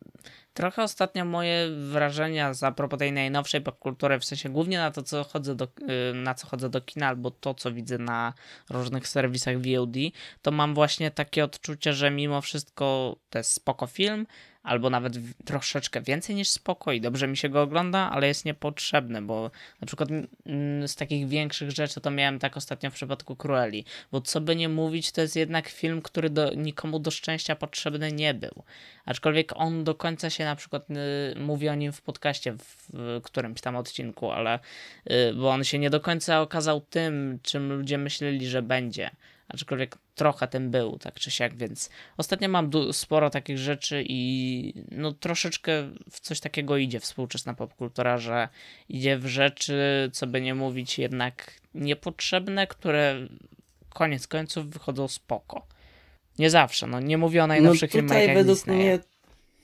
trochę 0.54 0.82
ostatnio 0.82 1.24
moje 1.24 1.68
wrażenia 1.70 2.54
za 2.54 2.72
propos 2.72 2.98
tej 2.98 3.12
najnowszej 3.12 3.60
popkultury, 3.60 4.18
w 4.18 4.24
sensie 4.24 4.48
głównie 4.48 4.78
na 4.78 4.90
to, 4.90 5.02
co 5.02 5.24
chodzę 5.24 5.54
do, 5.54 5.64
y, 5.64 6.14
na 6.14 6.34
co 6.34 6.46
chodzę 6.46 6.70
do 6.70 6.80
kina, 6.80 7.08
albo 7.08 7.30
to, 7.30 7.54
co 7.54 7.72
widzę 7.72 7.98
na 7.98 8.32
różnych 8.70 9.08
serwisach 9.08 9.56
VOD, 9.58 9.96
to 10.42 10.50
mam 10.50 10.74
właśnie 10.74 11.10
takie 11.10 11.44
odczucie, 11.44 11.92
że 11.92 12.10
mimo 12.10 12.40
wszystko 12.40 13.16
to 13.30 13.38
jest 13.38 13.52
spoko 13.52 13.86
film, 13.86 14.26
albo 14.62 14.90
nawet 14.90 15.12
troszeczkę 15.44 16.00
więcej 16.00 16.36
niż 16.36 16.48
spoko 16.48 16.92
i 16.92 17.00
dobrze 17.00 17.28
mi 17.28 17.36
się 17.36 17.48
go 17.48 17.62
ogląda, 17.62 18.10
ale 18.12 18.26
jest 18.26 18.44
niepotrzebny, 18.44 19.22
bo 19.22 19.50
na 19.80 19.86
przykład 19.86 20.08
z 20.86 20.96
takich 20.96 21.28
większych 21.28 21.70
rzeczy 21.70 22.00
to 22.00 22.10
miałem 22.10 22.38
tak 22.38 22.56
ostatnio 22.56 22.90
w 22.90 22.94
przypadku 22.94 23.36
Crueli, 23.36 23.84
bo 24.12 24.20
co 24.20 24.40
by 24.40 24.56
nie 24.56 24.68
mówić, 24.68 25.12
to 25.12 25.20
jest 25.20 25.36
jednak 25.36 25.68
film, 25.68 26.02
który 26.02 26.30
do, 26.30 26.54
nikomu 26.54 26.98
do 26.98 27.10
szczęścia 27.10 27.56
potrzebny 27.56 28.12
nie 28.12 28.34
był. 28.34 28.62
Aczkolwiek 29.04 29.52
on 29.54 29.84
do 29.84 29.94
końca 29.94 30.30
się 30.30 30.44
na 30.44 30.56
przykład 30.56 30.86
y, 30.90 31.40
mówi 31.40 31.68
o 31.68 31.74
nim 31.74 31.92
w 31.92 32.02
podcaście 32.02 32.52
w, 32.52 32.58
w 32.92 33.20
którymś 33.22 33.60
tam 33.60 33.76
odcinku, 33.76 34.30
ale 34.30 34.58
y, 35.10 35.34
bo 35.34 35.50
on 35.50 35.64
się 35.64 35.78
nie 35.78 35.90
do 35.90 36.00
końca 36.00 36.40
okazał 36.40 36.80
tym, 36.80 37.38
czym 37.42 37.72
ludzie 37.72 37.98
myśleli, 37.98 38.46
że 38.46 38.62
będzie 38.62 39.10
aczkolwiek 39.54 39.98
trochę 40.14 40.48
tym 40.48 40.70
był, 40.70 40.98
tak 40.98 41.14
czy 41.14 41.30
siak, 41.30 41.56
więc 41.56 41.90
ostatnio 42.16 42.48
mam 42.48 42.70
sporo 42.92 43.30
takich 43.30 43.58
rzeczy 43.58 44.04
i 44.08 44.74
no 44.90 45.12
troszeczkę 45.12 45.72
w 46.10 46.20
coś 46.20 46.40
takiego 46.40 46.76
idzie 46.76 47.00
współczesna 47.00 47.54
popkultura, 47.54 48.18
że 48.18 48.48
idzie 48.88 49.18
w 49.18 49.26
rzeczy, 49.26 50.10
co 50.12 50.26
by 50.26 50.40
nie 50.40 50.54
mówić, 50.54 50.98
jednak 50.98 51.60
niepotrzebne, 51.74 52.66
które 52.66 53.28
koniec 53.88 54.26
końców 54.26 54.70
wychodzą 54.70 55.08
spoko. 55.08 55.66
Nie 56.38 56.50
zawsze, 56.50 56.86
no 56.86 57.00
nie 57.00 57.18
mówię 57.18 57.44
o 57.44 57.46
najnowszych 57.46 57.94
no 57.94 58.00
filmach 58.00 58.26
według 58.26 58.56
Disneya. 58.56 58.76
mnie 58.76 58.98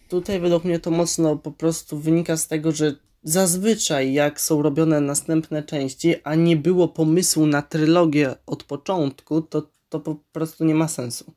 Tutaj 0.09 0.41
według 0.41 0.65
mnie 0.65 0.79
to 0.79 0.91
mocno 0.91 1.37
po 1.37 1.53
prostu 1.53 1.99
wynika 1.99 2.37
z 2.37 2.49
tego, 2.49 2.73
że 2.73 2.95
zazwyczaj 3.23 4.13
jak 4.13 4.41
są 4.41 4.63
robione 4.63 5.01
następne 5.01 5.63
części, 5.63 6.15
a 6.25 6.35
nie 6.35 6.57
było 6.57 6.89
pomysłu 6.89 7.47
na 7.47 7.63
trylogię 7.63 8.35
od 8.47 8.65
początku, 8.65 9.43
to 9.43 9.63
to 9.89 10.01
po 10.01 10.17
prostu 10.33 10.65
nie 10.65 10.75
ma 10.75 10.89
sensu. 10.89 11.35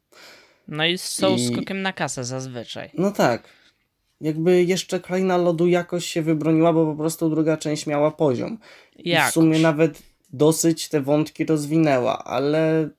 No 0.68 0.86
i 0.86 0.98
są 0.98 1.36
I... 1.36 1.48
skokiem 1.48 1.82
na 1.82 1.94
kasę 1.94 2.24
zazwyczaj. 2.24 2.90
No 2.94 3.12
tak. 3.12 3.44
Jakby 4.22 4.64
jeszcze 4.64 5.00
Kraina 5.00 5.38
Lodu 5.38 5.68
jakoś 5.68 6.06
się 6.06 6.22
wybroniła, 6.22 6.74
bo 6.74 6.86
po 6.86 6.96
prostu 6.96 7.30
druga 7.30 7.58
część 7.58 7.88
miała 7.88 8.12
poziom. 8.12 8.58
I 8.96 9.16
w 9.30 9.32
sumie 9.32 9.60
nawet 9.60 10.04
dosyć 10.34 10.90
te 10.90 11.02
wątki 11.02 11.46
rozwinęła, 11.46 12.24
ale 12.24 12.90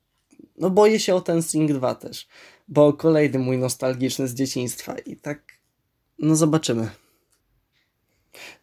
no 0.57 0.69
boję 0.69 0.99
się 0.99 1.15
o 1.15 1.21
ten 1.21 1.43
Sing 1.43 1.71
2 1.71 1.95
też, 1.95 2.27
bo 2.67 2.93
kolejny 2.93 3.39
mój 3.39 3.57
nostalgiczny 3.57 4.27
z 4.27 4.33
dzieciństwa 4.33 4.95
i 5.05 5.15
tak 5.15 5.41
no 6.19 6.35
zobaczymy. 6.35 6.89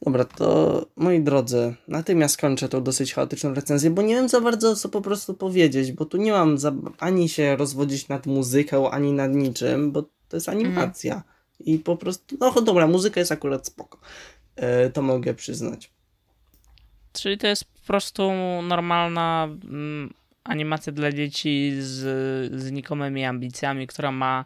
Dobra, 0.03 0.25
to 0.25 0.87
moi 0.97 1.21
drodzy, 1.21 1.75
na 1.89 2.03
tym 2.03 2.21
ja 2.21 2.29
skończę 2.29 2.69
tą 2.69 2.83
dosyć 2.83 3.15
chaotyczną 3.15 3.55
recenzję, 3.55 3.91
bo 3.91 4.03
nie 4.03 4.15
wiem 4.15 4.29
za 4.29 4.41
bardzo 4.41 4.77
co 4.77 4.89
po 4.89 5.01
prostu 5.01 5.35
powiedzieć, 5.35 5.93
bo 5.93 6.05
tu 6.05 6.17
nie 6.17 6.33
mam 6.33 6.59
za, 6.59 6.73
ani 6.99 7.29
się 7.29 7.57
rozwodzić 7.57 8.09
nad 8.09 8.27
muzyką, 8.27 8.91
ani 8.91 9.13
nad 9.13 9.35
niczym, 9.35 9.93
bo 9.93 10.03
to 10.03 10.37
jest 10.37 10.49
animacja. 10.49 11.15
Mhm. 11.15 11.35
I 11.61 11.79
po 11.79 11.97
prostu, 11.97 12.37
no 12.41 12.61
dobra, 12.61 12.87
muzyka 12.87 13.21
jest 13.21 13.33
akurat 13.33 13.67
spoko. 13.67 13.99
Yy, 14.57 14.91
to 14.91 15.03
mogę 15.03 15.35
przyznać. 15.35 15.91
Czyli 17.13 17.39
to 17.39 17.47
jest 17.47 17.65
po 17.65 17.87
prostu 17.87 18.33
normalna 18.63 19.49
mm, 19.65 20.15
animacja 20.45 20.93
dla 20.93 21.13
dzieci 21.13 21.73
z, 21.79 22.63
znikomymi 22.63 23.25
ambicjami, 23.25 23.87
która 23.87 24.13
ma 24.13 24.45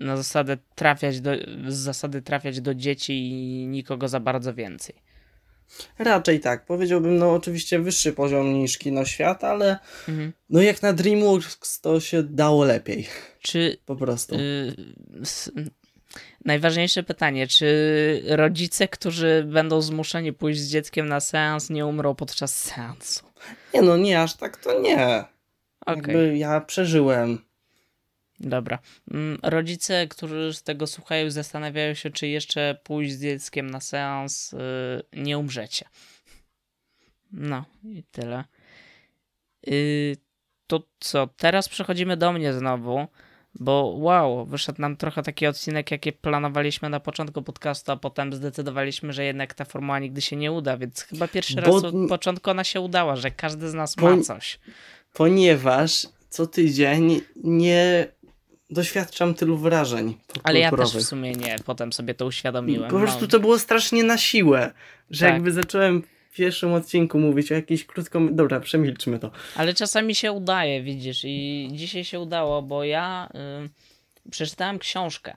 na 0.00 0.16
zasadę 0.16 0.56
trafiać 0.74 1.20
do, 1.20 1.30
z 1.68 1.74
zasady 1.74 2.22
trafiać 2.22 2.60
do 2.60 2.74
dzieci 2.74 3.12
i 3.12 3.66
nikogo 3.66 4.08
za 4.08 4.20
bardzo 4.20 4.54
więcej. 4.54 4.94
Raczej 5.98 6.40
tak. 6.40 6.64
Powiedziałbym, 6.64 7.18
no 7.18 7.34
oczywiście 7.34 7.78
wyższy 7.78 8.12
poziom 8.12 8.54
niż 8.54 8.78
Kino 8.78 9.04
Świat, 9.04 9.44
ale 9.44 9.78
mhm. 10.08 10.32
no 10.50 10.62
jak 10.62 10.82
na 10.82 10.92
DreamWorks 10.92 11.80
to 11.80 12.00
się 12.00 12.22
dało 12.22 12.64
lepiej. 12.64 13.06
Czy 13.40 13.76
po 13.86 13.96
prostu. 13.96 14.34
Y, 14.34 14.74
najważniejsze 16.44 17.02
pytanie, 17.02 17.46
czy 17.46 18.22
rodzice, 18.26 18.88
którzy 18.88 19.46
będą 19.52 19.80
zmuszeni 19.80 20.32
pójść 20.32 20.60
z 20.60 20.70
dzieckiem 20.70 21.08
na 21.08 21.20
seans, 21.20 21.70
nie 21.70 21.86
umrą 21.86 22.14
podczas 22.14 22.56
seansu? 22.56 23.26
Nie 23.74 23.82
no, 23.82 23.96
nie 23.96 24.22
aż 24.22 24.36
tak 24.36 24.56
to 24.56 24.80
nie. 24.80 25.24
Okay. 25.80 25.96
Jakby 25.96 26.38
ja 26.38 26.60
przeżyłem 26.60 27.47
Dobra. 28.40 28.78
Mm, 29.10 29.38
rodzice, 29.42 30.06
którzy 30.06 30.54
z 30.54 30.62
tego 30.62 30.86
słuchają, 30.86 31.30
zastanawiają 31.30 31.94
się, 31.94 32.10
czy 32.10 32.26
jeszcze 32.26 32.78
pójść 32.84 33.12
z 33.12 33.22
dzieckiem 33.22 33.70
na 33.70 33.80
seans 33.80 34.52
yy, 34.52 35.22
nie 35.22 35.38
umrzecie. 35.38 35.84
No 37.32 37.64
i 37.84 38.02
tyle. 38.10 38.44
Yy, 39.66 40.16
to 40.66 40.82
co? 41.00 41.26
Teraz 41.36 41.68
przechodzimy 41.68 42.16
do 42.16 42.32
mnie 42.32 42.52
znowu, 42.52 43.06
bo 43.54 43.94
wow, 43.98 44.46
wyszedł 44.46 44.80
nam 44.80 44.96
trochę 44.96 45.22
taki 45.22 45.46
odcinek, 45.46 45.90
jaki 45.90 46.12
planowaliśmy 46.12 46.88
na 46.88 47.00
początku 47.00 47.42
podcastu, 47.42 47.92
a 47.92 47.96
potem 47.96 48.32
zdecydowaliśmy, 48.32 49.12
że 49.12 49.24
jednak 49.24 49.54
ta 49.54 49.64
formuła 49.64 49.98
nigdy 49.98 50.20
się 50.20 50.36
nie 50.36 50.52
uda, 50.52 50.76
więc 50.76 51.02
chyba 51.02 51.28
pierwszy 51.28 51.54
bo... 51.54 51.60
raz 51.60 51.84
od 51.84 51.94
początku 52.08 52.50
ona 52.50 52.64
się 52.64 52.80
udała, 52.80 53.16
że 53.16 53.30
każdy 53.30 53.70
z 53.70 53.74
nas 53.74 53.96
ma 53.96 54.22
coś. 54.22 54.58
Ponieważ 55.12 56.06
co 56.28 56.46
tydzień 56.46 57.20
nie 57.36 58.06
doświadczam 58.70 59.34
tylu 59.34 59.56
wrażeń. 59.56 60.14
Ale 60.42 60.58
ja 60.58 60.70
też 60.70 60.96
w 60.96 61.02
sumie 61.02 61.32
nie, 61.32 61.56
potem 61.64 61.92
sobie 61.92 62.14
to 62.14 62.26
uświadomiłem. 62.26 62.90
Po 62.90 62.98
prostu 62.98 63.20
no. 63.20 63.26
to 63.26 63.40
było 63.40 63.58
strasznie 63.58 64.04
na 64.04 64.18
siłę, 64.18 64.72
że 65.10 65.26
tak. 65.26 65.34
jakby 65.34 65.52
zacząłem 65.52 66.02
w 66.30 66.34
pierwszym 66.34 66.72
odcinku 66.72 67.18
mówić 67.18 67.52
o 67.52 67.54
jakiejś 67.54 67.84
krótką... 67.84 68.34
Dobra, 68.34 68.60
przemilczmy 68.60 69.18
to. 69.18 69.30
Ale 69.56 69.74
czasami 69.74 70.14
się 70.14 70.32
udaje, 70.32 70.82
widzisz, 70.82 71.20
i 71.24 71.68
dzisiaj 71.72 72.04
się 72.04 72.20
udało, 72.20 72.62
bo 72.62 72.84
ja 72.84 73.28
y, 74.24 74.30
przeczytałem 74.30 74.78
książkę 74.78 75.36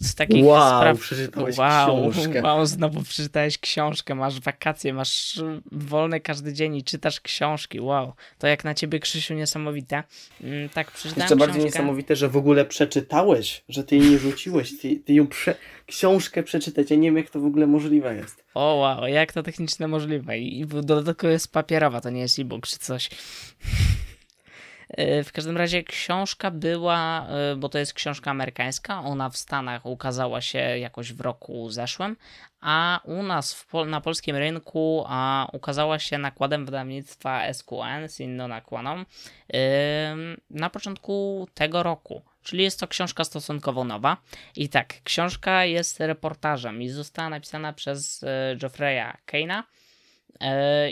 z 0.00 0.14
takich 0.14 0.44
wow, 0.44 0.80
spraw. 0.80 1.00
Przeczytałeś 1.00 1.58
wow, 1.58 2.10
książkę. 2.10 2.42
wow, 2.42 2.66
znowu 2.66 3.02
przeczytałeś 3.02 3.58
książkę, 3.58 4.14
masz 4.14 4.40
wakacje, 4.40 4.94
masz 4.94 5.42
wolny 5.72 6.20
każdy 6.20 6.52
dzień 6.52 6.76
i 6.76 6.84
czytasz 6.84 7.20
książki. 7.20 7.80
Wow, 7.80 8.12
to 8.38 8.46
jak 8.46 8.64
na 8.64 8.74
ciebie, 8.74 9.00
Krzysiu, 9.00 9.34
niesamowite. 9.34 10.02
Mm, 10.40 10.68
tak, 10.68 10.90
przeczytałem 10.90 11.20
Jeszcze 11.20 11.36
bardziej 11.36 11.64
niesamowite, 11.64 12.16
że 12.16 12.28
w 12.28 12.36
ogóle 12.36 12.64
przeczytałeś, 12.64 13.64
że 13.68 13.84
ty 13.84 13.96
jej 13.96 14.10
nie 14.10 14.18
rzuciłeś, 14.18 14.78
ty, 14.78 14.96
ty 14.96 15.14
ją 15.14 15.26
prze... 15.26 15.54
książkę 15.86 16.42
przeczytać. 16.42 16.90
Ja 16.90 16.96
nie 16.96 17.08
wiem, 17.08 17.16
jak 17.16 17.30
to 17.30 17.40
w 17.40 17.46
ogóle 17.46 17.66
możliwe 17.66 18.16
jest. 18.16 18.44
O 18.54 18.74
wow, 18.74 19.06
jak 19.06 19.32
to 19.32 19.42
technicznie 19.42 19.88
możliwe. 19.88 20.38
I 20.38 20.66
dodatkowo 20.66 21.30
jest 21.30 21.52
papierowa, 21.52 22.00
to 22.00 22.10
nie 22.10 22.20
jest 22.20 22.38
e-book 22.38 22.66
czy 22.66 22.78
coś. 22.78 23.10
E, 24.88 25.24
w 25.24 25.32
każdym 25.32 25.56
razie 25.56 25.82
książka 25.82 26.50
była, 26.50 27.26
e, 27.28 27.56
bo 27.56 27.68
to 27.68 27.78
jest 27.78 27.94
książka 27.94 28.30
amerykańska, 28.30 29.00
ona 29.00 29.30
w 29.30 29.36
Stanach 29.36 29.86
ukazała 29.86 30.40
się 30.40 30.58
jakoś 30.58 31.12
w 31.12 31.20
roku 31.20 31.70
zeszłym, 31.70 32.16
a 32.60 33.00
u 33.04 33.22
nas 33.22 33.54
w, 33.54 33.72
na 33.86 34.00
polskim 34.00 34.36
rynku 34.36 35.04
a, 35.08 35.48
ukazała 35.52 35.98
się 35.98 36.18
nakładem 36.18 36.64
wydawnictwa 36.64 37.52
SQN 37.52 38.08
z 38.08 38.20
inną 38.20 38.48
nakładą 38.48 38.98
yy, 38.98 39.58
na 40.50 40.70
początku 40.70 41.48
tego 41.54 41.82
roku. 41.82 42.22
Czyli 42.42 42.64
jest 42.64 42.80
to 42.80 42.88
książka 42.88 43.24
stosunkowo 43.24 43.84
nowa. 43.84 44.16
I 44.56 44.68
tak, 44.68 45.02
książka 45.02 45.64
jest 45.64 46.00
reportażem 46.00 46.82
i 46.82 46.88
została 46.88 47.28
napisana 47.28 47.72
przez 47.72 48.24
Geoffreya 48.56 49.12
E, 49.32 49.62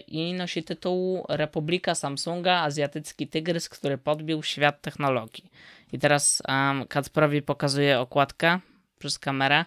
i 0.06 0.32
nosi 0.32 0.62
tytuł 0.62 1.24
Republika 1.28 1.94
Samsunga, 1.94 2.60
azjatycki 2.60 3.28
tygrys, 3.28 3.68
który 3.68 3.98
podbił 3.98 4.42
świat 4.42 4.82
technologii. 4.82 5.50
I 5.92 5.98
teraz 5.98 6.42
um, 6.48 6.86
Kacprowi 6.86 7.42
pokazuje 7.42 8.00
okładkę 8.00 8.58
przez 8.98 9.18
kamerę, 9.18 9.64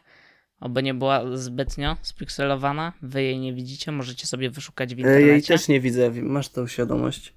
oby 0.59 0.84
nie 0.84 0.93
była 0.93 1.38
zbytnio 1.38 1.97
spikselowana. 2.01 2.93
Wy 3.01 3.23
jej 3.23 3.39
nie 3.39 3.53
widzicie, 3.53 3.91
możecie 3.91 4.28
sobie 4.28 4.49
wyszukać 4.49 4.95
w 4.95 4.97
internecie. 4.97 5.28
Jej 5.28 5.43
też 5.43 5.67
nie 5.67 5.80
widzę, 5.80 6.11
masz 6.11 6.49
tą 6.49 6.67
świadomość. 6.67 7.34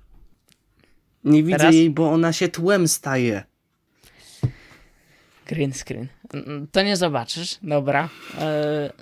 Nie 1.25 1.43
widzę 1.43 1.59
teraz? 1.59 1.75
jej, 1.75 1.91
bo 1.91 2.11
ona 2.11 2.33
się 2.33 2.49
tłem 2.49 2.89
staje. 2.89 3.45
Green 5.47 5.73
screen. 5.73 6.09
To 6.73 6.83
nie 6.83 6.97
zobaczysz, 6.97 7.59
dobra. 7.63 8.09
E, 8.39 8.93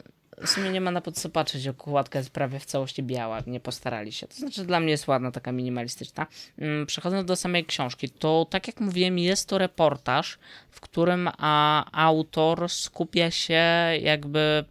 w 0.43 0.49
sumie 0.49 0.71
nie 0.71 0.81
ma 0.81 0.91
na 0.91 1.01
co 1.01 1.29
patrzeć, 1.29 1.69
okładka 1.69 2.19
jest 2.19 2.31
prawie 2.31 2.59
w 2.59 2.65
całości 2.65 3.03
biała, 3.03 3.43
nie 3.47 3.61
postarali 3.61 4.13
się. 4.13 4.29
To 4.29 4.35
znaczy 4.35 4.65
dla 4.65 4.81
mnie 4.81 4.91
jest 4.91 5.09
ładna, 5.09 5.31
taka 5.31 5.53
minimalistyczna. 5.53 6.27
Mm, 6.59 6.87
przechodząc 6.87 7.27
do 7.27 7.37
samej 7.37 7.65
książki, 7.65 8.11
to 8.11 8.47
tak 8.51 8.67
jak 8.67 8.81
mówiłem, 8.81 9.19
jest 9.19 9.49
to 9.49 9.59
reportaż, 9.59 10.39
w 10.71 10.81
którym 10.81 11.31
a, 11.39 11.85
autor 11.93 12.69
skupia 12.69 13.31
się 13.31 13.63
jakby 14.01 14.65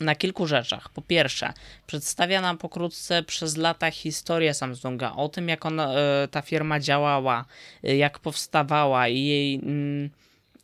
na 0.00 0.14
kilku 0.14 0.46
rzeczach. 0.46 0.88
Po 0.88 1.02
pierwsze, 1.02 1.52
przedstawia 1.86 2.40
nam 2.40 2.58
pokrótce 2.58 3.22
przez 3.22 3.56
lata 3.56 3.90
historię 3.90 4.54
Samsunga, 4.54 5.12
o 5.12 5.28
tym 5.28 5.48
jak 5.48 5.66
on, 5.66 5.80
e, 5.80 5.88
ta 6.30 6.42
firma 6.42 6.80
działała, 6.80 7.44
e, 7.84 7.96
jak 7.96 8.18
powstawała 8.18 9.08
i 9.08 9.24
jej, 9.24 9.54
mm, 9.54 10.10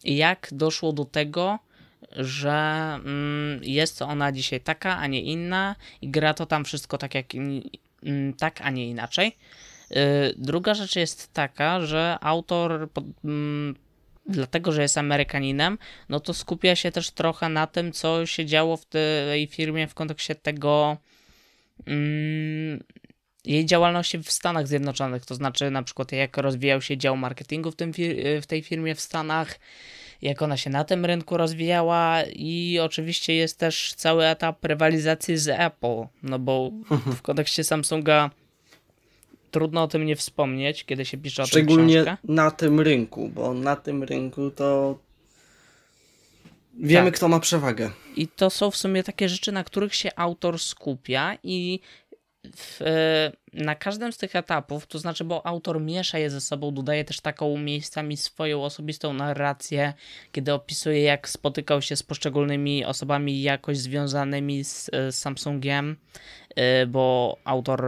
jak 0.05 0.49
doszło 0.53 0.93
do 0.93 1.05
tego, 1.05 1.59
że 2.17 2.51
mm, 3.05 3.61
jest 3.63 4.03
ona 4.03 4.33
dzisiaj 4.33 4.61
taka, 4.61 4.99
a 4.99 5.07
nie 5.07 5.23
inna 5.23 5.77
i 6.03 6.09
gra 6.09 6.35
to 6.35 6.47
tam 6.47 6.65
wszystko 6.65 6.99
tak, 6.99 7.15
jak, 7.15 7.27
mm, 7.35 8.35
tak 8.39 8.61
a 8.61 8.71
nie 8.71 8.89
inaczej. 8.89 9.37
Y, 9.91 9.95
druga 10.37 10.75
rzecz 10.75 10.97
jest 10.97 11.33
taka, 11.33 11.87
że 11.87 12.19
autor, 12.21 12.89
mm, 13.25 13.75
dlatego 14.27 14.73
że 14.73 14.83
jest 14.83 14.99
Amerykaninem, 14.99 15.79
no 16.09 16.21
to 16.21 16.35
skupia 16.35 16.77
się 16.77 16.93
też 16.93 17.11
trochę 17.11 17.49
na 17.49 17.67
tym, 17.67 17.93
co 17.93 18.27
się 18.27 18.47
działo 18.47 18.77
w 18.77 18.85
tej 18.85 19.47
firmie 19.47 19.89
w 19.89 19.95
kontekście 19.95 20.35
tego 20.35 20.97
jej 23.45 23.67
działalności 23.67 24.19
w 24.19 24.31
Stanach 24.31 24.69
Zjednoczonych, 24.69 25.27
to 25.27 25.35
znaczy 25.35 25.71
na 25.71 25.83
przykład 25.83 26.13
jak 26.13 26.37
rozwijał 26.37 26.83
się 26.83 26.97
dział 26.97 27.17
marketingu 27.17 27.71
w, 27.71 27.77
tym, 27.77 27.93
w 28.43 28.47
tej 28.47 28.63
firmie 28.63 28.95
w 28.95 29.01
Stanach, 29.01 29.59
jak 30.23 30.43
ona 30.43 30.57
się 30.57 30.71
na 30.71 30.85
tym 30.85 31.05
rynku 31.05 31.37
rozwijała 31.37 32.23
i 32.23 32.79
oczywiście 32.83 33.35
jest 33.35 33.59
też 33.59 33.95
cały 33.97 34.27
etap 34.27 34.65
rywalizacji 34.65 35.37
z 35.37 35.49
Apple, 35.49 36.07
no 36.23 36.39
bo 36.39 36.71
w 36.91 37.23
kontekście 37.23 37.65
Samsunga 37.65 38.31
trudno 39.51 39.83
o 39.83 39.89
tym 39.89 40.07
nie 40.07 40.17
wspomnieć, 40.17 40.85
kiedy 40.85 41.05
się 41.05 41.19
pisze 41.19 41.43
o 41.43 41.45
tym 41.45 41.51
Szczególnie 41.51 42.17
na 42.25 42.51
tym 42.51 42.81
rynku, 42.81 43.29
bo 43.29 43.55
na 43.55 43.77
tym 43.77 44.03
rynku 44.03 44.51
to 44.51 44.99
wiemy, 46.75 47.11
tak. 47.11 47.17
kto 47.17 47.29
ma 47.29 47.41
przewagę. 47.41 47.91
I 48.17 48.29
to 48.29 48.51
są 48.51 48.71
w 48.71 48.77
sumie 48.77 49.03
takie 49.03 49.29
rzeczy, 49.29 49.53
na 49.53 49.65
których 49.65 49.95
się 49.95 50.11
autor 50.17 50.59
skupia 50.59 51.39
i 51.43 51.81
w, 52.57 52.81
na 53.53 53.75
każdym 53.75 54.13
z 54.13 54.19
tych 54.19 54.37
etapów, 54.37 54.87
to 54.87 54.99
znaczy, 54.99 55.25
bo 55.25 55.47
autor 55.47 55.81
miesza 55.81 56.19
je 56.19 56.31
ze 56.31 56.41
sobą, 56.41 56.75
dodaje 56.75 57.05
też 57.05 57.21
taką 57.21 57.59
miejscami 57.59 58.17
swoją 58.17 58.65
osobistą 58.65 59.13
narrację, 59.13 59.95
kiedy 60.33 60.53
opisuje, 60.53 61.03
jak 61.03 61.29
spotykał 61.29 61.83
się 61.83 61.97
z 61.97 62.03
poszczególnymi 62.03 62.85
osobami 62.85 63.43
jakoś 63.43 63.79
związanymi 63.79 64.65
z, 64.65 64.91
z 64.91 65.15
Samsungiem, 65.15 65.97
y, 66.83 66.87
bo 66.87 67.37
autor 67.45 67.85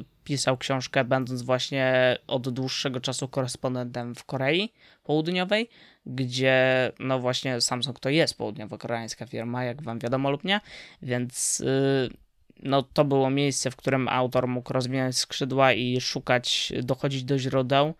y, 0.00 0.04
pisał 0.24 0.56
książkę, 0.56 1.04
będąc 1.04 1.42
właśnie 1.42 2.16
od 2.26 2.48
dłuższego 2.48 3.00
czasu 3.00 3.28
korespondentem 3.28 4.14
w 4.14 4.24
Korei 4.24 4.72
Południowej, 5.04 5.68
gdzie 6.06 6.92
no 6.98 7.18
właśnie 7.18 7.60
Samsung 7.60 8.00
to 8.00 8.08
jest 8.08 8.38
południowo-koreańska 8.38 9.26
firma, 9.26 9.64
jak 9.64 9.82
wam 9.82 9.98
wiadomo 9.98 10.30
lub 10.30 10.44
nie, 10.44 10.60
więc 11.02 11.58
yy, 11.58 12.23
no 12.62 12.82
to 12.82 13.04
było 13.04 13.30
miejsce, 13.30 13.70
w 13.70 13.76
którym 13.76 14.08
autor 14.08 14.48
mógł 14.48 14.72
rozwinąć 14.72 15.18
skrzydła 15.18 15.72
i 15.72 16.00
szukać, 16.00 16.72
dochodzić 16.82 17.24
do 17.24 17.38
źródeł. 17.38 17.94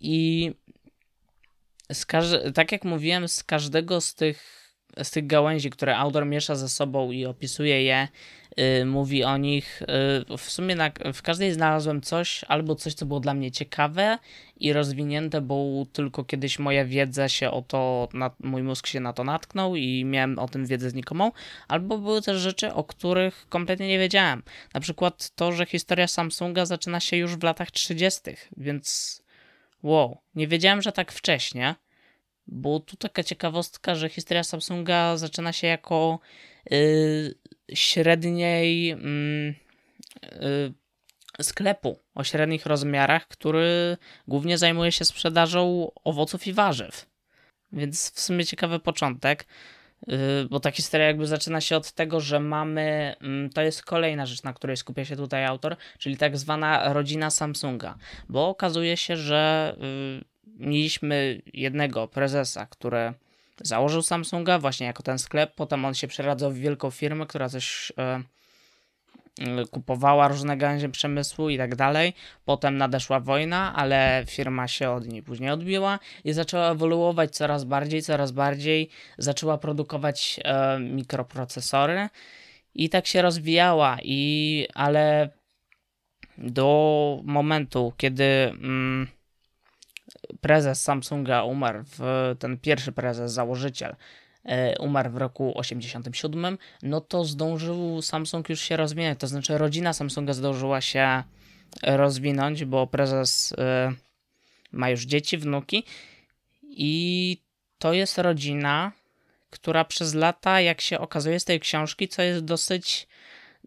I 0.00 0.52
z 1.92 2.06
tak 2.54 2.72
jak 2.72 2.84
mówiłem, 2.84 3.28
z 3.28 3.44
każdego 3.44 4.00
z 4.00 4.14
tych, 4.14 4.57
z 5.02 5.10
tych 5.10 5.26
gałęzi, 5.26 5.70
które 5.70 5.96
autor 5.96 6.26
miesza 6.26 6.54
ze 6.56 6.68
sobą 6.68 7.10
i 7.10 7.26
opisuje 7.26 7.82
je, 7.82 8.08
Y, 8.58 8.84
mówi 8.84 9.24
o 9.24 9.36
nich. 9.36 9.82
Y, 9.82 10.36
w 10.38 10.50
sumie 10.50 10.76
na, 10.76 10.90
w 11.14 11.22
każdej 11.22 11.52
znalazłem 11.52 12.00
coś, 12.00 12.44
albo 12.48 12.74
coś, 12.74 12.94
co 12.94 13.06
było 13.06 13.20
dla 13.20 13.34
mnie 13.34 13.50
ciekawe 13.50 14.18
i 14.56 14.72
rozwinięte, 14.72 15.40
bo 15.40 15.86
tylko 15.92 16.24
kiedyś 16.24 16.58
moja 16.58 16.84
wiedza 16.84 17.28
się 17.28 17.50
o 17.50 17.62
to, 17.62 18.08
na, 18.12 18.30
mój 18.40 18.62
mózg 18.62 18.86
się 18.86 19.00
na 19.00 19.12
to 19.12 19.24
natknął 19.24 19.76
i 19.76 20.04
miałem 20.04 20.38
o 20.38 20.48
tym 20.48 20.66
wiedzę 20.66 20.90
znikomą, 20.90 21.32
albo 21.68 21.98
były 21.98 22.22
też 22.22 22.38
rzeczy, 22.38 22.72
o 22.74 22.84
których 22.84 23.46
kompletnie 23.48 23.88
nie 23.88 23.98
wiedziałem. 23.98 24.42
Na 24.74 24.80
przykład 24.80 25.30
to, 25.34 25.52
że 25.52 25.66
historia 25.66 26.06
Samsunga 26.06 26.66
zaczyna 26.66 27.00
się 27.00 27.16
już 27.16 27.36
w 27.36 27.42
latach 27.42 27.70
30., 27.70 28.20
więc 28.56 29.22
wow, 29.82 30.18
nie 30.34 30.48
wiedziałem, 30.48 30.82
że 30.82 30.92
tak 30.92 31.12
wcześnie. 31.12 31.74
Bo 32.48 32.80
tu 32.80 32.96
taka 32.96 33.22
ciekawostka, 33.24 33.94
że 33.94 34.08
historia 34.08 34.44
Samsunga 34.44 35.16
zaczyna 35.16 35.52
się 35.52 35.66
jako 35.66 36.18
yy, 36.70 37.34
średniej 37.74 38.90
mm, 38.90 39.54
y, 40.24 40.72
sklepu 41.42 41.98
o 42.14 42.24
średnich 42.24 42.66
rozmiarach, 42.66 43.28
który 43.28 43.96
głównie 44.28 44.58
zajmuje 44.58 44.92
się 44.92 45.04
sprzedażą 45.04 45.90
owoców 46.04 46.46
i 46.46 46.52
warzyw. 46.52 47.06
Więc 47.72 48.10
w 48.10 48.20
sumie 48.20 48.44
ciekawy 48.44 48.80
początek, 48.80 49.46
y, 50.08 50.14
bo 50.50 50.60
ta 50.60 50.70
historia 50.70 51.06
jakby 51.06 51.26
zaczyna 51.26 51.60
się 51.60 51.76
od 51.76 51.92
tego, 51.92 52.20
że 52.20 52.40
mamy, 52.40 53.14
mm, 53.20 53.50
to 53.50 53.62
jest 53.62 53.82
kolejna 53.82 54.26
rzecz, 54.26 54.42
na 54.42 54.52
której 54.52 54.76
skupia 54.76 55.04
się 55.04 55.16
tutaj 55.16 55.44
autor, 55.44 55.76
czyli 55.98 56.16
tak 56.16 56.38
zwana 56.38 56.92
rodzina 56.92 57.30
Samsunga, 57.30 57.98
bo 58.28 58.48
okazuje 58.48 58.96
się, 58.96 59.16
że 59.16 59.74
y, 60.22 60.37
mieliśmy 60.56 61.42
jednego 61.54 62.08
prezesa, 62.08 62.66
który 62.66 63.12
założył 63.62 64.02
Samsunga 64.02 64.58
właśnie 64.58 64.86
jako 64.86 65.02
ten 65.02 65.18
sklep, 65.18 65.54
potem 65.54 65.84
on 65.84 65.94
się 65.94 66.06
przeradzał 66.08 66.50
w 66.50 66.58
wielką 66.58 66.90
firmę, 66.90 67.26
która 67.26 67.48
coś 67.48 67.92
e, 67.98 68.22
kupowała 69.70 70.28
różne 70.28 70.56
gałęzie 70.56 70.88
przemysłu 70.88 71.48
i 71.48 71.58
tak 71.58 71.76
dalej. 71.76 72.14
Potem 72.44 72.76
nadeszła 72.76 73.20
wojna, 73.20 73.74
ale 73.76 74.24
firma 74.28 74.68
się 74.68 74.90
od 74.90 75.08
niej 75.08 75.22
później 75.22 75.50
odbiła 75.50 75.98
i 76.24 76.32
zaczęła 76.32 76.70
ewoluować 76.70 77.30
coraz 77.36 77.64
bardziej, 77.64 78.02
coraz 78.02 78.32
bardziej. 78.32 78.90
Zaczęła 79.18 79.58
produkować 79.58 80.40
e, 80.44 80.78
mikroprocesory 80.80 82.08
i 82.74 82.88
tak 82.88 83.06
się 83.06 83.22
rozwijała, 83.22 83.96
i, 84.02 84.66
ale 84.74 85.30
do 86.38 87.20
momentu, 87.24 87.92
kiedy 87.96 88.24
mm, 88.24 89.08
prezes 90.40 90.82
Samsunga 90.82 91.42
umarł, 91.42 91.84
w, 91.84 92.34
ten 92.38 92.58
pierwszy 92.58 92.92
prezes, 92.92 93.32
założyciel, 93.32 93.96
e, 94.44 94.78
umarł 94.78 95.10
w 95.10 95.16
roku 95.16 95.52
87, 95.58 96.58
no 96.82 97.00
to 97.00 97.24
zdążył 97.24 98.02
Samsung 98.02 98.48
już 98.48 98.60
się 98.60 98.76
rozwinąć, 98.76 99.20
to 99.20 99.26
znaczy 99.26 99.58
rodzina 99.58 99.92
Samsunga 99.92 100.32
zdążyła 100.32 100.80
się 100.80 101.22
rozwinąć, 101.82 102.64
bo 102.64 102.86
prezes 102.86 103.54
e, 103.58 103.92
ma 104.72 104.90
już 104.90 105.04
dzieci, 105.04 105.38
wnuki 105.38 105.84
i 106.62 107.42
to 107.78 107.92
jest 107.92 108.18
rodzina, 108.18 108.92
która 109.50 109.84
przez 109.84 110.14
lata, 110.14 110.60
jak 110.60 110.80
się 110.80 110.98
okazuje 110.98 111.40
z 111.40 111.44
tej 111.44 111.60
książki, 111.60 112.08
co 112.08 112.22
jest 112.22 112.44
dosyć 112.44 113.08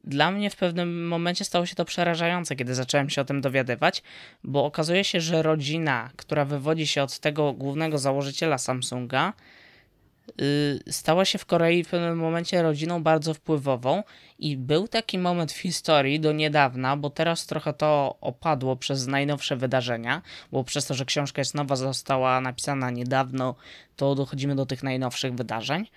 dla 0.03 0.31
mnie 0.31 0.49
w 0.49 0.55
pewnym 0.55 1.07
momencie 1.07 1.45
stało 1.45 1.65
się 1.65 1.75
to 1.75 1.85
przerażające, 1.85 2.55
kiedy 2.55 2.75
zacząłem 2.75 3.09
się 3.09 3.21
o 3.21 3.25
tym 3.25 3.41
dowiadywać, 3.41 4.03
bo 4.43 4.65
okazuje 4.65 5.03
się, 5.03 5.21
że 5.21 5.41
rodzina, 5.41 6.09
która 6.15 6.45
wywodzi 6.45 6.87
się 6.87 7.03
od 7.03 7.19
tego 7.19 7.53
głównego 7.53 7.97
założyciela 7.97 8.57
Samsunga, 8.57 9.33
yy, 10.37 10.93
stała 10.93 11.25
się 11.25 11.37
w 11.37 11.45
Korei 11.45 11.83
w 11.83 11.89
pewnym 11.89 12.17
momencie 12.17 12.61
rodziną 12.61 13.03
bardzo 13.03 13.33
wpływową 13.33 14.03
i 14.39 14.57
był 14.57 14.87
taki 14.87 15.17
moment 15.17 15.51
w 15.51 15.57
historii 15.57 16.19
do 16.19 16.31
niedawna, 16.31 16.97
bo 16.97 17.09
teraz 17.09 17.45
trochę 17.45 17.73
to 17.73 18.17
opadło 18.21 18.75
przez 18.75 19.07
najnowsze 19.07 19.55
wydarzenia, 19.55 20.21
bo 20.51 20.63
przez 20.63 20.85
to, 20.85 20.93
że 20.93 21.05
książka 21.05 21.41
jest 21.41 21.55
nowa, 21.55 21.75
została 21.75 22.41
napisana 22.41 22.91
niedawno, 22.91 23.55
to 23.95 24.15
dochodzimy 24.15 24.55
do 24.55 24.65
tych 24.65 24.83
najnowszych 24.83 25.35
wydarzeń, 25.35 25.87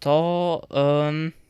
to... 0.00 0.66
Yy, 0.70 1.41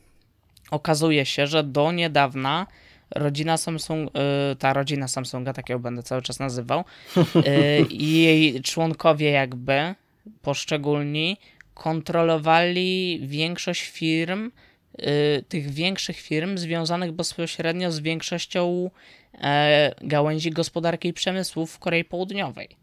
okazuje 0.73 1.25
się, 1.25 1.47
że 1.47 1.63
do 1.63 1.91
niedawna 1.91 2.67
rodzina 3.15 3.57
Samsung, 3.57 4.09
y, 4.09 4.55
ta 4.55 4.73
rodzina 4.73 5.07
Samsunga, 5.07 5.53
tak 5.53 5.69
ją 5.69 5.79
będę 5.79 6.03
cały 6.03 6.21
czas 6.21 6.39
nazywał, 6.39 6.83
y, 7.17 7.85
i 8.05 8.23
jej 8.23 8.61
członkowie 8.61 9.31
jakby 9.31 9.95
poszczególni 10.41 11.37
kontrolowali 11.73 13.19
większość 13.23 13.81
firm, 13.81 14.51
y, 15.01 15.43
tych 15.49 15.69
większych 15.69 16.19
firm 16.19 16.57
związanych 16.57 17.11
bezpośrednio 17.11 17.91
z 17.91 17.99
większością 17.99 18.89
e, 19.33 19.95
gałęzi 20.01 20.51
gospodarki 20.51 21.07
i 21.07 21.13
przemysłu 21.13 21.65
w 21.65 21.79
Korei 21.79 22.03
Południowej. 22.03 22.82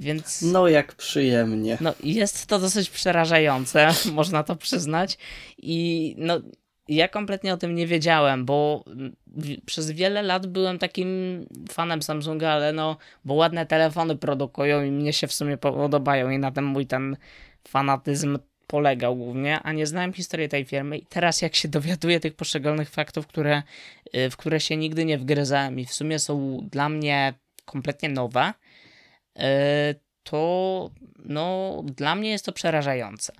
Więc. 0.00 0.42
No, 0.42 0.68
jak 0.68 0.94
przyjemnie. 0.94 1.78
No, 1.80 1.94
jest 2.04 2.46
to 2.46 2.58
dosyć 2.58 2.90
przerażające, 2.90 3.88
można 4.12 4.42
to 4.42 4.56
przyznać. 4.56 5.18
I 5.58 6.14
no, 6.18 6.40
ja 6.88 7.08
kompletnie 7.08 7.54
o 7.54 7.56
tym 7.56 7.74
nie 7.74 7.86
wiedziałem, 7.86 8.44
bo 8.44 8.84
przez 9.66 9.90
wiele 9.90 10.22
lat 10.22 10.46
byłem 10.46 10.78
takim 10.78 11.08
fanem 11.70 12.02
Samsunga, 12.02 12.50
ale 12.50 12.72
no, 12.72 12.96
bo 13.24 13.34
ładne 13.34 13.66
telefony 13.66 14.16
produkują 14.16 14.84
i 14.84 14.90
mnie 14.90 15.12
się 15.12 15.26
w 15.26 15.32
sumie 15.32 15.56
podobają 15.56 16.30
i 16.30 16.38
na 16.38 16.50
tym 16.50 16.64
mój 16.64 16.86
ten 16.86 17.16
fanatyzm 17.68 18.38
polegał 18.66 19.16
głównie, 19.16 19.60
a 19.60 19.72
nie 19.72 19.86
znałem 19.86 20.12
historii 20.12 20.48
tej 20.48 20.64
firmy 20.64 20.98
i 20.98 21.06
teraz 21.06 21.42
jak 21.42 21.54
się 21.54 21.68
dowiaduję 21.68 22.20
tych 22.20 22.34
poszczególnych 22.34 22.90
faktów, 22.90 23.26
które, 23.26 23.62
y, 24.16 24.30
w 24.30 24.36
które 24.36 24.60
się 24.60 24.76
nigdy 24.76 25.04
nie 25.04 25.18
wgryzałem 25.18 25.80
i 25.80 25.84
w 25.84 25.92
sumie 25.92 26.18
są 26.18 26.60
dla 26.70 26.88
mnie 26.88 27.34
kompletnie 27.64 28.08
nowe, 28.08 28.52
to 30.22 30.90
no, 31.18 31.82
dla 31.84 32.14
mnie 32.14 32.30
jest 32.30 32.44
to 32.44 32.52
przerażające. 32.52 33.32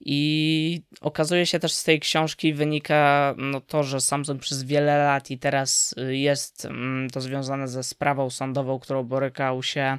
I 0.00 0.82
okazuje 1.00 1.46
się 1.46 1.58
też 1.58 1.72
z 1.72 1.84
tej 1.84 2.00
książki 2.00 2.54
wynika 2.54 3.34
no, 3.38 3.60
to, 3.60 3.82
że 3.82 4.00
Samsung 4.00 4.40
przez 4.40 4.62
wiele 4.62 4.98
lat 4.98 5.30
i 5.30 5.38
teraz 5.38 5.94
y, 5.98 6.16
jest 6.16 6.64
mm, 6.64 7.10
to 7.10 7.20
związane 7.20 7.68
ze 7.68 7.82
sprawą 7.82 8.30
sądową, 8.30 8.78
którą 8.78 9.02
borykał 9.02 9.62
się 9.62 9.98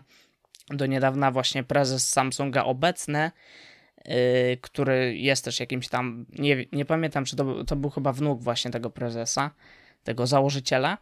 do 0.70 0.86
niedawna 0.86 1.32
właśnie 1.32 1.64
prezes 1.64 2.10
Samsunga 2.10 2.64
obecny, 2.64 3.32
yy, 4.06 4.14
który 4.62 5.18
jest 5.18 5.46
też 5.46 5.60
jakimś 5.60 5.88
tam, 5.88 6.26
nie, 6.40 6.66
nie 6.72 6.86
pamiętam, 6.86 7.26
czy 7.26 7.36
to, 7.36 7.64
to 7.64 7.76
był 7.76 7.90
chyba 7.90 8.14
wnuk 8.14 8.42
właśnie 8.42 8.72
tego 8.72 8.90
prezesa, 8.90 9.52
tego 10.04 10.28
założyciela. 10.28 10.98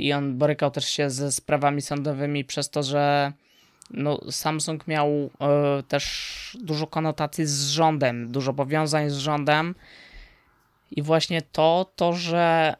I 0.00 0.12
on 0.12 0.38
borykał 0.38 0.70
też 0.70 0.84
się 0.84 1.10
ze 1.10 1.32
sprawami 1.32 1.82
sądowymi 1.82 2.44
przez 2.44 2.70
to, 2.70 2.82
że 2.82 3.32
no, 3.92 4.20
Samsung 4.30 4.86
miał 4.86 5.08
y, 5.10 5.82
też 5.82 6.56
dużo 6.60 6.86
konotacji 6.86 7.46
z 7.46 7.68
rządem, 7.68 8.32
dużo 8.32 8.54
powiązań 8.54 9.10
z 9.10 9.16
rządem. 9.16 9.74
I 10.90 11.02
właśnie 11.02 11.42
to, 11.42 11.92
to 11.96 12.12
że 12.12 12.74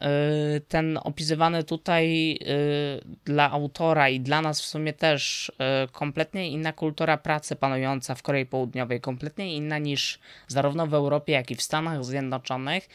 y, 0.56 0.60
ten 0.60 0.98
opisywany 1.02 1.64
tutaj 1.64 2.32
y, 2.32 3.18
dla 3.24 3.50
autora 3.50 4.08
i 4.08 4.20
dla 4.20 4.42
nas 4.42 4.60
w 4.60 4.66
sumie 4.66 4.92
też 4.92 5.52
kompletnie 5.92 6.50
inna 6.50 6.72
kultura 6.72 7.16
pracy 7.16 7.56
panująca 7.56 8.14
w 8.14 8.22
Korei 8.22 8.46
Południowej, 8.46 9.00
kompletnie 9.00 9.56
inna 9.56 9.78
niż 9.78 10.18
zarówno 10.48 10.86
w 10.86 10.94
Europie, 10.94 11.32
jak 11.32 11.50
i 11.50 11.54
w 11.54 11.62
Stanach 11.62 12.04
Zjednoczonych, 12.04 12.88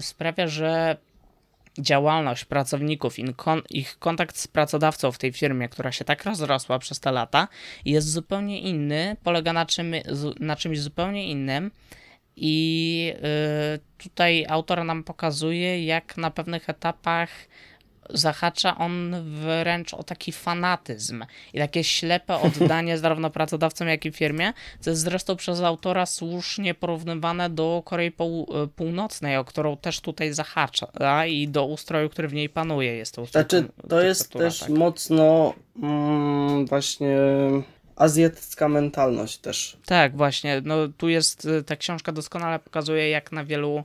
sprawia, 0.00 0.46
że 0.46 0.96
działalność 1.78 2.44
pracowników, 2.44 3.14
ich 3.70 3.98
kontakt 3.98 4.36
z 4.36 4.48
pracodawcą 4.48 5.12
w 5.12 5.18
tej 5.18 5.32
firmie, 5.32 5.68
która 5.68 5.92
się 5.92 6.04
tak 6.04 6.24
rozrosła 6.24 6.78
przez 6.78 7.00
te 7.00 7.12
lata, 7.12 7.48
jest 7.84 8.10
zupełnie 8.10 8.60
inny, 8.60 9.16
polega 9.22 9.52
na, 9.52 9.66
czym, 9.66 9.94
na 10.40 10.56
czymś 10.56 10.80
zupełnie 10.80 11.30
innym. 11.30 11.70
I 12.36 13.12
y, 13.76 14.02
tutaj 14.04 14.46
autor 14.48 14.84
nam 14.84 15.04
pokazuje, 15.04 15.84
jak 15.84 16.16
na 16.16 16.30
pewnych 16.30 16.70
etapach 16.70 17.30
zahacza 18.14 18.78
on 18.78 19.16
wręcz 19.24 19.94
o 19.94 20.02
taki 20.02 20.32
fanatyzm 20.32 21.24
i 21.54 21.58
takie 21.58 21.84
ślepe 21.84 22.36
oddanie 22.36 22.98
zarówno 22.98 23.30
pracodawcom, 23.30 23.88
jak 23.88 24.06
i 24.06 24.12
firmie, 24.12 24.52
co 24.80 24.90
jest 24.90 25.02
zresztą 25.02 25.36
przez 25.36 25.60
autora 25.60 26.06
słusznie 26.06 26.74
porównywane 26.74 27.50
do 27.50 27.82
Korei 27.84 28.12
Północnej, 28.76 29.36
o 29.36 29.44
którą 29.44 29.76
też 29.76 30.00
tutaj 30.00 30.32
zahacza 30.32 31.26
i 31.26 31.48
do 31.48 31.66
ustroju, 31.66 32.08
który 32.08 32.28
w 32.28 32.34
niej 32.34 32.48
panuje. 32.48 32.96
Jest 32.96 33.14
to 33.14 33.26
znaczy, 33.26 33.64
to 33.88 34.00
jest 34.00 34.32
też 34.32 34.58
tak. 34.58 34.68
mocno 34.68 35.54
mm, 35.82 36.66
właśnie 36.66 37.16
azjatycka 37.96 38.68
mentalność 38.68 39.38
też. 39.38 39.76
Tak, 39.86 40.16
właśnie. 40.16 40.62
No 40.64 40.74
tu 40.88 41.08
jest, 41.08 41.48
ta 41.66 41.76
książka 41.76 42.12
doskonale 42.12 42.58
pokazuje, 42.58 43.10
jak 43.10 43.32
na 43.32 43.44
wielu 43.44 43.84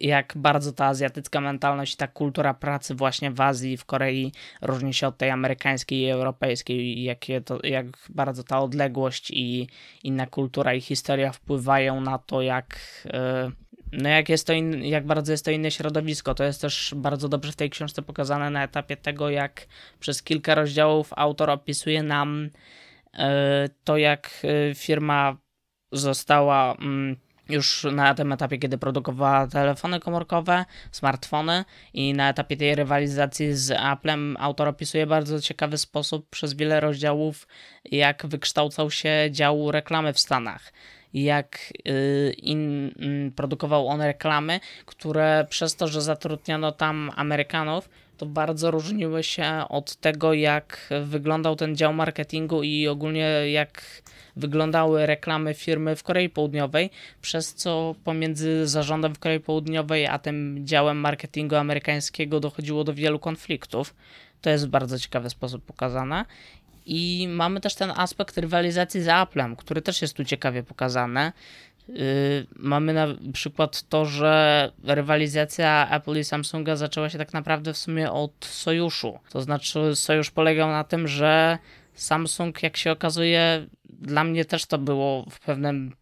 jak 0.00 0.32
bardzo 0.36 0.72
ta 0.72 0.86
azjatycka 0.86 1.40
mentalność 1.40 1.96
ta 1.96 2.06
kultura 2.06 2.54
pracy 2.54 2.94
właśnie 2.94 3.30
w 3.30 3.40
Azji, 3.40 3.76
w 3.76 3.84
Korei 3.84 4.32
różni 4.62 4.94
się 4.94 5.06
od 5.06 5.16
tej 5.16 5.30
amerykańskiej 5.30 6.00
i 6.00 6.10
europejskiej 6.10 7.16
to, 7.44 7.58
jak 7.62 7.86
bardzo 8.08 8.44
ta 8.44 8.60
odległość 8.60 9.30
i 9.30 9.68
inna 10.04 10.26
kultura 10.26 10.74
i 10.74 10.80
historia 10.80 11.32
wpływają 11.32 12.00
na 12.00 12.18
to, 12.18 12.42
jak 12.42 12.80
e, 13.06 13.50
no 13.92 14.08
jak 14.08 14.28
jest 14.28 14.46
to 14.46 14.52
in, 14.52 14.84
jak 14.84 15.06
bardzo 15.06 15.32
jest 15.32 15.44
to 15.44 15.50
inne 15.50 15.70
środowisko. 15.70 16.34
To 16.34 16.44
jest 16.44 16.60
też 16.60 16.94
bardzo 16.96 17.28
dobrze 17.28 17.52
w 17.52 17.56
tej 17.56 17.70
książce 17.70 18.02
pokazane 18.02 18.50
na 18.50 18.64
etapie 18.64 18.96
tego, 18.96 19.30
jak 19.30 19.66
przez 20.00 20.22
kilka 20.22 20.54
rozdziałów 20.54 21.12
autor 21.16 21.50
opisuje 21.50 22.02
nam 22.02 22.50
e, 23.14 23.68
to, 23.84 23.96
jak 23.96 24.30
e, 24.44 24.74
firma 24.74 25.36
została 25.92 26.74
mm, 26.74 27.16
już 27.48 27.86
na 27.92 28.14
tym 28.14 28.32
etapie, 28.32 28.58
kiedy 28.58 28.78
produkowała 28.78 29.46
telefony 29.46 30.00
komórkowe, 30.00 30.64
smartfony 30.92 31.64
i 31.94 32.14
na 32.14 32.28
etapie 32.28 32.56
tej 32.56 32.74
rywalizacji 32.74 33.54
z 33.54 33.70
Applem 33.70 34.36
autor 34.40 34.68
opisuje 34.68 35.06
bardzo 35.06 35.40
ciekawy 35.40 35.78
sposób 35.78 36.28
przez 36.30 36.54
wiele 36.54 36.80
rozdziałów, 36.80 37.46
jak 37.84 38.26
wykształcał 38.26 38.90
się 38.90 39.28
dział 39.30 39.70
reklamy 39.70 40.12
w 40.12 40.20
Stanach 40.20 40.72
jak 41.14 41.72
y, 41.88 42.34
in, 42.38 42.92
mm, 42.98 43.32
produkował 43.32 43.88
on 43.88 44.02
reklamy, 44.02 44.60
które 44.86 45.46
przez 45.50 45.76
to, 45.76 45.88
że 45.88 46.02
zatrudniono 46.02 46.72
tam 46.72 47.10
Amerykanów, 47.16 47.88
to 48.16 48.26
bardzo 48.26 48.70
różniły 48.70 49.22
się 49.22 49.64
od 49.68 49.96
tego, 49.96 50.34
jak 50.34 50.88
wyglądał 51.04 51.56
ten 51.56 51.76
dział 51.76 51.92
marketingu 51.92 52.62
i 52.62 52.88
ogólnie 52.88 53.50
jak 53.50 54.02
wyglądały 54.36 55.06
reklamy 55.06 55.54
firmy 55.54 55.96
w 55.96 56.02
Korei 56.02 56.28
Południowej, 56.28 56.90
przez 57.20 57.54
co 57.54 57.94
pomiędzy 58.04 58.66
zarządem 58.68 59.14
w 59.14 59.18
Korei 59.18 59.40
Południowej 59.40 60.06
a 60.06 60.18
tym 60.18 60.58
działem 60.66 60.96
marketingu 60.96 61.56
amerykańskiego 61.56 62.40
dochodziło 62.40 62.84
do 62.84 62.94
wielu 62.94 63.18
konfliktów. 63.18 63.94
To 64.40 64.50
jest 64.50 64.66
w 64.66 64.70
bardzo 64.70 64.98
ciekawy 64.98 65.30
sposób 65.30 65.64
pokazane. 65.64 66.24
I 66.86 67.28
mamy 67.30 67.60
też 67.60 67.74
ten 67.74 67.90
aspekt 67.96 68.38
rywalizacji 68.38 69.02
z 69.02 69.08
Applem, 69.08 69.56
który 69.56 69.82
też 69.82 70.02
jest 70.02 70.14
tu 70.14 70.24
ciekawie 70.24 70.62
pokazany. 70.62 71.32
Yy, 71.92 72.46
mamy 72.56 72.92
na 72.92 73.06
przykład 73.32 73.82
to, 73.88 74.04
że 74.04 74.72
rywalizacja 74.84 75.88
Apple 75.90 76.18
i 76.18 76.24
Samsunga 76.24 76.76
zaczęła 76.76 77.10
się 77.10 77.18
tak 77.18 77.32
naprawdę 77.32 77.72
w 77.72 77.78
sumie 77.78 78.12
od 78.12 78.44
sojuszu. 78.44 79.18
To 79.30 79.42
znaczy, 79.42 79.96
sojusz 79.96 80.30
polegał 80.30 80.68
na 80.68 80.84
tym, 80.84 81.08
że 81.08 81.58
Samsung, 81.94 82.62
jak 82.62 82.76
się 82.76 82.92
okazuje, 82.92 83.66
dla 83.84 84.24
mnie 84.24 84.44
też 84.44 84.66
to 84.66 84.78
było 84.78 85.26
w 85.30 85.40
pewnym 85.40 85.96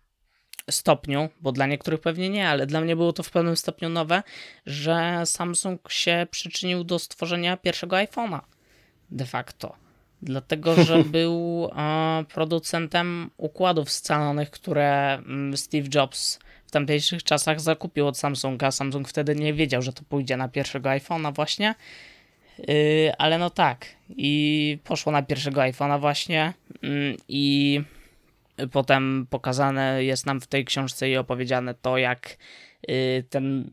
stopniu, 0.71 1.29
bo 1.41 1.53
dla 1.53 1.67
niektórych 1.67 2.01
pewnie 2.01 2.31
nie, 2.31 2.49
ale 2.49 2.67
dla 2.67 2.81
mnie 2.81 2.97
było 2.97 3.13
to 3.13 3.23
w 3.23 3.31
pewnym 3.31 3.57
stopniu 3.57 3.89
nowe, 3.89 4.23
że 4.67 5.23
Samsung 5.25 5.91
się 5.91 6.27
przyczynił 6.31 6.85
do 6.85 6.99
stworzenia 6.99 7.57
pierwszego 7.57 7.97
iPhone'a 7.97 8.41
de 9.11 9.27
facto. 9.27 9.80
Dlatego, 10.23 10.85
że 10.85 11.05
był 11.19 11.69
e, 11.77 12.25
producentem 12.35 13.31
układów 13.37 13.91
scalonych, 13.91 14.51
które 14.51 15.15
mm, 15.15 15.57
Steve 15.57 15.89
Jobs 15.95 16.39
w 16.67 16.71
tamtejszych 16.71 17.23
czasach 17.23 17.61
zakupił 17.61 18.07
od 18.07 18.19
Samsunga. 18.19 18.71
Samsung 18.71 19.09
wtedy 19.09 19.35
nie 19.35 19.55
wiedział, 19.55 19.83
że 19.83 19.93
to 19.93 20.03
pójdzie 20.09 20.37
na 20.37 20.49
pierwszego 20.49 20.89
iPhone'a 20.89 21.35
właśnie. 21.35 21.75
Yy, 22.59 23.13
ale 23.19 23.39
no 23.39 23.51
tak. 23.51 23.87
I 24.09 24.79
poszło 24.85 25.13
na 25.13 25.23
pierwszego 25.23 25.61
iPhone'a 25.61 26.01
właśnie. 26.01 26.53
Yy, 26.83 27.17
I 27.29 27.81
potem 28.73 29.27
pokazane 29.31 30.05
jest 30.05 30.27
nam 30.27 30.41
w 30.41 30.47
tej 30.47 30.65
książce 30.65 31.11
i 31.11 31.17
opowiedziane 31.17 31.75
to, 31.75 31.99
jak 31.99 32.37
yy, 32.89 33.25
ten 33.31 33.71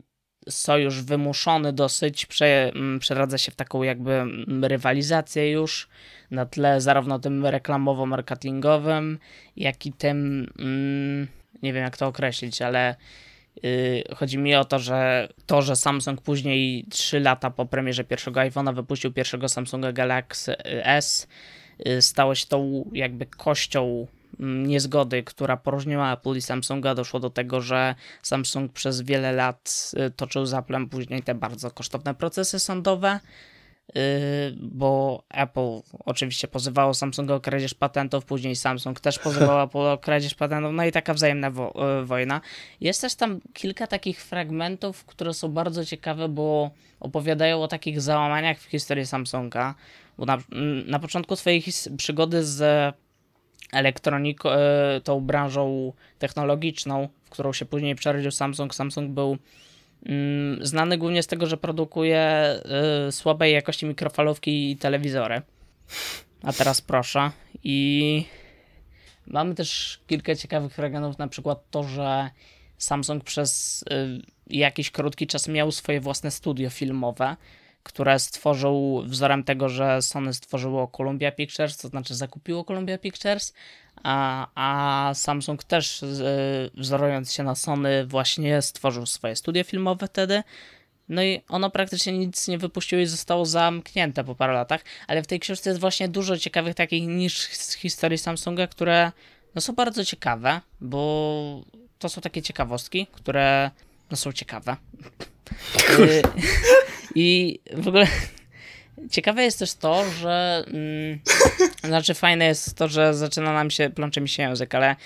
sojusz 0.48 1.02
wymuszony 1.02 1.72
dosyć 1.72 2.26
prze, 2.26 2.72
mm, 2.74 2.98
przeradza 2.98 3.38
się 3.38 3.52
w 3.52 3.56
taką 3.56 3.82
jakby 3.82 4.12
mm, 4.12 4.64
rywalizację 4.64 5.50
już 5.50 5.88
na 6.30 6.46
tle 6.46 6.80
zarówno 6.80 7.18
tym 7.18 7.42
reklamowo-marketingowym, 7.46 9.18
jak 9.56 9.86
i 9.86 9.92
tym, 9.92 10.46
mm, 10.58 11.28
nie 11.62 11.72
wiem 11.72 11.82
jak 11.82 11.96
to 11.96 12.06
określić, 12.06 12.62
ale 12.62 12.96
y, 13.64 14.04
chodzi 14.16 14.38
mi 14.38 14.54
o 14.54 14.64
to, 14.64 14.78
że 14.78 15.28
to, 15.46 15.62
że 15.62 15.76
Samsung 15.76 16.20
później 16.20 16.84
3 16.90 17.20
lata 17.20 17.50
po 17.50 17.66
premierze 17.66 18.04
pierwszego 18.04 18.40
iPhone'a 18.40 18.74
wypuścił 18.74 19.12
pierwszego 19.12 19.48
Samsunga 19.48 19.92
Galaxy 19.92 20.56
S, 20.82 21.28
y, 21.88 22.02
stało 22.02 22.34
się 22.34 22.46
tą 22.46 22.90
jakby 22.92 23.26
kością 23.26 24.06
niezgody, 24.38 25.22
która 25.22 25.56
poróżniła 25.56 26.12
Apple 26.12 26.36
i 26.36 26.42
Samsunga, 26.42 26.94
doszło 26.94 27.20
do 27.20 27.30
tego, 27.30 27.60
że 27.60 27.94
Samsung 28.22 28.72
przez 28.72 29.02
wiele 29.02 29.32
lat 29.32 29.92
y, 30.06 30.10
toczył 30.10 30.46
z 30.46 30.54
Applem 30.54 30.88
później 30.88 31.22
te 31.22 31.34
bardzo 31.34 31.70
kosztowne 31.70 32.14
procesy 32.14 32.58
sądowe, 32.58 33.20
y, 33.96 34.00
bo 34.60 35.22
Apple 35.28 35.80
oczywiście 36.04 36.48
pozywało 36.48 36.94
Samsunga 36.94 37.34
o 37.34 37.40
kradzież 37.40 37.74
patentów, 37.74 38.24
później 38.24 38.56
Samsung 38.56 39.00
też 39.00 39.18
pozywał 39.18 39.62
Apple 39.64 39.78
o 39.78 39.98
kradzież 39.98 40.34
patentów, 40.34 40.72
no 40.72 40.84
i 40.84 40.92
taka 40.92 41.14
wzajemna 41.14 41.50
wo 41.50 41.74
y, 42.02 42.04
wojna. 42.04 42.40
Jest 42.80 43.00
też 43.00 43.14
tam 43.14 43.40
kilka 43.52 43.86
takich 43.86 44.24
fragmentów, 44.24 45.04
które 45.04 45.34
są 45.34 45.48
bardzo 45.48 45.84
ciekawe, 45.84 46.28
bo 46.28 46.70
opowiadają 47.00 47.62
o 47.62 47.68
takich 47.68 48.00
załamaniach 48.00 48.58
w 48.58 48.64
historii 48.64 49.06
Samsunga, 49.06 49.74
bo 50.18 50.24
na, 50.24 50.38
na 50.86 50.98
początku 50.98 51.36
swojej 51.36 51.64
przygody 51.96 52.44
z 52.44 52.94
elektroniką, 53.72 54.50
e, 54.50 55.00
tą 55.04 55.20
branżą 55.20 55.92
technologiczną, 56.18 57.08
w 57.24 57.30
którą 57.30 57.52
się 57.52 57.64
później 57.64 57.94
przerodził 57.94 58.30
Samsung. 58.30 58.74
Samsung 58.74 59.10
był 59.10 59.38
mm, 60.06 60.66
znany 60.66 60.98
głównie 60.98 61.22
z 61.22 61.26
tego, 61.26 61.46
że 61.46 61.56
produkuje 61.56 62.54
y, 63.08 63.12
słabej 63.12 63.52
jakości 63.52 63.86
mikrofalówki 63.86 64.70
i 64.70 64.76
telewizory. 64.76 65.42
A 66.42 66.52
teraz 66.52 66.80
proszę. 66.80 67.30
I 67.64 68.24
mamy 69.26 69.54
też 69.54 70.00
kilka 70.06 70.34
ciekawych 70.34 70.74
fragmentów, 70.74 71.18
na 71.18 71.28
przykład 71.28 71.70
to, 71.70 71.82
że 71.82 72.30
Samsung 72.78 73.24
przez 73.24 73.82
y, 73.82 74.22
jakiś 74.46 74.90
krótki 74.90 75.26
czas 75.26 75.48
miał 75.48 75.72
swoje 75.72 76.00
własne 76.00 76.30
studio 76.30 76.70
filmowe, 76.70 77.36
które 77.88 78.18
stworzył 78.18 79.02
wzorem 79.06 79.44
tego, 79.44 79.68
że 79.68 80.02
Sony 80.02 80.34
stworzyło 80.34 80.88
Columbia 80.88 81.32
Pictures, 81.32 81.76
to 81.76 81.88
znaczy 81.88 82.14
zakupiło 82.14 82.64
Columbia 82.64 82.98
Pictures, 82.98 83.52
a, 84.02 84.46
a 84.54 85.14
Samsung 85.14 85.64
też 85.64 86.04
wzorując 86.74 87.32
się 87.32 87.42
na 87.42 87.54
Sony 87.54 88.06
właśnie 88.06 88.62
stworzył 88.62 89.06
swoje 89.06 89.36
studia 89.36 89.64
filmowe 89.64 90.06
wtedy. 90.06 90.42
No 91.08 91.22
i 91.22 91.42
ono 91.48 91.70
praktycznie 91.70 92.18
nic 92.18 92.48
nie 92.48 92.58
wypuściło 92.58 93.02
i 93.02 93.06
zostało 93.06 93.46
zamknięte 93.46 94.24
po 94.24 94.34
paru 94.34 94.52
latach, 94.52 94.84
ale 95.06 95.22
w 95.22 95.26
tej 95.26 95.40
książce 95.40 95.70
jest 95.70 95.80
właśnie 95.80 96.08
dużo 96.08 96.38
ciekawych 96.38 96.74
takich 96.74 97.06
niż 97.06 97.38
z 97.38 97.74
historii 97.74 98.18
Samsunga, 98.18 98.66
które 98.66 99.12
no, 99.54 99.60
są 99.60 99.72
bardzo 99.72 100.04
ciekawe, 100.04 100.60
bo 100.80 101.62
to 101.98 102.08
są 102.08 102.20
takie 102.20 102.42
ciekawostki, 102.42 103.06
które 103.12 103.70
no, 104.10 104.16
są 104.16 104.32
ciekawe. 104.32 104.76
Y, 105.98 106.22
I 107.14 107.58
w 107.72 107.88
ogóle 107.88 108.06
ciekawe 109.10 109.42
jest 109.42 109.58
też 109.58 109.74
to, 109.74 110.04
że 110.10 110.64
mm, 110.66 111.20
znaczy 111.84 112.14
fajne 112.14 112.44
jest 112.44 112.76
to, 112.76 112.88
że 112.88 113.14
zaczyna 113.14 113.52
nam 113.52 113.70
się, 113.70 113.90
plącze 113.90 114.20
mi 114.20 114.28
się 114.28 114.42
język, 114.42 114.74
ale 114.74 114.96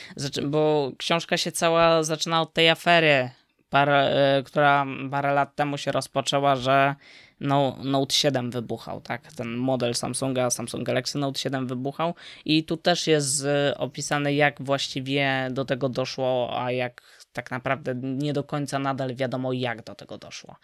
bo 0.45 0.93
książka 0.99 1.37
się 1.37 1.53
cała 1.53 2.03
zaczyna 2.03 2.43
od 2.43 2.53
tej 2.53 2.69
afery, 2.69 3.31
y, 3.75 4.43
która 4.45 4.87
parę 5.11 5.35
lat 5.35 5.57
temu 5.57 5.79
się 5.79 5.93
rozpoczęła, 5.93 6.57
że 6.57 6.95
no, 7.41 7.77
Note 7.85 8.15
7 8.15 8.51
wybuchał, 8.51 9.01
tak? 9.01 9.33
Ten 9.33 9.57
model 9.57 9.95
Samsunga, 9.95 10.51
Samsung 10.51 10.87
Galaxy 10.87 11.19
Note 11.19 11.41
7 11.41 11.67
wybuchał 11.67 12.15
i 12.45 12.65
tu 12.65 12.77
też 12.77 13.07
jest 13.07 13.45
y, 13.45 13.79
opisane, 13.79 14.35
jak 14.35 14.63
właściwie 14.63 15.49
do 15.51 15.65
tego 15.65 15.89
doszło, 15.89 16.63
a 16.63 16.73
jak 16.73 17.03
tak 17.33 17.51
naprawdę 17.51 17.95
nie 17.95 18.33
do 18.33 18.45
końca 18.45 18.79
nadal 18.79 19.15
wiadomo, 19.15 19.53
jak 19.53 19.85
do 19.85 19.95
tego 19.95 20.19
doszło. 20.19 20.57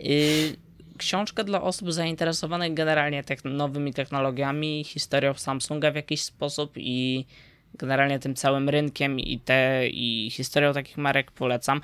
Y, 0.00 0.56
książkę 0.98 1.44
dla 1.44 1.62
osób 1.62 1.92
zainteresowanych 1.92 2.74
generalnie 2.74 3.24
nowymi 3.44 3.94
technologiami, 3.94 4.84
historią 4.84 5.34
Samsunga 5.34 5.90
w 5.90 5.94
jakiś 5.94 6.22
sposób 6.22 6.72
i 6.76 7.26
generalnie 7.74 8.18
tym 8.18 8.34
całym 8.34 8.68
rynkiem 8.68 9.20
i, 9.20 9.40
te, 9.40 9.88
i 9.88 10.30
historią 10.30 10.72
takich 10.72 10.96
marek 10.96 11.30
polecam. 11.30 11.80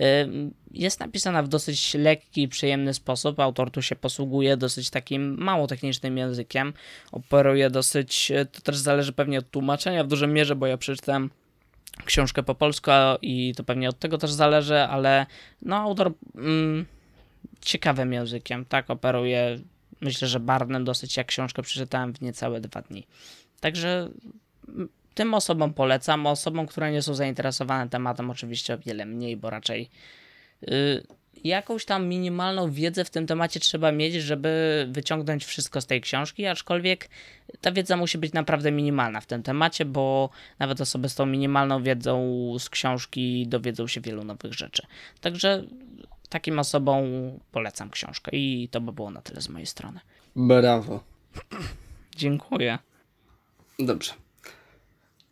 Y, 0.00 0.04
jest 0.70 1.00
napisana 1.00 1.42
w 1.42 1.48
dosyć 1.48 1.94
lekki 1.94 2.42
i 2.42 2.48
przyjemny 2.48 2.94
sposób. 2.94 3.40
Autor 3.40 3.70
tu 3.70 3.82
się 3.82 3.96
posługuje 3.96 4.56
dosyć 4.56 4.90
takim 4.90 5.38
mało 5.38 5.66
technicznym 5.66 6.18
językiem. 6.18 6.72
Operuje 7.12 7.70
dosyć, 7.70 8.32
to 8.52 8.60
też 8.60 8.76
zależy 8.76 9.12
pewnie 9.12 9.38
od 9.38 9.50
tłumaczenia 9.50 10.04
w 10.04 10.08
dużej 10.08 10.28
mierze, 10.28 10.56
bo 10.56 10.66
ja 10.66 10.76
przeczytałem 10.76 11.30
książkę 12.04 12.42
po 12.42 12.54
polsku 12.54 12.90
i 13.22 13.52
to 13.56 13.64
pewnie 13.64 13.88
od 13.88 13.98
tego 13.98 14.18
też 14.18 14.32
zależy, 14.32 14.80
ale 14.80 15.26
no 15.62 15.76
autor 15.76 16.12
mm, 16.34 16.86
ciekawym 17.60 18.12
językiem, 18.12 18.64
tak, 18.64 18.90
operuje 18.90 19.58
myślę, 20.00 20.28
że 20.28 20.40
barwnym 20.40 20.84
dosyć, 20.84 21.16
jak 21.16 21.26
książkę 21.26 21.62
przeczytałem 21.62 22.14
w 22.14 22.20
niecałe 22.20 22.60
dwa 22.60 22.82
dni. 22.82 23.06
Także 23.60 24.08
mm, 24.68 24.88
tym 25.14 25.34
osobom 25.34 25.74
polecam, 25.74 26.26
osobom, 26.26 26.66
które 26.66 26.92
nie 26.92 27.02
są 27.02 27.14
zainteresowane 27.14 27.90
tematem 27.90 28.30
oczywiście 28.30 28.74
o 28.74 28.78
wiele 28.78 29.06
mniej, 29.06 29.36
bo 29.36 29.50
raczej 29.50 29.90
yy, 30.62 31.02
jakąś 31.44 31.84
tam 31.84 32.06
minimalną 32.08 32.70
wiedzę 32.70 33.04
w 33.04 33.10
tym 33.10 33.26
temacie 33.26 33.60
trzeba 33.60 33.92
mieć, 33.92 34.14
żeby 34.14 34.86
wyciągnąć 34.90 35.44
wszystko 35.44 35.80
z 35.80 35.86
tej 35.86 36.00
książki, 36.00 36.46
aczkolwiek 36.46 37.08
ta 37.60 37.72
wiedza 37.72 37.96
musi 37.96 38.18
być 38.18 38.32
naprawdę 38.32 38.72
minimalna 38.72 39.20
w 39.20 39.26
tym 39.26 39.42
temacie, 39.42 39.84
bo 39.84 40.30
nawet 40.58 40.80
osoby 40.80 41.08
z 41.08 41.14
tą 41.14 41.26
minimalną 41.26 41.82
wiedzą 41.82 42.32
z 42.58 42.70
książki 42.70 43.46
dowiedzą 43.48 43.86
się 43.86 44.00
wielu 44.00 44.24
nowych 44.24 44.54
rzeczy. 44.54 44.82
Także 45.20 45.64
takim 46.28 46.58
osobom 46.58 47.04
polecam 47.52 47.90
książkę 47.90 48.30
i 48.34 48.68
to 48.70 48.80
by 48.80 48.92
było 48.92 49.10
na 49.10 49.22
tyle 49.22 49.40
z 49.40 49.48
mojej 49.48 49.66
strony. 49.66 50.00
Brawo. 50.36 51.04
Dziękuję. 52.16 52.78
Dobrze. 53.78 54.12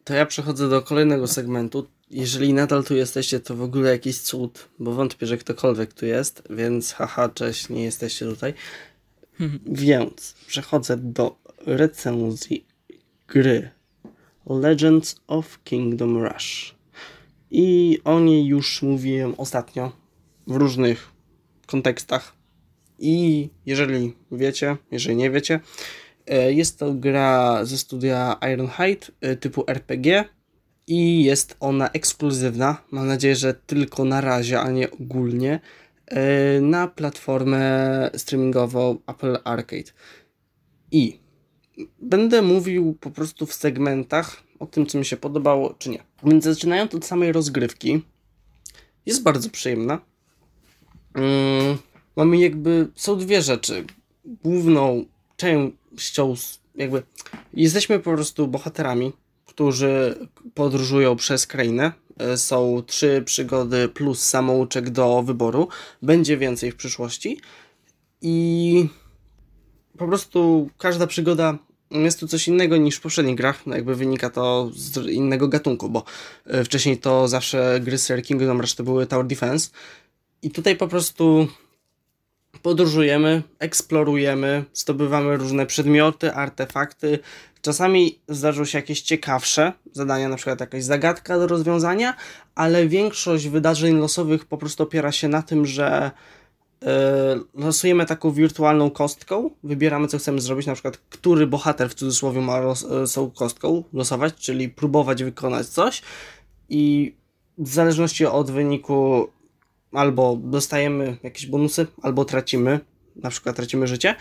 To 0.05 0.15
ja 0.15 0.27
przechodzę 0.27 0.69
do 0.69 0.83
kolejnego 0.83 1.27
segmentu. 1.27 1.89
Jeżeli 2.13 2.53
nadal 2.53 2.85
tu 2.85 2.97
jesteście, 2.97 3.41
to 3.41 3.57
w 3.57 3.63
ogóle 3.63 3.91
jakiś 3.91 4.19
cud, 4.19 4.69
bo 4.79 4.93
wątpię, 4.93 5.27
że 5.27 5.37
ktokolwiek 5.37 5.93
tu 5.93 6.07
jest, 6.07 6.43
więc 6.51 6.93
haha, 6.93 7.29
cześć, 7.29 7.69
nie 7.69 7.85
jesteście 7.85 8.27
tutaj. 8.27 8.55
więc 9.67 10.35
przechodzę 10.47 10.97
do 10.97 11.37
recenzji 11.67 12.67
gry 13.29 13.71
Legends 14.47 15.17
of 15.27 15.63
Kingdom 15.65 16.25
Rush. 16.25 16.75
I 17.51 17.99
o 18.05 18.21
niej 18.21 18.47
już 18.47 18.83
mówiłem 18.83 19.35
ostatnio 19.39 19.93
w 20.47 20.57
różnych 20.57 21.11
kontekstach. 21.67 22.33
I 22.99 23.49
jeżeli 23.67 24.15
wiecie, 24.33 24.77
jeżeli 24.91 25.17
nie 25.17 25.31
wiecie, 25.31 25.61
e, 26.27 26.53
jest 26.53 26.79
to 26.79 26.95
gra 26.95 27.65
ze 27.65 27.79
studia 27.79 28.37
Ironhide 28.53 29.07
e, 29.21 29.37
typu 29.37 29.65
RPG 29.67 30.25
i 30.87 31.25
jest 31.25 31.57
ona 31.61 31.91
ekskluzywna. 31.91 32.77
Mam 32.91 33.07
nadzieję, 33.07 33.37
że 33.37 33.55
tylko 33.55 34.05
na 34.05 34.21
razie, 34.21 34.61
a 34.61 34.71
nie 34.71 34.91
ogólnie 34.91 35.61
e, 36.07 36.61
na 36.61 36.89
platformę 36.89 38.11
streamingową 38.17 38.99
Apple 39.07 39.39
Arcade. 39.45 39.93
I 40.91 41.21
będę 42.03 42.43
mówił 42.43 42.97
po 43.01 43.11
prostu 43.11 43.47
w 43.47 43.55
segmentach 43.55 44.43
o 44.59 44.67
tym, 44.67 44.87
co 44.87 44.99
mi 44.99 45.05
się 45.05 45.17
podobało, 45.17 45.75
czy 45.75 45.91
nie. 45.91 46.03
Więc 46.25 46.45
zaczynając 46.45 46.95
od 46.95 47.05
samej 47.05 47.33
rozgrywki, 47.33 48.03
jest 49.07 49.23
bardzo 49.23 49.51
przyjemna. 49.51 50.01
Mm, 51.15 51.79
mamy 52.17 52.39
jakby, 52.39 52.89
są 52.95 53.19
dwie 53.19 53.43
rzeczy. 53.43 53.85
Główną 54.25 55.05
częścią, 55.37 56.35
jakby, 56.75 57.03
jesteśmy 57.55 57.99
po 57.99 58.13
prostu 58.13 58.49
bohaterami, 58.49 59.13
którzy 59.53 60.29
podróżują 60.55 61.17
przez 61.17 61.47
krainę. 61.47 61.93
E, 62.19 62.37
są 62.37 62.83
trzy 62.87 63.23
przygody 63.25 63.89
plus 63.89 64.23
samouczek 64.23 64.91
do 64.91 65.23
wyboru. 65.23 65.69
Będzie 66.03 66.37
więcej 66.37 66.73
w 66.73 66.77
przyszłości. 66.77 67.41
I 68.23 68.89
po 69.99 70.07
prostu 70.07 70.71
każda 70.79 71.07
przygoda 71.07 71.59
jest 71.91 72.21
tu 72.21 72.29
coś 72.29 72.49
innego 72.49 72.77
niż 72.77 72.97
w 72.97 73.01
poprzednich 73.01 73.37
grach, 73.37 73.67
no 73.67 73.75
jakby 73.75 73.95
wynika 73.95 74.31
to 74.31 74.71
z 74.75 75.07
innego 75.07 75.49
gatunku, 75.49 75.89
bo 75.89 76.05
e, 76.47 76.65
wcześniej 76.65 76.99
to 76.99 77.29
zawsze 77.29 77.81
gry 77.81 77.99
z 77.99 78.27
Kingdom 78.27 78.61
Rush 78.61 78.75
to 78.75 78.85
były 78.85 79.07
Tower 79.07 79.27
Defense 79.27 79.71
i 80.43 80.51
tutaj 80.51 80.77
po 80.77 80.89
prostu 80.89 81.49
podróżujemy, 82.63 83.43
eksplorujemy, 83.59 84.65
zdobywamy 84.75 85.37
różne 85.37 85.67
przedmioty, 85.67 86.35
artefakty. 86.35 87.19
Czasami 87.63 88.19
zdarzą 88.29 88.65
się 88.65 88.79
jakieś 88.79 89.03
ciekawsze 89.03 89.73
zadania, 89.93 90.29
na 90.29 90.37
przykład 90.37 90.61
jakaś 90.61 90.85
zagadka 90.85 91.39
do 91.39 91.47
rozwiązania, 91.47 92.15
ale 92.55 92.89
większość 92.89 93.49
wydarzeń 93.49 93.99
losowych 93.99 94.45
po 94.45 94.59
prostu 94.59 94.83
opiera 94.83 95.13
się 95.13 95.29
na 95.29 95.43
tym, 95.43 95.67
że 95.67 96.11
E, 96.85 97.41
losujemy 97.55 98.07
taką 98.07 98.31
wirtualną 98.31 98.91
kostką, 98.91 99.51
wybieramy 99.63 100.09
co 100.09 100.19
chcemy 100.19 100.41
zrobić, 100.41 100.67
na 100.67 100.75
przykład 100.75 100.97
który 100.97 101.47
bohater 101.47 101.91
w 101.91 101.95
cudzysłowie 101.95 102.41
ma 102.41 102.61
los, 102.61 102.87
tą 103.15 103.27
e, 103.27 103.31
kostką 103.35 103.85
losować, 103.93 104.35
czyli 104.35 104.69
próbować 104.69 105.25
wykonać 105.25 105.67
coś 105.67 106.03
i 106.69 107.15
w 107.59 107.69
zależności 107.69 108.27
od 108.27 108.51
wyniku 108.51 109.29
albo 109.93 110.37
dostajemy 110.37 111.17
jakieś 111.23 111.47
bonusy, 111.47 111.87
albo 112.03 112.25
tracimy, 112.25 112.81
na 113.17 113.31
przykład 113.31 113.57
tracimy 113.57 113.87
życie, 113.87 114.15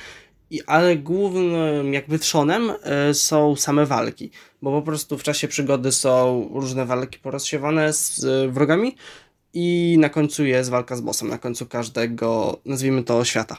i, 0.51 0.61
ale 0.65 0.95
głównym 0.95 1.93
jakby 1.93 2.19
trzonem 2.19 2.73
y, 3.09 3.13
są 3.13 3.55
same 3.55 3.85
walki, 3.85 4.31
bo 4.61 4.71
po 4.71 4.81
prostu 4.81 5.17
w 5.17 5.23
czasie 5.23 5.47
przygody 5.47 5.91
są 5.91 6.49
różne 6.53 6.85
walki 6.85 7.19
porozsiewane 7.19 7.93
z 7.93 8.25
wrogami, 8.51 8.95
i 9.53 9.97
na 9.99 10.09
końcu 10.09 10.45
jest 10.45 10.69
walka 10.69 10.95
z 10.95 11.01
bossem, 11.01 11.27
na 11.27 11.37
końcu 11.37 11.65
każdego, 11.65 12.59
nazwijmy 12.65 13.03
to, 13.03 13.25
świata. 13.25 13.57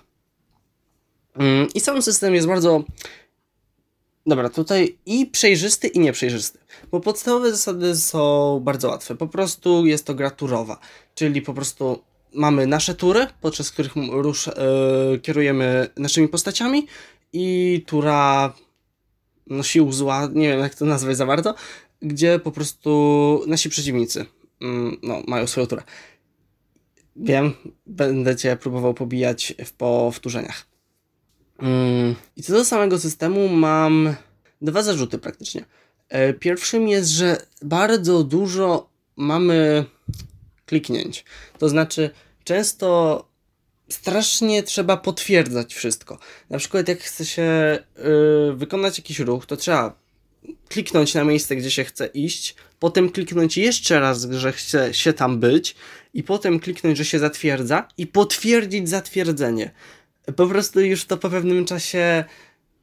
Mm, 1.37 1.69
I 1.75 1.81
sam 1.81 2.03
system 2.03 2.35
jest 2.35 2.47
bardzo. 2.47 2.85
Dobra, 4.27 4.49
tutaj 4.49 4.99
i 5.07 5.27
przejrzysty, 5.27 5.89
i 5.89 5.99
nieprzejrzysty. 6.01 6.59
Bo 6.91 7.01
podstawowe 7.01 7.51
zasady 7.51 7.97
są 7.97 8.61
bardzo 8.61 8.89
łatwe. 8.89 9.15
Po 9.15 9.27
prostu 9.27 9.87
jest 9.87 10.07
to 10.07 10.15
gra 10.15 10.31
turowa, 10.31 10.79
czyli 11.15 11.43
po 11.43 11.55
prostu 11.55 12.03
mamy 12.35 12.67
nasze 12.67 12.95
tury, 12.95 13.27
podczas 13.41 13.71
których 13.71 13.93
rusz, 14.11 14.47
yy, 14.47 15.19
kierujemy 15.19 15.89
naszymi 15.97 16.29
postaciami 16.29 16.87
i 17.33 17.85
tura 17.87 18.53
no, 19.47 19.63
sił 19.63 19.93
zła, 19.93 20.29
nie 20.35 20.49
wiem 20.49 20.61
jak 20.61 20.75
to 20.75 20.85
nazwać 20.85 21.17
za 21.17 21.27
bardzo, 21.27 21.55
gdzie 22.03 22.39
po 22.39 22.53
prostu 22.53 23.45
nasi 23.47 23.69
przeciwnicy 23.69 24.27
Mm, 24.63 24.97
no, 25.03 25.23
mają 25.27 25.47
swoją 25.47 25.67
turę. 25.67 25.83
Wiem, 27.17 27.53
będę 27.87 28.37
cię 28.37 28.57
próbował 28.57 28.95
pobijać 28.95 29.55
w 29.65 29.73
powtórzeniach. 29.73 30.67
Mm, 31.59 32.15
I 32.37 32.43
co 32.43 32.53
do 32.53 32.65
samego 32.65 32.99
systemu 32.99 33.49
mam 33.49 34.15
dwa 34.63 34.83
zarzuty 34.83 35.19
praktycznie. 35.19 35.65
E, 36.09 36.35
pierwszym 36.35 36.89
jest, 36.89 37.11
że 37.11 37.47
bardzo 37.63 38.25
dużo 38.25 38.91
mamy 39.17 39.85
kliknięć. 40.73 41.25
To 41.59 41.69
znaczy, 41.69 42.11
często 42.45 43.29
strasznie 43.89 44.63
trzeba 44.63 44.97
potwierdzać 44.97 45.75
wszystko. 45.75 46.19
Na 46.51 46.59
przykład, 46.59 46.89
jak 46.89 47.01
chce 47.01 47.27
się 47.27 47.79
yy, 47.97 48.57
wykonać 48.57 48.99
jakiś 48.99 49.19
ruch, 49.19 49.47
to 49.47 49.57
trzeba 49.57 49.97
kliknąć 50.69 51.15
na 51.15 51.25
miejsce, 51.25 51.57
gdzie 51.57 51.71
się 51.71 51.85
chce 51.85 52.07
iść, 52.07 52.55
potem 52.79 53.11
kliknąć 53.11 53.57
jeszcze 53.57 54.01
raz, 54.01 54.27
że 54.31 54.53
chce 54.53 54.95
się 54.95 55.13
tam 55.13 55.41
być 55.41 55.75
i 56.15 56.23
potem 56.23 56.61
kliknąć, 56.61 56.99
że 56.99 57.05
się 57.05 57.19
zatwierdza 57.19 57.89
i 57.99 58.07
potwierdzić 58.07 58.89
zatwierdzenie. 58.89 59.71
Po 60.37 60.47
prostu 60.47 60.81
już 60.81 61.05
to 61.05 61.17
po 61.17 61.31
pewnym 61.31 61.65
czasie 61.65 62.25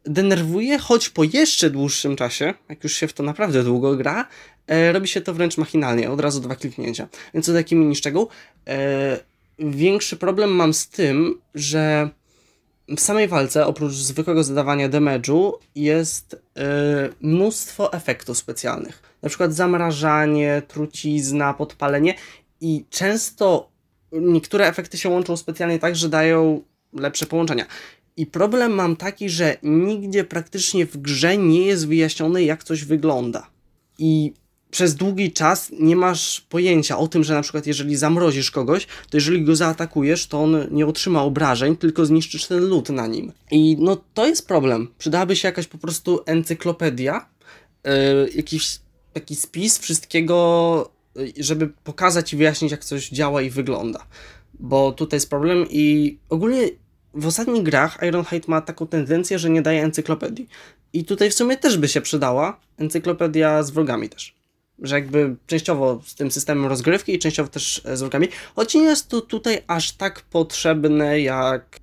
denerwuje, 0.05 0.79
choć 0.79 1.09
po 1.09 1.23
jeszcze 1.23 1.69
dłuższym 1.69 2.15
czasie, 2.15 2.53
jak 2.69 2.83
już 2.83 2.93
się 2.93 3.07
w 3.07 3.13
to 3.13 3.23
naprawdę 3.23 3.63
długo 3.63 3.95
gra, 3.95 4.27
robi 4.91 5.07
się 5.07 5.22
to 5.22 5.34
wręcz 5.34 5.57
machinalnie, 5.57 6.11
od 6.11 6.20
razu 6.20 6.41
dwa 6.41 6.55
kliknięcia. 6.55 7.07
Więc 7.34 7.45
to 7.45 7.53
taki 7.53 7.76
mini 7.76 7.95
szczegół. 7.95 8.28
E, 8.67 9.20
większy 9.59 10.17
problem 10.17 10.49
mam 10.49 10.74
z 10.74 10.88
tym, 10.88 11.41
że 11.55 12.09
w 12.97 12.99
samej 12.99 13.28
walce, 13.28 13.65
oprócz 13.65 13.93
zwykłego 13.93 14.43
zadawania 14.43 14.89
damage'u, 14.89 15.51
jest 15.76 16.41
yy, 16.55 16.63
mnóstwo 17.22 17.93
efektów 17.93 18.38
specjalnych. 18.38 19.01
Na 19.22 19.30
przykład 19.30 19.53
zamrażanie, 19.53 20.61
trucizna, 20.67 21.53
podpalenie 21.53 22.15
i 22.61 22.86
często 22.89 23.70
niektóre 24.11 24.67
efekty 24.67 24.97
się 24.97 25.09
łączą 25.09 25.38
specjalnie 25.38 25.80
tak, 25.80 25.95
że 25.95 26.09
dają 26.09 26.61
lepsze 26.93 27.26
połączenia. 27.26 27.65
I 28.17 28.26
problem 28.26 28.72
mam 28.72 28.95
taki, 28.95 29.30
że 29.30 29.57
nigdzie 29.63 30.24
praktycznie 30.24 30.86
w 30.86 30.97
grze 30.97 31.38
nie 31.38 31.65
jest 31.65 31.88
wyjaśnione, 31.88 32.43
jak 32.43 32.63
coś 32.63 32.84
wygląda. 32.84 33.49
I 33.97 34.34
przez 34.72 34.95
długi 34.95 35.32
czas 35.32 35.72
nie 35.80 35.95
masz 35.95 36.41
pojęcia 36.41 36.97
o 36.97 37.07
tym, 37.07 37.24
że 37.24 37.34
na 37.34 37.41
przykład 37.41 37.67
jeżeli 37.67 37.95
zamrozisz 37.95 38.51
kogoś, 38.51 38.86
to 38.86 39.17
jeżeli 39.17 39.43
go 39.43 39.55
zaatakujesz, 39.55 40.28
to 40.28 40.41
on 40.41 40.67
nie 40.72 40.86
otrzyma 40.86 41.24
obrażeń, 41.24 41.78
tylko 41.78 42.05
zniszczysz 42.05 42.45
ten 42.45 42.59
lód 42.59 42.89
na 42.89 43.07
nim. 43.07 43.32
I 43.51 43.78
no 43.80 43.97
to 44.13 44.28
jest 44.28 44.47
problem. 44.47 44.88
Przydałaby 44.97 45.36
się 45.36 45.47
jakaś 45.47 45.67
po 45.67 45.78
prostu 45.78 46.20
encyklopedia, 46.26 47.26
yy, 47.84 47.91
jakiś 48.36 48.80
taki 49.13 49.36
spis 49.36 49.80
wszystkiego, 49.80 50.91
yy, 51.15 51.34
żeby 51.38 51.67
pokazać 51.84 52.34
i 52.34 52.38
wyjaśnić, 52.38 52.72
jak 52.72 52.86
coś 52.86 53.09
działa 53.09 53.41
i 53.41 53.49
wygląda. 53.49 54.05
Bo 54.59 54.91
tutaj 54.91 55.17
jest 55.17 55.30
problem 55.30 55.65
i 55.70 56.17
ogólnie 56.30 56.70
w 57.13 57.28
ostatnich 57.28 57.63
grach 57.63 57.97
Ironhide 58.07 58.45
ma 58.47 58.61
taką 58.61 58.88
tendencję, 58.88 59.39
że 59.39 59.49
nie 59.49 59.61
daje 59.61 59.84
encyklopedii. 59.84 60.47
I 60.93 61.05
tutaj 61.05 61.30
w 61.30 61.34
sumie 61.34 61.57
też 61.57 61.78
by 61.78 61.88
się 61.88 62.01
przydała 62.01 62.59
encyklopedia 62.78 63.63
z 63.63 63.72
wrogami 63.72 64.09
też 64.09 64.38
że 64.82 64.95
jakby 64.95 65.36
częściowo 65.47 66.01
z 66.05 66.15
tym 66.15 66.32
systemem 66.32 66.65
rozgrywki 66.65 67.13
i 67.13 67.19
częściowo 67.19 67.49
też 67.49 67.82
z 67.93 67.99
wrogami, 67.99 68.27
choć 68.55 68.75
nie 68.75 68.82
jest 68.82 69.07
to 69.07 69.21
tutaj 69.21 69.61
aż 69.67 69.91
tak 69.91 70.21
potrzebne 70.21 71.21
jak 71.21 71.63
e, 71.75 71.80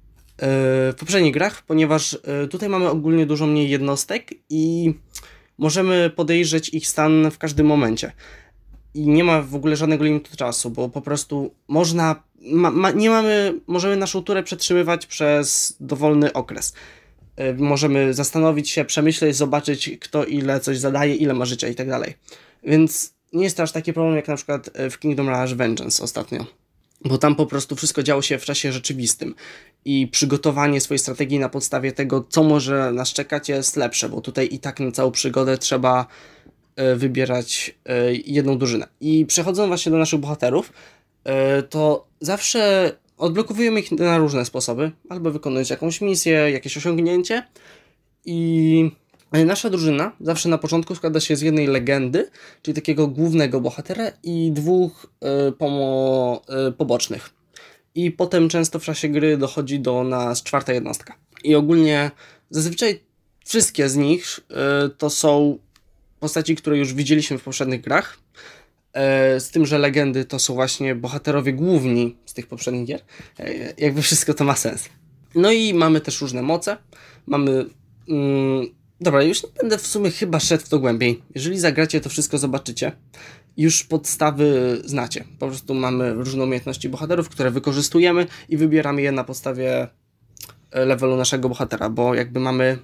w 0.92 0.94
poprzednich 0.98 1.32
grach, 1.32 1.62
ponieważ 1.62 2.18
e, 2.24 2.48
tutaj 2.48 2.68
mamy 2.68 2.90
ogólnie 2.90 3.26
dużo 3.26 3.46
mniej 3.46 3.70
jednostek 3.70 4.30
i 4.50 4.94
możemy 5.58 6.10
podejrzeć 6.10 6.68
ich 6.68 6.88
stan 6.88 7.30
w 7.30 7.38
każdym 7.38 7.66
momencie. 7.66 8.12
I 8.94 9.08
nie 9.08 9.24
ma 9.24 9.42
w 9.42 9.54
ogóle 9.54 9.76
żadnego 9.76 10.04
limitu 10.04 10.36
czasu, 10.36 10.70
bo 10.70 10.88
po 10.88 11.00
prostu 11.00 11.54
można, 11.68 12.22
ma, 12.42 12.70
ma, 12.70 12.90
nie 12.90 13.10
mamy, 13.10 13.54
możemy 13.66 13.96
naszą 13.96 14.22
turę 14.22 14.42
przetrzymywać 14.42 15.06
przez 15.06 15.76
dowolny 15.80 16.32
okres. 16.32 16.74
E, 17.36 17.54
możemy 17.54 18.14
zastanowić 18.14 18.70
się, 18.70 18.84
przemyśleć, 18.84 19.36
zobaczyć 19.36 19.90
kto 20.00 20.24
ile 20.24 20.60
coś 20.60 20.78
zadaje, 20.78 21.14
ile 21.14 21.34
ma 21.34 21.44
życia 21.44 21.68
i 21.68 21.74
tak 21.74 21.88
dalej. 21.88 22.14
Więc 22.64 23.14
nie 23.32 23.44
jest 23.44 23.56
to 23.56 23.62
aż 23.62 23.72
taki 23.72 23.92
problem 23.92 24.16
jak 24.16 24.28
na 24.28 24.36
przykład 24.36 24.70
e, 24.74 24.90
w 24.90 24.98
Kingdom 24.98 25.28
Rush 25.28 25.54
Vengeance 25.54 26.02
ostatnio. 26.02 26.46
Bo 27.04 27.18
tam 27.18 27.34
po 27.34 27.46
prostu 27.46 27.76
wszystko 27.76 28.02
działo 28.02 28.22
się 28.22 28.38
w 28.38 28.44
czasie 28.44 28.72
rzeczywistym 28.72 29.34
i 29.84 30.08
przygotowanie 30.08 30.80
swojej 30.80 30.98
strategii 30.98 31.38
na 31.38 31.48
podstawie 31.48 31.92
tego, 31.92 32.26
co 32.28 32.42
może 32.42 32.92
nas 32.92 33.12
czekać, 33.12 33.48
jest 33.48 33.76
lepsze, 33.76 34.08
bo 34.08 34.20
tutaj 34.20 34.48
i 34.52 34.58
tak 34.58 34.80
na 34.80 34.92
całą 34.92 35.10
przygodę 35.10 35.58
trzeba 35.58 36.06
e, 36.76 36.96
wybierać 36.96 37.74
e, 37.84 38.14
jedną 38.14 38.58
drużynę. 38.58 38.86
I 39.00 39.26
przechodząc 39.26 39.68
właśnie 39.68 39.92
do 39.92 39.98
naszych 39.98 40.20
bohaterów, 40.20 40.72
to 41.70 42.06
zawsze 42.20 42.92
odblokowujemy 43.16 43.80
ich 43.80 43.92
na 43.92 44.18
różne 44.18 44.44
sposoby, 44.44 44.90
albo 45.08 45.30
wykonując 45.30 45.70
jakąś 45.70 46.00
misję, 46.00 46.32
jakieś 46.32 46.76
osiągnięcie 46.76 47.42
i 48.24 48.90
Nasza 49.32 49.70
drużyna 49.70 50.12
zawsze 50.20 50.48
na 50.48 50.58
początku 50.58 50.94
składa 50.94 51.20
się 51.20 51.36
z 51.36 51.40
jednej 51.42 51.66
legendy, 51.66 52.30
czyli 52.62 52.74
takiego 52.74 53.08
głównego 53.08 53.60
bohatera 53.60 54.04
i 54.22 54.52
dwóch 54.52 55.06
e, 55.20 55.52
pomo, 55.52 56.42
e, 56.68 56.72
pobocznych. 56.72 57.30
I 57.94 58.10
potem 58.10 58.48
często 58.48 58.78
w 58.78 58.84
czasie 58.84 59.08
gry 59.08 59.36
dochodzi 59.36 59.80
do 59.80 60.04
nas 60.04 60.42
czwarta 60.42 60.72
jednostka. 60.72 61.14
I 61.44 61.54
ogólnie 61.54 62.10
zazwyczaj 62.50 63.00
wszystkie 63.44 63.88
z 63.88 63.96
nich 63.96 64.40
e, 64.50 64.88
to 64.88 65.10
są 65.10 65.58
postaci, 66.20 66.56
które 66.56 66.78
już 66.78 66.94
widzieliśmy 66.94 67.38
w 67.38 67.42
poprzednich 67.42 67.80
grach. 67.80 68.18
E, 68.92 69.40
Z 69.40 69.50
tym, 69.50 69.66
że 69.66 69.78
legendy 69.78 70.24
to 70.24 70.38
są 70.38 70.54
właśnie 70.54 70.94
bohaterowie 70.94 71.52
główni 71.52 72.16
z 72.26 72.34
tych 72.34 72.46
poprzednich 72.46 72.86
gier. 72.86 73.00
E, 73.38 73.74
Jakby 73.78 74.02
wszystko 74.02 74.34
to 74.34 74.44
ma 74.44 74.56
sens. 74.56 74.88
No 75.34 75.52
i 75.52 75.74
mamy 75.74 76.00
też 76.00 76.20
różne 76.20 76.42
moce. 76.42 76.76
Mamy. 77.26 77.66
Mm, 78.08 78.66
dobra, 79.00 79.22
już 79.22 79.42
nie 79.42 79.48
będę 79.60 79.78
w 79.78 79.86
sumie 79.86 80.10
chyba 80.10 80.40
szedł 80.40 80.64
w 80.64 80.68
to 80.68 80.78
głębiej. 80.78 81.22
Jeżeli 81.34 81.58
zagracie, 81.58 82.00
to 82.00 82.08
wszystko 82.08 82.38
zobaczycie. 82.38 82.92
Już 83.56 83.84
podstawy 83.84 84.78
znacie. 84.84 85.24
Po 85.38 85.46
prostu 85.46 85.74
mamy 85.74 86.14
różne 86.14 86.44
umiejętności 86.44 86.88
bohaterów, 86.88 87.28
które 87.28 87.50
wykorzystujemy 87.50 88.26
i 88.48 88.56
wybieramy 88.56 89.02
je 89.02 89.12
na 89.12 89.24
podstawie 89.24 89.88
e, 90.70 90.84
levelu 90.84 91.16
naszego 91.16 91.48
bohatera, 91.48 91.90
bo 91.90 92.14
jakby 92.14 92.40
mamy 92.40 92.78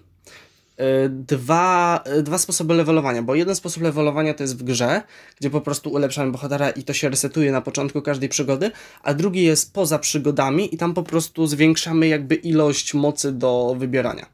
e, 0.76 1.08
dwa, 1.08 2.02
e, 2.04 2.22
dwa 2.22 2.38
sposoby 2.38 2.74
levelowania, 2.74 3.22
bo 3.22 3.34
jeden 3.34 3.56
sposób 3.56 3.82
levelowania 3.82 4.34
to 4.34 4.42
jest 4.42 4.58
w 4.58 4.62
grze, 4.62 5.02
gdzie 5.40 5.50
po 5.50 5.60
prostu 5.60 5.90
ulepszamy 5.90 6.32
bohatera 6.32 6.70
i 6.70 6.82
to 6.82 6.92
się 6.92 7.08
resetuje 7.08 7.52
na 7.52 7.60
początku 7.60 8.02
każdej 8.02 8.28
przygody, 8.28 8.70
a 9.02 9.14
drugi 9.14 9.42
jest 9.42 9.72
poza 9.72 9.98
przygodami 9.98 10.74
i 10.74 10.78
tam 10.78 10.94
po 10.94 11.02
prostu 11.02 11.46
zwiększamy 11.46 12.08
jakby 12.08 12.34
ilość 12.34 12.94
mocy 12.94 13.32
do 13.32 13.76
wybierania. 13.78 14.26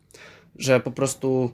Że 0.56 0.80
po 0.80 0.90
prostu 0.90 1.50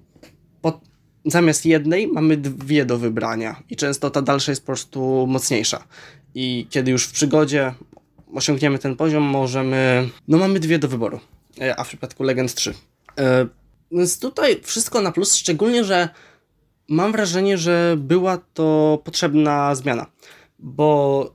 po, 0.65 0.81
zamiast 1.25 1.67
jednej 1.67 2.09
mamy 2.09 2.37
dwie 2.37 2.85
do 2.85 2.99
wybrania 2.99 3.62
i 3.71 3.77
często 3.77 4.11
ta 4.11 4.23
dalsza 4.23 4.53
jest 4.53 4.62
po 4.62 4.67
prostu 4.67 5.27
mocniejsza. 5.29 5.85
I 6.35 6.67
kiedy 6.71 6.91
już 6.91 7.05
w 7.07 7.12
przygodzie 7.12 7.75
osiągniemy 8.35 8.79
ten 8.79 8.97
poziom, 8.97 9.23
możemy. 9.23 10.09
No, 10.29 10.39
mamy 10.39 10.61
dwie 10.61 10.79
do 10.79 10.89
wyboru, 10.89 11.21
e, 11.61 11.77
a 11.77 11.85
w 11.85 11.89
przypadku 11.89 12.23
Legend 12.23 12.55
3. 12.55 12.75
E, 13.19 13.47
Więc 13.93 14.19
tutaj 14.19 14.61
wszystko 14.62 15.01
na 15.01 15.12
plus, 15.12 15.35
szczególnie, 15.35 15.85
że 15.85 16.09
mam 16.89 17.12
wrażenie, 17.12 17.59
że 17.59 17.97
była 17.99 18.39
to 18.55 18.99
potrzebna 19.05 19.75
zmiana, 19.75 20.07
bo 20.59 21.35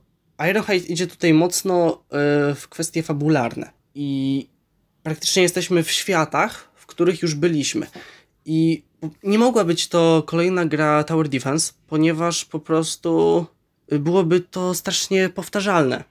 Ironhide 0.50 0.86
idzie 0.86 1.06
tutaj 1.06 1.34
mocno 1.34 1.92
e, 1.92 2.54
w 2.54 2.68
kwestie 2.68 3.02
fabularne 3.02 3.70
i 3.94 4.48
praktycznie 5.02 5.42
jesteśmy 5.42 5.82
w 5.82 5.90
światach, 5.90 6.70
w 6.74 6.86
których 6.86 7.22
już 7.22 7.34
byliśmy. 7.34 7.86
I 8.44 8.89
nie 9.22 9.38
mogła 9.38 9.64
być 9.64 9.88
to 9.88 10.22
kolejna 10.26 10.66
gra 10.66 11.04
Tower 11.04 11.28
Defense, 11.28 11.72
ponieważ 11.86 12.44
po 12.44 12.58
prostu 12.58 13.46
byłoby 13.88 14.40
to 14.40 14.74
strasznie 14.74 15.28
powtarzalne 15.28 16.04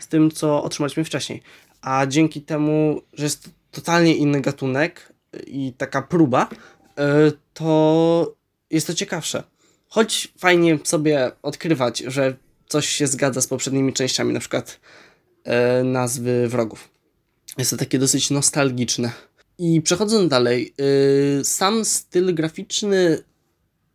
z 0.00 0.08
tym, 0.08 0.30
co 0.30 0.62
otrzymaliśmy 0.62 1.04
wcześniej. 1.04 1.42
A 1.82 2.06
dzięki 2.06 2.42
temu, 2.42 3.02
że 3.12 3.24
jest 3.24 3.42
to 3.44 3.50
totalnie 3.70 4.16
inny 4.16 4.40
gatunek 4.40 5.12
i 5.46 5.72
taka 5.78 6.02
próba, 6.02 6.48
y, 6.48 7.32
to 7.54 8.34
jest 8.70 8.86
to 8.86 8.94
ciekawsze. 8.94 9.42
Choć 9.88 10.32
fajnie 10.38 10.78
sobie 10.84 11.30
odkrywać, 11.42 11.98
że 11.98 12.36
coś 12.68 12.88
się 12.88 13.06
zgadza 13.06 13.40
z 13.40 13.46
poprzednimi 13.46 13.92
częściami, 13.92 14.32
na 14.32 14.40
przykład 14.40 14.80
y, 15.80 15.84
nazwy 15.84 16.48
wrogów. 16.48 16.88
Jest 17.58 17.70
to 17.70 17.76
takie 17.76 17.98
dosyć 17.98 18.30
nostalgiczne. 18.30 19.12
I 19.58 19.82
przechodząc 19.82 20.30
dalej, 20.30 20.74
yy, 21.38 21.44
sam 21.44 21.84
styl 21.84 22.34
graficzny 22.34 23.18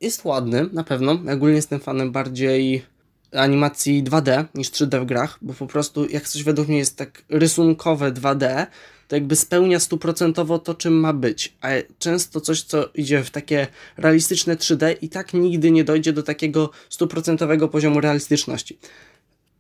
jest 0.02 0.26
ładny, 0.26 0.70
na 0.74 0.84
pewno. 0.84 1.20
Ja 1.26 1.34
ogólnie 1.34 1.56
jestem 1.56 1.80
fanem 1.80 2.12
bardziej 2.12 2.86
animacji 3.32 4.04
2D 4.04 4.46
niż 4.56 4.70
3D 4.70 5.02
w 5.02 5.06
grach, 5.06 5.38
bo 5.42 5.54
po 5.54 5.68
prostu 5.68 6.10
jak 6.10 6.30
coś 6.30 6.44
według 6.44 6.68
mnie 6.68 6.78
jest 6.78 6.98
tak 6.98 7.24
rysunkowe 7.30 8.12
2D, 8.12 8.68
to 9.08 9.16
jakby 9.16 9.36
spełnia 9.36 9.80
stuprocentowo 9.80 10.60
to, 10.60 10.74
czym 10.74 10.94
ma 10.94 11.14
być. 11.14 11.54
A 11.62 11.70
często 12.00 12.42
coś, 12.42 12.64
co 12.64 12.90
idzie 12.96 13.24
w 13.24 13.30
takie 13.30 13.68
realistyczne 13.98 14.56
3D 14.56 14.96
i 15.02 15.10
tak 15.10 15.34
nigdy 15.34 15.72
nie 15.72 15.84
dojdzie 15.84 16.14
do 16.14 16.24
takiego 16.24 16.70
stuprocentowego 16.90 17.68
poziomu 17.68 18.02
realistyczności. 18.02 18.80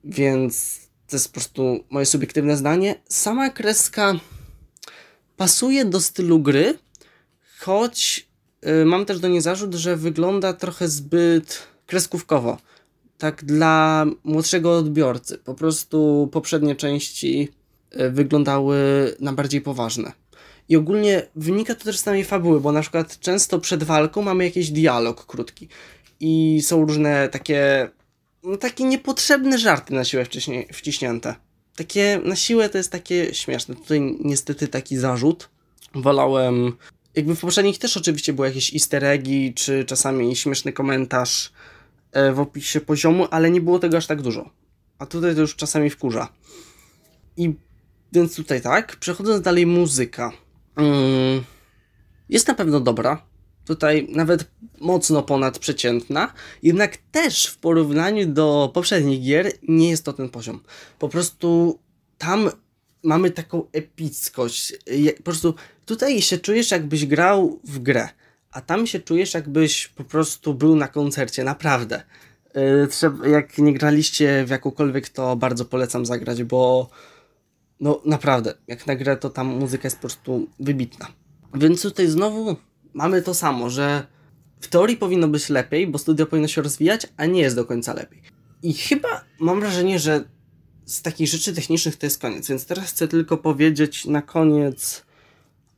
Więc 0.04 0.80
to 1.08 1.16
jest 1.16 1.28
po 1.28 1.34
prostu 1.34 1.84
moje 1.89 2.06
subiektywne 2.06 2.58
zdanie. 2.58 2.95
Sama 3.10 3.49
kreska 3.49 4.20
pasuje 5.41 5.85
do 5.85 6.01
stylu 6.01 6.39
gry, 6.39 6.77
choć 7.59 8.27
y, 8.81 8.85
mam 8.85 9.05
też 9.05 9.19
do 9.19 9.27
niej 9.27 9.41
zarzut, 9.41 9.75
że 9.75 9.97
wygląda 9.97 10.53
trochę 10.53 10.87
zbyt 10.87 11.67
kreskówkowo. 11.85 12.57
Tak 13.17 13.45
dla 13.45 14.05
młodszego 14.23 14.77
odbiorcy. 14.77 15.37
Po 15.37 15.53
prostu 15.53 16.29
poprzednie 16.31 16.75
części 16.75 17.49
y, 17.95 18.09
wyglądały 18.09 18.77
na 19.19 19.33
bardziej 19.33 19.61
poważne. 19.61 20.11
I 20.69 20.75
ogólnie 20.75 21.27
wynika 21.35 21.75
to 21.75 21.83
też 21.83 21.99
z 21.99 22.03
samej 22.03 22.25
fabuły, 22.25 22.61
bo 22.61 22.71
na 22.71 22.81
przykład 22.81 23.19
często 23.19 23.59
przed 23.59 23.83
walką 23.83 24.21
mamy 24.21 24.45
jakiś 24.45 24.71
dialog 24.71 25.25
krótki. 25.25 25.67
I 26.19 26.61
są 26.63 26.85
różne 26.85 27.29
takie, 27.29 27.89
no 28.43 28.57
takie 28.57 28.83
niepotrzebne 28.83 29.57
żarty 29.57 29.93
na 29.93 30.03
siłę 30.05 30.25
wciśnięte 30.73 31.35
takie 31.76 32.22
na 32.26 32.36
siłę 32.36 32.69
to 32.69 32.78
jest 32.78 32.91
takie 32.91 33.34
śmieszne. 33.34 33.76
Tutaj 33.76 34.17
niestety 34.19 34.67
taki 34.67 34.97
zarzut. 34.97 35.49
Wolałem. 35.95 36.74
Jakby 37.15 37.36
w 37.36 37.39
poprzednich 37.39 37.80
też 37.80 37.97
oczywiście 37.97 38.34
były 38.34 38.47
jakieś 38.47 38.74
easter 38.74 39.05
eggi, 39.05 39.53
czy 39.53 39.86
czasami 39.86 40.36
śmieszny 40.36 40.74
komentarz 40.74 41.51
e, 42.11 42.34
w 42.34 42.39
opisie 42.39 42.82
poziomu, 42.82 43.28
ale 43.32 43.51
nie 43.51 43.61
było 43.61 43.80
tego 43.80 43.97
aż 43.97 44.07
tak 44.07 44.22
dużo. 44.22 44.49
A 44.99 45.05
tutaj 45.05 45.36
to 45.36 45.41
już 45.41 45.55
czasami 45.55 45.89
wkurza. 45.89 46.30
I 47.38 47.53
więc 48.13 48.36
tutaj 48.36 48.61
tak. 48.61 48.95
Przechodząc 48.95 49.41
dalej, 49.41 49.65
muzyka. 49.65 50.32
Mm, 50.76 51.43
jest 52.30 52.47
na 52.47 52.53
pewno 52.53 52.80
dobra. 52.80 53.30
Tutaj 53.66 54.07
nawet 54.09 54.51
mocno 54.80 55.24
ponadprzeciętna, 55.24 56.34
jednak 56.64 56.97
też 56.97 57.45
w 57.45 57.57
porównaniu 57.57 58.26
do 58.26 58.72
poprzednich 58.74 59.24
gier 59.24 59.51
nie 59.68 59.89
jest 59.89 60.05
to 60.05 60.14
ten 60.14 60.30
poziom. 60.30 60.59
Po 60.99 61.09
prostu 61.09 61.80
tam 62.18 62.49
mamy 63.03 63.32
taką 63.32 63.68
epickość. 63.72 64.74
Po 65.18 65.24
prostu 65.24 65.55
tutaj 65.86 66.22
się 66.22 66.38
czujesz 66.38 66.72
jakbyś 66.72 67.05
grał 67.05 67.59
w 67.64 67.80
grę, 67.80 68.09
a 68.51 68.62
tam 68.62 68.88
się 68.88 68.99
czujesz 68.99 69.34
jakbyś 69.34 69.88
po 69.88 70.03
prostu 70.03 70.53
był 70.53 70.76
na 70.76 70.88
koncercie, 70.88 71.43
naprawdę. 71.43 72.03
Yy, 72.55 73.32
jak 73.32 73.57
nie 73.57 73.74
graliście 73.74 74.45
w 74.45 74.49
jakąkolwiek, 74.49 75.09
to 75.09 75.36
bardzo 75.36 75.66
polecam 75.66 76.05
zagrać, 76.05 76.43
bo 76.43 76.89
no 77.80 78.01
naprawdę, 78.05 78.53
jak 78.68 78.88
na 78.88 78.95
grę, 78.95 79.18
to 79.18 79.30
tam 79.30 79.47
muzyka 79.47 79.86
jest 79.86 79.97
po 79.97 80.01
prostu 80.01 80.47
wybitna. 80.59 81.07
Więc 81.53 81.82
tutaj 81.82 82.07
znowu 82.07 82.55
mamy 82.93 83.21
to 83.21 83.33
samo, 83.33 83.69
że 83.69 84.07
w 84.61 84.67
teorii 84.67 84.97
powinno 84.97 85.27
być 85.27 85.49
lepiej, 85.49 85.87
bo 85.87 85.97
studio 85.97 86.25
powinno 86.25 86.47
się 86.47 86.61
rozwijać, 86.61 87.07
a 87.17 87.25
nie 87.25 87.41
jest 87.41 87.55
do 87.55 87.65
końca 87.65 87.93
lepiej. 87.93 88.21
I 88.63 88.73
chyba 88.73 89.23
mam 89.39 89.59
wrażenie, 89.59 89.99
że 89.99 90.23
z 90.85 91.01
takich 91.01 91.27
rzeczy 91.27 91.53
technicznych 91.53 91.97
to 91.97 92.05
jest 92.05 92.21
koniec, 92.21 92.47
więc 92.47 92.65
teraz 92.65 92.85
chcę 92.85 93.07
tylko 93.07 93.37
powiedzieć 93.37 94.05
na 94.05 94.21
koniec 94.21 95.05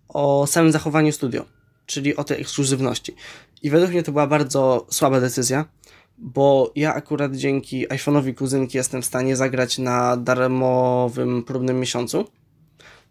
o 0.09 0.47
samym 0.47 0.71
zachowaniu 0.71 1.11
studio, 1.11 1.45
czyli 1.85 2.15
o 2.15 2.23
tej 2.23 2.41
ekskluzywności. 2.41 3.15
I 3.61 3.69
według 3.69 3.91
mnie 3.91 4.03
to 4.03 4.11
była 4.11 4.27
bardzo 4.27 4.87
słaba 4.89 5.19
decyzja, 5.19 5.65
bo 6.17 6.71
ja 6.75 6.93
akurat 6.93 7.35
dzięki 7.35 7.87
iPhone'owi 7.87 8.33
kuzynki 8.33 8.77
jestem 8.77 9.01
w 9.01 9.05
stanie 9.05 9.35
zagrać 9.35 9.77
na 9.77 10.17
darmowym 10.17 11.43
próbnym 11.43 11.79
miesiącu, 11.79 12.25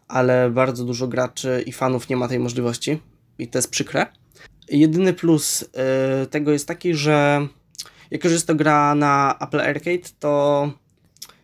ale 0.09 0.51
bardzo 0.51 0.85
dużo 0.85 1.09
graczy 1.09 1.65
i 1.67 1.73
fanów 1.73 2.09
nie 2.09 2.17
ma 2.17 2.29
tej 2.29 2.39
możliwości 2.39 3.01
i 3.43 3.49
to 3.49 3.59
jest 3.59 3.71
przykre. 3.71 4.07
Jedyny 4.69 5.13
plus 5.13 5.63
y, 5.63 6.27
tego 6.27 6.53
jest 6.53 6.69
taki, 6.69 6.95
że 6.95 7.47
jako, 8.11 8.29
że 8.29 8.35
jest 8.35 8.47
to 8.47 8.55
gra 8.55 8.95
na 8.95 9.37
Apple 9.41 9.61
Arcade, 9.61 10.09
to 10.19 10.73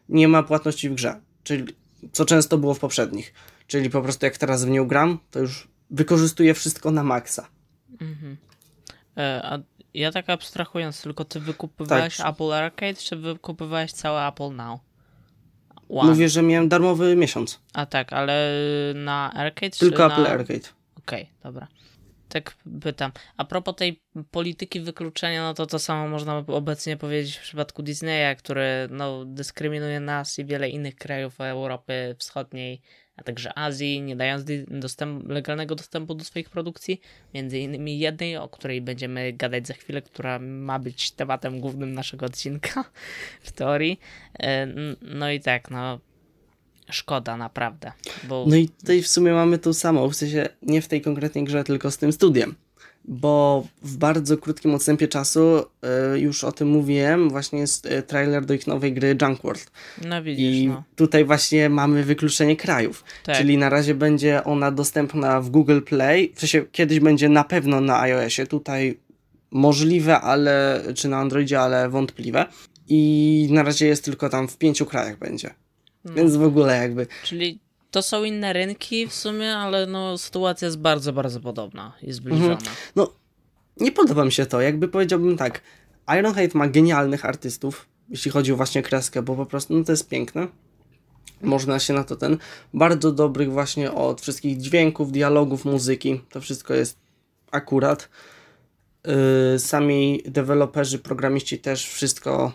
nie 0.09 0.29
ma 0.29 0.43
płatności 0.43 0.91
w 0.91 0.95
grze, 0.95 1.21
czyli 1.45 1.65
co 2.13 2.25
często 2.25 2.59
było 2.59 2.75
w 2.75 2.79
poprzednich. 2.79 3.35
Czyli 3.67 3.91
po 3.91 4.03
prostu 4.03 4.27
jak 4.27 4.39
teraz 4.39 4.65
w 4.65 4.69
nią 4.69 4.87
gram, 4.87 5.19
to 5.31 5.39
już 5.39 5.69
wykorzystuję 5.91 6.55
wszystko 6.55 6.91
na 6.91 7.03
maksa. 7.03 7.49
Mhm. 8.01 8.37
E, 9.17 9.43
a 9.45 9.59
ja 9.95 10.13
tak 10.13 10.31
abstrahując, 10.31 11.03
tylko 11.03 11.25
ty 11.25 11.41
wykupywałeś 11.41 12.17
Tak. 12.17 12.35
Apple 12.35 12.53
Arcade, 12.53 12.95
czy 12.95 13.17
wykupywałeś 13.17 13.93
całe 13.93 14.27
Apple 14.27 14.55
Now? 14.57 14.81
One. 15.89 16.11
Mówię, 16.11 16.29
że 16.29 16.43
miałem 16.43 16.69
darmowy 16.69 17.17
miesiąc. 17.17 17.61
A 17.73 17.87
tak, 17.87 18.13
ale 18.13 18.53
na 18.95 19.33
Arcade 19.33 19.71
Tylko 19.71 20.09
czy 20.09 20.15
Apple 20.15 20.23
na... 20.23 20.29
Arcade. 20.29 20.69
Okej, 20.99 21.31
dobra. 21.43 21.67
Tak 22.29 22.57
pytam. 22.83 23.13
A 23.37 23.45
propos 23.45 23.77
tej 23.77 24.01
polityki 24.31 24.81
wykluczenia, 24.81 25.43
no 25.43 25.55
to 25.55 25.67
to 25.67 25.79
samo 25.79 26.09
można 26.09 26.45
obecnie 26.47 26.97
powiedzieć 26.97 27.37
w 27.37 27.43
przypadku 27.43 27.83
Disneya, 27.83 28.37
który 28.37 28.89
no, 28.91 29.25
dyskryminuje 29.25 30.01
nas 30.01 30.39
i 30.39 30.45
wiele 30.45 30.69
innych 30.69 30.97
krajów 30.97 31.41
Europy 31.41 32.17
Wschodniej 32.19 32.83
a 33.19 33.23
także 33.23 33.59
Azji, 33.59 34.03
nie 34.03 34.17
dając 34.17 34.45
dostęp, 34.69 35.29
legalnego 35.29 35.75
dostępu 35.75 36.15
do 36.15 36.25
swoich 36.25 36.51
produkcji, 36.51 37.01
między 37.35 37.59
innymi 37.59 37.99
jednej, 37.99 38.37
o 38.37 38.49
której 38.49 38.81
będziemy 38.81 39.33
gadać 39.33 39.67
za 39.67 39.75
chwilę, 39.75 40.03
która 40.03 40.39
ma 40.39 40.79
być 40.79 41.11
tematem 41.11 41.61
głównym 41.61 41.93
naszego 41.93 42.27
odcinka 42.27 42.85
w 43.43 43.53
teorii. 43.53 44.01
E, 44.39 44.67
no 45.03 45.31
i 45.31 45.41
tak, 45.41 45.71
no 45.71 45.99
szkoda 46.91 47.37
naprawdę. 47.37 47.93
Bo... 48.29 48.45
No 48.49 48.57
i 48.57 48.69
tutaj 48.69 49.03
w 49.03 49.09
sumie 49.09 49.33
mamy 49.33 49.59
to 49.59 49.75
samo, 49.75 50.09
w 50.09 50.17
sensie 50.17 50.49
nie 50.63 50.83
w 50.83 50.89
tej 50.89 51.01
konkretnej 51.01 51.45
grze, 51.45 51.65
tylko 51.65 51.91
z 51.91 51.99
tym 51.99 52.13
studiem 52.13 52.55
bo 53.09 53.67
w 53.83 53.97
bardzo 53.97 54.39
krótkim 54.39 54.75
odstępie 54.75 55.09
czasu 55.09 55.65
y, 56.15 56.19
już 56.21 56.45
o 56.45 56.53
tym 56.53 56.69
mówiłem, 56.69 57.31
właśnie 57.31 57.59
jest 57.59 57.87
y, 57.87 58.03
trailer 58.03 58.45
do 58.45 58.55
ich 58.55 58.67
nowej 58.67 58.93
gry 58.93 59.17
Junk 59.23 59.43
World. 59.43 59.71
No 60.05 60.23
widzisz, 60.23 60.57
I 60.57 60.69
no. 60.69 60.83
tutaj 60.97 61.25
właśnie 61.25 61.69
mamy 61.69 62.05
wykluczenie 62.05 62.57
krajów, 62.57 63.05
tak. 63.25 63.37
czyli 63.37 63.59
na 63.59 63.69
razie 63.69 63.95
będzie 63.95 64.45
ona 64.45 64.71
dostępna 64.71 65.41
w 65.41 65.51
Google 65.51 65.81
Play, 65.81 66.33
w 66.35 66.41
sensie 66.41 66.65
kiedyś 66.73 67.01
będzie 67.01 67.29
na 67.29 67.45
pewno 67.45 67.81
na 67.81 68.01
iOSie, 68.01 68.47
tutaj 68.47 68.99
możliwe, 69.51 70.21
ale 70.21 70.83
czy 70.95 71.09
na 71.09 71.19
Androidzie, 71.19 71.61
ale 71.61 71.89
wątpliwe. 71.89 72.47
I 72.89 73.49
na 73.51 73.63
razie 73.63 73.87
jest 73.87 74.05
tylko 74.05 74.29
tam 74.29 74.49
w 74.49 74.59
pięciu 74.59 74.87
krajach 74.87 75.19
będzie. 75.19 75.51
No. 76.09 76.15
Więc 76.15 76.37
w 76.37 76.43
ogóle 76.43 76.77
jakby. 76.77 77.07
Czyli 77.25 77.61
to 77.91 78.03
są 78.03 78.25
inne 78.25 78.53
rynki 78.53 79.07
w 79.07 79.15
sumie, 79.15 79.57
ale 79.57 79.87
no 79.87 80.19
sytuacja 80.19 80.67
jest 80.67 80.79
bardzo, 80.79 81.13
bardzo 81.13 81.41
podobna 81.41 81.93
i 82.03 82.13
zbliżona. 82.13 82.53
Mhm. 82.53 82.77
No, 82.97 83.13
nie 83.77 83.93
podoba 83.93 84.25
mi 84.25 84.33
się 84.33 84.47
to. 84.47 84.61
Jakby 84.61 84.89
powiedziałbym 84.89 85.37
tak, 85.37 85.61
Ironhide 86.19 86.59
ma 86.59 86.69
genialnych 86.69 87.25
artystów, 87.25 87.89
jeśli 88.09 88.31
chodzi 88.31 88.53
o 88.53 88.57
właśnie 88.57 88.83
kreskę, 88.83 89.23
bo 89.23 89.35
po 89.37 89.47
prostu 89.47 89.75
no, 89.75 89.85
to 89.85 89.93
jest 89.93 90.09
piękne. 90.09 90.49
Można 91.43 91.79
się 91.79 91.95
na 91.95 92.05
to 92.05 92.17
ten, 92.17 92.39
bardzo 92.75 93.13
dobrych 93.13 93.53
właśnie 93.53 93.93
od 93.93 94.21
wszystkich 94.21 94.59
dźwięków, 94.59 95.13
dialogów, 95.13 95.65
muzyki, 95.65 96.21
to 96.31 96.41
wszystko 96.41 96.75
jest 96.75 96.99
akurat. 97.51 98.09
Yy, 99.53 99.59
sami 99.59 100.23
deweloperzy, 100.27 100.99
programiści 100.99 101.59
też 101.59 101.89
wszystko 101.89 102.53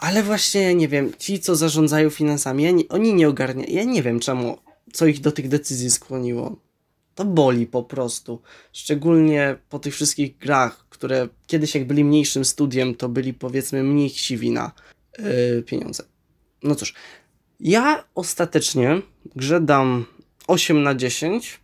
ale 0.00 0.22
właśnie, 0.22 0.74
nie 0.74 0.88
wiem, 0.88 1.12
ci, 1.18 1.40
co 1.40 1.56
zarządzają 1.56 2.10
finansami, 2.10 2.64
ja 2.64 2.70
nie, 2.70 2.88
oni 2.88 3.14
nie 3.14 3.28
ogarniają. 3.28 3.68
Ja 3.72 3.84
nie 3.84 4.02
wiem 4.02 4.20
czemu, 4.20 4.58
co 4.92 5.06
ich 5.06 5.20
do 5.20 5.32
tych 5.32 5.48
decyzji 5.48 5.90
skłoniło. 5.90 6.56
To 7.14 7.24
boli 7.24 7.66
po 7.66 7.82
prostu. 7.82 8.42
Szczególnie 8.72 9.56
po 9.68 9.78
tych 9.78 9.94
wszystkich 9.94 10.38
grach, 10.38 10.86
które 10.88 11.28
kiedyś 11.46 11.74
jak 11.74 11.86
byli 11.86 12.04
mniejszym 12.04 12.44
studiem, 12.44 12.94
to 12.94 13.08
byli 13.08 13.34
powiedzmy 13.34 13.82
mniej 13.82 14.10
chciwi 14.10 14.50
na 14.50 14.72
yy, 15.18 15.62
pieniądze. 15.62 16.04
No 16.62 16.74
cóż, 16.74 16.94
ja 17.60 18.04
ostatecznie 18.14 19.02
grze 19.36 19.60
dam 19.60 20.06
8 20.46 20.82
na 20.82 20.94
10 20.94 21.60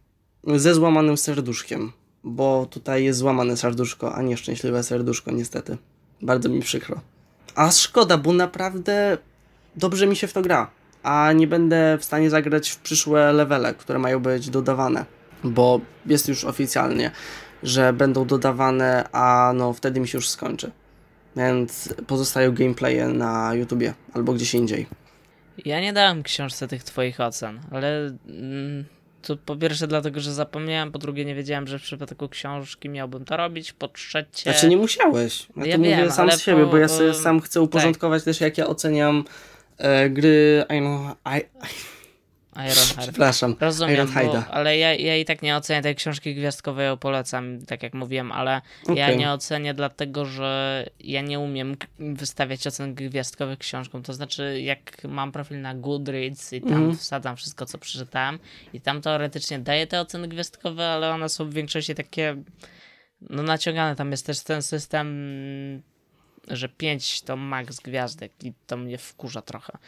ze 0.56 0.74
złamanym 0.74 1.16
serduszkiem, 1.16 1.92
bo 2.24 2.66
tutaj 2.70 3.04
jest 3.04 3.18
złamane 3.18 3.56
serduszko, 3.56 4.14
a 4.14 4.22
nie 4.22 4.36
szczęśliwe 4.36 4.82
serduszko 4.82 5.30
niestety. 5.30 5.76
Bardzo 6.22 6.48
mi 6.48 6.60
przykro. 6.60 7.00
A 7.56 7.70
szkoda, 7.70 8.18
bo 8.18 8.32
naprawdę 8.32 9.18
dobrze 9.76 10.06
mi 10.06 10.16
się 10.16 10.26
w 10.26 10.32
to 10.32 10.42
gra. 10.42 10.70
A 11.02 11.32
nie 11.32 11.46
będę 11.46 11.98
w 12.00 12.04
stanie 12.04 12.30
zagrać 12.30 12.70
w 12.70 12.78
przyszłe 12.78 13.32
levele, 13.32 13.74
które 13.74 13.98
mają 13.98 14.20
być 14.20 14.50
dodawane. 14.50 15.04
Bo 15.44 15.80
jest 16.06 16.28
już 16.28 16.44
oficjalnie, 16.44 17.10
że 17.62 17.92
będą 17.92 18.26
dodawane, 18.26 19.08
a 19.12 19.52
no 19.54 19.72
wtedy 19.72 20.00
mi 20.00 20.08
się 20.08 20.18
już 20.18 20.28
skończy. 20.28 20.70
Więc 21.36 21.94
pozostają 22.06 22.52
gameplaye 22.52 23.08
na 23.08 23.54
YouTubie 23.54 23.94
albo 24.14 24.32
gdzieś 24.32 24.54
indziej. 24.54 24.86
Ja 25.64 25.80
nie 25.80 25.92
dałem 25.92 26.22
książce 26.22 26.68
tych 26.68 26.84
twoich 26.84 27.20
ocen, 27.20 27.60
ale 27.70 28.16
mm, 28.28 28.84
to 29.26 29.36
po 29.36 29.56
pierwsze 29.56 29.86
dlatego, 29.86 30.20
że 30.20 30.34
zapomniałem, 30.34 30.92
po 30.92 30.98
drugie 30.98 31.24
nie 31.24 31.34
wiedziałem, 31.34 31.66
że 31.66 31.78
w 31.78 31.82
przypadku 31.82 32.28
książki 32.28 32.88
miałbym 32.88 33.24
to 33.24 33.36
robić, 33.36 33.72
po 33.72 33.88
trzecie... 33.88 34.42
Znaczy 34.42 34.68
nie 34.68 34.76
musiałeś. 34.76 35.46
Ja, 35.56 35.66
ja 35.66 35.76
to 35.76 35.82
wiem, 35.82 35.98
mówię 35.98 36.12
sam 36.12 36.32
z 36.32 36.42
siebie, 36.42 36.64
po, 36.64 36.70
bo 36.70 36.76
ja 36.76 36.88
sobie 36.88 37.14
sam 37.14 37.40
chcę 37.40 37.60
uporządkować 37.60 38.22
tak. 38.22 38.24
też 38.24 38.40
jak 38.40 38.58
ja 38.58 38.66
oceniam 38.66 39.24
e, 39.78 40.10
gry 40.10 40.64
I 40.76 40.78
know, 40.78 41.16
I, 41.26 41.38
I 41.38 41.95
Ironheart. 42.56 42.98
Przepraszam. 42.98 43.56
Rozumiem, 43.60 44.06
bo, 44.06 44.44
ale 44.50 44.78
ja, 44.78 44.94
ja 44.94 45.16
i 45.16 45.24
tak 45.24 45.42
nie 45.42 45.56
ocenię 45.56 45.82
tej 45.82 45.94
książki 45.94 46.34
gwiazdkowej, 46.34 46.86
ją 46.86 46.96
polecam, 46.96 47.58
tak 47.66 47.82
jak 47.82 47.94
mówiłem, 47.94 48.32
ale 48.32 48.62
okay. 48.82 48.96
ja 48.96 49.14
nie 49.14 49.32
ocenię 49.32 49.74
dlatego, 49.74 50.24
że 50.24 50.84
ja 51.00 51.20
nie 51.20 51.38
umiem 51.38 51.76
wystawiać 51.98 52.66
ocen 52.66 52.94
gwiazdkowych 52.94 53.58
książkom. 53.58 54.02
To 54.02 54.14
znaczy, 54.14 54.60
jak 54.60 55.04
mam 55.04 55.32
profil 55.32 55.60
na 55.60 55.74
Goodreads 55.74 56.52
i 56.52 56.60
tam 56.60 56.72
mm. 56.72 56.96
wsadzam 56.96 57.36
wszystko, 57.36 57.66
co 57.66 57.78
przeczytałem 57.78 58.38
i 58.72 58.80
tam 58.80 59.02
teoretycznie 59.02 59.58
daję 59.58 59.86
te 59.86 60.00
oceny 60.00 60.28
gwiazdkowe, 60.28 60.88
ale 60.88 61.10
one 61.10 61.28
są 61.28 61.50
w 61.50 61.54
większości 61.54 61.94
takie 61.94 62.36
no 63.20 63.42
naciągane. 63.42 63.96
Tam 63.96 64.10
jest 64.10 64.26
też 64.26 64.40
ten 64.40 64.62
system, 64.62 65.08
że 66.48 66.68
5 66.68 67.22
to 67.22 67.36
max 67.36 67.80
gwiazdek 67.80 68.32
i 68.44 68.52
to 68.66 68.76
mnie 68.76 68.98
wkurza 68.98 69.42
trochę. 69.42 69.78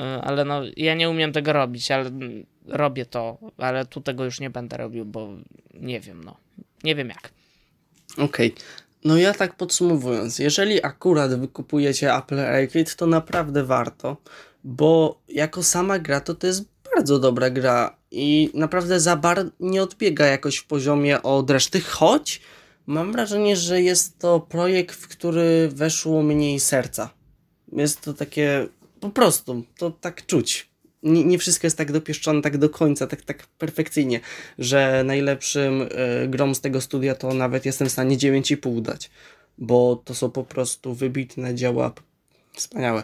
E, 0.00 0.22
ale 0.22 0.44
no, 0.44 0.62
ja 0.76 0.94
nie 0.94 1.10
umiem 1.10 1.32
tego 1.32 1.52
robić, 1.52 1.90
ale 1.90 2.10
robię 2.66 3.06
to, 3.06 3.38
ale 3.58 3.86
tu 3.86 4.00
tego 4.00 4.24
już 4.24 4.40
nie 4.40 4.50
będę 4.50 4.76
robił, 4.76 5.04
bo 5.04 5.28
nie 5.74 6.00
wiem, 6.00 6.24
no. 6.24 6.36
Nie 6.84 6.94
wiem 6.94 7.08
jak. 7.08 7.30
Okej. 8.12 8.52
Okay. 8.52 8.64
No 9.04 9.16
ja 9.16 9.34
tak 9.34 9.56
podsumowując, 9.56 10.38
jeżeli 10.38 10.84
akurat 10.84 11.34
wykupujecie 11.34 12.14
Apple 12.14 12.40
Arcade, 12.40 12.94
to 12.96 13.06
naprawdę 13.06 13.64
warto, 13.64 14.16
bo 14.64 15.20
jako 15.28 15.62
sama 15.62 15.98
gra 15.98 16.20
to 16.20 16.34
to 16.34 16.46
jest 16.46 16.64
bardzo 16.94 17.18
dobra 17.18 17.50
gra 17.50 17.96
i 18.10 18.50
naprawdę 18.54 19.00
za 19.00 19.16
bar 19.16 19.46
nie 19.60 19.82
odbiega 19.82 20.26
jakoś 20.26 20.56
w 20.56 20.66
poziomie 20.66 21.22
od 21.22 21.50
reszty, 21.50 21.80
choć 21.80 22.40
mam 22.86 23.12
wrażenie, 23.12 23.56
że 23.56 23.82
jest 23.82 24.18
to 24.18 24.40
projekt, 24.40 24.96
w 24.96 25.08
który 25.08 25.68
weszło 25.68 26.22
mniej 26.22 26.60
serca. 26.60 27.10
Jest 27.72 28.00
to 28.00 28.14
takie 28.14 28.68
po 29.00 29.10
prostu, 29.10 29.64
to 29.78 29.90
tak 29.90 30.26
czuć. 30.26 30.70
Nie, 31.02 31.24
nie 31.24 31.38
wszystko 31.38 31.66
jest 31.66 31.76
tak 31.76 31.92
dopieszczone 31.92 32.42
tak 32.42 32.58
do 32.58 32.70
końca, 32.70 33.06
tak, 33.06 33.22
tak 33.22 33.46
perfekcyjnie, 33.46 34.20
że 34.58 35.02
najlepszym 35.06 35.82
y, 35.82 35.88
grom 36.28 36.54
z 36.54 36.60
tego 36.60 36.80
studia 36.80 37.14
to 37.14 37.34
nawet 37.34 37.66
jestem 37.66 37.88
w 37.88 37.92
stanie 37.92 38.16
9,5 38.16 38.82
dać, 38.82 39.10
bo 39.58 40.02
to 40.04 40.14
są 40.14 40.30
po 40.30 40.44
prostu 40.44 40.94
wybitne 40.94 41.54
dzieła, 41.54 41.92
wspaniałe. 42.56 43.02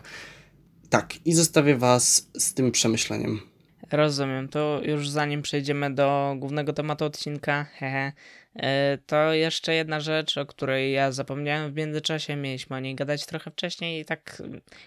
Tak, 0.91 1.15
i 1.25 1.35
zostawię 1.35 1.77
Was 1.77 2.29
z 2.39 2.55
tym 2.55 2.73
przemyśleniem. 2.73 3.56
Rozumiem. 3.91 4.49
To 4.49 4.81
już 4.83 5.09
zanim 5.09 5.43
przejdziemy 5.43 5.95
do 5.95 6.35
głównego 6.39 6.73
tematu 6.73 7.05
odcinka, 7.05 7.65
hehe, 7.65 8.13
e, 8.57 8.99
to 9.07 9.33
jeszcze 9.33 9.75
jedna 9.75 10.01
rzecz, 10.01 10.39
o 10.39 10.47
której 10.47 10.93
ja 10.93 11.13
zapomniałem 11.13 11.73
w 11.73 11.77
międzyczasie. 11.77 12.37
Mieliśmy 12.37 12.77
o 12.77 12.81
niej 12.81 12.95
gadać 12.95 13.27
trochę 13.27 13.51
wcześniej 13.51 14.01
i 14.01 14.05
tak 14.05 14.43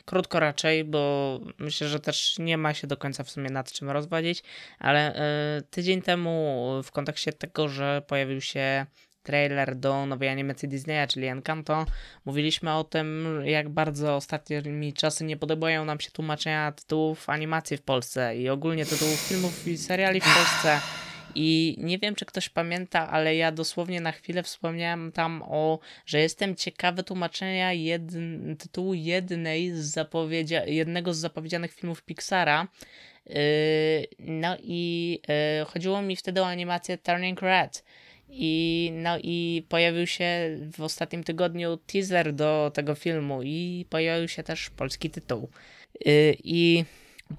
krótko 0.06 0.40
raczej, 0.40 0.84
bo 0.84 1.40
myślę, 1.58 1.88
że 1.88 2.00
też 2.00 2.40
nie 2.40 2.58
ma 2.58 2.74
się 2.74 2.88
do 2.88 2.98
końca 2.98 3.24
w 3.24 3.30
sumie 3.30 3.50
nad 3.50 3.72
czym 3.72 3.90
rozwodzić, 3.90 4.44
ale 4.80 5.16
e, 5.16 5.62
tydzień 5.62 6.02
temu 6.02 6.66
w 6.84 6.92
kontekście 6.92 7.34
tego, 7.34 7.68
że 7.68 8.02
pojawił 8.08 8.42
się 8.42 8.86
trailer 9.24 9.76
do 9.76 10.06
nowej 10.06 10.30
animacji 10.30 10.70
Disneya, 10.70 11.08
czyli 11.08 11.28
Encanto, 11.28 11.86
mówiliśmy 12.26 12.74
o 12.74 12.84
tym, 12.84 13.28
jak 13.46 13.70
bardzo 13.70 14.16
ostatnimi 14.16 14.94
czasy 14.94 15.24
nie 15.24 15.38
podobają 15.38 15.86
nam 15.86 16.00
się 16.00 16.12
tłumaczenia 16.12 16.72
tytułów 16.72 17.30
animacji 17.30 17.78
w 17.78 17.82
Polsce 17.82 18.38
i 18.38 18.50
ogólnie 18.50 18.86
tytułów 18.86 19.20
filmów 19.20 19.68
i 19.68 19.78
seriali 19.78 20.22
w 20.22 20.36
Polsce. 20.36 20.80
I 21.36 21.76
nie 21.78 22.00
wiem, 22.00 22.16
czy 22.16 22.26
ktoś 22.26 22.50
pamięta, 22.50 23.10
ale 23.10 23.36
ja 23.36 23.52
dosłownie 23.52 24.02
na 24.02 24.12
chwilę 24.12 24.44
wspomniałem 24.44 25.12
tam 25.12 25.44
o, 25.46 25.80
że 26.06 26.20
jestem 26.20 26.56
ciekawy 26.56 27.04
tłumaczenia 27.04 27.74
jedn, 27.74 28.56
tytułu 28.56 28.94
jednej 28.94 29.72
z 29.72 29.80
zapowiedzia, 29.80 30.66
jednego 30.66 31.14
z 31.14 31.18
zapowiedzianych 31.18 31.74
filmów 31.74 32.04
Pixara. 32.04 32.68
Yy, 33.26 33.36
no 34.20 34.58
i 34.60 35.12
yy, 35.60 35.66
chodziło 35.66 36.02
mi 36.02 36.16
wtedy 36.16 36.42
o 36.42 36.48
animację 36.48 36.98
Turning 36.98 37.42
Red. 37.42 37.84
I, 38.30 38.92
no 38.94 39.18
i 39.24 39.66
pojawił 39.70 40.08
się 40.08 40.58
w 40.74 40.82
ostatnim 40.82 41.24
tygodniu 41.24 41.78
teaser 41.78 42.34
do 42.34 42.72
tego 42.74 42.96
filmu 42.96 43.44
i 43.44 43.86
pojawił 43.90 44.28
się 44.28 44.44
też 44.44 44.70
polski 44.70 45.10
tytuł. 45.10 45.50
Yy, 46.06 46.36
I 46.44 46.86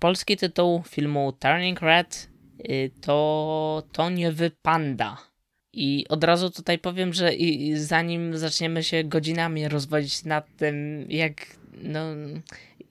polski 0.00 0.36
tytuł 0.36 0.82
filmu 0.88 1.32
Turning 1.32 1.82
Red 1.82 2.28
yy, 2.58 2.90
to 3.00 3.82
to 3.92 4.10
nie 4.10 4.32
wypanda. 4.32 5.16
I 5.72 6.06
od 6.08 6.24
razu 6.24 6.50
tutaj 6.50 6.78
powiem, 6.78 7.12
że 7.12 7.34
i, 7.34 7.76
zanim 7.76 8.38
zaczniemy 8.38 8.82
się 8.82 9.04
godzinami 9.04 9.68
rozwodzić 9.68 10.24
nad 10.24 10.56
tym, 10.56 11.06
jak 11.08 11.46
no, 11.82 12.00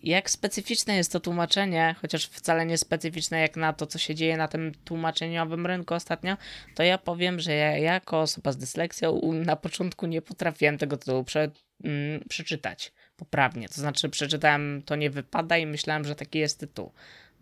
jak 0.04 0.30
specyficzne 0.30 0.96
jest 0.96 1.12
to 1.12 1.20
tłumaczenie, 1.20 1.96
chociaż 2.02 2.26
wcale 2.26 2.66
nie 2.66 2.78
specyficzne 2.78 3.40
jak 3.40 3.56
na 3.56 3.74
to, 3.74 3.88
co 3.88 4.00
się 4.00 4.16
dzieje 4.16 4.38
na 4.38 4.48
tym 4.48 4.72
tłumaczeniowym 4.86 5.68
rynku 5.68 5.94
ostatnio, 5.94 6.38
to 6.76 6.84
ja 6.84 6.98
powiem, 6.98 7.40
że 7.40 7.54
ja 7.54 7.78
jako 7.78 8.22
osoba 8.22 8.52
z 8.52 8.58
dysleksją 8.58 9.22
na 9.34 9.56
początku 9.56 10.06
nie 10.08 10.22
potrafiłem 10.22 10.78
tego 10.78 10.98
tytułu 10.98 11.24
prze, 11.24 11.52
mm, 11.84 12.24
przeczytać 12.30 12.94
poprawnie. 13.16 13.70
To 13.70 13.76
znaczy, 13.76 14.10
przeczytałem 14.10 14.82
to 14.86 14.96
nie 14.96 15.10
wypada 15.10 15.58
i 15.58 15.66
myślałem, 15.66 16.06
że 16.06 16.16
taki 16.16 16.40
jest 16.40 16.60
tytuł. 16.60 16.92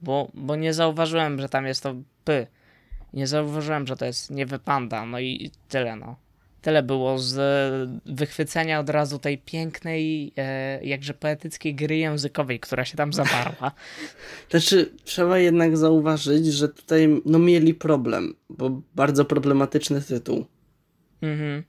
bo, 0.02 0.32
bo 0.34 0.56
nie 0.56 0.74
zauważyłem, 0.74 1.42
że 1.42 1.50
tam 1.50 1.66
jest 1.66 1.84
to 1.84 1.96
P. 2.24 2.48
Nie 3.14 3.28
zauważyłem, 3.28 3.88
że 3.88 3.98
to 3.98 4.06
jest 4.06 4.32
nie 4.32 4.46
wypanda, 4.46 5.06
no 5.06 5.20
i 5.20 5.52
tyle, 5.70 5.96
no. 5.96 6.16
Tyle 6.62 6.84
było 6.84 7.20
z 7.20 7.40
wychwycenia 8.06 8.80
od 8.80 8.90
razu 8.90 9.20
tej 9.20 9.38
pięknej, 9.38 10.34
e, 10.38 10.86
jakże 10.86 11.14
poetyckiej 11.14 11.76
gry 11.76 11.98
językowej, 11.98 12.60
która 12.60 12.86
się 12.86 12.98
tam 12.98 13.14
zawarła. 13.14 13.72
Znaczy, 14.50 14.92
trzeba 15.04 15.40
jednak 15.40 15.78
zauważyć, 15.78 16.46
że 16.46 16.70
tutaj 16.70 17.22
no, 17.26 17.40
mieli 17.40 17.74
problem, 17.74 18.36
bo 18.50 18.82
bardzo 18.96 19.26
problematyczny 19.26 20.02
tytuł. 20.02 20.46
Mhm. 21.22 21.64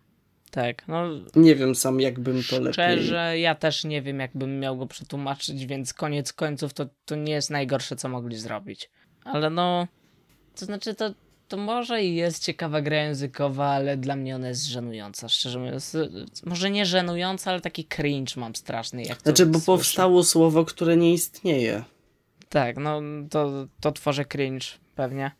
Tak, 0.50 0.88
no. 0.88 1.04
Nie 1.36 1.54
wiem 1.54 1.74
sam, 1.74 2.00
jakbym 2.00 2.42
to 2.50 2.56
lepiej. 2.56 2.72
Szczerze, 2.72 3.38
ja 3.38 3.54
też 3.54 3.84
nie 3.84 4.02
wiem, 4.02 4.20
jakbym 4.20 4.60
miał 4.60 4.76
go 4.76 4.86
przetłumaczyć, 4.86 5.66
więc 5.66 5.92
koniec 5.92 6.32
końców 6.32 6.74
to, 6.74 6.86
to 7.04 7.16
nie 7.16 7.32
jest 7.32 7.50
najgorsze, 7.50 7.96
co 7.96 8.08
mogli 8.08 8.36
zrobić. 8.36 8.90
Ale 9.24 9.50
no. 9.50 9.86
To 10.56 10.64
znaczy, 10.64 10.94
to, 10.94 11.14
to 11.48 11.56
może 11.56 12.04
i 12.04 12.14
jest 12.14 12.44
ciekawa 12.44 12.80
gra 12.80 12.96
językowa, 12.96 13.66
ale 13.66 13.96
dla 13.96 14.16
mnie 14.16 14.36
ona 14.36 14.48
jest 14.48 14.66
żenująca, 14.66 15.28
szczerze 15.28 15.58
mówiąc. 15.58 15.96
Może 16.46 16.70
nie 16.70 16.86
żenująca, 16.86 17.50
ale 17.50 17.60
taki 17.60 17.84
cringe 17.84 18.32
mam 18.36 18.54
straszny. 18.54 19.02
Jak 19.02 19.22
znaczy, 19.22 19.46
bo 19.46 19.52
słyszę. 19.52 19.66
powstało 19.66 20.24
słowo, 20.24 20.64
które 20.64 20.96
nie 20.96 21.12
istnieje. 21.12 21.84
Tak, 22.48 22.76
no 22.76 23.00
to, 23.30 23.66
to 23.80 23.92
tworzy 23.92 24.24
cringe 24.24 24.66
pewnie. 24.94 25.30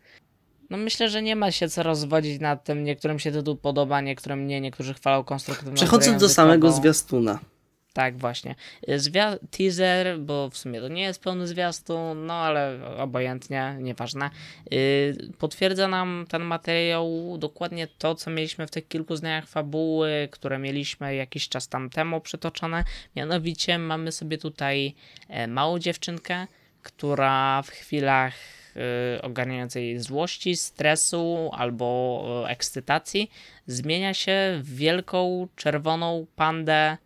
No 0.69 0.77
myślę, 0.77 1.09
że 1.09 1.21
nie 1.21 1.35
ma 1.35 1.51
się 1.51 1.69
co 1.69 1.83
rozwodzić 1.83 2.41
nad 2.41 2.63
tym. 2.63 2.83
Niektórym 2.83 3.19
się 3.19 3.31
tytuł 3.31 3.55
podoba, 3.55 4.01
niektórym 4.01 4.47
nie, 4.47 4.61
niektórzy 4.61 4.93
chwalą 4.93 5.23
konstruktywną 5.23 5.75
Przechodząc 5.75 6.21
do 6.21 6.29
samego 6.29 6.71
zwiastuna. 6.71 7.39
Tak, 7.99 8.17
właśnie. 8.17 8.55
Zwia 8.95 9.37
teaser, 9.51 10.19
bo 10.19 10.49
w 10.49 10.57
sumie 10.57 10.81
to 10.81 10.87
nie 10.87 11.01
jest 11.01 11.23
pełny 11.23 11.47
zwiastun, 11.47 12.25
no 12.25 12.33
ale 12.33 12.79
obojętnie, 12.97 13.75
nieważne. 13.79 14.29
Yy, 14.71 14.79
potwierdza 15.37 15.87
nam 15.87 16.25
ten 16.29 16.41
materiał 16.41 17.37
dokładnie 17.37 17.87
to, 17.87 18.15
co 18.15 18.31
mieliśmy 18.31 18.67
w 18.67 18.71
tych 18.71 18.87
kilku 18.87 19.15
zdaniach 19.15 19.47
fabuły, 19.47 20.27
które 20.31 20.59
mieliśmy 20.59 21.15
jakiś 21.15 21.49
czas 21.49 21.67
tam 21.67 21.89
temu 21.89 22.21
przytoczone. 22.21 22.83
Mianowicie 23.15 23.77
mamy 23.77 24.11
sobie 24.11 24.37
tutaj 24.37 24.95
e, 25.29 25.47
małą 25.47 25.79
dziewczynkę, 25.79 26.47
która 26.83 27.61
w 27.61 27.69
chwilach 27.69 28.33
y, 29.17 29.21
ogarniającej 29.21 29.99
złości, 29.99 30.55
stresu 30.55 31.49
albo 31.53 32.23
y, 32.45 32.49
ekscytacji 32.49 33.31
zmienia 33.67 34.13
się 34.13 34.59
w 34.63 34.75
wielką 34.75 35.47
czerwoną 35.55 36.25
pandę. 36.35 36.97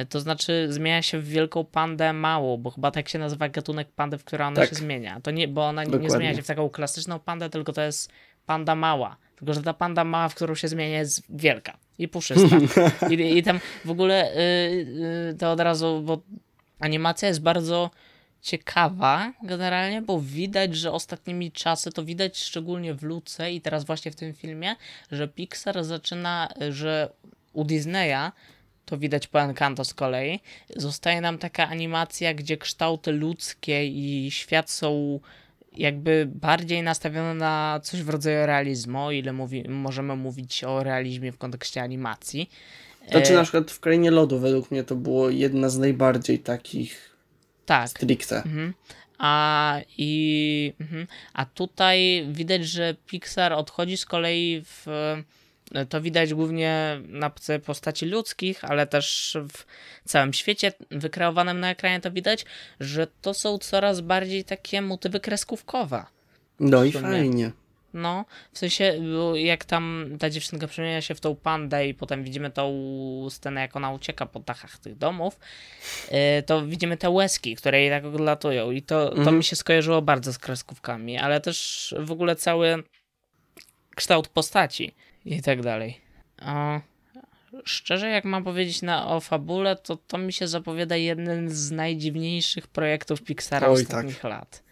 Y, 0.00 0.06
To 0.06 0.20
znaczy 0.20 0.66
zmienia 0.70 1.02
się 1.02 1.18
w 1.18 1.28
wielką 1.28 1.64
pandę 1.64 2.12
małą, 2.12 2.56
bo 2.56 2.70
chyba 2.70 2.90
tak 2.90 3.08
się 3.08 3.18
nazywa 3.18 3.48
gatunek 3.48 3.88
pandy, 3.92 4.18
w 4.18 4.24
której 4.24 4.46
ona 4.46 4.56
Tak. 4.56 4.70
się 4.70 4.76
zmienia. 4.76 5.20
To 5.20 5.30
nie, 5.30 5.48
bo 5.48 5.66
ona 5.66 5.84
nie 5.84 6.10
zmienia 6.10 6.34
się 6.34 6.42
w 6.42 6.46
taką 6.46 6.70
klasyczną 6.70 7.18
pandę, 7.18 7.50
tylko 7.50 7.72
to 7.72 7.82
jest 7.82 8.12
panda 8.46 8.74
mała. 8.74 9.16
Tylko, 9.36 9.54
że 9.54 9.62
ta 9.62 9.74
panda 9.74 10.04
mała, 10.04 10.28
w 10.28 10.34
którą 10.34 10.54
się 10.54 10.68
zmienia, 10.68 10.98
jest 10.98 11.22
wielka 11.28 11.76
i 11.98 12.08
puszysta. 12.08 12.56
I, 13.10 13.38
i 13.38 13.42
tam 13.42 13.60
w 13.84 13.90
ogóle 13.90 14.32
y, 14.32 14.38
y, 15.30 15.36
to 15.38 15.52
od 15.52 15.60
razu, 15.60 16.02
bo 16.04 16.20
animacja 16.80 17.28
jest 17.28 17.42
bardzo 17.42 17.90
ciekawa 18.42 19.32
generalnie, 19.42 20.02
bo 20.02 20.20
widać, 20.20 20.76
że 20.76 20.92
ostatnimi 20.92 21.52
czasy, 21.52 21.92
to 21.92 22.04
widać 22.04 22.38
szczególnie 22.38 22.94
w 22.94 23.02
Luce 23.02 23.52
i 23.52 23.60
teraz 23.60 23.84
właśnie 23.84 24.10
w 24.10 24.16
tym 24.16 24.34
filmie, 24.34 24.76
że 25.12 25.28
Pixar 25.28 25.84
zaczyna, 25.84 26.48
że 26.70 27.12
u 27.52 27.64
Disneya 27.64 28.32
to 28.84 28.98
widać 28.98 29.26
po 29.26 29.40
Encanto 29.40 29.84
z 29.84 29.94
kolei, 29.94 30.40
zostaje 30.76 31.20
nam 31.20 31.38
taka 31.38 31.68
animacja, 31.68 32.34
gdzie 32.34 32.56
kształty 32.56 33.12
ludzkie 33.12 33.86
i 33.86 34.30
świat 34.30 34.70
są 34.70 35.20
jakby 35.76 36.28
bardziej 36.34 36.82
nastawione 36.82 37.34
na 37.34 37.80
coś 37.82 38.02
w 38.02 38.08
rodzaju 38.08 38.46
realizmu, 38.46 39.04
o 39.04 39.12
ile 39.12 39.32
mówi, 39.32 39.68
możemy 39.68 40.16
mówić 40.16 40.64
o 40.64 40.82
realizmie 40.82 41.32
w 41.32 41.38
kontekście 41.38 41.82
animacji. 41.82 42.50
Znaczy 43.10 43.32
E, 43.32 43.36
na 43.36 43.42
przykład 43.42 43.70
w 43.70 43.80
Krainie 43.80 44.10
Lodu 44.10 44.38
według 44.38 44.70
mnie 44.70 44.84
to 44.84 44.94
było 44.94 45.30
jedna 45.30 45.68
z 45.68 45.78
najbardziej 45.78 46.38
takich 46.38 47.16
tak. 47.66 47.88
stricte. 47.88 48.36
Mhm. 48.36 48.74
A, 49.18 49.80
i, 49.98 50.72
mhm. 50.80 51.06
A 51.32 51.44
tutaj 51.44 52.26
widać, 52.30 52.64
że 52.64 52.94
Pixar 53.06 53.52
odchodzi 53.52 53.96
z 53.96 54.06
kolei 54.06 54.62
w. 54.64 54.86
To 55.88 56.00
widać 56.00 56.34
głównie 56.34 57.00
na 57.08 57.30
postaci 57.66 58.06
ludzkich, 58.06 58.64
ale 58.64 58.86
też 58.86 59.36
w 59.52 59.64
całym 60.08 60.32
świecie 60.32 60.72
wykreowanym 60.90 61.60
na 61.60 61.70
ekranie 61.70 62.00
to 62.00 62.10
widać, 62.10 62.44
że 62.80 63.06
to 63.22 63.34
są 63.34 63.58
coraz 63.58 64.00
bardziej 64.00 64.44
takie 64.44 64.82
motywy 64.82 65.20
kreskówkowe. 65.20 66.04
No 66.60 66.84
i 66.84 66.92
fajnie. 66.92 67.50
No, 67.94 68.24
w 68.52 68.58
sensie, 68.58 69.00
jak 69.34 69.64
tam 69.64 70.06
ta 70.18 70.30
dziewczynka 70.30 70.66
przemienia 70.66 71.00
się 71.00 71.14
w 71.14 71.20
tą 71.20 71.36
pandę 71.36 71.88
i 71.88 71.94
potem 71.94 72.24
widzimy 72.24 72.50
tą 72.50 72.72
scenę, 73.30 73.60
jak 73.60 73.76
ona 73.76 73.92
ucieka 73.92 74.26
po 74.26 74.40
dachach 74.40 74.78
tych 74.78 74.98
domów, 74.98 75.38
yy, 76.10 76.42
to 76.46 76.66
widzimy 76.66 76.96
te 76.96 77.10
łezki, 77.10 77.56
które 77.56 77.80
jej 77.80 77.90
tak 77.90 78.04
odlatują 78.04 78.70
i 78.70 78.82
to, 78.82 79.08
to 79.08 79.16
Mhm. 79.16 79.36
mi 79.36 79.44
się 79.44 79.56
skojarzyło 79.56 80.02
bardzo 80.02 80.32
z 80.32 80.38
kreskówkami, 80.38 81.18
ale 81.18 81.40
też 81.40 81.94
w 81.98 82.12
ogóle 82.12 82.36
cały 82.36 82.82
kształt 83.96 84.28
postaci 84.28 84.94
i 85.24 85.42
tak 85.42 85.62
dalej. 85.62 86.00
O, 86.46 86.80
szczerze, 87.64 88.08
jak 88.08 88.24
mam 88.24 88.44
powiedzieć 88.44 88.82
na, 88.82 89.06
o 89.06 89.20
fabule, 89.20 89.76
to 89.76 89.96
to 89.96 90.18
mi 90.18 90.32
się 90.32 90.48
zapowiada 90.48 90.96
jeden 90.96 91.50
z 91.50 91.70
najdziwniejszych 91.70 92.66
projektów 92.66 93.22
Pixara 93.22 93.68
Oj, 93.68 93.76
tak. 93.76 93.86
ostatnich 93.86 94.24
lat 94.24 94.62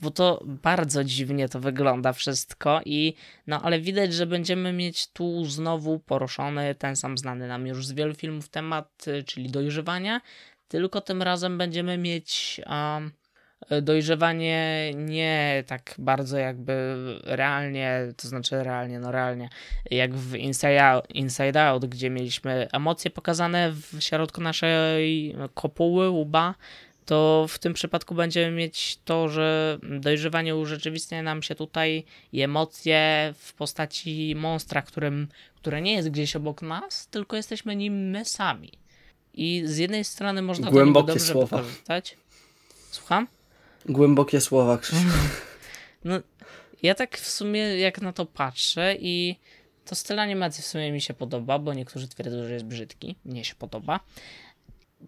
bo 0.00 0.10
to 0.10 0.42
bardzo 0.44 1.04
dziwnie 1.04 1.48
to 1.48 1.60
wygląda 1.60 2.12
wszystko 2.12 2.80
i 2.84 3.14
no 3.46 3.62
ale 3.62 3.80
widać, 3.80 4.14
że 4.14 4.26
będziemy 4.26 4.72
mieć 4.72 5.08
tu 5.08 5.44
znowu 5.44 5.98
poruszony 5.98 6.74
ten 6.74 6.96
sam 6.96 7.18
znany 7.18 7.48
nam 7.48 7.66
już 7.66 7.86
z 7.86 7.92
wielu 7.92 8.14
filmów 8.14 8.48
temat, 8.48 9.04
y, 9.08 9.24
czyli 9.24 9.50
dojrzewania, 9.50 10.20
tylko 10.68 11.00
tym 11.00 11.22
razem 11.22 11.58
będziemy 11.58 11.98
mieć 11.98 12.60
um, 12.66 13.12
dojrzewanie 13.82 14.92
nie 14.94 15.64
tak 15.66 15.94
bardzo 15.98 16.38
jakby 16.38 16.94
realnie, 17.24 18.12
to 18.16 18.28
znaczy 18.28 18.64
realnie, 18.64 18.98
no 19.00 19.12
realnie, 19.12 19.48
jak 19.90 20.14
w 20.14 20.34
Inside 20.34 20.84
Out, 20.84 21.10
Inside 21.10 21.62
Out 21.62 21.86
gdzie 21.86 22.10
mieliśmy 22.10 22.68
emocje 22.72 23.10
pokazane 23.10 23.72
w 23.72 23.96
środku 24.00 24.40
naszej 24.40 25.36
kopuły, 25.54 26.10
łba, 26.10 26.54
to 27.06 27.46
w 27.48 27.58
tym 27.58 27.74
przypadku 27.74 28.14
będziemy 28.14 28.56
mieć 28.56 28.98
to, 29.04 29.28
że 29.28 29.78
dojrzewanie 30.00 30.56
urzeczywistnia 30.56 31.22
nam 31.22 31.42
się 31.42 31.54
tutaj 31.54 32.04
i 32.32 32.42
emocje 32.42 33.34
w 33.38 33.54
postaci 33.54 34.34
monstra, 34.36 34.82
którym, 34.82 35.28
które 35.56 35.82
nie 35.82 35.92
jest 35.92 36.10
gdzieś 36.10 36.36
obok 36.36 36.62
nas, 36.62 37.06
tylko 37.06 37.36
jesteśmy 37.36 37.76
nim 37.76 38.10
my 38.10 38.24
sami. 38.24 38.72
I 39.34 39.62
z 39.64 39.78
jednej 39.78 40.04
strony 40.04 40.42
można 40.42 40.70
Głębokie 40.70 41.06
to 41.06 41.12
dobrze 41.12 41.32
słowa. 41.32 41.56
wykorzystać. 41.56 42.16
Słucham? 42.90 43.26
Głębokie 43.88 44.40
słowa, 44.40 44.78
Krzysiu. 44.78 45.08
No, 46.04 46.20
ja 46.82 46.94
tak 46.94 47.18
w 47.18 47.28
sumie 47.28 47.60
jak 47.60 48.02
na 48.02 48.12
to 48.12 48.26
patrzę 48.26 48.94
i 49.00 49.36
to 49.84 49.94
styl 49.94 50.18
animacji 50.18 50.62
w 50.62 50.66
sumie 50.66 50.92
mi 50.92 51.00
się 51.00 51.14
podoba, 51.14 51.58
bo 51.58 51.74
niektórzy 51.74 52.08
twierdzą, 52.08 52.44
że 52.44 52.52
jest 52.52 52.64
brzydki. 52.64 53.16
Mnie 53.24 53.44
się 53.44 53.54
podoba. 53.54 54.00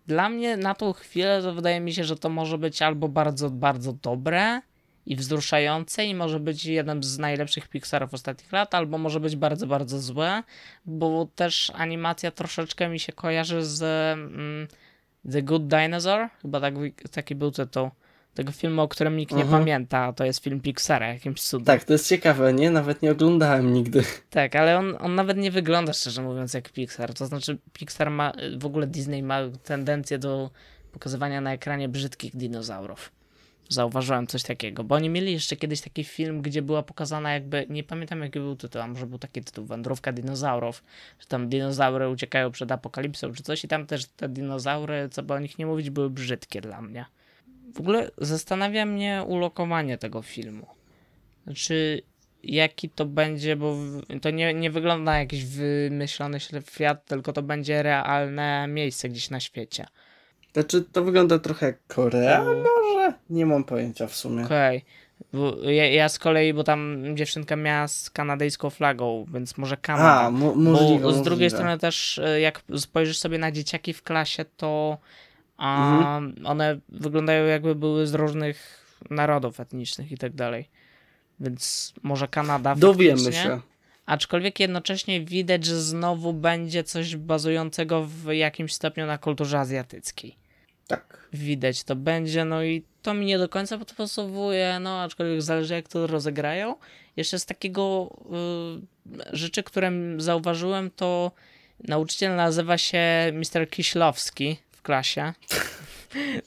Dla 0.07 0.29
mnie 0.29 0.57
na 0.57 0.75
tą 0.75 0.93
chwilę 0.93 1.43
to 1.43 1.55
wydaje 1.55 1.81
mi 1.81 1.93
się, 1.93 2.05
że 2.05 2.17
to 2.17 2.29
może 2.29 2.59
być 2.59 2.83
albo 2.83 3.09
bardzo, 3.09 3.51
bardzo 3.51 3.93
dobre 3.93 4.61
i 5.07 5.17
wzruszające 5.17 6.05
i 6.05 6.15
może 6.15 6.41
być 6.41 6.65
jednym 6.65 7.03
z 7.03 7.19
najlepszych 7.19 7.69
Pixarów 7.69 8.15
ostatnich 8.15 8.53
lat, 8.53 8.75
albo 8.75 8.99
może 8.99 9.21
być 9.21 9.37
bardzo, 9.37 9.67
bardzo 9.67 10.01
złe, 10.01 10.43
bo 10.87 11.29
też 11.35 11.73
animacja 11.75 12.31
troszeczkę 12.31 12.89
mi 12.89 13.01
się 13.01 13.13
kojarzy 13.13 13.65
z 13.65 13.83
mm, 13.83 14.69
The 15.33 15.43
Good 15.43 15.67
Dinosaur, 15.67 16.29
chyba 16.43 16.61
tak, 16.61 16.75
taki 17.11 17.35
był 17.35 17.51
tytuł 17.51 17.91
tego 18.39 18.53
filmu, 18.53 18.83
o 18.83 18.89
którym 18.89 19.17
nikt 19.17 19.33
nie 19.35 19.43
Mhm. 19.43 19.61
pamięta, 19.63 20.13
to 20.13 20.25
jest 20.25 20.43
film 20.45 20.61
Pixara, 20.61 21.09
jakimś 21.15 21.41
cudem. 21.43 21.65
Tak, 21.65 21.85
to 21.85 21.93
jest 21.93 22.09
ciekawe, 22.09 22.53
nie? 22.53 22.71
Nawet 22.71 23.03
nie 23.03 23.11
oglądałem 23.13 23.73
nigdy. 23.73 24.03
Tak, 24.31 24.57
ale 24.57 24.79
on, 24.79 24.97
on 25.01 25.15
nawet 25.15 25.37
nie 25.37 25.51
wygląda, 25.51 25.93
szczerze 25.93 26.23
mówiąc, 26.23 26.55
jak 26.55 26.73
Pixar. 26.73 27.15
To 27.15 27.27
znaczy, 27.27 27.59
Pixar 27.73 28.11
ma, 28.11 28.33
w 28.59 28.67
ogóle 28.67 28.87
Disney 28.87 29.23
ma 29.23 29.39
tendencję 29.65 30.19
do 30.19 30.51
pokazywania 30.93 31.41
na 31.41 31.53
ekranie 31.53 31.89
brzydkich 31.89 32.37
dinozaurów. 32.37 33.13
Zauważyłem 33.71 34.27
coś 34.27 34.43
takiego, 34.43 34.85
bo 34.85 34.95
oni 34.95 35.09
mieli 35.09 35.33
jeszcze 35.33 35.57
kiedyś 35.57 35.81
taki 35.81 36.05
film, 36.05 36.43
gdzie 36.43 36.63
była 36.63 36.83
pokazana 36.83 37.33
jakby, 37.35 37.67
nie 37.69 37.85
pamiętam 37.85 38.23
jaki 38.23 38.39
był 38.39 38.57
tytuł, 38.57 38.83
a 38.83 38.87
może 38.87 39.07
był 39.07 39.19
taki 39.19 39.41
tytuł, 39.45 39.65
Wędrówka 39.67 40.13
dinozaurów, 40.13 40.85
że 41.21 41.27
tam 41.27 41.49
dinozaury 41.49 42.09
uciekają 42.09 42.51
przed 42.51 42.73
apokalipsą 42.73 43.33
czy 43.35 43.43
coś 43.43 43.65
i 43.65 43.69
tam 43.69 43.87
też 43.87 44.05
te 44.05 44.29
dinozaury, 44.29 45.09
co 45.11 45.23
by 45.23 45.35
o 45.35 45.39
nich 45.39 45.59
nie 45.59 45.67
mówić, 45.67 45.91
były 45.91 46.11
brzydkie 46.11 46.61
dla 46.61 46.83
mnie. 46.83 47.05
W 47.75 47.81
ogóle 47.81 48.11
zastanawia 48.19 48.87
mnie 48.87 49.25
ulokowanie 49.27 49.99
tego 49.99 50.23
filmu. 50.23 50.67
Znaczy, 51.45 52.03
jaki 52.43 52.89
to 52.91 53.07
będzie, 53.07 53.57
bo 53.57 53.77
to 54.23 54.31
nie, 54.31 54.55
nie 54.55 54.71
wygląda 54.71 55.13
na 55.13 55.19
jakiś 55.19 55.45
wymyślony 55.45 56.39
świat, 56.41 57.05
tylko 57.07 57.33
to 57.33 57.43
będzie 57.43 57.83
realne 57.83 58.67
miejsce 58.69 59.09
gdzieś 59.09 59.31
na 59.31 59.41
świecie. 59.41 59.87
Znaczy, 60.53 60.83
to 60.93 61.05
wygląda 61.05 61.39
trochę 61.39 61.67
jak 61.67 61.87
Korea, 61.87 62.45
może? 62.45 63.13
Nie 63.31 63.47
mam 63.47 63.65
pojęcia 63.65 64.07
w 64.07 64.17
sumie. 64.17 64.45
Okej. 64.45 64.85
Bo 65.33 65.57
Ja, 65.71 65.87
ja 65.87 66.09
z 66.09 66.19
kolei, 66.19 66.55
bo 66.55 66.65
tam 66.65 67.05
dziewczynka 67.17 67.57
miała 67.57 67.89
z 67.89 68.11
kanadyjską 68.11 68.71
flagą, 68.71 69.27
więc 69.35 69.59
może 69.59 69.77
Kanada. 69.77 70.21
A, 70.21 70.31
mo- 70.31 70.55
możliwe, 70.55 71.03
Bo 71.03 71.13
z 71.13 71.23
drugiej 71.23 71.47
możliwe. 71.47 71.51
strony 71.51 71.79
też, 71.79 72.19
e, 72.19 72.41
jak 72.41 72.63
spojrzysz 72.77 73.19
sobie 73.19 73.39
na 73.39 73.53
dzieciaki 73.53 73.93
w 73.93 74.03
klasie, 74.03 74.45
to 74.57 74.99
a, 75.59 75.97
Mhm. 76.19 76.47
one 76.47 76.81
wyglądają 76.89 77.47
jakby 77.47 77.75
były 77.75 78.07
z 78.07 78.15
różnych 78.15 78.85
narodów 79.11 79.61
etnicznych 79.61 80.13
i 80.13 80.19
tak 80.19 80.33
dalej. 80.33 80.69
Więc 81.41 81.93
może 82.03 82.29
Kanada 82.29 82.75
Dowiemy 82.75 83.33
się. 83.33 83.61
Aczkolwiek 84.07 84.61
jednocześnie 84.61 85.21
widać, 85.21 85.65
że 85.65 85.81
znowu 85.83 86.33
będzie 86.33 86.85
coś 86.85 87.17
bazującego 87.17 88.05
w 88.05 88.33
jakimś 88.33 88.75
stopniu 88.75 89.07
na 89.07 89.19
kulturze 89.19 89.59
azjatyckiej. 89.59 90.37
Tak. 90.87 91.29
Widać 91.33 91.85
to 91.85 91.97
będzie, 91.97 92.45
no 92.45 92.65
i 92.65 92.83
to 93.03 93.15
mi 93.15 93.27
nie 93.27 93.39
do 93.39 93.49
końca 93.49 93.79
podpasowuje, 93.79 94.79
no 94.81 95.03
aczkolwiek 95.03 95.43
zależy 95.43 95.75
jak 95.75 95.89
to 95.89 96.07
rozegrają. 96.07 96.75
Jeszcze 97.17 97.39
z 97.39 97.47
takiego 97.47 98.17
y, 99.33 99.37
rzeczy, 99.37 99.63
które 99.63 99.93
zauważyłem, 100.17 100.91
to 100.91 101.33
nauczyciel 101.89 102.37
nazywa 102.37 102.79
się 102.79 103.33
Mr. 103.33 103.71
Kiślowski 103.71 104.57
klasie. 104.89 105.33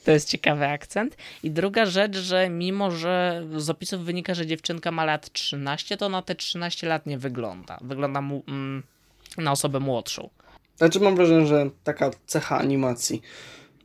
To 0.04 0.10
jest 0.10 0.28
ciekawy 0.28 0.66
akcent. 0.66 1.16
I 1.42 1.50
druga 1.50 1.86
rzecz, 1.86 2.16
że 2.16 2.48
mimo, 2.50 2.90
że 2.90 3.46
z 3.56 3.70
opisów 3.70 4.04
wynika, 4.04 4.34
że 4.34 4.46
dziewczynka 4.46 4.90
ma 4.90 5.04
lat 5.04 5.32
13, 5.32 5.96
to 5.96 6.08
na 6.08 6.22
te 6.22 6.34
13 6.34 6.86
lat 6.86 7.06
nie 7.06 7.18
wygląda. 7.18 7.78
Wygląda 7.80 8.20
mu, 8.20 8.42
mm, 8.48 8.82
na 9.38 9.52
osobę 9.52 9.80
młodszą. 9.80 10.30
Znaczy, 10.76 11.00
mam 11.00 11.16
wrażenie, 11.16 11.46
że 11.46 11.70
taka 11.84 12.10
cecha 12.26 12.58
animacji. 12.58 13.22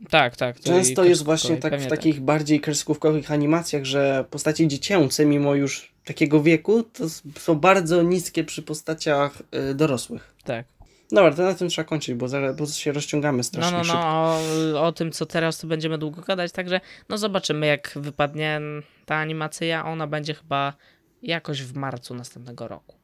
Tak, 0.09 0.35
tak. 0.35 0.59
to 0.59 0.63
Często 0.63 1.03
jest 1.03 1.23
właśnie 1.23 1.57
tak 1.57 1.81
w 1.81 1.87
takich 1.87 2.21
bardziej 2.21 2.59
kreskówkowych 2.59 3.31
animacjach, 3.31 3.85
że 3.85 4.25
postacie 4.29 4.67
dziecięce, 4.67 5.25
mimo 5.25 5.55
już 5.55 5.91
takiego 6.05 6.43
wieku, 6.43 6.83
to 6.83 7.09
są 7.39 7.55
bardzo 7.55 8.01
niskie 8.01 8.43
przy 8.43 8.61
postaciach 8.61 9.41
y, 9.71 9.73
dorosłych. 9.73 10.33
Tak. 10.43 10.76
Dobra, 11.11 11.31
to 11.31 11.43
na 11.43 11.53
tym 11.53 11.69
trzeba 11.69 11.87
kończyć, 11.89 12.15
bo 12.15 12.27
zaraz 12.27 12.55
bo 12.55 12.65
się 12.65 12.91
rozciągamy 12.91 13.37
No, 13.37 13.43
strasznie 13.43 13.71
no, 13.71 13.77
no, 13.77 13.83
szybko. 13.83 14.79
o, 14.79 14.87
o 14.87 14.91
tym, 14.91 15.11
co 15.11 15.25
teraz, 15.25 15.57
to 15.57 15.67
będziemy 15.67 15.97
długo 15.97 16.21
gadać, 16.21 16.51
także 16.51 16.81
no 17.09 17.17
zobaczymy, 17.17 17.67
jak 17.67 17.91
wypadnie 17.95 18.61
ta 19.05 19.15
animacja. 19.15 19.85
Ona 19.85 20.07
będzie 20.07 20.33
chyba 20.33 20.73
jakoś 21.21 21.63
w 21.63 21.75
marcu 21.75 22.15
następnego 22.15 22.67
roku. 22.67 22.95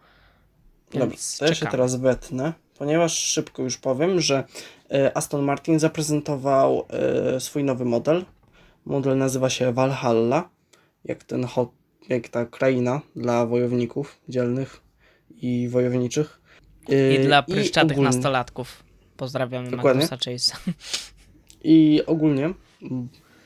Dobra, 0.92 1.08
Więc 1.08 1.38
to 1.38 1.46
ja 1.46 1.56
się 1.56 1.66
teraz 1.66 1.96
wetnę, 1.96 2.54
ponieważ 2.78 3.18
szybko 3.18 3.64
już 3.64 3.78
powiem, 3.78 4.22
że 4.22 4.44
y, 4.94 5.16
Aston 5.16 5.44
Martin 5.44 5.80
zaprezentował 5.80 6.88
y, 7.36 7.40
swój 7.40 7.64
nowy 7.64 7.86
model. 7.86 8.26
Model 8.86 9.18
nazywa 9.18 9.50
się 9.50 9.74
Valhalla, 9.74 10.50
jak 11.06 11.24
ten 11.24 11.44
hot, 11.46 11.72
jak 12.10 12.28
ta 12.28 12.46
kraina 12.46 13.02
dla 13.16 13.46
wojowników 13.46 14.20
dzielnych 14.30 14.82
i 15.36 15.70
wojowniczych. 15.70 16.43
I 16.90 17.20
dla 17.26 17.44
pryszczatych 17.44 17.92
ogólnie- 17.92 18.10
nastolatków. 18.12 18.84
Pozdrawiamy. 19.18 19.72
Magnusa 19.72 20.16
Chase'a. 20.18 20.56
I 21.64 22.02
ogólnie. 22.06 22.54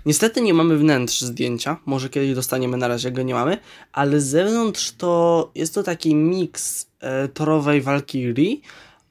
Niestety 0.06 0.42
nie 0.42 0.54
mamy 0.54 0.78
wnętrz 0.78 1.22
zdjęcia, 1.22 1.78
może 1.86 2.10
kiedyś 2.10 2.36
dostaniemy, 2.36 2.78
na 2.78 2.88
razie 2.88 3.12
go 3.12 3.22
nie 3.24 3.34
mamy, 3.34 3.58
ale 3.92 4.20
z 4.22 4.28
zewnątrz 4.28 4.92
to 4.92 5.52
jest 5.56 5.74
to 5.74 5.84
taki 5.84 6.16
miks 6.16 6.88
e, 7.00 7.28
torowej 7.28 7.82
Valkyrie 7.82 8.58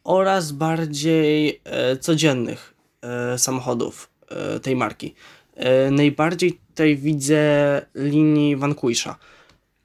oraz 0.05 0.53
bardziej 0.53 1.61
e, 1.65 1.97
codziennych 1.97 2.75
e, 3.03 3.39
samochodów 3.39 4.11
e, 4.29 4.61
tej 4.61 4.77
marki. 4.77 5.15
E, 5.55 5.91
najbardziej 5.91 6.53
tutaj 6.69 6.97
widzę 6.97 7.83
linii 7.95 8.57
Vanquisha 8.57 9.19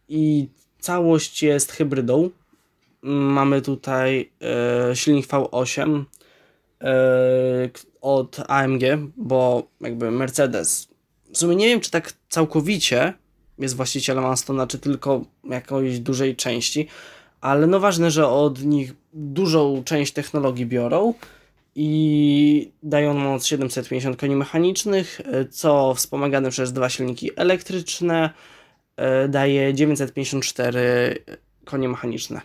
i 0.09 0.47
całość 0.79 1.43
jest 1.43 1.71
hybrydą. 1.71 2.29
Mamy 3.03 3.61
tutaj 3.61 4.31
e, 4.91 4.95
silnik 4.95 5.27
V8 5.27 6.03
e, 6.81 7.69
od 8.01 8.39
AMG, 8.47 8.83
bo 9.17 9.67
jakby 9.81 10.11
Mercedes. 10.11 10.87
W 11.33 11.37
sumie 11.37 11.55
nie 11.55 11.67
wiem, 11.67 11.79
czy 11.79 11.91
tak 11.91 12.13
całkowicie 12.29 13.13
jest 13.59 13.75
właścicielem 13.75 14.25
Astona, 14.25 14.67
czy 14.67 14.79
tylko 14.79 15.25
jakiejś 15.43 15.99
dużej 15.99 16.35
części, 16.35 16.87
ale 17.41 17.67
no 17.67 17.79
ważne, 17.79 18.11
że 18.11 18.27
od 18.27 18.63
nich 18.63 18.93
dużą 19.13 19.83
część 19.83 20.13
technologii 20.13 20.65
biorą 20.65 21.13
i 21.75 22.71
dają 22.83 23.13
moc 23.13 23.45
750 23.45 24.17
koni 24.17 24.35
mechanicznych, 24.35 25.21
e, 25.25 25.45
co 25.45 25.93
wspomagane 25.93 26.49
przez 26.49 26.73
dwa 26.73 26.89
silniki 26.89 27.31
elektryczne 27.35 28.29
e, 28.97 29.27
daje 29.27 29.73
954 29.73 31.15
konie 31.65 31.89
mechaniczne. 31.89 32.41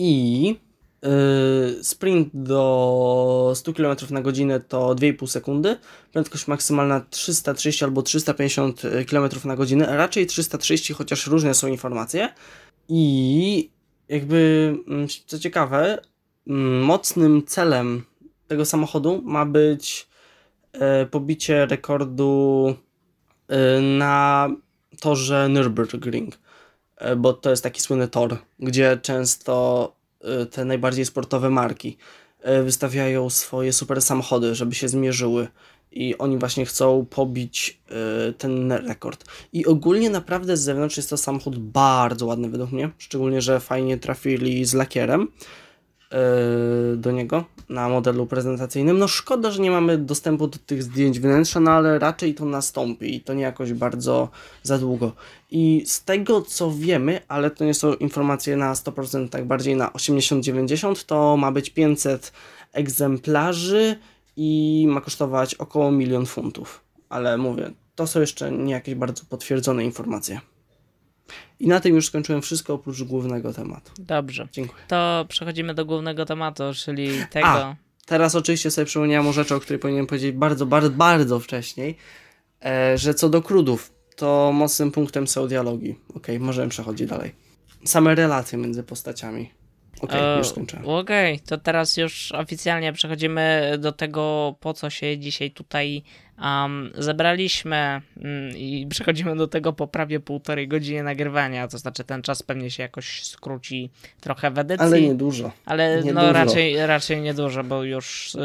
I 0.00 0.56
Yy, 1.02 1.84
sprint 1.84 2.28
do 2.34 3.52
100 3.54 3.72
km 3.72 3.96
na 4.10 4.22
godzinę 4.22 4.60
to 4.60 4.94
2,5 4.94 5.26
sekundy, 5.26 5.76
prędkość 6.12 6.46
maksymalna 6.46 7.00
330 7.10 7.84
albo 7.84 8.02
350 8.02 8.82
km 9.10 9.28
na 9.44 9.56
godzinę, 9.56 9.96
raczej 9.96 10.26
330, 10.26 10.94
chociaż 10.94 11.26
różne 11.26 11.54
są 11.54 11.68
informacje. 11.68 12.28
I 12.88 13.70
jakby, 14.08 14.74
mm, 14.88 15.06
co 15.26 15.38
ciekawe, 15.38 15.98
mm, 16.46 16.82
mocnym 16.82 17.42
celem 17.46 18.04
tego 18.48 18.64
samochodu 18.64 19.22
ma 19.24 19.46
być 19.46 20.08
e, 20.72 21.06
pobicie 21.06 21.66
rekordu 21.66 22.74
e, 23.48 23.80
na 23.80 24.48
torze 25.00 25.48
Nürburgring, 25.48 26.30
bo 27.16 27.32
to 27.32 27.50
jest 27.50 27.62
taki 27.62 27.80
słynny 27.80 28.08
tor, 28.08 28.38
gdzie 28.58 28.98
często 29.02 29.92
y, 30.42 30.46
te 30.46 30.64
najbardziej 30.64 31.04
sportowe 31.04 31.50
marki 31.50 31.96
y, 32.48 32.62
wystawiają 32.62 33.30
swoje 33.30 33.72
super 33.72 34.02
samochody, 34.02 34.54
żeby 34.54 34.74
się 34.74 34.88
zmierzyły. 34.88 35.48
I 35.92 36.18
oni 36.18 36.38
właśnie 36.38 36.66
chcą 36.66 37.06
pobić 37.10 37.80
ten 38.38 38.72
rekord. 38.72 39.24
I 39.52 39.66
ogólnie 39.66 40.10
naprawdę 40.10 40.56
z 40.56 40.62
zewnątrz 40.62 40.96
jest 40.96 41.10
to 41.10 41.16
samochód 41.16 41.58
bardzo 41.58 42.26
ładny 42.26 42.48
według 42.48 42.72
mnie, 42.72 42.90
szczególnie, 42.98 43.42
że 43.42 43.60
fajnie 43.60 43.98
trafili 43.98 44.64
z 44.64 44.74
lakierem 44.74 45.28
do 46.96 47.10
niego 47.10 47.44
na 47.70 47.88
modelu 47.88 48.26
prezentacyjnym. 48.26 48.98
No 48.98 49.08
szkoda, 49.08 49.50
że 49.50 49.62
nie 49.62 49.70
mamy 49.70 49.98
dostępu 49.98 50.46
do 50.48 50.58
tych 50.58 50.82
zdjęć 50.82 51.20
wnętrza, 51.20 51.60
no 51.60 51.70
ale 51.70 51.98
raczej 51.98 52.34
to 52.34 52.44
nastąpi 52.44 53.14
i 53.14 53.20
to 53.20 53.34
nie 53.34 53.42
jakoś 53.42 53.72
bardzo 53.72 54.28
za 54.62 54.78
długo. 54.78 55.12
I 55.50 55.82
z 55.86 56.04
tego 56.04 56.42
co 56.42 56.70
wiemy, 56.70 57.20
ale 57.28 57.50
to 57.50 57.64
nie 57.64 57.74
są 57.74 57.94
informacje 57.94 58.56
na 58.56 58.74
100%, 58.74 59.28
tak 59.28 59.44
bardziej 59.44 59.76
na 59.76 59.88
80-90, 59.88 61.04
to 61.06 61.36
ma 61.36 61.52
być 61.52 61.70
500 61.70 62.32
egzemplarzy 62.72 63.96
i 64.36 64.84
ma 64.88 65.00
kosztować 65.00 65.54
około 65.54 65.90
milion 65.90 66.26
funtów. 66.26 66.84
Ale 67.08 67.38
mówię, 67.38 67.70
to 67.94 68.06
są 68.06 68.20
jeszcze 68.20 68.52
nie 68.52 68.72
jakieś 68.72 68.94
bardzo 68.94 69.24
potwierdzone 69.28 69.84
informacje. 69.84 70.40
I 71.60 71.68
na 71.68 71.80
tym 71.80 71.94
już 71.94 72.06
skończyłem 72.06 72.42
wszystko 72.42 72.74
oprócz 72.74 73.02
głównego 73.02 73.52
tematu. 73.52 73.92
Dobrze. 73.98 74.48
Dziękuję. 74.52 74.82
To 74.88 75.26
przechodzimy 75.28 75.74
do 75.74 75.84
głównego 75.84 76.24
tematu, 76.24 76.62
czyli 76.84 77.08
tego. 77.30 77.46
A. 77.46 77.76
Teraz 78.06 78.34
oczywiście 78.34 78.70
sobie 78.70 78.84
przypomniałem 78.84 79.26
o 79.26 79.32
rzeczy, 79.32 79.54
o 79.54 79.60
której 79.60 79.78
powinienem 79.78 80.06
powiedzieć 80.06 80.32
bardzo, 80.32 80.66
bardzo, 80.66 80.90
bardzo 80.90 81.40
wcześniej, 81.40 81.96
e, 82.64 82.98
że 82.98 83.14
co 83.14 83.28
do 83.28 83.42
krudów, 83.42 83.92
to 84.16 84.52
mocnym 84.54 84.90
punktem 84.90 85.26
są 85.26 85.48
dialogi. 85.48 85.94
Okej, 86.14 86.40
możemy 86.40 86.68
przechodzić 86.68 87.08
dalej. 87.08 87.34
Same 87.84 88.14
relacje 88.14 88.58
między 88.58 88.82
postaciami. 88.82 89.50
Okej, 90.00 90.20
E, 90.20 90.38
już 90.38 90.48
skończyłem. 90.48 90.88
Okej, 90.88 91.40
to 91.40 91.58
teraz 91.58 91.96
już 91.96 92.32
oficjalnie 92.32 92.92
przechodzimy 92.92 93.76
do 93.78 93.92
tego, 93.92 94.54
po 94.60 94.74
co 94.74 94.90
się 94.90 95.18
dzisiaj 95.18 95.50
tutaj 95.50 96.02
um, 96.42 96.92
zebraliśmy 96.98 97.76
mm, 97.76 98.56
i 98.56 98.86
przechodzimy 98.90 99.36
do 99.36 99.48
tego 99.48 99.72
po 99.72 99.88
prawie 99.88 100.20
półtorej 100.20 100.68
godziny 100.68 101.02
nagrywania, 101.02 101.68
to 101.68 101.78
znaczy 101.78 102.04
ten 102.04 102.22
czas 102.22 102.42
pewnie 102.42 102.70
się 102.70 102.82
jakoś 102.82 103.24
skróci 103.24 103.90
trochę 104.20 104.50
w 104.50 104.58
edycji. 104.58 104.86
Ale 104.86 105.00
nie 105.00 105.14
dużo. 105.14 105.52
Ale 105.66 106.02
Nie 106.04 106.12
no 106.12 106.20
dużo. 106.20 106.32
raczej, 106.32 106.86
raczej 106.86 107.20
niedużo, 107.20 107.64
bo 107.64 107.84
już, 107.84 108.36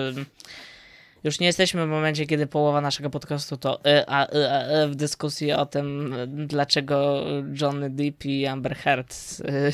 już 1.24 1.40
nie 1.40 1.48
jesteśmy 1.48 1.86
w 1.86 1.90
momencie, 1.90 2.26
kiedy 2.26 2.48
połowa 2.48 2.82
naszego 2.82 3.10
podcastu 3.10 3.58
to 3.58 3.80
y, 3.80 4.04
a, 4.08 4.36
y, 4.36 4.52
a, 4.52 4.84
y, 4.84 4.88
w 4.88 4.96
dyskusji 4.96 5.52
o 5.52 5.66
tym, 5.66 6.16
dlaczego 6.28 7.26
Johnny 7.62 7.90
Depp 7.90 8.26
i 8.26 8.46
Amber 8.46 8.76
Heard 8.76 9.16
y, 9.40 9.74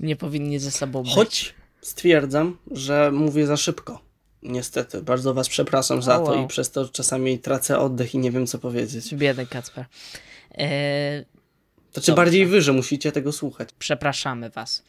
nie 0.06 0.16
powinni 0.16 0.58
ze 0.58 0.70
sobą 0.70 1.02
być. 1.02 1.12
Choć 1.12 1.54
stwierdzam, 1.80 2.56
że 2.70 3.10
mówię 3.12 3.46
za 3.46 3.56
szybko. 3.56 4.11
Niestety, 4.42 5.02
bardzo 5.02 5.34
Was 5.34 5.48
przepraszam 5.48 6.02
za 6.02 6.22
O, 6.22 6.26
to 6.26 6.32
wow. 6.32 6.44
i 6.44 6.48
przez 6.48 6.70
to 6.70 6.88
czasami 6.88 7.38
tracę 7.38 7.78
oddech 7.78 8.14
i 8.14 8.18
nie 8.18 8.30
wiem 8.30 8.46
co 8.46 8.58
powiedzieć. 8.58 9.14
Biedny 9.14 9.46
Kacper. 9.46 9.84
Y, 10.54 11.24
To 11.92 12.00
czy 12.00 12.12
bardziej 12.12 12.46
Wy, 12.46 12.62
że 12.62 12.72
musicie 12.72 13.12
tego 13.12 13.32
słuchać. 13.32 13.68
przepraszamy 13.78 14.50
was. 14.50 14.82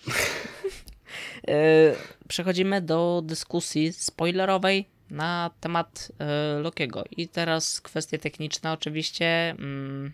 Y, 1.49 1.95
Przechodzimy 2.27 2.81
do 2.81 3.21
dyskusji 3.25 3.93
spoilerowej 3.93 4.85
na 5.09 5.51
temat 5.59 6.11
e, 6.19 6.59
Lokiego. 6.59 7.03
I 7.17 7.27
teraz 7.27 7.81
kwestie 7.81 8.19
techniczne 8.19 8.71
oczywiście. 8.71 9.49
Mm, 9.49 10.11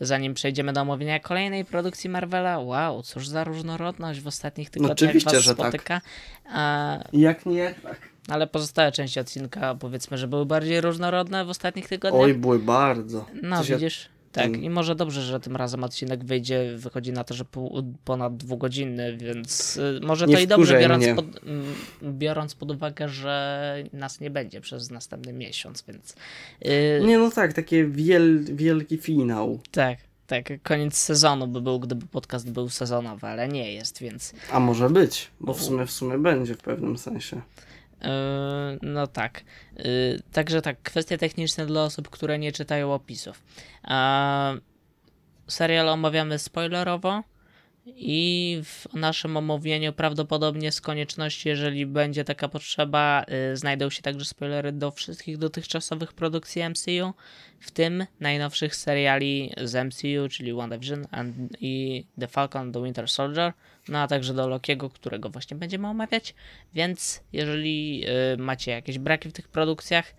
zanim 0.00 0.34
przejdziemy 0.34 0.72
do 0.72 0.80
omówienia 0.80 1.20
kolejnej 1.20 1.64
produkcji 1.64 2.10
Marvela, 2.10 2.58
wow, 2.58 3.02
cóż 3.02 3.28
za 3.28 3.44
różnorodność 3.44 4.20
w 4.20 4.26
ostatnich 4.26 4.70
tygodniach 4.70 4.92
Oczywiście, 4.92 5.30
was 5.30 5.42
że 5.44 5.54
tak. 5.54 5.68
spotyka. 5.68 6.00
A, 6.52 6.98
Jak 7.12 7.46
nie, 7.46 7.74
tak. 7.82 8.00
Ale 8.30 8.46
pozostałe 8.46 8.92
części 8.92 9.20
odcinka 9.20 9.74
powiedzmy, 9.74 10.18
że 10.18 10.28
były 10.28 10.46
bardziej 10.46 10.80
różnorodne 10.80 11.44
w 11.44 11.50
ostatnich 11.50 11.88
tygodniach. 11.88 12.22
Oj, 12.22 12.34
były 12.34 12.58
bardzo. 12.58 13.26
No, 13.42 13.58
Coś 13.58 13.68
ja- 13.68 13.76
widzisz? 13.76 14.08
Tak, 14.32 14.44
ten- 14.44 14.62
i 14.62 14.70
może 14.70 14.94
dobrze, 14.94 15.22
że 15.22 15.40
tym 15.40 15.56
razem 15.56 15.84
odcinek 15.84 16.24
wyjdzie, 16.24 16.72
wychodzi 16.76 17.12
na 17.12 17.24
to, 17.24 17.34
że 17.34 17.44
pół, 17.44 17.82
ponad 18.04 18.36
dwugodzinny, 18.36 19.16
więc 19.16 19.76
y, 19.76 20.00
może 20.02 20.26
Nie 20.26 20.34
to 20.36 20.40
i 20.40 20.46
dobrze, 20.46 20.78
biorąc 20.80 21.04
pod, 21.16 21.24
mm, 21.44 21.64
biorąc 22.02 22.54
pod 22.54 22.70
uwagę, 22.70 23.08
że 23.08 23.84
nas 23.92 24.20
nie 24.20 24.30
będzie 24.30 24.60
przez 24.60 24.90
następny 24.90 25.32
miesiąc, 25.32 25.84
więc 25.88 26.14
y, 26.66 27.00
Nie, 27.06 27.18
no 27.18 27.30
tak, 27.30 27.52
takie 27.52 27.84
wiel, 27.84 28.44
wielki 28.44 28.98
finał. 28.98 29.60
tak, 29.70 29.98
tak, 30.26 30.48
koniec 30.62 30.96
sezonu 30.96 31.46
by 31.46 31.60
był, 31.60 31.80
gdyby 31.80 32.06
podcast 32.06 32.50
był 32.50 32.68
sezonowy, 32.68 33.26
ale 33.26 33.48
nie 33.48 33.72
jest, 33.72 33.98
więc 33.98 34.32
A 34.52 34.60
może 34.60 34.90
być, 34.90 35.30
bo 35.40 35.54
w 35.54 35.62
sumie 35.62 35.86
w 35.86 35.90
sumie 35.90 36.18
będzie 36.18 36.54
w 36.54 36.58
pewnym 36.58 36.98
sensie. 36.98 37.40
Yy, 38.00 38.08
No 38.82 39.06
tak. 39.06 39.44
Yy, 39.76 39.84
Także 40.32 40.62
tak, 40.62 40.82
kwestie 40.82 41.18
techniczne 41.18 41.66
dla 41.66 41.82
osób, 41.82 42.10
które 42.10 42.38
nie 42.38 42.52
czytają 42.52 42.94
opisów. 42.94 43.42
Eee, 43.84 44.60
Serial 45.46 45.88
omawiamy 45.88 46.38
spoilerowo 46.38 47.22
i 47.86 48.62
w 48.64 48.94
naszym 48.94 49.36
omówieniu 49.36 49.92
prawdopodobnie 49.92 50.72
z 50.72 50.80
konieczności, 50.80 51.48
jeżeli 51.48 51.86
będzie 51.86 52.24
taka 52.24 52.48
potrzeba, 52.48 53.24
yy, 53.28 53.56
znajdą 53.56 53.90
się 53.90 54.02
także 54.02 54.24
spoilery 54.24 54.72
do 54.72 54.90
wszystkich 54.90 55.38
dotychczasowych 55.38 56.12
produkcji 56.12 56.62
MCU, 56.70 57.14
w 57.60 57.70
tym 57.70 58.06
najnowszych 58.20 58.76
seriali 58.76 59.52
z 59.64 59.86
MCU, 59.86 60.28
czyli 60.30 60.52
WandaVision 60.52 61.06
and, 61.10 61.36
i 61.60 62.04
The 62.20 62.28
Falcon 62.28 62.62
and 62.62 62.74
the 62.74 62.84
Winter 62.84 63.08
Soldier, 63.08 63.52
no 63.88 63.98
a 63.98 64.08
także 64.08 64.34
do 64.34 64.48
Lokiego, 64.48 64.90
którego 64.90 65.30
właśnie 65.30 65.56
będziemy 65.56 65.88
omawiać. 65.88 66.34
Więc 66.74 67.22
jeżeli 67.32 68.04
y, 68.34 68.36
macie 68.36 68.70
jakieś 68.70 68.98
braki 68.98 69.28
w 69.28 69.32
tych 69.32 69.48
produkcjach, 69.48 70.14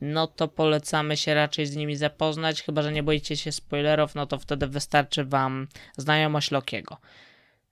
no 0.00 0.26
to 0.26 0.48
polecamy 0.48 1.16
się 1.16 1.34
raczej 1.34 1.66
z 1.66 1.76
nimi 1.76 1.96
zapoznać, 1.96 2.62
chyba 2.62 2.82
że 2.82 2.92
nie 2.92 3.02
boicie 3.02 3.36
się 3.36 3.52
spoilerów, 3.52 4.14
no 4.14 4.26
to 4.26 4.38
wtedy 4.38 4.66
wystarczy 4.66 5.24
wam 5.24 5.68
znajomość 5.96 6.50
Lokiego. 6.50 6.96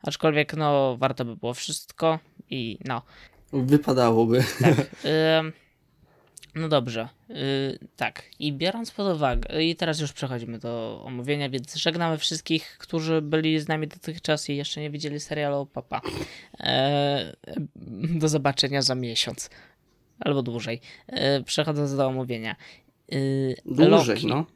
Aczkolwiek, 0.02 0.54
no, 0.54 0.96
warto 0.96 1.24
by 1.24 1.36
było 1.36 1.54
wszystko 1.54 2.18
i 2.50 2.78
no, 2.84 3.02
Wypadałoby. 3.52 4.44
tak. 4.60 4.76
Ym, 5.40 5.52
no 6.54 6.68
dobrze, 6.68 7.08
y, 7.30 7.78
tak. 7.96 8.22
I 8.38 8.52
biorąc 8.52 8.90
pod 8.90 9.14
uwagę, 9.14 9.62
i 9.64 9.76
teraz 9.76 10.00
już 10.00 10.12
przechodzimy 10.12 10.58
do 10.58 11.02
omówienia, 11.04 11.50
więc 11.50 11.74
żegnamy 11.74 12.18
wszystkich, 12.18 12.76
którzy 12.78 13.22
byli 13.22 13.60
z 13.60 13.68
nami 13.68 13.88
dotychczas 13.88 14.50
i 14.50 14.56
jeszcze 14.56 14.80
nie 14.80 14.90
widzieli 14.90 15.20
serialu 15.20 15.66
Papa. 15.66 16.00
E, 16.60 17.36
do 18.20 18.28
zobaczenia 18.28 18.82
za 18.82 18.94
miesiąc. 18.94 19.50
Albo 20.20 20.42
dłużej. 20.42 20.80
E, 21.06 21.42
przechodząc 21.42 21.96
do 21.96 22.06
omówienia. 22.06 22.56
Y, 23.12 23.54
Dłużej, 23.64 24.16
Loki. 24.16 24.26
no. 24.26 24.46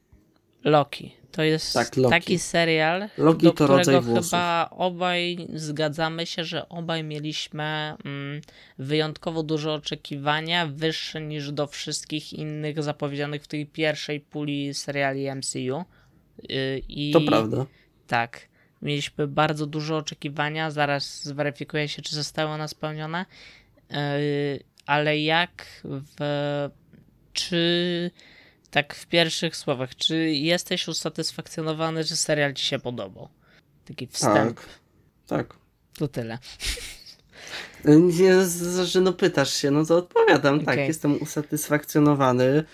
Loki. 0.65 1.13
To 1.37 1.43
jest 1.43 1.75
Tak, 1.75 1.91
taki 2.11 2.39
serial, 2.39 3.09
Loki 3.19 3.43
do 3.47 3.53
to 3.53 3.67
rodzaj 3.67 3.83
którego 3.83 4.03
włosów. 4.03 4.31
chyba 4.31 4.69
obaj 4.71 5.47
zgadzamy 5.55 6.27
się, 6.27 6.45
że 6.45 6.69
obaj 6.69 7.05
mieliśmy 7.05 7.63
mm, 8.05 8.41
wyjątkowo 8.79 9.43
duże 9.43 9.73
oczekiwania, 9.73 10.67
wyższe 10.67 11.21
niż 11.21 11.53
do 11.53 11.67
wszystkich 11.67 12.33
innych 12.33 12.83
zapowiedzianych 12.83 13.43
w 13.43 13.49
tej 13.49 13.67
pierwszej 13.67 14.21
puli 14.21 14.75
seriali 14.75 15.35
MCU. 15.35 15.59
Yy, 15.59 15.85
i 16.89 17.11
To 17.13 17.21
prawda. 17.21 17.67
tak. 18.07 18.41
Mieliśmy 18.83 19.27
bardzo 19.29 19.67
duże 19.67 19.97
oczekiwania, 19.97 20.71
zaraz 20.71 21.25
zweryfikuję 21.25 21.89
się, 21.89 22.03
czy 22.03 22.15
zostały 22.15 22.51
one 22.51 22.69
spełnione. 22.69 23.25
Yy, 23.91 23.97
ale 24.87 25.19
jak 25.21 25.65
w. 25.83 26.69
Czy. 27.33 28.11
Tak 28.77 28.95
w 28.95 29.07
pierwszych 29.07 29.57
słowach, 29.57 29.97
czy 29.97 30.31
jesteś 30.31 30.89
usatysfakcjonowany, 30.89 32.05
że 32.05 32.17
serial 32.17 32.55
ci 32.55 32.65
się 32.65 32.79
podobał? 32.79 33.29
Taki 33.85 34.07
wstęp, 34.07 34.61
Tak. 34.61 34.69
Tak. 35.27 35.57
to 35.99 36.09
tyle. 36.09 36.39
Nie, 37.85 38.33
że 38.85 39.01
no 39.01 39.13
pytasz 39.13 39.55
się, 39.55 39.71
no 39.71 39.87
to 39.87 39.97
odpowiadam. 39.97 40.61
Tak, 40.61 40.75
Okej. 40.75 40.89
jestem 40.89 41.23
usatysfakcjonowany, 41.23 42.65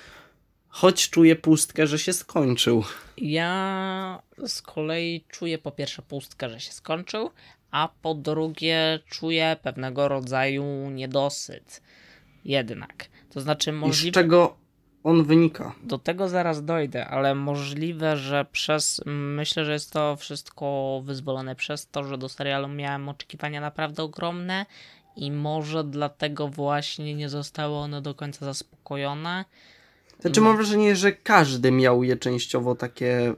choć 0.69 1.11
czuję 1.11 1.37
pustkę, 1.37 1.87
że 1.87 1.99
się 1.99 2.13
skończył. 2.13 2.85
Ja 3.17 4.23
z 4.47 4.63
kolei 4.63 5.25
czuję 5.29 5.59
po 5.59 5.71
pierwsze 5.71 6.03
pustkę, 6.03 6.51
że 6.51 6.61
się 6.61 6.73
skończył, 6.73 7.31
a 7.71 7.89
po 8.03 8.15
drugie 8.15 9.01
czuję 9.11 9.57
pewnego 9.63 10.09
rodzaju 10.09 10.91
niedosyt. 10.91 11.83
Jednak. 12.45 13.09
To 13.31 13.41
znaczy 13.41 13.71
I 13.71 13.73
z 13.73 13.77
możliwe... 13.77 14.15
czego 14.15 14.62
on 15.05 15.25
wynika? 15.25 15.75
Do 15.83 15.99
tego 15.99 16.29
zaraz 16.29 16.65
dojdę, 16.65 17.07
ale 17.07 17.35
możliwe, 17.35 18.17
że 18.17 18.45
przez. 18.53 19.01
Myślę, 19.07 19.65
że 19.65 19.73
jest 19.73 19.93
to 19.93 20.17
wszystko 20.17 21.01
wyzwolone 21.05 21.55
przez 21.55 21.89
to, 21.89 22.05
że 22.05 22.19
do 22.19 22.29
serialu 22.29 22.69
miałem 22.69 23.09
oczekiwania 23.09 23.61
naprawdę 23.61 24.03
ogromne 24.03 24.67
i 25.17 25.31
może 25.31 25.85
dlatego 25.85 26.49
właśnie 26.49 27.15
nie 27.15 27.29
zostały 27.29 27.77
one 27.77 28.03
do 28.03 28.15
końca 28.15 28.45
zaspokojone. 28.45 29.45
Znaczy 30.23 30.41
mam 30.41 30.57
wrażenie, 30.57 30.97
że 30.97 31.13
każdy 31.13 31.73
miał 31.73 32.05
je 32.05 32.17
częściowo 32.17 32.75
takie 32.75 33.35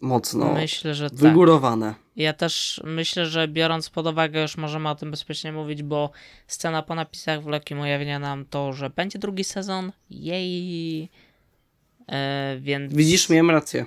mocno 0.00 0.52
myślę, 0.52 0.94
że 0.94 1.10
tak. 1.10 1.18
wygórowane. 1.18 1.94
Ja 2.16 2.32
też 2.32 2.80
myślę, 2.84 3.26
że 3.26 3.48
biorąc 3.48 3.90
pod 3.90 4.06
uwagę, 4.06 4.42
już 4.42 4.56
możemy 4.56 4.88
o 4.88 4.94
tym 4.94 5.10
bezpiecznie 5.10 5.52
mówić, 5.52 5.82
bo 5.82 6.10
scena 6.46 6.82
po 6.82 6.94
napisach 6.94 7.42
w 7.42 7.46
Lokim 7.46 7.80
ujawnia 7.80 8.18
nam 8.18 8.44
to, 8.44 8.72
że 8.72 8.90
będzie 8.90 9.18
drugi 9.18 9.44
sezon. 9.44 9.92
Jej. 10.10 11.08
E, 12.08 12.56
więc. 12.60 12.94
Widzisz, 12.94 13.28
miałem 13.28 13.50
rację. 13.50 13.86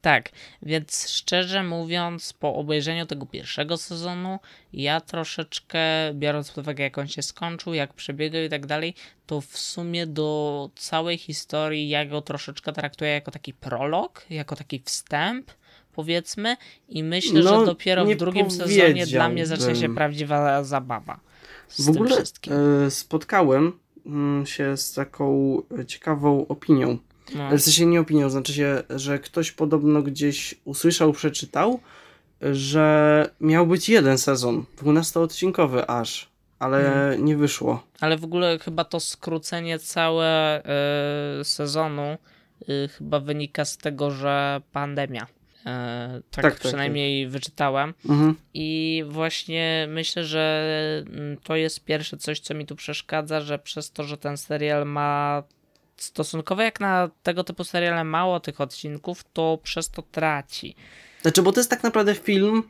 Tak, 0.00 0.30
więc 0.62 1.08
szczerze 1.10 1.62
mówiąc, 1.64 2.32
po 2.32 2.54
obejrzeniu 2.54 3.06
tego 3.06 3.26
pierwszego 3.26 3.76
sezonu, 3.76 4.38
ja 4.72 5.00
troszeczkę, 5.00 5.78
biorąc 6.14 6.48
pod 6.48 6.58
uwagę, 6.58 6.84
jak 6.84 6.98
on 6.98 7.08
się 7.08 7.22
skończył, 7.22 7.74
jak 7.74 7.94
przebiegał 7.94 8.42
i 8.42 8.48
tak 8.48 8.66
dalej, 8.66 8.94
to 9.26 9.40
w 9.40 9.58
sumie 9.58 10.06
do 10.06 10.70
całej 10.76 11.18
historii 11.18 11.88
ja 11.88 12.06
go 12.06 12.22
troszeczkę 12.22 12.72
traktuję 12.72 13.10
jako 13.10 13.30
taki 13.30 13.54
prolog, 13.54 14.24
jako 14.30 14.56
taki 14.56 14.82
wstęp, 14.84 15.50
powiedzmy, 15.92 16.56
i 16.88 17.02
myślę, 17.02 17.42
No, 17.42 17.60
że 17.60 17.66
dopiero 17.66 18.04
w 18.04 18.16
drugim 18.16 18.50
sezonie 18.50 19.06
dla 19.06 19.28
mnie 19.28 19.46
zacznie 19.46 19.76
się 19.76 19.94
prawdziwa 19.94 20.64
zabawa. 20.64 21.20
Z 21.68 21.82
W 21.82 21.92
tym 21.92 21.96
ogóle 22.02 22.16
wszystkim. 22.16 22.52
e, 22.86 22.90
spotkałem 22.90 23.72
mm, 24.06 24.46
się 24.46 24.76
z 24.76 24.92
taką 24.92 25.56
ciekawą 25.86 26.46
opinią. 26.48 26.98
No. 27.34 27.56
W 27.56 27.60
sensie 27.60 27.86
nie 27.86 28.00
opinią, 28.00 28.30
znaczy 28.30 28.52
się, 28.54 28.82
że 28.90 29.18
ktoś 29.18 29.52
podobno 29.52 30.02
gdzieś 30.02 30.54
usłyszał, 30.64 31.12
przeczytał, 31.12 31.80
że 32.52 33.30
miał 33.40 33.66
być 33.66 33.88
jeden 33.88 34.18
sezon, 34.18 34.64
12-odcinkowy 34.82 35.84
aż, 35.86 36.28
ale 36.58 36.82
Hmm. 36.82 37.24
nie 37.24 37.36
wyszło. 37.36 37.82
Ale 38.00 38.16
w 38.16 38.24
ogóle 38.24 38.58
chyba 38.58 38.84
to 38.84 39.00
skrócenie 39.00 39.78
całe 39.78 40.62
y, 41.40 41.44
sezonu 41.44 42.16
y, 42.68 42.88
chyba 42.88 43.20
wynika 43.20 43.64
z 43.64 43.76
tego, 43.76 44.10
że 44.10 44.60
pandemia. 44.72 45.22
Y, 45.22 46.22
tak, 46.30 46.42
tak, 46.42 46.54
przynajmniej 46.54 47.28
wyczytałem. 47.28 47.94
Mhm. 48.08 48.34
I 48.54 49.04
właśnie 49.08 49.86
myślę, 49.90 50.24
że 50.24 51.04
mm, 51.06 51.36
to 51.36 51.56
jest 51.56 51.84
pierwsze 51.84 52.16
coś, 52.16 52.40
co 52.40 52.54
mi 52.54 52.66
tu 52.66 52.76
przeszkadza, 52.76 53.40
że 53.40 53.58
przez 53.58 53.90
to, 53.92 54.04
że 54.04 54.16
ten 54.16 54.36
serial 54.36 54.86
ma 54.86 55.42
stosunkowo 56.02 56.62
jak 56.62 56.80
na 56.80 57.10
tego 57.22 57.44
typu 57.44 57.64
seriale 57.64 58.04
mało 58.04 58.40
tych 58.40 58.60
odcinków, 58.60 59.24
to 59.32 59.58
przez 59.62 59.90
to 59.90 60.02
traci. 60.02 60.74
Znaczy, 61.22 61.42
bo 61.42 61.52
to 61.52 61.60
jest 61.60 61.70
tak 61.70 61.82
naprawdę 61.82 62.14
film 62.14 62.62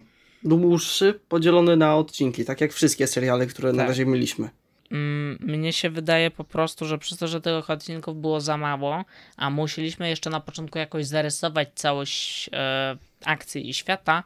dłuższy, 0.43 1.21
podzielony 1.29 1.77
na 1.77 1.97
odcinki, 1.97 2.45
tak 2.45 2.61
jak 2.61 2.73
wszystkie 2.73 3.07
seriale, 3.07 3.47
które 3.47 3.73
na 3.73 3.79
Tak. 3.79 3.89
razie 3.89 4.07
mieliśmy. 4.07 4.51
Mm, 4.91 5.39
Mnie 5.41 5.73
się 5.73 5.91
wydaje 5.91 6.31
po 6.31 6.45
prostu, 6.45 6.87
że 6.87 6.99
przez 6.99 7.19
to, 7.19 7.29
że 7.29 7.41
tych 7.41 7.71
odcinków 7.71 8.21
było 8.21 8.41
za 8.41 8.57
mało, 8.57 9.05
a 9.37 9.51
musieliśmy 9.51 10.09
jeszcze 10.09 10.31
na 10.31 10.41
początku 10.41 10.79
jakoś 10.79 11.07
zarysować 11.07 11.69
całość 11.75 12.51
e, 12.53 12.97
akcji 13.25 13.69
i 13.71 13.75
świata 13.75 14.23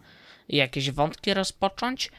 i 0.48 0.56
jakieś 0.56 0.90
wątki 0.90 1.34
rozpocząć, 1.34 2.10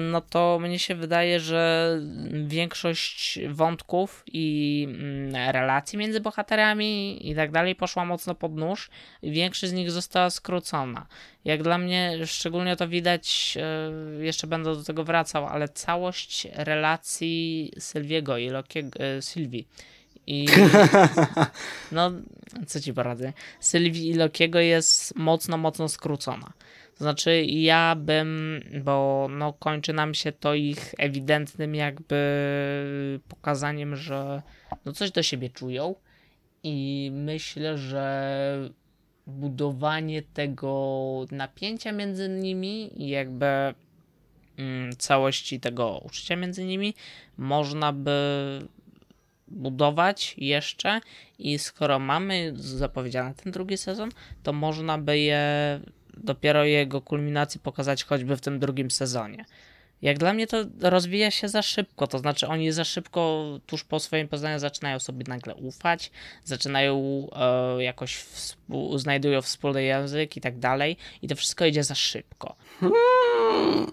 no 0.00 0.20
to 0.20 0.58
mnie 0.58 0.78
się 0.78 0.94
wydaje, 0.94 1.40
że 1.40 1.98
większość 2.46 3.38
wątków 3.48 4.24
i 4.26 4.86
mm, 4.90 5.52
relacji 5.52 5.98
między 5.98 6.20
bohaterami 6.20 7.30
i 7.30 7.34
tak 7.34 7.50
dalej 7.50 7.74
poszła 7.74 8.04
mocno 8.04 8.34
pod 8.34 8.56
nóż 8.56 8.90
i 9.22 9.30
większość 9.30 9.70
z 9.70 9.74
nich 9.74 9.90
została 9.90 10.30
skrócona. 10.30 11.06
Jak 11.44 11.62
dla 11.62 11.78
mnie, 11.78 12.26
szczególnie 12.26 12.76
to 12.76 12.88
widać, 12.88 13.58
e, 14.20 14.24
jeszcze 14.24 14.46
będę 14.46 14.76
do 14.76 14.84
tego 14.84 15.04
wracał, 15.04 15.46
ale 15.46 15.68
całość 15.68 16.48
relacji 16.52 17.72
Sylwiego 17.78 18.38
i 18.38 18.48
Lokiego, 18.48 18.98
e, 18.98 19.22
Sylwii 19.22 19.68
I 20.26 20.46
no, 21.92 22.10
co 22.66 22.80
ci 22.80 22.94
poradzę? 22.94 23.32
Sylwii 23.60 24.14
Lokiego 24.14 24.58
jest 24.60 25.16
mocno, 25.16 25.56
mocno 25.56 25.88
skrócona. 25.88 26.52
Znaczy, 27.02 27.42
ja 27.44 27.96
bym, 27.98 28.60
bo 28.84 29.28
no, 29.30 29.52
kończy 29.52 29.92
nam 29.92 30.14
się 30.14 30.32
to 30.32 30.54
ich 30.54 30.94
ewidentnym 30.98 31.74
jakby 31.74 33.20
pokazaniem, 33.28 33.96
że 33.96 34.42
no 34.84 34.92
coś 34.92 35.10
do 35.10 35.22
siebie 35.22 35.50
czują. 35.50 35.94
I 36.62 37.10
myślę, 37.14 37.78
że 37.78 38.70
budowanie 39.26 40.22
tego 40.22 41.26
napięcia 41.30 41.92
między 41.92 42.28
nimi 42.28 43.02
i 43.02 43.08
jakby 43.08 43.46
mm, 44.58 44.96
całości 44.98 45.60
tego 45.60 45.98
uczucia 46.04 46.36
między 46.36 46.64
nimi 46.64 46.94
można 47.36 47.92
by 47.92 48.18
budować 49.48 50.34
jeszcze. 50.38 51.00
I 51.38 51.58
skoro 51.58 51.98
mamy 51.98 52.52
zapowiedziany 52.56 53.34
ten 53.34 53.52
drugi 53.52 53.76
sezon, 53.76 54.10
to 54.42 54.52
można 54.52 54.98
by 54.98 55.18
je 55.18 55.80
dopiero 56.16 56.64
jego 56.64 57.00
kulminacji 57.00 57.60
pokazać 57.60 58.04
choćby 58.04 58.36
w 58.36 58.40
tym 58.40 58.58
drugim 58.58 58.90
sezonie. 58.90 59.44
Jak 60.02 60.18
dla 60.18 60.32
mnie 60.32 60.46
to 60.46 60.64
rozwija 60.80 61.30
się 61.30 61.48
za 61.48 61.62
szybko, 61.62 62.06
to 62.06 62.18
znaczy 62.18 62.48
oni 62.48 62.72
za 62.72 62.84
szybko 62.84 63.44
tuż 63.66 63.84
po 63.84 64.00
swoim 64.00 64.28
poznaniu 64.28 64.58
zaczynają 64.58 64.98
sobie 64.98 65.24
nagle 65.28 65.54
ufać, 65.54 66.10
zaczynają 66.44 67.26
e, 67.32 67.82
jakoś 67.82 68.16
współ, 68.16 68.98
znajdują 68.98 69.42
wspólny 69.42 69.82
język 69.82 70.36
i 70.36 70.40
tak 70.40 70.58
dalej 70.58 70.96
i 71.22 71.28
to 71.28 71.36
wszystko 71.36 71.64
idzie 71.64 71.84
za 71.84 71.94
szybko. 71.94 72.56
Hmm. 72.80 73.92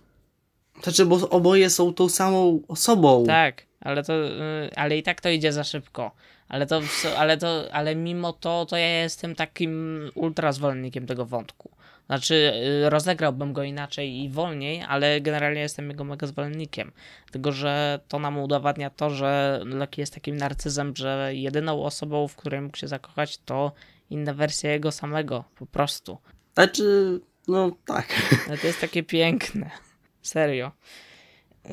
Znaczy, 0.84 1.06
bo 1.06 1.30
oboje 1.30 1.70
są 1.70 1.94
tą 1.94 2.10
samą 2.10 2.62
osobą. 2.68 3.26
Tak, 3.26 3.66
ale 3.82 4.04
to, 4.04 4.14
y, 4.14 4.70
ale 4.76 4.98
i 4.98 5.04
tak 5.04 5.22
to 5.22 5.30
idzie 5.30 5.54
za 5.54 5.64
szybko. 5.64 6.12
Ale 6.48 6.66
to, 6.66 6.82
ale 7.18 7.38
to, 7.38 7.66
ale 7.72 7.96
mimo 7.96 8.34
to, 8.34 8.66
to 8.66 8.78
ja 8.78 9.02
jestem 9.02 9.36
takim 9.36 10.02
ultra 10.16 10.52
zwolennikiem 10.52 11.06
tego 11.06 11.26
wątku. 11.26 11.72
Znaczy, 12.10 12.54
y, 12.86 12.90
rozegrałbym 12.90 13.54
go 13.54 13.64
inaczej 13.64 14.24
i 14.24 14.30
wolniej, 14.30 14.84
ale 14.88 15.22
generalnie 15.22 15.62
jestem 15.62 15.90
jego 15.90 16.04
mega 16.04 16.28
zwolennikiem. 16.28 16.92
Tylko, 17.32 17.52
że 17.52 18.00
to 18.08 18.20
nam 18.20 18.38
udowadnia 18.38 18.90
to, 18.90 19.10
że 19.10 19.62
Loki 19.66 20.02
jest 20.02 20.14
takim 20.14 20.38
narcyzem, 20.38 20.94
że 20.96 21.32
jedyną 21.36 21.84
osobą, 21.84 22.28
w 22.28 22.36
której 22.36 22.62
mógł 22.62 22.78
się 22.78 22.88
zakochać, 22.88 23.38
to 23.38 23.72
inna 24.10 24.34
wersja 24.34 24.72
jego 24.72 24.92
samego, 24.92 25.44
po 25.56 25.66
prostu. 25.66 26.18
Znaczy, 26.54 27.20
no 27.48 27.72
tak. 27.86 28.08
To 28.62 28.68
jest 28.68 28.82
takie 28.82 29.04
piękne. 29.04 29.70
Serio. 30.22 30.72
Yy, 31.66 31.72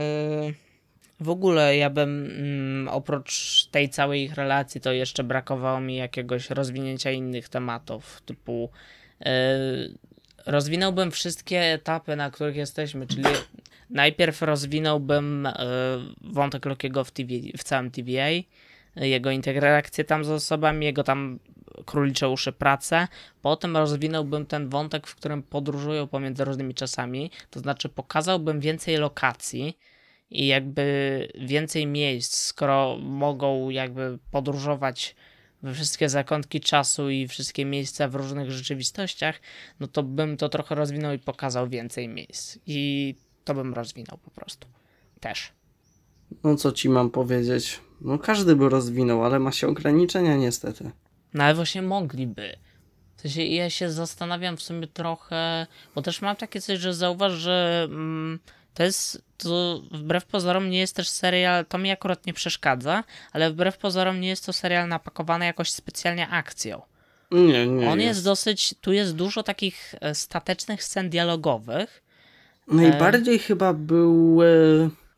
w 1.20 1.30
ogóle 1.30 1.76
ja 1.76 1.90
bym 1.90 2.24
mm, 2.24 2.88
oprócz 2.88 3.66
tej 3.66 3.88
całej 3.88 4.22
ich 4.22 4.34
relacji, 4.34 4.80
to 4.80 4.92
jeszcze 4.92 5.24
brakowało 5.24 5.80
mi 5.80 5.96
jakiegoś 5.96 6.50
rozwinięcia 6.50 7.10
innych 7.10 7.48
tematów, 7.48 8.22
typu 8.26 8.70
yy, 9.20 9.28
rozwinąłbym 10.46 11.10
wszystkie 11.10 11.60
etapy, 11.60 12.16
na 12.16 12.30
których 12.30 12.56
jesteśmy, 12.56 13.06
czyli 13.06 13.24
najpierw 13.90 14.42
rozwinąłbym 14.42 15.48
yy, 16.22 16.32
wątek 16.32 16.66
Lokiego 16.66 17.04
w, 17.04 17.12
w 17.58 17.64
całym 17.64 17.90
TVA, 17.90 18.28
jego 18.96 19.30
interakcję 19.30 20.04
tam 20.04 20.24
z 20.24 20.30
osobami, 20.30 20.86
jego 20.86 21.04
tam 21.04 21.38
królicze 21.84 22.28
uszy 22.28 22.52
pracę. 22.52 23.08
Potem 23.42 23.76
rozwinąłbym 23.76 24.46
ten 24.46 24.68
wątek, 24.68 25.06
w 25.06 25.16
którym 25.16 25.42
podróżują 25.42 26.06
pomiędzy 26.06 26.44
różnymi 26.44 26.74
czasami, 26.74 27.30
to 27.50 27.60
znaczy 27.60 27.88
pokazałbym 27.88 28.60
więcej 28.60 28.96
lokacji 28.96 29.78
i 30.30 30.46
jakby 30.46 31.28
więcej 31.40 31.86
miejsc, 31.86 32.36
skoro 32.36 32.96
mogą 33.00 33.70
jakby 33.70 34.18
podróżować 34.30 35.16
we 35.62 35.74
wszystkie 35.74 36.08
zakątki 36.08 36.60
czasu 36.60 37.10
i 37.10 37.28
wszystkie 37.28 37.64
miejsca 37.64 38.08
w 38.08 38.14
różnych 38.14 38.50
rzeczywistościach, 38.50 39.40
no 39.80 39.86
to 39.86 40.02
bym 40.02 40.36
to 40.36 40.48
trochę 40.48 40.74
rozwinął 40.74 41.12
i 41.12 41.18
pokazał 41.18 41.68
więcej 41.68 42.08
miejsc. 42.08 42.58
I 42.66 43.14
to 43.44 43.54
bym 43.54 43.74
rozwinął 43.74 44.18
po 44.18 44.30
prostu. 44.30 44.68
Też. 45.20 45.52
No 46.44 46.56
co 46.56 46.72
ci 46.72 46.88
mam 46.88 47.10
powiedzieć? 47.10 47.80
No 48.00 48.18
każdy 48.18 48.56
by 48.56 48.68
rozwinął, 48.68 49.24
ale 49.24 49.38
ma 49.38 49.52
się 49.52 49.68
ograniczenia 49.68 50.36
niestety. 50.36 50.90
No 51.34 51.44
ale 51.44 51.54
właśnie 51.54 51.82
mogliby. 51.82 52.56
W 53.16 53.20
sensie 53.20 53.42
ja 53.44 53.70
się 53.70 53.90
zastanawiam 53.90 54.56
w 54.56 54.62
sumie 54.62 54.86
trochę, 54.86 55.66
bo 55.94 56.02
też 56.02 56.22
mam 56.22 56.36
takie 56.36 56.60
coś, 56.60 56.78
że 56.78 56.94
zauważ, 56.94 57.32
że 57.32 57.86
mm, 57.90 58.38
to 58.76 58.82
jest, 58.82 59.22
to 59.38 59.80
wbrew 59.90 60.24
pozorom 60.24 60.70
nie 60.70 60.78
jest 60.78 60.96
też 60.96 61.08
serial, 61.08 61.66
to 61.66 61.78
mi 61.78 61.90
akurat 61.90 62.26
nie 62.26 62.32
przeszkadza, 62.32 63.04
ale 63.32 63.50
wbrew 63.50 63.78
pozorom 63.78 64.20
nie 64.20 64.28
jest 64.28 64.46
to 64.46 64.52
serial 64.52 64.88
napakowany 64.88 65.44
jakoś 65.44 65.70
specjalnie 65.70 66.28
akcją. 66.28 66.82
Nie, 67.30 67.66
nie. 67.66 67.90
On 67.90 68.00
jest, 68.00 68.08
jest 68.08 68.24
dosyć, 68.24 68.74
tu 68.80 68.92
jest 68.92 69.14
dużo 69.14 69.42
takich 69.42 69.94
e, 70.00 70.14
statecznych 70.14 70.84
scen 70.84 71.10
dialogowych. 71.10 72.02
Najbardziej 72.68 73.34
e... 73.34 73.38
chyba 73.38 73.72
był... 73.72 74.40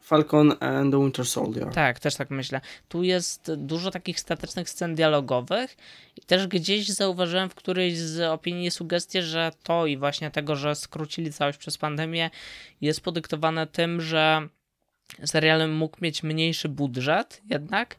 Falcon 0.09 0.55
and 0.61 0.93
the 0.93 1.01
Winter 1.01 1.27
Soldier. 1.27 1.71
Tak, 1.71 2.01
też 2.01 2.17
tak 2.17 2.31
myślę. 2.31 2.61
Tu 2.89 3.03
jest 3.03 3.55
dużo 3.55 3.91
takich 3.91 4.21
statycznych 4.21 4.71
scen 4.71 4.95
dialogowych 4.95 5.77
i 6.17 6.21
też 6.21 6.47
gdzieś 6.47 6.89
zauważyłem 6.89 7.51
w 7.51 7.55
którejś 7.55 7.99
z 7.99 8.21
opinii 8.21 8.71
sugestię, 8.71 9.23
że 9.23 9.53
to 9.63 9.87
i 9.87 9.97
właśnie 9.97 10.31
tego, 10.31 10.57
że 10.57 10.75
skrócili 10.75 11.33
całość 11.33 11.59
przez 11.59 11.79
pandemię 11.79 12.31
jest 12.81 13.01
podyktowane 13.01 13.67
tym, 13.67 14.01
że 14.01 14.49
serial 15.25 15.71
mógł 15.71 15.97
mieć 16.01 16.23
mniejszy 16.23 16.69
budżet 16.69 17.43
jednak 17.51 17.97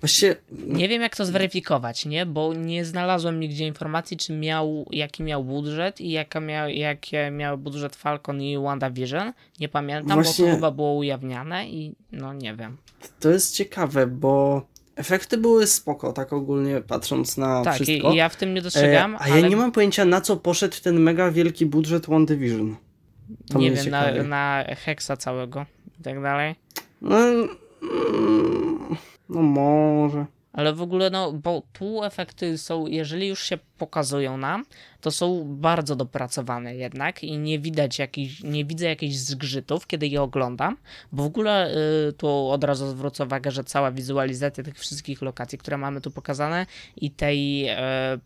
Właściwie... 0.00 0.36
Nie 0.66 0.88
wiem, 0.88 1.02
jak 1.02 1.16
to 1.16 1.24
zweryfikować, 1.24 2.06
nie? 2.06 2.26
Bo 2.26 2.54
nie 2.54 2.84
znalazłem 2.84 3.40
nigdzie 3.40 3.66
informacji, 3.66 4.16
czy 4.16 4.32
miał, 4.32 4.86
jaki 4.90 5.22
miał 5.22 5.44
budżet 5.44 6.00
i 6.00 6.10
jaka 6.10 6.40
miał, 6.40 6.68
jaki 6.68 7.16
miał 7.32 7.58
budżet 7.58 7.96
Falcon 7.96 8.42
i 8.42 8.58
WandaVision. 8.58 9.32
Nie 9.60 9.68
pamiętam, 9.68 10.22
Właśnie... 10.22 10.44
bo 10.44 10.50
to 10.50 10.56
chyba 10.56 10.70
było 10.70 10.94
ujawniane 10.94 11.68
i 11.68 11.94
no 12.12 12.32
nie 12.32 12.54
wiem. 12.54 12.76
To 13.20 13.30
jest 13.30 13.54
ciekawe, 13.54 14.06
bo 14.06 14.62
efekty 14.96 15.38
były 15.38 15.66
spoko, 15.66 16.12
tak 16.12 16.32
ogólnie 16.32 16.80
patrząc 16.80 17.36
na 17.36 17.62
tak, 17.64 17.74
wszystko. 17.74 18.08
Tak, 18.08 18.14
i 18.14 18.16
ja 18.16 18.28
w 18.28 18.36
tym 18.36 18.54
nie 18.54 18.62
dostrzegam. 18.62 19.14
E, 19.14 19.18
a 19.18 19.20
ale... 19.20 19.40
ja 19.40 19.48
nie 19.48 19.56
mam 19.56 19.72
pojęcia, 19.72 20.04
na 20.04 20.20
co 20.20 20.36
poszedł 20.36 20.76
ten 20.82 21.00
mega 21.00 21.30
wielki 21.30 21.66
budżet 21.66 22.06
WandaVision. 22.06 22.76
To 23.50 23.58
nie 23.58 23.70
wiem, 23.70 23.90
na, 23.90 24.22
na 24.22 24.64
Hexa 24.68 25.16
całego 25.18 25.66
i 26.00 26.02
tak 26.02 26.22
dalej. 26.22 26.54
No, 27.00 27.18
mm, 27.18 27.56
no 29.34 29.42
może. 29.42 30.26
Ale 30.52 30.72
w 30.72 30.82
ogóle, 30.82 31.10
no, 31.10 31.32
bo 31.32 31.62
tu 31.72 32.04
efekty 32.04 32.58
są, 32.58 32.86
jeżeli 32.86 33.28
już 33.28 33.42
się 33.42 33.58
pokazują 33.78 34.36
nam, 34.36 34.64
to 35.00 35.10
są 35.10 35.44
bardzo 35.44 35.96
dopracowane 35.96 36.76
jednak 36.76 37.24
i 37.24 37.38
nie 37.38 37.58
widać 37.58 37.98
jakichś, 37.98 38.42
nie 38.42 38.64
widzę 38.64 38.86
jakichś 38.86 39.14
zgrzytów, 39.14 39.86
kiedy 39.86 40.06
je 40.06 40.22
oglądam, 40.22 40.76
bo 41.12 41.22
w 41.22 41.26
ogóle 41.26 41.74
y, 42.08 42.12
tu 42.12 42.28
od 42.48 42.64
razu 42.64 42.86
zwrócę 42.86 43.24
uwagę, 43.24 43.50
że 43.50 43.64
cała 43.64 43.90
wizualizacja 43.90 44.64
tych 44.64 44.78
wszystkich 44.78 45.22
lokacji, 45.22 45.58
które 45.58 45.78
mamy 45.78 46.00
tu 46.00 46.10
pokazane 46.10 46.66
i 46.96 47.10
tej 47.10 47.70
y, 47.70 47.74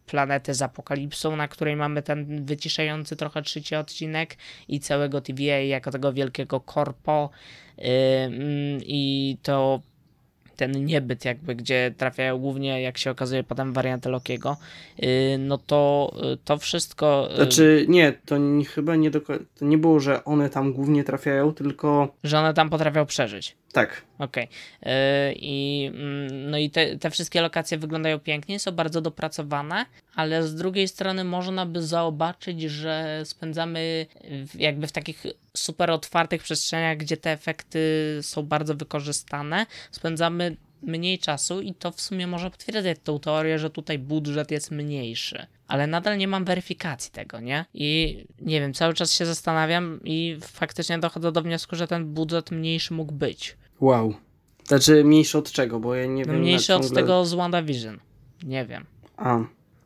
planety 0.06 0.54
z 0.54 0.62
apokalipsą, 0.62 1.36
na 1.36 1.48
której 1.48 1.76
mamy 1.76 2.02
ten 2.02 2.44
wyciszający 2.44 3.16
trochę 3.16 3.42
trzeci 3.42 3.76
odcinek 3.76 4.36
i 4.68 4.80
całego 4.80 5.20
TVA 5.20 5.58
jako 5.58 5.90
tego 5.90 6.12
wielkiego 6.12 6.60
korpo 6.60 7.30
y, 7.78 7.82
mm, 7.82 8.80
i 8.82 9.36
to 9.42 9.80
ten 10.56 10.84
niebyt 10.84 11.24
jakby, 11.24 11.54
gdzie 11.54 11.94
trafiają 11.96 12.38
głównie, 12.38 12.82
jak 12.82 12.98
się 12.98 13.10
okazuje, 13.10 13.44
potem 13.44 13.72
warianty 13.72 14.08
Lokiego, 14.08 14.56
y, 15.02 15.06
no 15.38 15.58
to 15.58 16.12
y, 16.34 16.38
to 16.44 16.58
wszystko... 16.58 17.28
Y, 17.32 17.36
znaczy, 17.36 17.86
nie, 17.88 18.12
to 18.26 18.38
nie, 18.38 18.64
chyba 18.64 18.96
nie, 18.96 19.10
do, 19.10 19.20
to 19.20 19.64
nie 19.64 19.78
było, 19.78 20.00
że 20.00 20.24
one 20.24 20.50
tam 20.50 20.72
głównie 20.72 21.04
trafiają, 21.04 21.54
tylko... 21.54 22.08
Że 22.24 22.38
one 22.38 22.54
tam 22.54 22.70
potrafią 22.70 23.06
przeżyć. 23.06 23.56
Tak. 23.72 24.02
Okej. 24.18 24.48
Okay. 24.80 25.32
I 25.32 25.86
mm, 25.94 26.50
no 26.50 26.58
i 26.58 26.70
te, 26.70 26.98
te 26.98 27.10
wszystkie 27.10 27.40
lokacje 27.40 27.78
wyglądają 27.78 28.18
pięknie, 28.18 28.58
są 28.58 28.72
bardzo 28.72 29.00
dopracowane, 29.00 29.86
ale 30.14 30.42
z 30.42 30.54
drugiej 30.54 30.88
strony 30.88 31.24
można 31.24 31.66
by 31.66 31.82
zobaczyć, 31.82 32.62
że 32.62 33.20
spędzamy 33.24 34.06
jakby 34.54 34.86
w 34.86 34.92
takich 34.92 35.26
super 35.56 35.90
otwartych 35.90 36.42
przestrzeniach, 36.42 36.96
gdzie 36.96 37.16
te 37.16 37.32
efekty 37.32 37.80
są 38.22 38.42
bardzo 38.42 38.74
wykorzystane, 38.74 39.66
spędzamy 39.90 40.56
mniej 40.82 41.18
czasu 41.18 41.60
i 41.60 41.74
to 41.74 41.90
w 41.90 42.00
sumie 42.00 42.26
może 42.26 42.50
potwierdzać 42.50 42.98
tą 43.04 43.20
teorię, 43.20 43.58
że 43.58 43.70
tutaj 43.70 43.98
budżet 43.98 44.50
jest 44.50 44.70
mniejszy. 44.70 45.46
Ale 45.68 45.86
nadal 45.86 46.18
nie 46.18 46.28
mam 46.28 46.44
weryfikacji 46.44 47.12
tego, 47.12 47.40
nie? 47.40 47.64
I 47.74 48.18
nie 48.40 48.60
wiem, 48.60 48.74
cały 48.74 48.94
czas 48.94 49.12
się 49.12 49.26
zastanawiam 49.26 50.00
i 50.04 50.38
faktycznie 50.40 50.98
dochodzę 50.98 51.32
do 51.32 51.42
wniosku, 51.42 51.76
że 51.76 51.88
ten 51.88 52.04
budżet 52.04 52.50
mniejszy 52.50 52.94
mógł 52.94 53.12
być. 53.12 53.56
Wow. 53.80 54.14
Znaczy 54.64 55.04
mniejszy 55.04 55.38
od 55.38 55.52
czego, 55.52 55.80
bo 55.80 55.94
ja 55.94 56.06
nie 56.06 56.24
no 56.24 56.32
wiem. 56.32 56.42
Mniejszy 56.42 56.66
ciągle... 56.66 56.88
od 56.88 56.94
tego 56.94 57.24
z 57.24 57.34
WandaVision. 57.34 57.98
Nie 58.42 58.66
wiem. 58.66 58.84
A, 59.16 59.38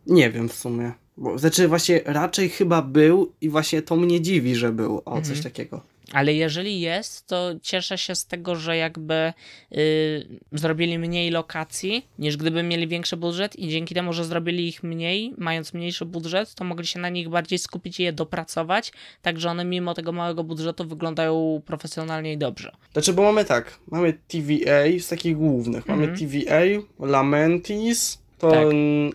nie 0.06 0.30
wiem 0.30 0.48
w 0.48 0.54
sumie. 0.54 0.92
Bo, 1.16 1.38
znaczy 1.38 1.68
właśnie 1.68 2.00
raczej 2.04 2.48
chyba 2.48 2.82
był 2.82 3.32
i 3.40 3.48
właśnie 3.48 3.82
to 3.82 3.96
mnie 3.96 4.20
dziwi, 4.20 4.54
że 4.54 4.72
był. 4.72 5.02
O, 5.04 5.16
mhm. 5.16 5.24
coś 5.24 5.40
takiego. 5.40 5.80
Ale 6.12 6.34
jeżeli 6.34 6.80
jest, 6.80 7.26
to 7.26 7.50
cieszę 7.62 7.98
się 7.98 8.14
z 8.14 8.26
tego, 8.26 8.56
że 8.56 8.76
jakby 8.76 9.32
y, 9.72 10.38
zrobili 10.52 10.98
mniej 10.98 11.30
lokacji, 11.30 12.06
niż 12.18 12.36
gdyby 12.36 12.62
mieli 12.62 12.88
większy 12.88 13.16
budżet 13.16 13.58
i 13.58 13.68
dzięki 13.68 13.94
temu, 13.94 14.12
że 14.12 14.24
zrobili 14.24 14.68
ich 14.68 14.82
mniej, 14.82 15.34
mając 15.38 15.74
mniejszy 15.74 16.04
budżet, 16.04 16.54
to 16.54 16.64
mogli 16.64 16.86
się 16.86 16.98
na 17.00 17.08
nich 17.08 17.28
bardziej 17.28 17.58
skupić 17.58 18.00
i 18.00 18.02
je 18.02 18.12
dopracować, 18.12 18.92
tak 19.22 19.40
że 19.40 19.50
one 19.50 19.64
mimo 19.64 19.94
tego 19.94 20.12
małego 20.12 20.44
budżetu 20.44 20.84
wyglądają 20.84 21.62
profesjonalnie 21.66 22.32
i 22.32 22.38
dobrze. 22.38 22.72
Znaczy, 22.92 23.12
bo 23.12 23.22
mamy 23.22 23.44
tak, 23.44 23.78
mamy 23.90 24.12
TVA 24.28 24.98
z 25.00 25.08
takich 25.08 25.36
głównych, 25.36 25.88
mamy 25.88 26.02
Mhm. 26.08 26.18
TVA, 26.18 26.60
Lamentis, 27.06 28.18
tą 28.38 28.50
Tak. 28.50 28.64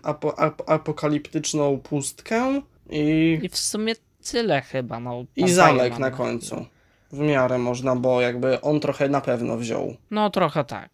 apo, 0.04 0.40
ap, 0.40 0.70
apokaliptyczną 0.70 1.80
pustkę 1.80 2.62
i, 2.90 3.40
I 3.44 3.50
w 3.50 3.58
sumie 3.58 3.94
tyle 4.32 4.62
chyba. 4.62 5.00
No, 5.00 5.26
i 5.36 5.50
zamek 5.50 6.00
na 6.00 6.12
końcu. 6.12 6.66
W 7.16 7.20
miarę 7.20 7.58
można, 7.58 7.96
bo 7.96 8.22
jakby 8.22 8.62
on 8.62 8.80
trochę 8.80 9.10
na 9.10 9.22
pewno 9.22 9.58
wziął. 9.58 9.96
No 10.12 10.30
trochę 10.30 10.64
tak. 10.64 10.90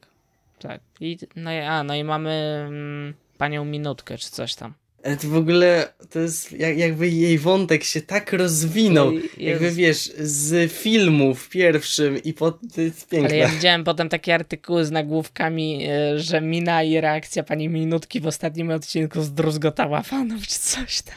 Tak. 0.60 0.81
I, 0.99 1.18
no, 1.35 1.53
i- 1.53 1.57
a, 1.57 1.84
no 1.84 1.95
i 1.95 2.03
mamy 2.03 2.31
mm, 2.68 3.14
panią 3.38 3.65
minutkę 3.65 4.18
czy 4.18 4.31
coś 4.31 4.56
tam. 4.56 4.73
Ale 5.03 5.18
to 5.18 5.27
w 5.27 5.35
ogóle, 5.35 5.93
to 6.10 6.19
jest 6.19 6.52
jak, 6.52 6.77
jakby 6.77 7.10
jej 7.10 7.38
wątek 7.39 7.84
się 7.84 8.02
tak 8.02 8.34
rozwinął, 8.34 9.07
Oj, 9.07 9.30
jakby 9.38 9.72
wiesz, 9.72 10.11
z 10.18 10.72
filmu 10.72 11.35
w 11.35 11.49
pierwszym 11.49 12.23
i 12.23 12.34
po, 12.34 12.52
to 12.52 12.81
jest 12.81 13.10
piękne. 13.10 13.27
Ale 13.30 13.38
ja 13.38 13.48
widziałem 13.48 13.84
potem 13.84 14.10
takie 14.10 14.35
artykuły 14.35 14.85
z 14.85 14.91
nagłówkami, 14.91 15.85
e, 15.89 16.19
że 16.19 16.41
mina 16.41 16.84
i 16.84 17.02
reakcja 17.02 17.43
pani 17.43 17.69
Minutki 17.69 18.19
w 18.22 18.27
ostatnim 18.27 18.69
odcinku 18.72 19.22
zdruzgotała 19.22 20.02
fanów, 20.02 20.48
czy 20.48 20.60
coś 20.60 21.02
tam. 21.02 21.15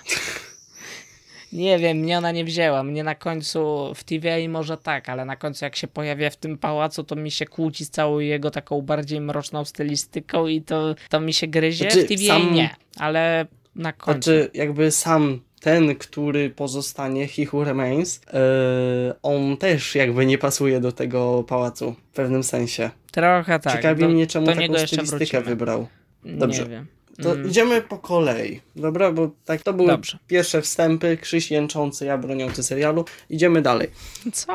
Nie 1.55 1.79
wiem, 1.79 1.97
mnie 1.99 2.19
ona 2.19 2.33
nie 2.33 2.45
wzięła. 2.45 2.83
Mnie 2.83 3.05
na 3.05 3.15
końcu 3.15 3.93
w 3.95 4.05
TVA 4.05 4.49
może 4.49 4.77
tak, 4.77 5.09
ale 5.09 5.25
na 5.25 5.37
końcu 5.37 5.65
jak 5.65 5.77
się 5.77 5.89
pojawia 5.89 6.31
w 6.31 6.37
tym 6.37 6.59
pałacu, 6.59 7.05
to 7.05 7.17
mi 7.17 7.31
się 7.31 7.47
kłóci 7.47 7.85
z 7.85 7.91
całą 7.91 8.19
jego 8.19 8.51
taką 8.51 8.83
bardziej 8.83 9.21
mroczną 9.21 9.65
stylistyką 9.65 10.47
i 10.47 10.63
to, 10.63 10.95
to 11.09 11.21
mi 11.21 11.33
się 11.33 11.47
gryzie. 11.47 11.91
Znaczy, 11.91 12.07
w 12.07 12.09
TVA 12.09 12.27
sam- 12.35 12.55
nie, 12.55 12.71
ale 12.99 13.47
na 13.75 13.93
końcu. 13.93 14.31
Znaczy, 14.31 14.51
jakby 14.55 14.91
sam 14.91 15.41
ten, 15.61 15.95
który 15.97 16.51
pozostanie, 16.51 17.27
He 17.29 17.43
Who 17.53 17.65
Remains, 17.65 18.21
yy, 18.33 18.33
on 19.23 19.57
też 19.57 19.95
jakby 19.95 20.27
nie 20.27 20.39
pasuje 20.39 20.81
do 20.81 20.93
tego 20.93 21.45
pałacu 21.49 21.93
w 22.13 22.15
pewnym 22.17 22.43
sensie. 22.43 22.91
Trochę 23.13 23.59
tak. 23.59 23.73
Ciekawi 23.73 24.03
do- 24.03 24.09
mnie, 24.09 24.27
czemu 24.27 24.47
do 24.47 24.53
taką 24.53 24.65
stylistykę 24.87 25.17
wrócimy. 25.17 25.43
wybrał. 25.43 25.87
Dobrze. 26.25 26.63
Nie 26.63 26.69
wiem. 26.69 26.87
To 27.23 27.32
Mm, 27.32 27.49
idziemy 27.49 27.82
po 27.82 27.99
kolei, 27.99 28.61
dobra? 28.77 29.12
Bo 29.12 29.31
tak 29.45 29.62
to 29.62 29.73
były 29.73 29.89
Dobrze. 29.89 30.19
pierwsze 30.27 30.62
wstępy, 30.62 31.16
Krzyś 31.16 31.51
jęczący, 31.51 32.07
ja 32.07 32.19
broniący 32.19 32.62
serialu. 32.62 33.05
Idziemy 33.31 33.62
dalej. 33.62 33.91
Co? 34.32 34.55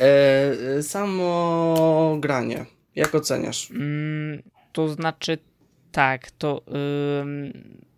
E, 0.00 0.82
samo 0.82 2.16
granie. 2.20 2.66
Jak 2.94 3.14
oceniasz? 3.14 3.70
Mm, 3.70 4.42
to 4.72 4.88
znaczy 4.88 5.38
tak, 5.92 6.30
to 6.30 6.62
ym, 7.20 7.52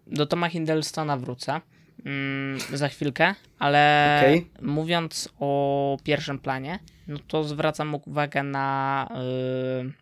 do 0.06 0.26
Toma 0.26 0.48
Hindelstona 0.48 1.16
wrócę 1.16 1.60
ym, 2.06 2.58
za 2.72 2.88
chwilkę, 2.88 3.34
ale 3.58 4.16
Okej. 4.22 4.50
mówiąc 4.62 5.28
o 5.40 5.96
pierwszym 6.04 6.38
planie, 6.38 6.78
no 7.08 7.18
to 7.28 7.44
zwracam 7.44 7.94
uwagę 7.94 8.42
na 8.42 9.08
y, 9.10 9.86
y, 9.88 9.92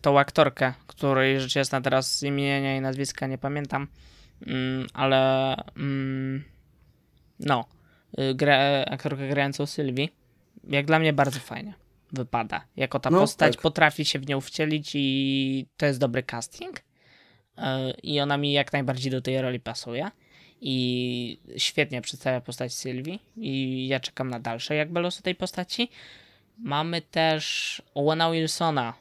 tą 0.00 0.18
aktorkę, 0.18 0.72
której 0.86 1.40
rzecz 1.40 1.56
jasna 1.56 1.80
teraz 1.80 2.22
imienia 2.22 2.76
i 2.76 2.80
nazwiska 2.80 3.26
nie 3.26 3.38
pamiętam, 3.38 3.88
Ym, 4.48 4.86
ale 4.94 5.56
ym, 5.76 6.44
no, 7.40 7.64
y, 8.20 8.34
gra, 8.34 8.84
aktorkę 8.84 9.28
grającą 9.28 9.66
Sylwii, 9.66 10.12
jak 10.68 10.86
dla 10.86 10.98
mnie 10.98 11.12
bardzo 11.12 11.40
fajnie 11.40 11.74
wypada. 12.12 12.64
Jako 12.76 13.00
ta 13.00 13.10
No, 13.10 13.20
postać 13.20 13.52
tak. 13.52 13.62
potrafi 13.62 14.04
się 14.04 14.18
w 14.18 14.28
nią 14.28 14.40
wcielić 14.40 14.90
i 14.94 15.66
to 15.76 15.86
jest 15.86 16.00
dobry 16.00 16.22
casting. 16.22 16.80
Yy, 17.58 17.64
I 18.02 18.20
ona 18.20 18.36
mi 18.36 18.52
jak 18.52 18.72
najbardziej 18.72 19.12
do 19.12 19.20
tej 19.20 19.42
roli 19.42 19.60
pasuje. 19.60 20.10
I 20.60 21.38
świetnie 21.56 22.02
przedstawia 22.02 22.40
postać 22.40 22.74
Sylwii. 22.74 23.22
I 23.36 23.86
ja 23.88 24.00
czekam 24.00 24.30
na 24.30 24.40
dalsze 24.40 24.74
jakby 24.74 25.00
losy 25.00 25.22
tej 25.22 25.34
postaci. 25.34 25.88
Mamy 26.58 27.02
też 27.02 27.82
Owena 27.94 28.30
Wilsona 28.30 28.94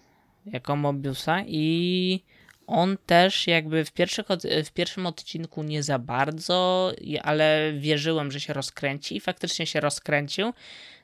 jako 0.45 0.75
Mobiusa 0.75 1.43
i 1.47 2.23
on 2.67 2.97
też 3.05 3.47
jakby 3.47 3.85
w, 3.85 3.91
pierwszych, 3.91 4.25
w 4.65 4.71
pierwszym 4.71 5.05
odcinku 5.05 5.63
nie 5.63 5.83
za 5.83 5.99
bardzo, 5.99 6.91
ale 7.23 7.73
wierzyłem, 7.77 8.31
że 8.31 8.39
się 8.39 8.53
rozkręci 8.53 9.15
i 9.15 9.19
faktycznie 9.19 9.65
się 9.65 9.79
rozkręcił 9.79 10.53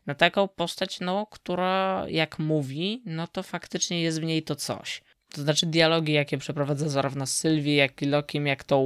na 0.06 0.16
taką 0.16 0.48
postać, 0.48 1.00
no, 1.00 1.26
która 1.26 2.06
jak 2.08 2.40
mówi, 2.40 3.02
no 3.06 3.28
to 3.28 3.44
faktycznie 3.44 4.02
jest 4.02 4.22
w 4.22 4.24
niej 4.24 4.44
to 4.44 4.56
coś. 4.56 5.02
To 5.34 5.42
znaczy 5.42 5.66
dialogi, 5.66 6.14
jakie 6.14 6.38
przeprowadza 6.38 6.90
zarówno 6.90 7.26
z 7.26 7.34
Sylwii, 7.34 7.76
jak 7.76 8.02
i 8.02 8.06
Lokim, 8.06 8.48
jak 8.48 8.64
tą 8.64 8.86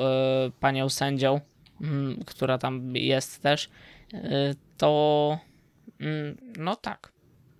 e, 0.00 0.50
panią 0.60 0.88
sędzią, 0.88 1.40
mm, 1.80 2.24
która 2.26 2.58
tam 2.58 2.96
jest 2.96 3.42
też, 3.42 3.70
e, 4.14 4.54
to 4.76 5.38
mm, 6.00 6.36
no 6.58 6.76
tak. 6.76 7.15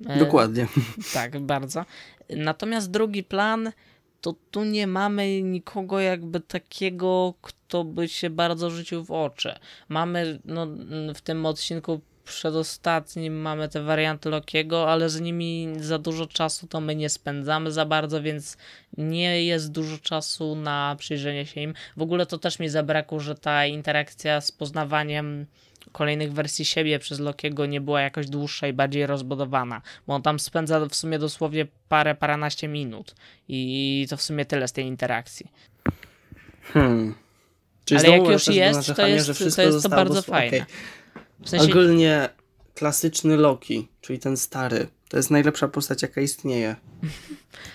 E, 0.07 0.19
Dokładnie. 0.19 0.67
tak, 1.15 1.41
bardzo. 1.41 1.85
Natomiast 2.31 2.91
drugi 2.91 3.25
plan, 3.25 3.73
to 4.21 4.35
tu 4.51 4.65
nie 4.65 4.87
mamy 4.87 5.43
nikogo 5.43 6.01
jakby 6.01 6.41
takiego, 6.41 7.35
kto 7.41 7.85
by 7.85 8.09
się 8.09 8.31
bardzo 8.31 8.71
rzucił 8.71 9.05
w 9.05 9.11
oczy. 9.11 9.55
Mamy 9.89 10.41
no, 10.45 10.67
w 11.15 11.21
tym 11.21 11.47
odcinku 11.47 12.01
przedostatnim 12.27 13.41
mamy 13.41 13.69
te 13.69 13.83
warianty 13.83 14.31
Lokiego, 14.31 14.91
ale 14.91 15.11
z 15.11 15.21
nimi 15.21 15.69
za 15.77 15.99
dużo 15.99 16.27
czasu 16.27 16.67
to 16.67 16.81
my 16.81 16.97
nie 16.97 17.09
spędzamy 17.09 17.73
za 17.73 17.85
bardzo, 17.85 18.23
więc 18.23 18.57
nie 18.99 19.45
jest 19.45 19.73
dużo 19.73 19.99
czasu 19.99 20.57
na 20.57 20.97
przyjrzenie 20.99 21.47
się 21.47 21.61
im. 21.61 21.75
W 21.97 22.03
ogóle 22.03 22.27
to 22.27 22.39
też 22.39 22.59
mi 22.59 22.69
zabrakło, 22.69 23.21
że 23.21 23.35
ta 23.35 23.67
interakcja 23.67 24.41
z 24.41 24.53
poznawaniem 24.53 25.47
kolejnych 25.97 26.33
wersji 26.33 26.65
siebie 26.65 26.99
przez 26.99 27.21
Lokiego 27.21 27.67
nie 27.67 27.81
była 27.81 28.01
jakoś 28.01 28.27
dłuższa 28.27 28.69
i 28.69 28.73
bardziej 28.73 29.07
rozbudowana, 29.07 29.83
bo 30.07 30.15
on 30.15 30.23
tam 30.23 30.39
spędza 30.41 30.87
w 30.87 30.95
sumie 30.95 31.19
dosłownie 31.19 31.67
parę, 31.89 32.15
paręnaście 32.15 32.69
minut 32.69 33.15
i 33.49 34.07
to 34.11 34.17
w 34.17 34.23
sumie 34.23 34.45
tyle 34.45 34.69
z 34.69 34.73
tej 34.73 34.85
interakcji. 34.85 35.47
Hmm. 36.63 37.15
Czyli 37.85 38.01
Ale 38.01 38.09
jak 38.19 38.29
już 38.29 38.47
jest, 38.47 38.95
to 38.97 39.07
jest- 39.07 39.57
to 39.57 39.63
jest 39.63 39.83
to 39.83 39.89
bardzo 39.89 40.23
fajne. 40.23 40.57
okej. 40.57 40.65
W 41.41 41.49
sensie, 41.49 41.71
Ogólnie 41.71 42.29
klasyczny 42.75 43.37
Loki, 43.37 43.89
czyli 44.01 44.19
ten 44.19 44.37
stary, 44.37 44.87
to 45.09 45.17
jest 45.17 45.31
najlepsza 45.31 45.69
postać, 45.69 46.03
jaka 46.03 46.21
istnieje. 46.21 46.77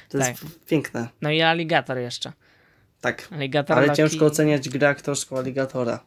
To 0.09 0.17
Tak. 0.17 0.27
jest 0.29 0.65
piękne. 0.65 1.07
no 1.21 1.31
i 1.31 1.41
aligator 1.41 1.97
jeszcze. 1.97 2.33
Tak. 3.01 3.27
Aligator 3.31 3.77
Ale 3.77 3.87
Loki, 3.87 3.97
ciężko 3.97 4.25
oceniać 4.25 4.69
grę 4.69 4.89
aktorską 4.89 5.37
aligatora. 5.37 5.99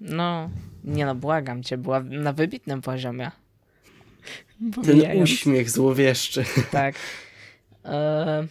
No, 0.00 0.50
nie 0.86 1.06
no, 1.06 1.14
błagam 1.14 1.62
cię, 1.62 1.78
była 1.78 2.00
na 2.00 2.32
wybitnym 2.32 2.82
poziomie. 2.82 3.30
Ten 4.84 5.22
uśmiech 5.22 5.70
złowieszczy. 5.70 6.44
Tak. 6.70 6.94
E, 7.84 8.46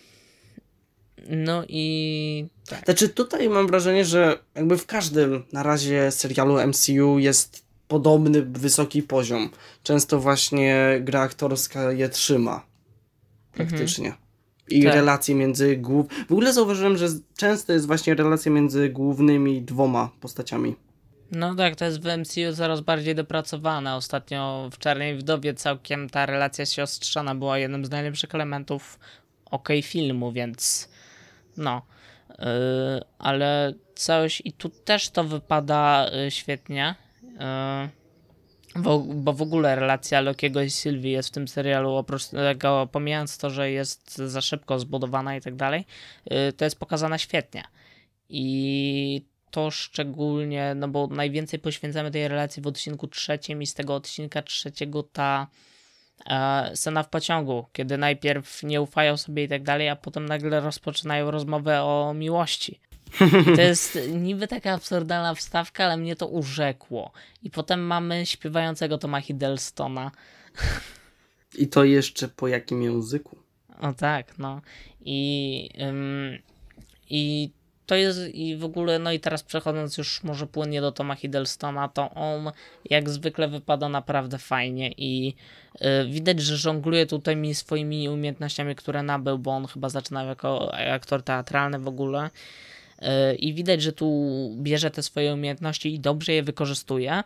no 1.30 1.64
i 1.68 2.48
tak. 2.68 2.86
Znaczy 2.86 3.10
tutaj 3.10 3.50
mam 3.50 3.68
wrażenie, 3.68 4.06
że 4.06 4.40
jakby 4.56 4.78
w 4.78 4.86
każdym 4.86 5.44
na 5.54 5.64
razie 5.64 6.12
serialu 6.12 6.68
MCU 6.68 7.20
jest 7.20 7.66
podobny 7.88 8.42
wysoki 8.42 9.04
poziom. 9.04 9.50
Często 9.84 10.20
właśnie 10.20 11.00
gra 11.02 11.22
aktorska 11.22 11.92
je 11.92 12.10
trzyma. 12.10 12.66
Praktycznie. 13.52 14.14
I 14.70 14.84
Tak. 14.84 14.94
relacje 14.94 15.36
między 15.36 15.78
głów... 15.78 16.06
W 16.28 16.32
ogóle 16.32 16.54
zauważyłem, 16.54 16.98
że 16.98 17.08
często 17.38 17.74
jest 17.74 17.88
właśnie 17.88 18.16
relacja 18.16 18.52
między 18.52 18.90
głównymi 18.90 19.62
dwoma 19.62 20.10
postaciami. 20.20 20.76
No 21.32 21.56
tak, 21.56 21.76
to 21.76 21.86
jest 21.86 22.02
w 22.02 22.18
MCU 22.18 22.56
coraz 22.56 22.82
bardziej 22.82 23.16
dopracowane. 23.16 23.96
Ostatnio 23.96 24.70
w 24.72 24.78
Czarnej 24.78 25.18
Wdowie 25.18 25.54
całkiem 25.54 26.10
ta 26.10 26.26
relacja 26.26 26.66
siostrzana 26.66 27.36
była 27.36 27.58
jednym 27.58 27.86
z 27.86 27.90
najlepszych 27.90 28.36
elementów 28.36 29.00
OK 29.52 29.70
filmu, 29.84 30.32
więc 30.32 30.90
no. 31.58 31.82
Yy, 32.30 32.46
ale 33.20 33.74
coś 33.96 34.42
i 34.46 34.54
tu 34.54 34.70
też 34.70 35.10
to 35.10 35.24
wypada 35.24 36.10
yy, 36.14 36.32
świetnie. 36.32 36.96
Yy, 37.24 38.82
bo, 38.82 39.00
bo 39.00 39.34
w 39.34 39.42
ogóle 39.42 39.76
relacja 39.76 40.22
Lokiego 40.22 40.62
i 40.62 40.70
Sylwii 40.70 41.12
jest 41.12 41.30
w 41.30 41.32
tym 41.32 41.48
serialu, 41.48 41.92
oprócz 41.92 42.28
tego, 42.28 42.90
pomijając 42.92 43.38
to, 43.38 43.50
że 43.50 43.72
jest 43.72 44.18
za 44.18 44.42
szybko 44.42 44.80
zbudowana 44.80 45.36
i 45.36 45.42
tak 45.42 45.56
dalej, 45.56 45.86
yy, 46.30 46.54
to 46.54 46.66
jest 46.66 46.80
pokazana 46.80 47.18
świetnie. 47.18 47.64
I 48.30 49.26
to 49.56 49.72
szczególnie, 49.72 50.76
no 50.76 50.88
bo 50.88 51.08
najwięcej 51.08 51.60
poświęcamy 51.60 52.12
tej 52.12 52.28
relacji 52.28 52.62
w 52.64 52.68
odcinku 52.68 53.08
trzecim 53.08 53.62
i 53.62 53.68
z 53.68 53.74
tego 53.74 53.96
odcinka 53.96 54.42
trzeciego 54.42 55.04
ta 55.04 55.48
e, 56.26 56.72
scena 56.76 57.04
w 57.04 57.10
pociągu, 57.10 57.66
kiedy 57.74 57.98
najpierw 57.98 58.64
nie 58.64 58.82
ufają 58.82 59.18
sobie 59.18 59.44
i 59.44 59.48
tak 59.48 59.64
dalej, 59.64 59.90
a 59.90 59.96
potem 59.96 60.26
nagle 60.26 60.60
rozpoczynają 60.60 61.32
rozmowę 61.32 61.84
o 61.84 62.14
miłości. 62.14 62.80
I 63.52 63.56
to 63.56 63.62
jest 63.62 64.00
niby 64.12 64.48
taka 64.48 64.74
absurdalna 64.74 65.36
wstawka, 65.36 65.86
ale 65.86 65.98
mnie 65.98 66.16
to 66.16 66.28
urzekło. 66.28 67.12
I 67.44 67.50
potem 67.50 67.88
mamy 67.88 68.26
śpiewającego 68.26 68.98
Toma 68.98 69.22
Hiddlestona, 69.22 70.12
I 71.58 71.68
to 71.68 71.84
jeszcze 71.84 72.28
po 72.28 72.48
jakim 72.48 72.84
języku? 72.84 73.38
O 73.82 73.94
tak, 73.94 74.38
no. 74.38 74.62
I, 75.02 75.70
ym, 75.82 76.40
i 77.10 77.52
to 77.86 77.96
jest 77.96 78.20
i 78.34 78.56
w 78.58 78.64
ogóle, 78.64 79.00
no 79.00 79.12
i 79.12 79.20
teraz 79.20 79.44
przechodząc 79.44 79.98
już 79.98 80.24
może 80.24 80.48
płynnie 80.48 80.82
do 80.82 80.92
Toma 80.92 81.16
Hiddlestona, 81.16 81.88
to 81.88 82.10
on 82.12 82.52
jak 82.90 83.10
zwykle 83.10 83.48
wypada 83.48 83.90
naprawdę 83.90 84.38
fajnie 84.38 84.92
i 84.98 85.36
y, 85.76 86.10
widać, 86.10 86.40
że 86.40 86.58
żongluje 86.58 87.06
tutaj 87.06 87.36
mi 87.36 87.56
swoimi 87.56 88.10
umiejętnościami, 88.10 88.76
które 88.76 89.04
nabył, 89.04 89.40
bo 89.40 89.52
on 89.52 89.68
chyba 89.68 89.90
zaczynał 89.90 90.28
jako 90.28 90.76
aktor 90.76 91.24
teatralny 91.24 91.80
w 91.80 91.88
ogóle 91.88 92.30
y, 93.02 93.36
i 93.36 93.54
widać, 93.54 93.82
że 93.82 93.94
tu 93.94 94.50
bierze 94.58 94.92
te 94.92 95.04
swoje 95.04 95.34
umiejętności 95.34 95.94
i 95.94 96.00
dobrze 96.00 96.34
je 96.34 96.44
wykorzystuje. 96.44 97.24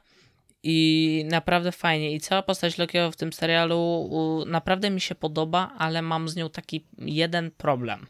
I 0.64 1.26
naprawdę 1.30 1.72
fajnie. 1.72 2.12
I 2.12 2.20
cała 2.20 2.42
postać 2.42 2.78
Lokiego 2.78 3.12
w 3.12 3.16
tym 3.16 3.34
serialu 3.34 4.10
naprawdę 4.48 4.90
mi 4.90 5.02
się 5.02 5.16
podoba, 5.16 5.72
ale 5.78 6.02
mam 6.02 6.30
z 6.30 6.36
nią 6.36 6.50
taki 6.50 6.86
jeden 6.98 7.52
problem. 7.52 8.08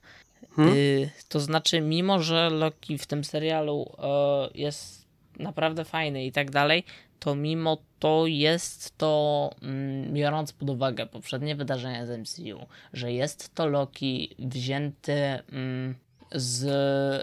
Hmm? 0.60 0.78
Y, 0.78 1.10
to 1.30 1.40
znaczy, 1.40 1.82
mimo 1.82 2.20
że 2.20 2.50
Loki 2.50 2.98
w 2.98 3.08
tym 3.08 3.24
serialu 3.24 3.92
y, 4.54 4.58
jest 4.58 5.06
naprawdę 5.40 5.86
fajny 5.86 6.26
i 6.26 6.32
tak 6.32 6.52
dalej, 6.52 6.84
to 7.20 7.36
mimo 7.36 7.78
to 8.00 8.28
jest 8.28 8.98
to, 8.98 9.50
mm, 9.62 10.14
biorąc 10.14 10.54
pod 10.54 10.70
uwagę 10.70 11.06
poprzednie 11.06 11.56
wydarzenia 11.56 12.06
z 12.06 12.10
MCU, 12.10 12.66
że 12.94 13.14
jest 13.14 13.56
to 13.56 13.68
Loki 13.68 14.36
wzięty 14.40 15.14
mm, 15.52 15.96
z 16.32 16.66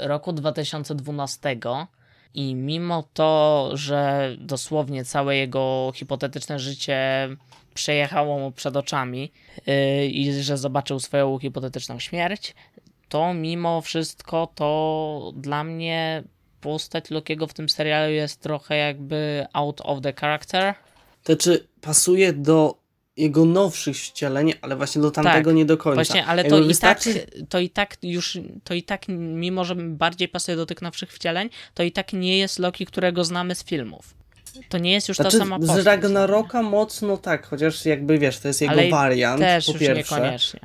roku 0.07 0.33
2012 0.33 1.57
i 2.35 2.55
mimo 2.55 3.05
to, 3.15 3.71
że 3.75 4.31
dosłownie 4.39 5.05
całe 5.05 5.37
jego 5.37 5.93
hipotetyczne 5.95 6.59
życie 6.59 7.29
przejechało 7.75 8.39
mu 8.39 8.53
przed 8.53 8.77
oczami 8.77 9.33
yy, 9.67 10.07
i 10.07 10.43
że 10.43 10.57
zobaczył 10.57 11.01
swoją 11.01 11.39
hipotetyczną 11.39 11.99
śmierć, 11.99 12.55
to 13.09 13.35
mimo 13.35 13.81
wszystko 13.81 14.53
to 14.55 15.33
dla 15.37 15.65
mnie 15.65 16.25
postać 16.61 17.11
Lokiego 17.11 17.47
w 17.47 17.55
tym 17.55 17.69
serialu 17.69 18.13
jest 18.13 18.41
trochę 18.41 18.77
jakby 18.77 19.47
out 19.53 19.81
of 19.85 20.01
the 20.01 20.13
character. 20.13 20.75
To 21.23 21.37
czy 21.37 21.69
pasuje 21.81 22.33
do 22.33 22.87
jego 23.17 23.45
nowszych 23.45 23.97
wcieleń, 23.97 24.53
ale 24.61 24.77
właśnie 24.77 25.03
do 25.03 25.11
tamtego 25.11 25.51
Tak, 25.51 25.57
nie 25.57 25.65
do 25.65 25.77
końca. 25.77 25.95
Właśnie, 25.95 26.27
ale 26.27 26.43
Jakby 26.43 26.59
to 26.59 26.65
i, 26.65 26.67
wystarczy... 26.67 27.15
tak, 27.15 27.31
to 27.49 27.59
i 27.59 27.71
tak 27.71 27.97
już, 28.03 28.39
to 28.65 28.75
i 28.75 28.83
tak, 28.83 29.09
mimo 29.09 29.65
że 29.65 29.75
bardziej 29.77 30.29
pasuje 30.29 30.57
do 30.57 30.67
tych 30.67 30.83
nowszych 30.83 31.13
wcieleń, 31.13 31.51
to 31.75 31.83
i 31.83 31.93
tak 31.93 32.13
nie 32.13 32.39
jest 32.39 32.59
Loki, 32.59 32.87
którego 32.87 33.25
znamy 33.25 33.55
z 33.55 33.65
filmów. 33.65 34.15
To 34.69 34.79
nie 34.79 34.93
jest 34.93 35.09
już 35.09 35.17
Znaczy, 35.17 35.39
ta 35.39 35.45
sama 35.45 35.59
postać. 35.59 35.83
z 35.83 35.87
Ragnaroka 35.87 36.63
mocno 36.63 37.17
tak, 37.17 37.47
chociaż 37.47 37.85
jakby 37.85 38.19
wiesz, 38.19 38.39
to 38.39 38.49
jest 38.49 38.61
jego 38.61 38.73
Ale 38.73 38.91
wariant, 38.91 39.41
Też 39.41 39.67
po 39.67 39.73
już 39.73 39.81
pierwsze. 39.81 40.17
niekoniecznie. 40.17 40.61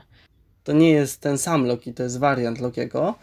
To 0.63 0.73
nie 0.73 0.91
jest 0.91 1.21
ten 1.21 1.37
sam 1.37 1.65
Loki, 1.65 1.93
to 1.93 2.03
jest 2.03 2.19
wariant 2.19 2.59
Lokiego. 2.59 3.15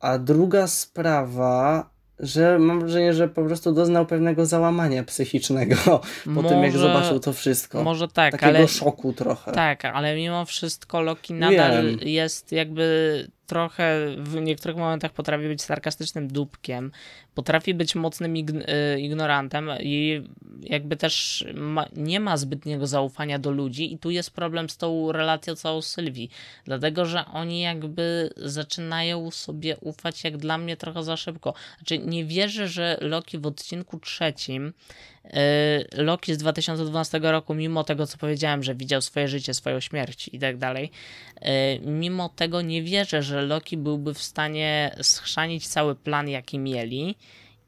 A 0.00 0.18
druga 0.18 0.66
sprawa, 0.66 1.90
że 2.18 2.58
mam 2.58 2.80
wrażenie, 2.80 3.14
że 3.14 3.28
po 3.28 3.44
prostu 3.44 3.72
doznał 3.72 4.06
pewnego 4.06 4.46
załamania 4.46 5.04
psychicznego 5.04 5.76
po 6.34 6.42
tym, 6.42 6.62
jak 6.62 6.72
Może- 6.72 6.78
zobaczył 6.78 7.20
to 7.20 7.32
wszystko. 7.32 7.82
Może 7.84 8.08
tak, 8.08 8.32
Takiego 8.32 8.58
ale 8.58 8.68
szoku 8.68 9.12
trochę. 9.12 9.52
Tak, 9.52 9.84
ale 9.84 10.16
mimo 10.16 10.44
wszystko 10.44 11.00
Loki 11.00 11.34
nadal 11.34 11.86
Wiem. 11.86 11.98
jest 12.02 12.52
jakby 12.52 13.26
trochę 13.48 14.16
w 14.18 14.34
niektórych 14.40 14.76
momentach 14.76 15.12
potrafi 15.12 15.48
być 15.48 15.62
sarkastycznym 15.62 16.28
dupkiem, 16.28 16.92
potrafi 17.34 17.74
być 17.74 17.94
mocnym 17.94 18.34
ign- 18.34 18.64
y, 18.96 19.00
ignorantem 19.00 19.70
i 19.80 20.22
jakby 20.62 20.96
też 20.96 21.44
ma, 21.54 21.86
nie 21.96 22.20
ma 22.20 22.36
zbytniego 22.36 22.86
zaufania 22.86 23.38
do 23.38 23.50
ludzi 23.50 23.92
i 23.92 23.98
tu 23.98 24.10
jest 24.10 24.30
problem 24.30 24.70
z 24.70 24.76
tą 24.76 25.12
relacją 25.12 25.54
całą 25.54 25.82
Sylwii, 25.82 26.30
dlatego 26.64 27.04
że 27.04 27.24
oni 27.26 27.60
jakby 27.60 28.30
zaczynają 28.36 29.30
sobie 29.30 29.76
ufać 29.76 30.24
jak 30.24 30.36
dla 30.36 30.58
mnie 30.58 30.76
trochę 30.76 31.02
za 31.02 31.16
szybko. 31.16 31.54
Znaczy 31.78 31.98
nie 31.98 32.24
wierzę, 32.24 32.68
że 32.68 32.98
Loki 33.00 33.38
w 33.38 33.46
odcinku 33.46 34.00
trzecim 34.00 34.72
Loki 35.96 36.34
z 36.34 36.38
2012 36.38 37.20
roku, 37.22 37.54
mimo 37.54 37.84
tego, 37.84 38.06
co 38.06 38.18
powiedziałem, 38.18 38.62
że 38.62 38.74
widział 38.74 39.02
swoje 39.02 39.28
życie, 39.28 39.54
swoją 39.54 39.80
śmierć 39.80 40.30
i 40.32 40.38
tak 40.38 40.56
dalej, 40.56 40.90
yy, 41.42 41.48
mimo 41.84 42.28
tego 42.28 42.62
nie 42.62 42.82
wierzę, 42.82 43.22
że 43.22 43.42
Loki 43.42 43.76
byłby 43.76 44.14
w 44.14 44.22
stanie 44.22 44.96
schrzanić 45.02 45.68
cały 45.68 45.94
plan, 45.94 46.28
jaki 46.28 46.58
mieli. 46.58 47.14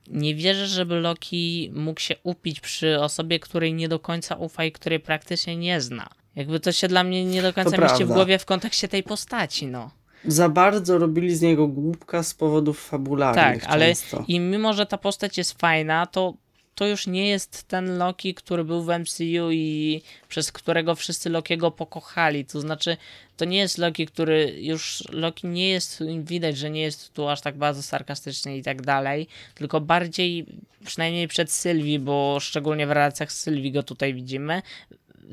Nie 0.09 0.35
wierzę, 0.35 0.67
żeby 0.67 1.01
Loki 1.01 1.71
mógł 1.75 2.01
się 2.01 2.15
upić 2.23 2.61
przy 2.61 3.01
osobie, 3.01 3.39
której 3.41 3.75
nie 3.75 3.89
do 3.89 3.99
końca 3.99 4.35
ufa 4.35 4.65
i 4.65 4.73
której 4.73 5.01
praktycznie 5.01 5.57
nie 5.57 5.81
zna. 5.81 6.09
Jakby 6.37 6.61
to 6.61 6.73
się 6.73 6.89
dla 6.89 7.05
mnie 7.05 7.25
nie 7.25 7.43
do 7.43 7.53
końca 7.53 7.71
mieści 7.71 7.95
w 7.95 7.97
prawda. 7.97 8.15
głowie 8.15 8.39
w 8.39 8.45
kontekście 8.45 8.89
tej 8.89 9.03
postaci, 9.03 9.67
no. 9.67 9.91
Za 10.25 10.49
bardzo 10.49 10.99
robili 10.99 11.37
z 11.37 11.41
niego 11.41 11.69
głupka 11.69 12.23
z 12.23 12.35
powodów 12.35 12.87
fabularnych 12.89 13.63
Tak, 13.63 13.73
ale 13.73 13.87
często. 13.87 14.25
i 14.29 14.41
mimo, 14.41 14.73
że 14.73 14.87
ta 14.87 14.99
postać 14.99 15.39
jest 15.39 15.61
fajna, 15.61 16.07
to 16.07 16.35
to 16.81 16.87
już 16.87 17.07
nie 17.07 17.29
jest 17.29 17.69
ten 17.69 17.99
Loki, 17.99 18.35
który 18.35 18.65
był 18.65 18.83
w 18.83 18.89
MCU 18.99 19.51
i 19.51 20.03
przez 20.29 20.53
którego 20.53 20.95
wszyscy 20.95 21.31
Lokiego 21.31 21.71
pokochali. 21.71 22.45
To 22.45 22.61
znaczy, 22.61 22.97
to 23.37 23.45
nie 23.45 23.59
jest 23.59 23.79
Loki, 23.79 24.07
który 24.07 24.57
już 24.61 25.05
Loki 25.11 25.47
nie 25.47 25.69
jest, 25.69 26.03
widać, 26.23 26.59
że 26.59 26.71
nie 26.71 26.81
jest 26.81 27.13
tu 27.13 27.29
aż 27.29 27.41
tak 27.41 27.57
bardzo 27.57 27.83
sarkastyczny 27.83 28.57
i 28.57 28.63
tak 28.63 28.83
dalej, 28.83 29.27
tylko 29.55 29.81
bardziej, 29.81 30.47
przynajmniej 30.85 31.29
przed 31.29 31.53
Sylwii, 31.53 31.99
bo 31.99 32.39
szczególnie 32.41 32.87
w 32.87 32.91
relacjach 32.91 33.33
z 33.33 33.41
Sylwii 33.41 33.73
go 33.73 33.83
tutaj 33.83 34.15
widzimy, 34.15 34.63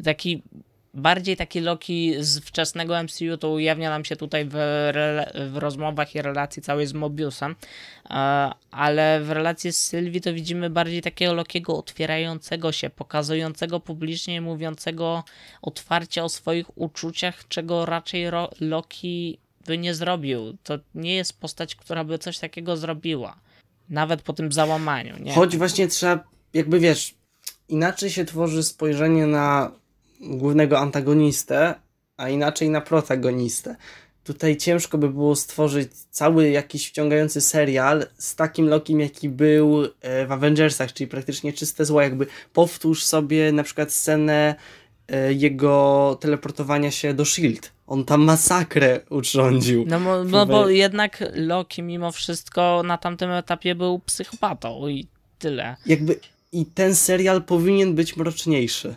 taki 0.03 0.41
bardziej 0.93 1.37
taki 1.37 1.59
Loki 1.59 2.13
z 2.19 2.39
wczesnego 2.39 3.03
MCU 3.03 3.37
to 3.39 3.49
ujawnia 3.49 3.89
nam 3.89 4.05
się 4.05 4.15
tutaj 4.15 4.45
w, 4.45 4.55
w 5.51 5.57
rozmowach 5.57 6.15
i 6.15 6.21
relacji 6.21 6.61
całej 6.61 6.87
z 6.87 6.93
Mobiusem, 6.93 7.55
e, 8.09 8.51
ale 8.71 9.21
w 9.21 9.31
relacji 9.31 9.73
z 9.73 9.77
Sylwii 9.77 10.21
to 10.21 10.33
widzimy 10.33 10.69
bardziej 10.69 11.01
takiego 11.01 11.33
Lokiego 11.33 11.77
otwierającego 11.77 12.71
się, 12.71 12.89
pokazującego 12.89 13.79
publicznie 13.79 14.41
mówiącego 14.41 15.23
otwarcie 15.61 16.23
o 16.23 16.29
swoich 16.29 16.77
uczuciach, 16.77 17.47
czego 17.47 17.85
raczej 17.85 18.25
Loki 18.59 19.37
by 19.65 19.77
nie 19.77 19.93
zrobił. 19.93 20.57
To 20.63 20.79
nie 20.95 21.15
jest 21.15 21.39
postać, 21.39 21.75
która 21.75 22.03
by 22.03 22.17
coś 22.17 22.39
takiego 22.39 22.77
zrobiła. 22.77 23.39
Nawet 23.89 24.21
po 24.21 24.33
tym 24.33 24.51
załamaniu, 24.51 25.17
nie? 25.19 25.33
Choć 25.33 25.57
właśnie 25.57 25.87
trzeba, 25.87 26.23
jakby 26.53 26.79
wiesz, 26.79 27.15
inaczej 27.69 28.09
się 28.09 28.25
tworzy 28.25 28.63
spojrzenie 28.63 29.27
na 29.27 29.71
głównego 30.21 30.79
antagonistę, 30.79 31.75
a 32.17 32.29
inaczej 32.29 32.69
na 32.69 32.81
protagonistę. 32.81 33.75
Tutaj 34.23 34.57
ciężko 34.57 34.97
by 34.97 35.09
było 35.09 35.35
stworzyć 35.35 35.91
cały 36.11 36.49
jakiś 36.49 36.89
wciągający 36.89 37.41
serial 37.41 38.05
z 38.17 38.35
takim 38.35 38.69
Lokim, 38.69 38.99
jaki 38.99 39.29
był 39.29 39.85
e, 40.01 40.25
w 40.25 40.31
Avengersach, 40.31 40.93
czyli 40.93 41.07
praktycznie 41.07 41.53
czyste 41.53 41.85
zło. 41.85 42.01
Jakby 42.01 42.27
powtórz 42.53 43.03
sobie 43.03 43.51
na 43.51 43.63
przykład 43.63 43.91
scenę 43.91 44.55
e, 45.07 45.33
jego 45.33 46.17
teleportowania 46.21 46.91
się 46.91 47.13
do 47.13 47.23
S.H.I.E.L.D. 47.23 47.67
On 47.87 48.05
tam 48.05 48.21
masakrę 48.21 48.99
urządził. 49.09 49.85
No, 49.87 49.99
bo, 49.99 50.23
no 50.23 50.45
bo 50.45 50.69
jednak 50.69 51.23
Loki 51.35 51.83
mimo 51.83 52.11
wszystko 52.11 52.83
na 52.85 52.97
tamtym 52.97 53.31
etapie 53.31 53.75
był 53.75 53.99
psychopatą 53.99 54.87
i 54.87 55.07
tyle. 55.39 55.75
Jakby 55.85 56.19
i 56.51 56.65
ten 56.65 56.95
serial 56.95 57.43
powinien 57.43 57.95
być 57.95 58.17
mroczniejszy. 58.17 58.95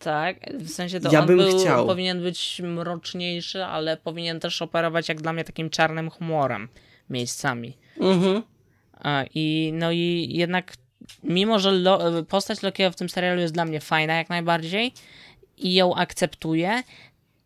Tak, 0.00 0.36
w 0.54 0.70
sensie 0.70 1.00
to 1.00 1.12
Ja 1.12 1.20
on 1.20 1.26
bym 1.26 1.36
był, 1.36 1.58
chciał. 1.60 1.86
powinien 1.86 2.22
być 2.22 2.60
mroczniejszy, 2.64 3.64
ale 3.64 3.96
powinien 3.96 4.40
też 4.40 4.62
operować 4.62 5.08
jak 5.08 5.20
dla 5.20 5.32
mnie 5.32 5.44
takim 5.44 5.70
czarnym 5.70 6.10
humorem 6.10 6.68
miejscami. 7.10 7.76
Mhm. 8.00 8.42
A, 9.00 9.24
I 9.34 9.70
no 9.74 9.92
i 9.92 10.28
jednak 10.30 10.74
mimo, 11.24 11.58
że 11.58 11.72
lo, 11.72 12.22
postać 12.28 12.62
Lokiego 12.62 12.90
w 12.90 12.96
tym 12.96 13.08
serialu 13.08 13.40
jest 13.40 13.54
dla 13.54 13.64
mnie 13.64 13.80
fajna 13.80 14.14
jak 14.14 14.28
najbardziej 14.28 14.92
i 15.58 15.74
ją 15.74 15.94
akceptuję, 15.94 16.82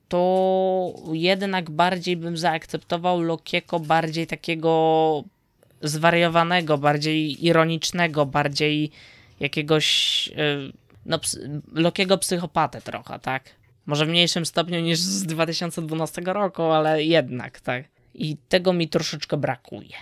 to 0.09 0.95
jednak 1.13 1.71
bardziej 1.71 2.17
bym 2.17 2.37
zaakceptował 2.37 3.21
Lokiego 3.21 3.81
bardziej 3.81 4.27
takiego 4.27 5.25
zwariowanego, 5.83 6.79
bardziej 6.79 7.47
ironicznego, 7.47 8.27
bardziej 8.27 8.91
jakiegoś 9.41 10.29
y, 10.29 10.84
no, 11.07 11.19
ps- 11.19 11.39
Lokiego 11.73 12.19
psychopatę 12.19 12.81
trochę, 12.81 13.19
tak? 13.19 13.45
Może 13.87 14.07
w 14.07 14.09
mniejszym 14.09 14.47
stopniu 14.47 14.81
niż 14.81 14.99
z 14.99 15.23
2012 15.23 16.23
roku, 16.25 16.63
ale 16.63 17.05
jednak, 17.05 17.61
tak. 17.61 17.85
I 18.15 18.37
tego 18.49 18.73
mi 18.73 18.89
troszeczkę 18.89 19.37
brakuje. 19.37 19.97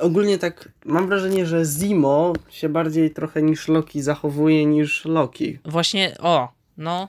Ogólnie 0.00 0.38
tak 0.38 0.68
mam 0.84 1.08
wrażenie, 1.08 1.46
że 1.46 1.64
Zimo 1.64 2.32
się 2.50 2.68
bardziej 2.68 3.10
trochę 3.10 3.42
niż 3.42 3.68
Loki 3.68 4.02
zachowuje 4.02 4.66
niż 4.66 5.04
Loki. 5.04 5.58
Właśnie, 5.64 6.14
o, 6.20 6.48
no, 6.76 7.08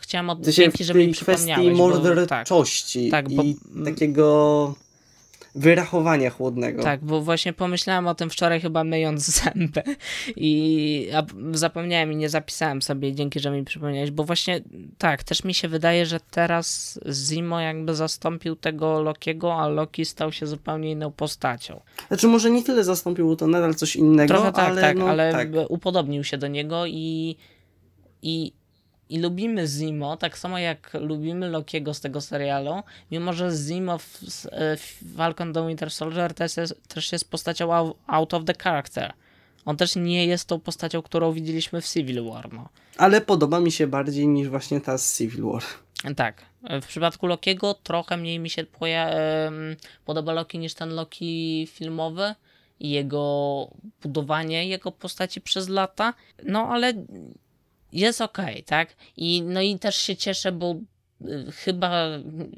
chciałem 0.00 0.30
od... 0.30 0.40
Dzięki, 0.46 0.84
w 0.84 0.86
że 0.86 0.94
mi 0.94 1.04
tej 1.04 1.14
kwestii 1.14 1.24
przypomniałeś, 1.52 1.78
bo, 1.78 1.90
tak. 1.90 2.04
morderczości 2.04 3.10
Tak, 3.10 3.28
bo- 3.28 3.42
i 3.42 3.56
takiego 3.84 4.74
wyrachowania 5.54 6.30
chłodnego. 6.30 6.82
Tak, 6.82 7.04
bo 7.04 7.20
właśnie 7.20 7.52
pomyślałem 7.52 8.06
o 8.06 8.14
tym 8.14 8.30
wczoraj 8.30 8.60
chyba 8.60 8.84
myjąc 8.84 9.26
zęby 9.42 9.82
i 10.36 11.08
zapomniałem 11.52 12.12
i 12.12 12.16
nie 12.16 12.28
zapisałem 12.28 12.82
sobie, 12.82 13.14
dzięki, 13.14 13.40
że 13.40 13.50
mi 13.50 13.64
przypomniałeś, 13.64 14.10
bo 14.10 14.24
właśnie 14.24 14.60
tak, 14.98 15.22
też 15.22 15.44
mi 15.44 15.54
się 15.54 15.68
wydaje, 15.68 16.06
że 16.06 16.20
teraz 16.30 16.98
Zimo 17.28 17.60
jakby 17.60 17.94
zastąpił 17.94 18.56
tego 18.56 19.02
Lokiego, 19.02 19.54
a 19.54 19.68
Loki 19.68 20.04
stał 20.04 20.32
się 20.32 20.46
zupełnie 20.46 20.90
inną 20.90 21.12
postacią. 21.12 21.80
Znaczy 22.08 22.28
może 22.28 22.50
nie 22.50 22.62
tyle 22.62 22.84
zastąpił, 22.84 23.36
to 23.36 23.46
nadal 23.46 23.74
coś 23.74 23.96
innego, 23.96 24.34
Trochę 24.34 24.52
tak, 24.52 24.68
ale, 24.68 24.80
tak, 24.80 24.96
no, 24.96 25.08
ale 25.08 25.32
tak. 25.32 25.48
upodobnił 25.68 26.24
się 26.24 26.38
do 26.38 26.48
niego 26.48 26.86
i, 26.86 27.36
i 28.22 28.52
i 29.08 29.18
lubimy 29.18 29.66
Zimo, 29.66 30.16
tak 30.16 30.38
samo 30.38 30.58
jak 30.58 30.90
lubimy 31.00 31.48
Lokiego 31.48 31.94
z 31.94 32.00
tego 32.00 32.20
serialu, 32.20 32.82
mimo 33.10 33.32
że 33.32 33.50
Zimo 33.50 33.98
w, 33.98 34.20
w 34.76 35.16
Falcon 35.16 35.52
the 35.52 35.68
Winter 35.68 35.90
Soldier 35.90 36.34
też 36.34 36.56
jest, 36.56 36.88
też 36.88 37.12
jest 37.12 37.30
postacią 37.30 37.94
out 38.06 38.34
of 38.34 38.44
the 38.44 38.54
character. 38.62 39.12
On 39.64 39.76
też 39.76 39.96
nie 39.96 40.26
jest 40.26 40.48
tą 40.48 40.60
postacią, 40.60 41.02
którą 41.02 41.32
widzieliśmy 41.32 41.80
w 41.80 41.88
Civil 41.88 42.24
War. 42.24 42.52
No. 42.52 42.68
Ale 42.96 43.20
podoba 43.20 43.60
mi 43.60 43.72
się 43.72 43.86
bardziej 43.86 44.28
niż 44.28 44.48
właśnie 44.48 44.80
ta 44.80 44.98
z 44.98 45.18
Civil 45.18 45.44
War. 45.44 45.62
Tak. 46.16 46.42
W 46.82 46.86
przypadku 46.86 47.26
Lokiego 47.26 47.74
trochę 47.74 48.16
mniej 48.16 48.38
mi 48.38 48.50
się 48.50 48.64
podoba 50.04 50.32
Loki 50.32 50.58
niż 50.58 50.74
ten 50.74 50.94
Loki 50.94 51.68
filmowy 51.72 52.34
i 52.80 52.90
jego 52.90 53.68
budowanie 54.02 54.68
jego 54.68 54.92
postaci 54.92 55.40
przez 55.40 55.68
lata. 55.68 56.14
No 56.42 56.68
ale 56.68 56.92
jest 58.00 58.20
ok, 58.20 58.38
tak? 58.66 58.96
I, 59.16 59.42
no 59.42 59.60
i 59.60 59.78
też 59.78 59.96
się 59.96 60.16
cieszę, 60.16 60.52
bo 60.52 60.76
y, 61.24 61.52
chyba 61.52 62.08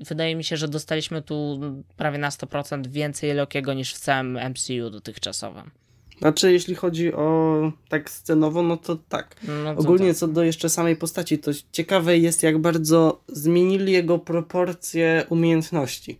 wydaje 0.08 0.36
mi 0.36 0.44
się, 0.44 0.56
że 0.56 0.68
dostaliśmy 0.68 1.22
tu 1.22 1.60
prawie 1.96 2.18
na 2.18 2.30
100% 2.30 2.86
więcej 2.86 3.34
Lokiego 3.34 3.74
niż 3.74 3.94
w 3.94 3.98
całym 3.98 4.38
MCU 4.50 4.90
dotychczasowym. 4.90 5.70
Znaczy, 6.18 6.52
jeśli 6.52 6.74
chodzi 6.74 7.12
o 7.12 7.72
tak 7.88 8.10
scenowo, 8.10 8.62
no 8.62 8.76
to 8.76 8.96
tak. 9.08 9.36
No 9.64 9.74
to 9.74 9.80
Ogólnie 9.80 10.08
tak. 10.08 10.16
co 10.16 10.28
do 10.28 10.42
jeszcze 10.42 10.68
samej 10.68 10.96
postaci, 10.96 11.38
to 11.38 11.50
ciekawe 11.72 12.18
jest, 12.18 12.42
jak 12.42 12.58
bardzo 12.58 13.20
zmienili 13.28 13.92
jego 13.92 14.18
proporcje 14.18 15.24
umiejętności. 15.28 16.18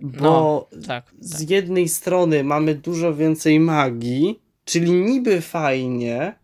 Bo 0.00 0.22
no, 0.22 0.66
tak, 0.86 0.86
tak. 0.86 1.14
z 1.20 1.50
jednej 1.50 1.88
strony 1.88 2.44
mamy 2.44 2.74
dużo 2.74 3.14
więcej 3.14 3.60
magii, 3.60 4.40
czyli 4.64 4.92
niby 4.92 5.40
fajnie, 5.40 6.34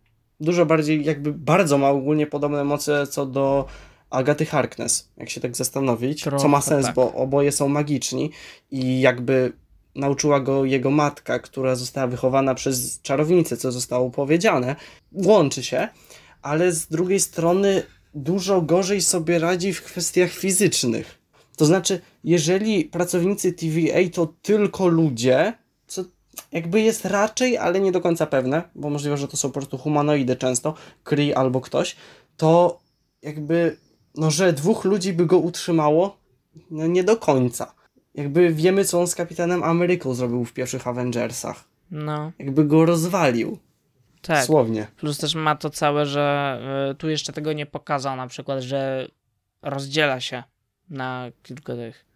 dużo 0.40 0.66
bardziej, 0.66 1.04
jakby 1.04 1.32
bardzo 1.32 1.78
ma 1.78 1.90
ogólnie 1.90 2.26
podobne 2.26 2.64
moce 2.64 3.06
co 3.06 3.26
do 3.26 3.66
Agaty 4.10 4.46
Harkness, 4.46 5.08
jak 5.16 5.30
się 5.30 5.40
tak 5.40 5.56
zastanowić, 5.56 6.22
Trochę 6.22 6.42
co 6.42 6.48
ma 6.48 6.60
sens, 6.60 6.86
tak. 6.86 6.94
bo 6.94 7.12
oboje 7.12 7.52
są 7.52 7.68
magiczni 7.68 8.30
i 8.70 9.00
jakby 9.00 9.52
nauczyła 9.94 10.40
go 10.40 10.64
jego 10.64 10.90
matka, 10.90 11.38
która 11.38 11.74
została 11.74 12.06
wychowana 12.06 12.54
przez 12.54 13.02
czarownicę, 13.02 13.56
co 13.56 13.72
zostało 13.72 14.10
powiedziane, 14.10 14.76
łączy 15.12 15.62
się, 15.62 15.88
ale 16.42 16.72
z 16.72 16.86
drugiej 16.86 17.20
strony 17.20 17.82
dużo 18.14 18.62
gorzej 18.62 19.02
sobie 19.02 19.38
radzi 19.38 19.72
w 19.72 19.82
kwestiach 19.82 20.30
fizycznych. 20.30 21.18
To 21.56 21.66
znaczy, 21.66 22.00
jeżeli 22.24 22.84
pracownicy 22.84 23.52
TVA 23.52 23.98
to 24.12 24.34
tylko 24.42 24.88
ludzie, 24.88 25.52
jakby 26.52 26.80
jest 26.80 27.04
raczej, 27.04 27.58
ale 27.58 27.80
nie 27.80 27.92
do 27.92 28.00
końca 28.00 28.26
pewne, 28.26 28.62
bo 28.74 28.90
możliwe, 28.90 29.16
że 29.16 29.28
to 29.28 29.36
są 29.36 29.48
po 29.48 29.52
prostu 29.52 29.78
humanoidy 29.78 30.36
często, 30.36 30.74
Kree 31.04 31.34
albo 31.34 31.60
ktoś, 31.60 31.96
to 32.36 32.80
jakby, 33.22 33.76
no 34.14 34.30
że 34.30 34.52
dwóch 34.52 34.84
ludzi 34.84 35.12
by 35.12 35.26
go 35.26 35.38
utrzymało, 35.38 36.16
no 36.70 36.86
nie 36.86 37.04
do 37.04 37.16
końca. 37.16 37.74
Jakby 38.14 38.54
wiemy, 38.54 38.84
co 38.84 39.00
on 39.00 39.06
z 39.06 39.14
Kapitanem 39.14 39.62
Ameryką 39.62 40.14
zrobił 40.14 40.44
w 40.44 40.52
pierwszych 40.52 40.86
Avengersach. 40.86 41.64
No. 41.90 42.32
Jakby 42.38 42.64
go 42.64 42.84
rozwalił. 42.84 43.58
Tak. 44.22 44.44
Słownie. 44.44 44.86
Plus 44.96 45.18
też 45.18 45.34
ma 45.34 45.56
to 45.56 45.70
całe, 45.70 46.06
że 46.06 46.58
y, 46.90 46.94
tu 46.94 47.08
jeszcze 47.08 47.32
tego 47.32 47.52
nie 47.52 47.66
pokazał, 47.66 48.16
na 48.16 48.26
przykład, 48.26 48.60
że 48.60 49.08
rozdziela 49.62 50.20
się 50.20 50.42
na 50.90 51.26
kilka 51.42 51.74
tych 51.74 52.09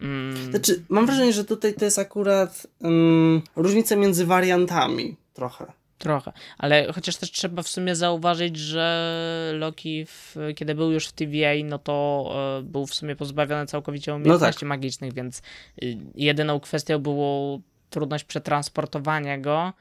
Mm. 0.00 0.50
Znaczy, 0.50 0.84
mam 0.88 1.06
wrażenie, 1.06 1.32
że 1.32 1.44
tutaj 1.44 1.74
to 1.74 1.84
jest 1.84 1.98
akurat 1.98 2.66
um, 2.80 3.42
różnica 3.56 3.96
między 3.96 4.26
wariantami 4.26 5.16
trochę. 5.34 5.72
Trochę, 5.98 6.32
ale 6.58 6.92
chociaż 6.92 7.16
też 7.16 7.32
trzeba 7.32 7.62
w 7.62 7.68
sumie 7.68 7.96
zauważyć, 7.96 8.56
że 8.56 9.52
Loki, 9.54 10.06
w, 10.06 10.36
kiedy 10.56 10.74
był 10.74 10.92
już 10.92 11.06
w 11.06 11.12
TVA, 11.12 11.52
no 11.64 11.78
to 11.78 12.26
e, 12.58 12.62
był 12.62 12.86
w 12.86 12.94
sumie 12.94 13.16
pozbawiony 13.16 13.66
całkowicie 13.66 14.14
umiejętności 14.14 14.64
no 14.64 14.68
tak. 14.70 14.78
magicznych, 14.78 15.12
więc 15.12 15.42
y, 15.82 15.96
jedyną 16.14 16.60
kwestią 16.60 16.98
było 16.98 17.60
trudność 17.90 18.24
przetransportowania 18.24 19.38
go, 19.38 19.72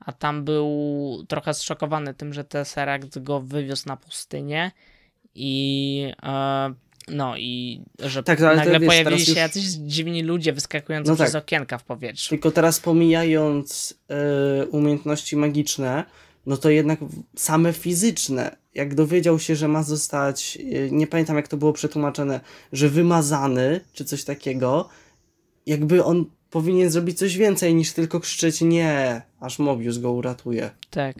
a 0.00 0.12
tam 0.12 0.44
był 0.44 1.24
trochę 1.28 1.54
zszokowany 1.54 2.14
tym, 2.14 2.32
że 2.32 2.44
Tesseract 2.44 3.18
go 3.18 3.40
wywiózł 3.40 3.88
na 3.88 3.96
pustynię 3.96 4.70
i 5.34 6.12
e, 6.22 6.74
no 7.08 7.36
i 7.36 7.82
że 7.98 8.22
tak, 8.22 8.40
nagle 8.40 8.80
wiesz, 8.80 8.88
pojawili 8.88 9.20
się 9.20 9.30
już... 9.30 9.38
jacyś 9.38 9.64
dziwni 9.64 10.22
ludzie 10.22 10.52
wyskakujący 10.52 11.10
no 11.10 11.16
przez 11.16 11.32
tak. 11.32 11.42
okienka 11.42 11.78
w 11.78 11.84
powietrzu. 11.84 12.28
Tylko 12.30 12.50
teraz 12.50 12.80
pomijając 12.80 13.94
y, 14.62 14.66
umiejętności 14.66 15.36
magiczne, 15.36 16.04
no 16.46 16.56
to 16.56 16.70
jednak 16.70 16.98
same 17.36 17.72
fizyczne. 17.72 18.56
Jak 18.74 18.94
dowiedział 18.94 19.38
się, 19.38 19.56
że 19.56 19.68
ma 19.68 19.82
zostać, 19.82 20.58
y, 20.60 20.88
nie 20.92 21.06
pamiętam 21.06 21.36
jak 21.36 21.48
to 21.48 21.56
było 21.56 21.72
przetłumaczone, 21.72 22.40
że 22.72 22.88
wymazany, 22.88 23.80
czy 23.92 24.04
coś 24.04 24.24
takiego, 24.24 24.88
jakby 25.66 26.04
on 26.04 26.24
powinien 26.50 26.90
zrobić 26.90 27.18
coś 27.18 27.36
więcej 27.36 27.74
niż 27.74 27.92
tylko 27.92 28.20
krzyczeć 28.20 28.60
nie, 28.60 29.22
aż 29.40 29.58
Mobius 29.58 29.98
go 29.98 30.12
uratuje. 30.12 30.70
Tak, 30.90 31.16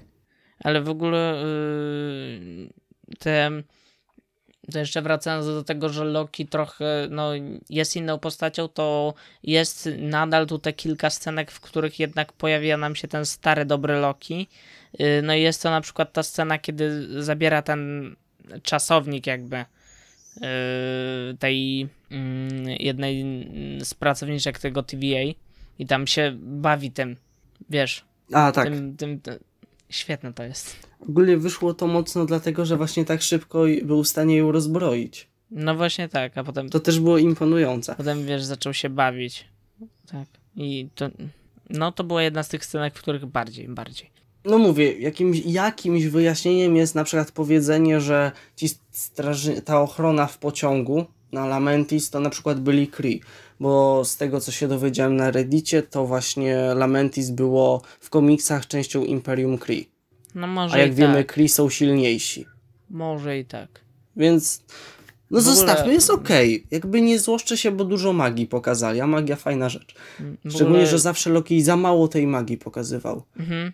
ale 0.58 0.82
w 0.82 0.88
ogóle 0.88 1.44
yy, 1.44 2.68
te 3.18 3.50
to 4.72 4.78
jeszcze 4.78 5.02
wracając 5.02 5.46
do 5.46 5.64
tego, 5.64 5.88
że 5.88 6.04
Loki 6.04 6.46
trochę 6.46 7.08
no, 7.10 7.30
jest 7.70 7.96
inną 7.96 8.18
postacią, 8.18 8.68
to 8.68 9.14
jest 9.42 9.88
nadal 9.98 10.46
tutaj 10.46 10.74
kilka 10.74 11.10
scenek, 11.10 11.50
w 11.50 11.60
których 11.60 12.00
jednak 12.00 12.32
pojawia 12.32 12.76
nam 12.76 12.96
się 12.96 13.08
ten 13.08 13.26
stary, 13.26 13.64
dobry 13.64 13.94
Loki. 13.94 14.48
Y, 15.00 15.22
no 15.22 15.34
i 15.34 15.42
jest 15.42 15.62
to 15.62 15.70
na 15.70 15.80
przykład 15.80 16.12
ta 16.12 16.22
scena, 16.22 16.58
kiedy 16.58 17.06
zabiera 17.22 17.62
ten 17.62 18.14
czasownik 18.62 19.26
jakby 19.26 19.56
y, 19.56 19.64
tej 21.38 21.88
mm, 22.10 22.68
jednej 22.68 23.24
z 23.84 23.94
pracowniczek 23.94 24.58
tego 24.58 24.82
TVA 24.82 25.32
i 25.78 25.86
tam 25.86 26.06
się 26.06 26.32
bawi 26.36 26.90
tym, 26.90 27.16
wiesz. 27.70 28.04
A, 28.32 28.52
tak. 28.52 28.64
Tym, 28.64 28.96
tym, 28.96 29.20
tym, 29.20 29.38
świetne 29.90 30.32
to 30.32 30.42
jest. 30.42 30.91
Ogólnie 31.08 31.36
wyszło 31.36 31.74
to 31.74 31.86
mocno 31.86 32.26
dlatego, 32.26 32.64
że 32.64 32.76
właśnie 32.76 33.04
tak 33.04 33.22
szybko 33.22 33.64
był 33.82 34.04
w 34.04 34.08
stanie 34.08 34.36
ją 34.36 34.52
rozbroić. 34.52 35.28
No 35.50 35.74
właśnie 35.74 36.08
tak, 36.08 36.38
a 36.38 36.44
potem... 36.44 36.68
To 36.68 36.80
też 36.80 37.00
było 37.00 37.18
imponujące. 37.18 37.94
Potem, 37.94 38.26
wiesz, 38.26 38.44
zaczął 38.44 38.74
się 38.74 38.90
bawić. 38.90 39.48
Tak. 40.06 40.26
I 40.56 40.88
to... 40.94 41.10
No 41.70 41.92
to 41.92 42.04
była 42.04 42.22
jedna 42.22 42.42
z 42.42 42.48
tych 42.48 42.64
scenek, 42.64 42.94
w 42.94 43.02
których 43.02 43.26
bardziej, 43.26 43.68
bardziej. 43.68 44.10
No 44.44 44.58
mówię, 44.58 44.92
jakimś, 44.92 45.38
jakimś 45.46 46.04
wyjaśnieniem 46.04 46.76
jest 46.76 46.94
na 46.94 47.04
przykład 47.04 47.32
powiedzenie, 47.32 48.00
że 48.00 48.32
ci 48.56 48.68
straży, 48.90 49.62
ta 49.62 49.80
ochrona 49.80 50.26
w 50.26 50.38
pociągu 50.38 51.04
na 51.32 51.46
Lamentis 51.46 52.10
to 52.10 52.20
na 52.20 52.30
przykład 52.30 52.60
byli 52.60 52.88
Kree, 52.88 53.20
bo 53.60 54.04
z 54.04 54.16
tego 54.16 54.40
co 54.40 54.52
się 54.52 54.68
dowiedziałem 54.68 55.16
na 55.16 55.30
Reddicie, 55.30 55.82
to 55.82 56.06
właśnie 56.06 56.56
Lamentis 56.74 57.30
było 57.30 57.82
w 58.00 58.10
komiksach 58.10 58.66
częścią 58.66 59.04
Imperium 59.04 59.58
Kree. 59.58 59.91
No 60.34 60.46
może 60.46 60.74
A 60.74 60.78
jak 60.78 60.94
wiemy, 60.94 61.14
tak. 61.24 61.26
Kree 61.26 61.48
są 61.48 61.70
silniejsi. 61.70 62.46
Może 62.90 63.38
i 63.38 63.44
tak. 63.44 63.68
Więc 64.16 64.62
no 65.30 65.40
w 65.40 65.42
zostawmy, 65.42 65.80
ogóle... 65.80 65.94
jest 65.94 66.10
okej. 66.10 66.56
Okay. 66.56 66.68
Jakby 66.70 67.00
nie 67.00 67.18
złoszczę 67.18 67.56
się, 67.56 67.70
bo 67.70 67.84
dużo 67.84 68.12
magii 68.12 68.46
pokazali, 68.46 69.00
a 69.00 69.06
magia 69.06 69.36
fajna 69.36 69.68
rzecz. 69.68 69.94
Szczególnie, 70.48 70.62
ogóle... 70.62 70.86
że 70.86 70.98
zawsze 70.98 71.30
Loki 71.30 71.62
za 71.62 71.76
mało 71.76 72.08
tej 72.08 72.26
magii 72.26 72.58
pokazywał. 72.58 73.22
Mhm. 73.38 73.72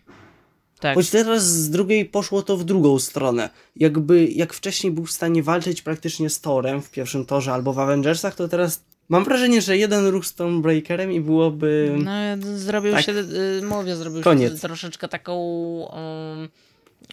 Tak. 0.80 0.94
Choć 0.94 1.10
teraz 1.10 1.46
z 1.46 1.70
drugiej 1.70 2.04
poszło 2.04 2.42
to 2.42 2.56
w 2.56 2.64
drugą 2.64 2.98
stronę. 2.98 3.50
Jakby, 3.76 4.26
jak 4.26 4.52
wcześniej 4.52 4.92
był 4.92 5.04
w 5.04 5.10
stanie 5.10 5.42
walczyć 5.42 5.82
praktycznie 5.82 6.30
z 6.30 6.40
Torem 6.40 6.82
w 6.82 6.90
pierwszym 6.90 7.26
torze 7.26 7.52
albo 7.52 7.72
w 7.72 7.78
Avengersach, 7.78 8.34
to 8.34 8.48
teraz 8.48 8.84
Mam 9.08 9.24
wrażenie, 9.24 9.62
że 9.62 9.76
jeden 9.76 10.06
ruch 10.06 10.26
z 10.26 10.34
Breakerem 10.60 11.12
i 11.12 11.20
byłoby. 11.20 11.96
No, 12.04 12.12
zrobił 12.56 12.92
tak. 12.92 13.04
się, 13.04 13.12
y, 13.12 13.62
mówię, 13.62 13.96
zrobił 13.96 14.22
Koniec. 14.22 14.52
się 14.52 14.58
troszeczkę 14.58 15.08
taką 15.08 15.36
um, 15.36 16.48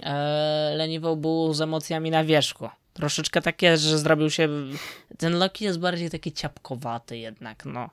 e, 0.03 0.73
leniwą 0.75 1.15
był 1.15 1.53
z 1.53 1.61
emocjami 1.61 2.11
na 2.11 2.23
wierzchu. 2.23 2.69
Troszeczkę 2.93 3.41
takie, 3.41 3.77
że 3.77 3.97
zrobił 3.97 4.29
się. 4.29 4.49
Ten 5.17 5.37
Loki 5.37 5.65
jest 5.65 5.79
bardziej 5.79 6.09
taki 6.09 6.31
ciapkowaty 6.31 7.17
jednak, 7.17 7.65
no. 7.65 7.89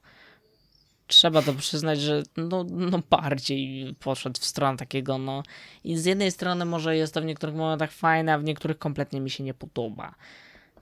Trzeba 1.06 1.42
to 1.42 1.54
przyznać, 1.54 2.00
że 2.00 2.22
no, 2.36 2.64
no 2.68 3.02
bardziej 3.10 3.94
poszedł 4.00 4.40
w 4.40 4.44
stronę 4.44 4.78
takiego, 4.78 5.18
no. 5.18 5.42
I 5.84 5.96
z 5.96 6.04
jednej 6.04 6.30
strony 6.30 6.64
może 6.64 6.96
jest 6.96 7.14
to 7.14 7.20
w 7.20 7.24
niektórych 7.24 7.54
momentach 7.54 7.92
fajne, 7.92 8.34
a 8.34 8.38
w 8.38 8.44
niektórych 8.44 8.78
kompletnie 8.78 9.20
mi 9.20 9.30
się 9.30 9.44
nie 9.44 9.54
podoba. 9.54 10.14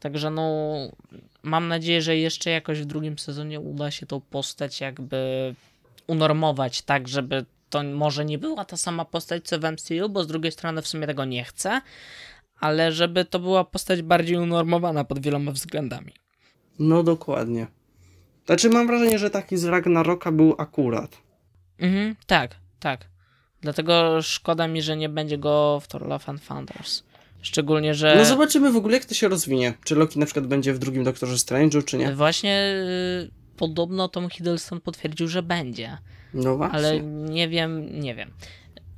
Także 0.01 0.31
no, 0.31 0.75
mam 1.43 1.69
nadzieję, 1.69 2.03
że 2.03 2.17
jeszcze 2.17 2.51
jakoś 2.51 2.81
w 2.81 2.85
drugim 2.85 3.19
sezonie 3.19 3.61
uda 3.61 3.91
się 3.91 4.07
tą 4.07 4.21
postać 4.21 4.81
jakby 4.81 5.55
unormować 6.07 6.83
tak, 6.83 7.09
żeby 7.09 7.45
to 7.71 7.83
może 7.83 8.25
nie 8.25 8.39
była 8.39 8.65
ta 8.65 8.77
sama 8.77 9.05
postać 9.05 9.45
co 9.45 9.59
w 9.59 9.63
MCU, 9.63 10.09
bo 10.09 10.25
z 10.25 10.27
drugiej 10.27 10.53
strony 10.53 10.83
w 10.83 10.89
sumie 10.89 11.07
tego 11.07 11.25
nie 11.25 11.45
chcę, 11.45 11.81
ale 12.61 12.93
żeby 12.93 13.25
to 13.25 13.39
była 13.39 13.65
postać 13.65 14.03
bardziej 14.03 14.37
unormowana 14.37 15.05
pod 15.05 15.19
wieloma 15.19 15.53
względami. 15.53 16.13
No 16.79 17.03
dokładnie. 17.03 17.67
Znaczy 18.47 18.71
mam 18.71 18.87
wrażenie, 18.87 19.19
że 19.19 19.31
taki 19.31 19.57
z 19.57 19.65
Ragnaroka 19.65 20.33
był 20.33 20.55
akurat. 20.59 21.19
Mhm, 21.79 22.17
tak, 22.27 22.57
tak. 22.81 23.09
Dlatego 23.61 24.23
szkoda 24.23 24.69
mi, 24.69 24.83
że 24.83 24.97
nie 24.97 25.09
będzie 25.09 25.39
go 25.39 25.81
w 25.81 25.89
Thor 25.89 26.07
Love 26.07 26.25
and 26.27 26.47
Thunders. 26.47 27.03
Szczególnie, 27.43 27.95
że... 27.95 28.15
No 28.17 28.25
zobaczymy 28.25 28.73
w 28.73 28.77
ogóle, 28.77 28.95
jak 28.95 29.05
to 29.05 29.15
się 29.15 29.29
rozwinie. 29.29 29.75
Czy 29.85 29.95
Loki 29.95 30.19
na 30.19 30.27
przykład 30.27 30.47
będzie 30.47 30.73
w 30.75 30.79
drugim 30.79 31.05
Doktorze 31.05 31.35
Strange'u, 31.37 31.85
czy 31.85 31.97
nie? 31.99 32.13
Właśnie 32.13 32.75
y, 33.27 33.31
podobno 33.57 34.09
Tom 34.09 34.31
Hiddleston 34.31 34.81
potwierdził, 34.81 35.29
że 35.29 35.43
będzie. 35.43 35.99
No 36.35 36.57
właśnie. 36.57 36.79
Ale 36.79 37.01
nie 37.03 37.49
wiem, 37.49 38.01
nie 38.01 38.15
wiem. 38.15 38.31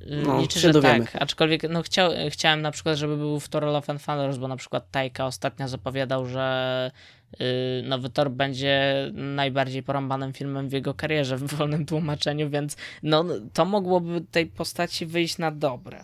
Y, 0.01 0.23
No, 0.27 0.41
Liczę, 0.41 0.59
że 0.59 0.71
dowiemy. 0.73 1.05
tak, 1.05 1.21
aczkolwiek 1.21 1.63
no, 1.69 1.81
chciał, 1.81 2.11
chciałem 2.29 2.61
na 2.61 2.71
przykład, 2.71 2.97
żeby 2.97 3.17
był 3.17 3.39
w 3.39 3.49
Thor 3.49 3.63
Love 3.63 3.89
and 3.93 4.05
Thunders, 4.05 4.37
bo 4.37 4.47
na 4.47 4.55
przykład 4.57 4.91
Taika 4.91 5.25
ostatnio 5.25 5.67
zapowiadał, 5.67 6.25
że 6.25 6.91
y, 7.33 7.83
nowy 7.83 8.09
Thor 8.09 8.31
będzie 8.31 8.93
najbardziej 9.13 9.83
porąbanym 9.83 10.33
filmem 10.33 10.69
w 10.69 10.73
jego 10.73 10.93
karierze 10.93 11.37
w 11.37 11.43
wolnym 11.53 11.85
tłumaczeniu, 11.85 12.49
więc 12.49 12.75
no, 13.03 13.25
to 13.53 13.65
mogłoby 13.65 14.21
tej 14.31 14.45
postaci 14.45 15.05
wyjść 15.05 15.37
na 15.37 15.51
dobre. 15.51 16.03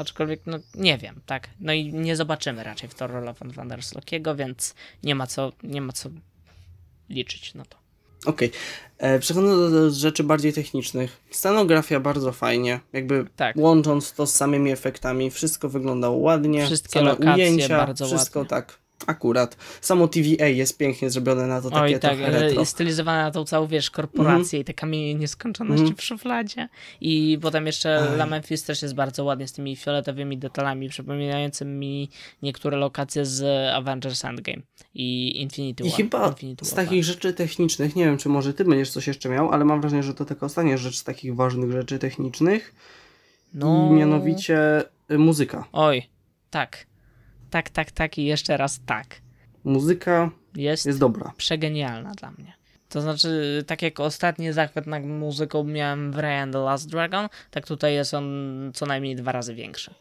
Aczkolwiek, 0.00 0.40
no 0.46 0.58
nie 0.74 0.98
wiem, 0.98 1.20
tak. 1.26 1.48
No 1.60 1.72
i 1.72 1.92
nie 1.92 2.16
zobaczymy 2.16 2.64
raczej 2.64 2.88
w 2.88 3.02
and 3.02 3.54
Thunders 3.54 3.94
Lokiego, 3.94 4.36
więc 4.36 4.74
nie 5.02 5.14
ma 5.14 5.26
co, 5.26 5.52
nie 5.62 5.80
ma 5.80 5.92
co 5.92 6.10
liczyć 7.08 7.54
na 7.54 7.64
to. 7.64 7.76
Okej. 8.26 8.50
E, 8.98 9.18
Przechodząc 9.18 9.72
do, 9.72 9.90
rzeczy 9.90 10.24
bardziej 10.24 10.52
technicznych. 10.52 11.20
Scenografia 11.30 12.00
bardzo 12.00 12.32
fajnie. 12.32 12.80
Jakby 12.92 13.26
Tak. 13.36 13.56
łącząc 13.56 14.12
to 14.12 14.26
z 14.26 14.34
samymi 14.34 14.70
efektami, 14.70 15.30
wszystko 15.30 15.68
wyglądało 15.68 16.16
ładnie. 16.16 16.66
Wszystkie 16.66 16.92
same 16.98 17.10
lokacje 17.10 17.34
ujęcia, 17.34 17.76
bardzo 17.78 18.06
wszystko 18.06 18.38
ładnie. 18.38 18.50
tak. 18.50 18.78
Akurat. 19.06 19.56
Samo 19.80 20.08
TVA 20.08 20.46
jest 20.46 20.78
pięknie 20.78 21.10
zrobione 21.10 21.46
na 21.46 21.60
to 21.62 21.70
takie 21.70 21.82
Oj, 21.82 22.00
tak, 22.00 22.18
retro. 22.18 22.62
e, 22.62 22.66
stylizowana 22.66 23.22
na 23.22 23.30
tą 23.30 23.44
całą, 23.44 23.66
wiesz, 23.66 23.90
korporację 23.90 24.60
i 24.60 24.64
te 24.64 24.74
kamienie 24.74 25.14
nieskończoności 25.14 25.80
Mhm. 25.82 25.96
w 25.96 26.02
szufladzie. 26.02 26.68
I 27.00 27.38
potem 27.42 27.66
jeszcze 27.66 27.98
Aj. 28.10 28.16
La 28.16 28.26
Memphis 28.26 28.64
też 28.64 28.82
jest 28.82 28.94
bardzo 28.94 29.24
ładnie 29.24 29.48
z 29.48 29.52
tymi 29.52 29.76
fioletowymi 29.76 30.38
detalami, 30.38 30.88
przypominającymi 30.88 32.10
niektóre 32.42 32.76
lokacje 32.76 33.24
z 33.26 33.42
Avengers 33.74 34.24
Endgame 34.24 34.62
i 34.94 35.40
Infinity 35.42 35.84
I 35.84 35.86
War. 35.88 35.96
chyba 35.96 36.28
Infinity 36.28 36.64
z 36.64 36.74
War, 36.74 36.84
takich 36.84 37.04
rzeczy 37.04 37.32
technicznych, 37.34 37.96
nie 37.96 38.04
wiem 38.04 38.18
czy 38.18 38.28
może 38.28 38.54
ty 38.54 38.64
będziesz 38.64 38.90
coś 38.90 39.06
jeszcze 39.06 39.28
miał, 39.28 39.50
ale 39.52 39.64
mam 39.64 39.80
wrażenie, 39.80 40.02
że 40.02 40.14
to 40.14 40.24
taka 40.24 40.46
ostatnia 40.46 40.76
rzecz 40.76 40.96
z 40.96 41.04
takich 41.04 41.34
ważnych 41.36 41.72
rzeczy 41.72 41.98
technicznych. 41.98 42.74
No, 43.54 43.88
I 43.90 43.94
mianowicie 43.94 44.82
y, 45.10 45.18
muzyka. 45.18 45.64
Oj, 45.72 46.02
tak. 46.50 46.86
Tak, 47.50 47.70
tak, 47.70 47.90
tak 47.90 48.18
i 48.18 48.24
jeszcze 48.24 48.56
raz 48.56 48.80
tak. 48.86 49.06
Muzyka 49.64 50.30
Jest, 50.56 50.86
jest 50.86 50.98
dobra. 50.98 51.32
przegenialna 51.36 52.12
dla 52.12 52.30
mnie. 52.30 52.52
To 52.88 53.00
znaczy, 53.00 53.64
tak 53.66 53.82
jak 53.82 54.00
ostatni 54.00 54.52
zachwyt 54.52 54.86
nad 54.86 55.04
muzyką 55.04 55.64
miałem 55.64 56.12
w 56.12 56.18
Ray 56.18 56.38
and 56.38 56.52
the 56.52 56.58
Last 56.58 56.90
Dragon, 56.90 57.28
tak 57.50 57.66
tutaj 57.66 57.94
jest 57.94 58.14
on 58.14 58.24
co 58.74 58.86
najmniej 58.86 59.16
dwa 59.16 59.32
razy 59.32 59.54
większy. 59.54 59.94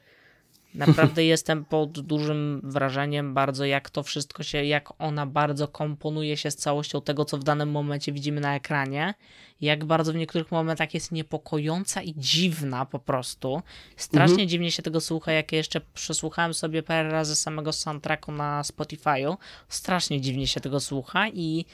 Naprawdę 0.76 1.24
jestem 1.36 1.66
pod 1.66 2.00
dużym 2.00 2.62
wrażeniem 2.64 3.34
bardzo, 3.34 3.66
jak 3.66 3.90
to 3.90 4.04
wszystko 4.04 4.44
się, 4.44 4.64
jak 4.64 4.90
ona 5.02 5.26
bardzo 5.26 5.68
komponuje 5.68 6.38
się 6.38 6.52
z 6.52 6.56
całością 6.56 7.02
tego, 7.02 7.26
co 7.26 7.38
w 7.38 7.44
danym 7.44 7.72
momencie 7.72 8.12
widzimy 8.12 8.42
na 8.42 8.56
ekranie. 8.56 9.14
Jak 9.62 9.86
bardzo 9.86 10.14
w 10.14 10.16
niektórych 10.16 10.52
momentach 10.52 10.94
jest 10.94 11.12
niepokojąca 11.12 12.02
i 12.02 12.14
dziwna 12.18 12.86
po 12.86 13.00
prostu. 13.00 13.62
Strasznie 13.98 14.48
dziwnie 14.48 14.72
się 14.72 14.84
tego 14.84 15.02
słucha, 15.02 15.32
jak 15.32 15.52
jeszcze 15.52 15.82
przesłuchałem 15.94 16.54
sobie 16.54 16.84
parę 16.84 17.10
razy 17.10 17.36
samego 17.36 17.74
soundtracku 17.74 18.32
na 18.32 18.62
Spotify'u. 18.62 19.38
Strasznie 19.70 20.22
dziwnie 20.22 20.48
się 20.48 20.60
tego 20.60 20.80
słucha 20.80 21.30
i 21.30 21.66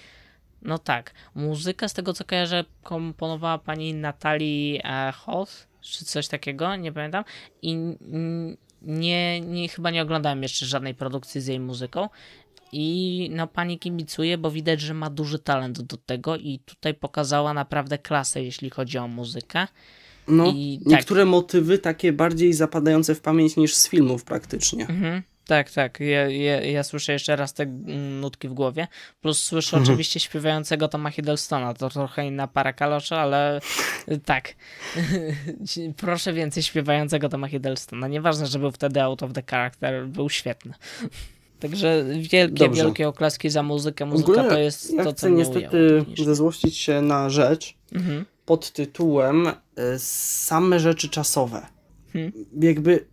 no 0.62 0.80
tak, 0.80 1.14
muzykę 1.36 1.90
z 1.90 1.94
tego 1.94 2.14
co 2.14 2.26
kojarzę 2.26 2.66
komponowała 2.84 3.58
pani 3.58 3.94
Natalii 3.94 4.82
e, 4.84 5.12
Hoth, 5.12 5.68
czy 5.82 6.06
coś 6.06 6.28
takiego, 6.28 6.76
nie 6.76 6.92
pamiętam. 6.92 7.24
I 7.62 7.78
nie, 8.86 9.42
nie, 9.42 9.70
chyba 9.70 9.92
nie 9.92 10.02
oglądałem 10.02 10.44
jeszcze 10.44 10.66
żadnej 10.66 10.96
produkcji 10.96 11.42
z 11.42 11.48
jej 11.48 11.60
muzyką. 11.60 12.10
I 12.72 13.30
no 13.34 13.48
pani 13.48 13.80
kibicuje, 13.80 14.38
bo 14.38 14.52
widać, 14.52 14.82
że 14.82 14.94
ma 14.94 15.10
duży 15.10 15.40
talent 15.40 15.82
do 15.82 15.98
tego 15.98 16.38
i 16.38 16.60
tutaj 16.66 16.94
pokazała 16.94 17.54
naprawdę 17.54 17.98
klasę, 17.98 18.44
jeśli 18.44 18.70
chodzi 18.70 18.98
o 18.98 19.08
muzykę. 19.08 19.68
No, 20.28 20.54
I 20.56 20.80
tak. 20.84 20.94
niektóre 20.94 21.26
motywy 21.26 21.78
takie 21.78 22.14
bardziej 22.14 22.54
zapadające 22.54 23.16
w 23.16 23.22
pamięć 23.22 23.56
niż 23.56 23.76
z 23.76 23.90
filmów 23.90 24.24
praktycznie. 24.24 24.88
Mhm. 24.88 25.24
Tak, 25.48 25.72
tak. 25.72 26.00
Ja, 26.00 26.30
ja, 26.30 26.62
ja 26.62 26.84
słyszę 26.84 27.14
jeszcze 27.14 27.36
raz 27.36 27.54
te 27.54 27.64
mm, 27.64 28.20
nutki 28.20 28.48
w 28.48 28.54
głowie. 28.54 28.88
Plus 29.22 29.44
słyszę 29.44 29.78
oczywiście 29.78 30.20
śpiewającego 30.20 30.88
Toma 30.88 31.12
Hiddlestona. 31.12 31.74
To 31.74 31.90
trochę 31.90 32.28
inna 32.28 32.48
para 32.48 32.74
kaloszy, 32.74 33.16
ale 33.16 33.62
y, 34.12 34.18
tak. 34.18 34.56
Proszę 35.98 36.34
więcej 36.34 36.64
śpiewającego 36.64 37.30
Toma 37.30 37.48
Hiddlestona. 37.48 38.08
Nieważne, 38.08 38.48
że 38.48 38.60
był 38.60 38.72
wtedy 38.72 39.02
out 39.02 39.24
of 39.24 39.34
the 39.34 39.44
character. 39.50 40.08
Był 40.08 40.30
świetny. 40.30 40.74
Także 41.60 42.06
wielkie, 42.20 42.66
Dobrze. 42.66 42.84
wielkie 42.84 43.08
oklaski 43.08 43.50
za 43.50 43.64
muzykę. 43.64 44.06
Muzyka 44.06 44.32
ogóle 44.32 44.50
to 44.50 44.58
jest 44.60 44.94
ja 44.94 45.04
to, 45.04 45.12
chcę 45.12 45.22
co 45.22 45.30
niestety 45.30 46.06
zezłościć 46.26 46.78
się 46.78 47.02
na 47.02 47.30
rzecz 47.30 47.76
Mhm. 47.92 48.26
pod 48.46 48.72
tytułem 48.72 49.48
y, 49.48 49.54
same 50.00 50.80
rzeczy 50.80 51.10
czasowe. 51.10 51.68
Hmm. 52.14 52.32
Jakby 52.62 53.06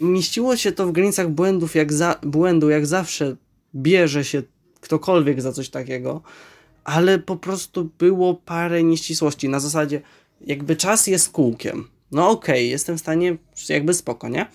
mieściło 0.00 0.56
się 0.56 0.72
to 0.72 0.86
w 0.86 0.92
granicach 0.92 1.28
błędów, 1.30 1.74
jak 1.74 1.92
za, 1.92 2.20
błędu, 2.22 2.70
jak 2.70 2.86
zawsze 2.86 3.36
bierze 3.74 4.24
się 4.24 4.42
ktokolwiek 4.80 5.42
za 5.42 5.52
coś 5.52 5.68
takiego, 5.68 6.22
ale 6.84 7.18
po 7.18 7.36
prostu 7.36 7.90
było 7.98 8.34
parę 8.34 8.82
nieścisłości 8.82 9.48
na 9.48 9.60
zasadzie 9.60 10.00
jakby 10.40 10.76
czas 10.76 11.06
jest 11.06 11.30
kółkiem. 11.30 11.88
No 12.12 12.30
okej, 12.30 12.70
jestem 12.70 12.96
w 12.96 13.00
stanie, 13.00 13.36
jakby 13.68 13.94
spoko, 13.94 14.28
nie? 14.28 14.46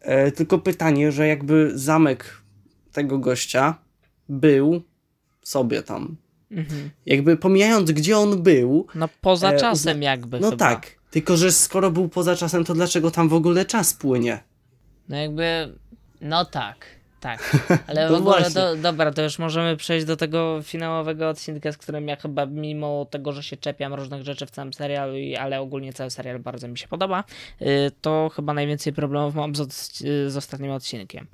E, 0.00 0.32
tylko 0.32 0.58
pytanie, 0.58 1.12
że 1.12 1.26
jakby 1.28 1.70
zamek 1.74 2.42
tego 2.92 3.18
gościa 3.18 3.78
był 4.28 4.82
sobie 5.42 5.82
tam. 5.82 6.16
Mhm. 6.50 6.90
Jakby 7.06 7.36
pomijając, 7.36 7.90
gdzie 7.90 8.18
on 8.18 8.42
był, 8.42 8.86
No 8.94 9.08
poza 9.20 9.52
E, 9.52 9.56
czasem 9.60 10.02
jakby 10.02 10.40
no 10.40 10.50
chyba. 10.50 10.68
tak. 10.68 10.95
Tylko, 11.16 11.36
że 11.36 11.52
skoro 11.52 11.90
był 11.90 12.08
poza 12.08 12.36
czasem, 12.36 12.64
to 12.64 12.74
dlaczego 12.74 13.10
tam 13.10 13.28
w 13.28 13.34
ogóle 13.34 13.64
czas 13.64 13.94
płynie? 13.94 14.38
No 15.08 15.16
jakby, 15.16 15.74
no 16.20 16.44
tak, 16.44 16.86
tak. 17.20 17.56
Ale 17.88 18.06
w 18.06 18.10
To 18.10 18.16
ogóle, 18.16 18.50
do, 18.50 18.76
dobra, 18.76 19.12
to 19.12 19.22
już 19.22 19.38
możemy 19.38 19.76
przejść 19.76 20.06
do 20.06 20.16
tego 20.16 20.60
finałowego 20.62 21.28
odcinka, 21.28 21.72
z 21.72 21.76
którym 21.76 22.08
ja 22.08 22.16
chyba, 22.16 22.46
mimo 22.46 23.06
tego, 23.10 23.32
że 23.32 23.42
się 23.42 23.56
czepiam 23.56 23.94
różnych 23.94 24.22
rzeczy 24.22 24.46
w 24.46 24.50
całym 24.50 24.72
serialu, 24.72 25.14
ale 25.40 25.60
ogólnie 25.60 25.92
cały 25.92 26.10
serial 26.10 26.38
bardzo 26.38 26.68
mi 26.68 26.78
się 26.78 26.88
podoba, 26.88 27.24
y, 27.62 27.66
to 28.00 28.30
chyba 28.34 28.54
najwięcej 28.54 28.92
problemów 28.92 29.34
mam 29.34 29.54
z, 29.54 30.00
y, 30.00 30.30
z 30.30 30.36
ostatnim 30.36 30.70
odcinkiem. 30.70 31.26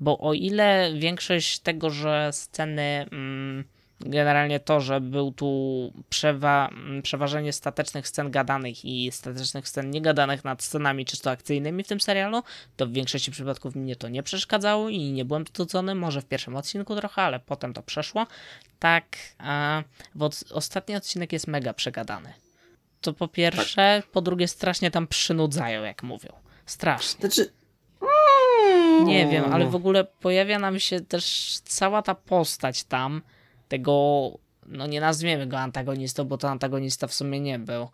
Bo 0.00 0.18
o 0.18 0.34
ile 0.34 0.90
większość 0.98 1.58
tego, 1.58 1.90
że 1.90 2.30
sceny, 2.32 3.06
mm, 3.12 3.64
generalnie 4.00 4.60
to, 4.60 4.80
że 4.80 5.00
był 5.00 5.32
tu 5.32 5.92
przewa- 6.10 6.68
mm, 6.68 7.02
przeważenie 7.02 7.52
statecznych 7.52 8.08
scen 8.08 8.30
gadanych 8.30 8.84
i 8.84 9.12
statecznych 9.12 9.68
scen 9.68 9.90
niegadanych 9.90 10.44
nad 10.44 10.62
scenami 10.62 11.04
czysto 11.04 11.30
akcyjnymi 11.30 11.84
w 11.84 11.88
tym 11.88 12.00
serialu, 12.00 12.42
to 12.76 12.86
w 12.86 12.92
większości 12.92 13.30
przypadków 13.30 13.74
mnie 13.74 13.96
to 13.96 14.08
nie 14.08 14.22
przeszkadzało 14.22 14.88
i 14.88 14.98
nie 15.12 15.24
byłem 15.24 15.46
studzony, 15.46 15.94
może 15.94 16.20
w 16.22 16.24
pierwszym 16.26 16.56
odcinku 16.56 16.96
trochę, 16.96 17.22
ale 17.22 17.40
potem 17.40 17.72
to 17.74 17.82
przeszło. 17.82 18.26
Tak, 18.78 19.04
a 19.38 19.82
od- 20.20 20.44
ostatni 20.52 20.96
odcinek 20.96 21.32
jest 21.32 21.46
mega 21.46 21.72
przegadany. 21.74 22.32
To 23.00 23.12
po 23.12 23.28
pierwsze, 23.28 24.02
po 24.12 24.20
drugie 24.20 24.48
strasznie 24.48 24.90
tam 24.90 25.06
przynudzają, 25.06 25.82
jak 25.84 26.02
mówią. 26.02 26.32
Strasznie. 26.66 27.20
Znaczy. 27.20 27.52
Nie 29.04 29.26
wiem, 29.26 29.52
ale 29.52 29.66
w 29.66 29.74
ogóle 29.74 30.04
pojawia 30.04 30.58
nam 30.58 30.80
się 30.80 31.00
też 31.00 31.56
cała 31.64 32.02
ta 32.02 32.14
postać 32.14 32.84
tam, 32.84 33.22
tego, 33.68 34.30
no 34.66 34.86
nie 34.86 35.00
nazwiemy 35.00 35.46
go 35.46 35.58
antagonistą, 35.58 36.24
bo 36.24 36.38
to 36.38 36.50
antagonista 36.50 37.06
w 37.06 37.14
sumie 37.14 37.40
nie 37.40 37.58
był. 37.58 37.88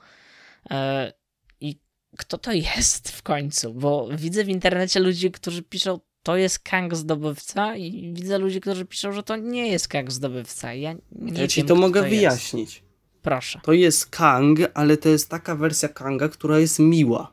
E, 0.71 1.13
I 1.61 1.79
kto 2.19 2.39
to 2.39 2.53
jest 2.53 3.11
w 3.11 3.23
końcu? 3.23 3.75
Bo 3.75 4.09
widzę 4.17 4.45
w 4.45 4.49
internecie 4.49 5.01
ludzi, 5.01 5.31
którzy 5.31 5.63
piszą, 5.63 6.01
to 6.23 6.37
jest 6.37 6.59
Kang 6.59 6.95
zdobywca 6.95 7.77
i 7.77 8.13
widzę 8.15 8.39
ludzi, 8.39 8.61
którzy 8.61 8.85
piszą, 8.85 9.13
że 9.13 9.23
to 9.23 9.37
nie 9.37 9.69
jest 9.69 9.89
Kang 9.89 10.13
zdobywca. 10.13 10.75
Ja 10.75 10.93
nie 11.13 11.41
Ja 11.41 11.49
ci 11.49 11.61
wiem, 11.61 11.69
to 11.69 11.75
mogę 11.75 12.01
jest. 12.01 12.11
wyjaśnić. 12.11 12.83
Proszę. 13.23 13.61
To 13.63 13.73
jest 13.73 14.07
Kang, 14.07 14.59
ale 14.75 14.97
to 14.97 15.09
jest 15.09 15.29
taka 15.29 15.57
wersja 15.57 15.89
Kanga, 15.89 16.29
która 16.29 16.59
jest 16.59 16.79
miła. 16.79 17.33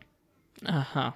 Aha. 0.66 1.14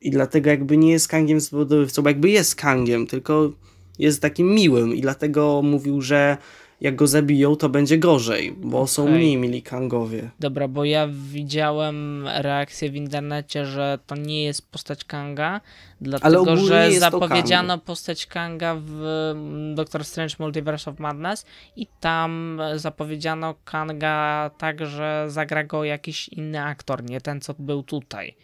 I 0.00 0.10
dlatego 0.10 0.50
jakby 0.50 0.76
nie 0.76 0.90
jest 0.92 1.08
Kangiem 1.08 1.40
zdobywcą, 1.40 2.02
bo 2.02 2.08
jakby 2.08 2.30
jest 2.30 2.54
Kangiem, 2.54 3.06
tylko 3.06 3.52
jest 3.98 4.22
takim 4.22 4.54
miłym 4.54 4.94
i 4.94 5.00
dlatego 5.00 5.62
mówił, 5.62 6.00
że 6.02 6.36
jak 6.80 6.96
go 6.96 7.06
zabiją, 7.06 7.56
to 7.56 7.68
będzie 7.68 7.98
gorzej, 7.98 8.52
bo 8.52 8.86
są 8.86 9.02
Okej. 9.02 9.14
mniej 9.14 9.36
mili 9.36 9.62
Kangowie. 9.62 10.30
Dobra, 10.40 10.68
bo 10.68 10.84
ja 10.84 11.08
widziałem 11.12 12.28
reakcję 12.28 12.90
w 12.90 12.96
internecie, 12.96 13.66
że 13.66 13.98
to 14.06 14.16
nie 14.16 14.44
jest 14.44 14.70
postać 14.70 15.04
Kanga, 15.04 15.60
dlatego 16.00 16.56
że 16.56 16.92
zapowiedziano 16.92 17.78
postać 17.78 18.26
Kanga 18.26 18.76
w 18.78 19.02
mm, 19.36 19.74
Doctor 19.74 20.04
Strange 20.04 20.34
Multiverse 20.38 20.90
of 20.90 20.98
Madness 20.98 21.46
i 21.76 21.86
tam 22.00 22.60
zapowiedziano 22.76 23.54
Kanga 23.64 24.50
tak, 24.58 24.86
że 24.86 25.24
zagra 25.28 25.64
go 25.64 25.84
jakiś 25.84 26.28
inny 26.28 26.62
aktor, 26.62 27.04
nie 27.04 27.20
ten, 27.20 27.40
co 27.40 27.54
był 27.58 27.82
tutaj. 27.82 28.34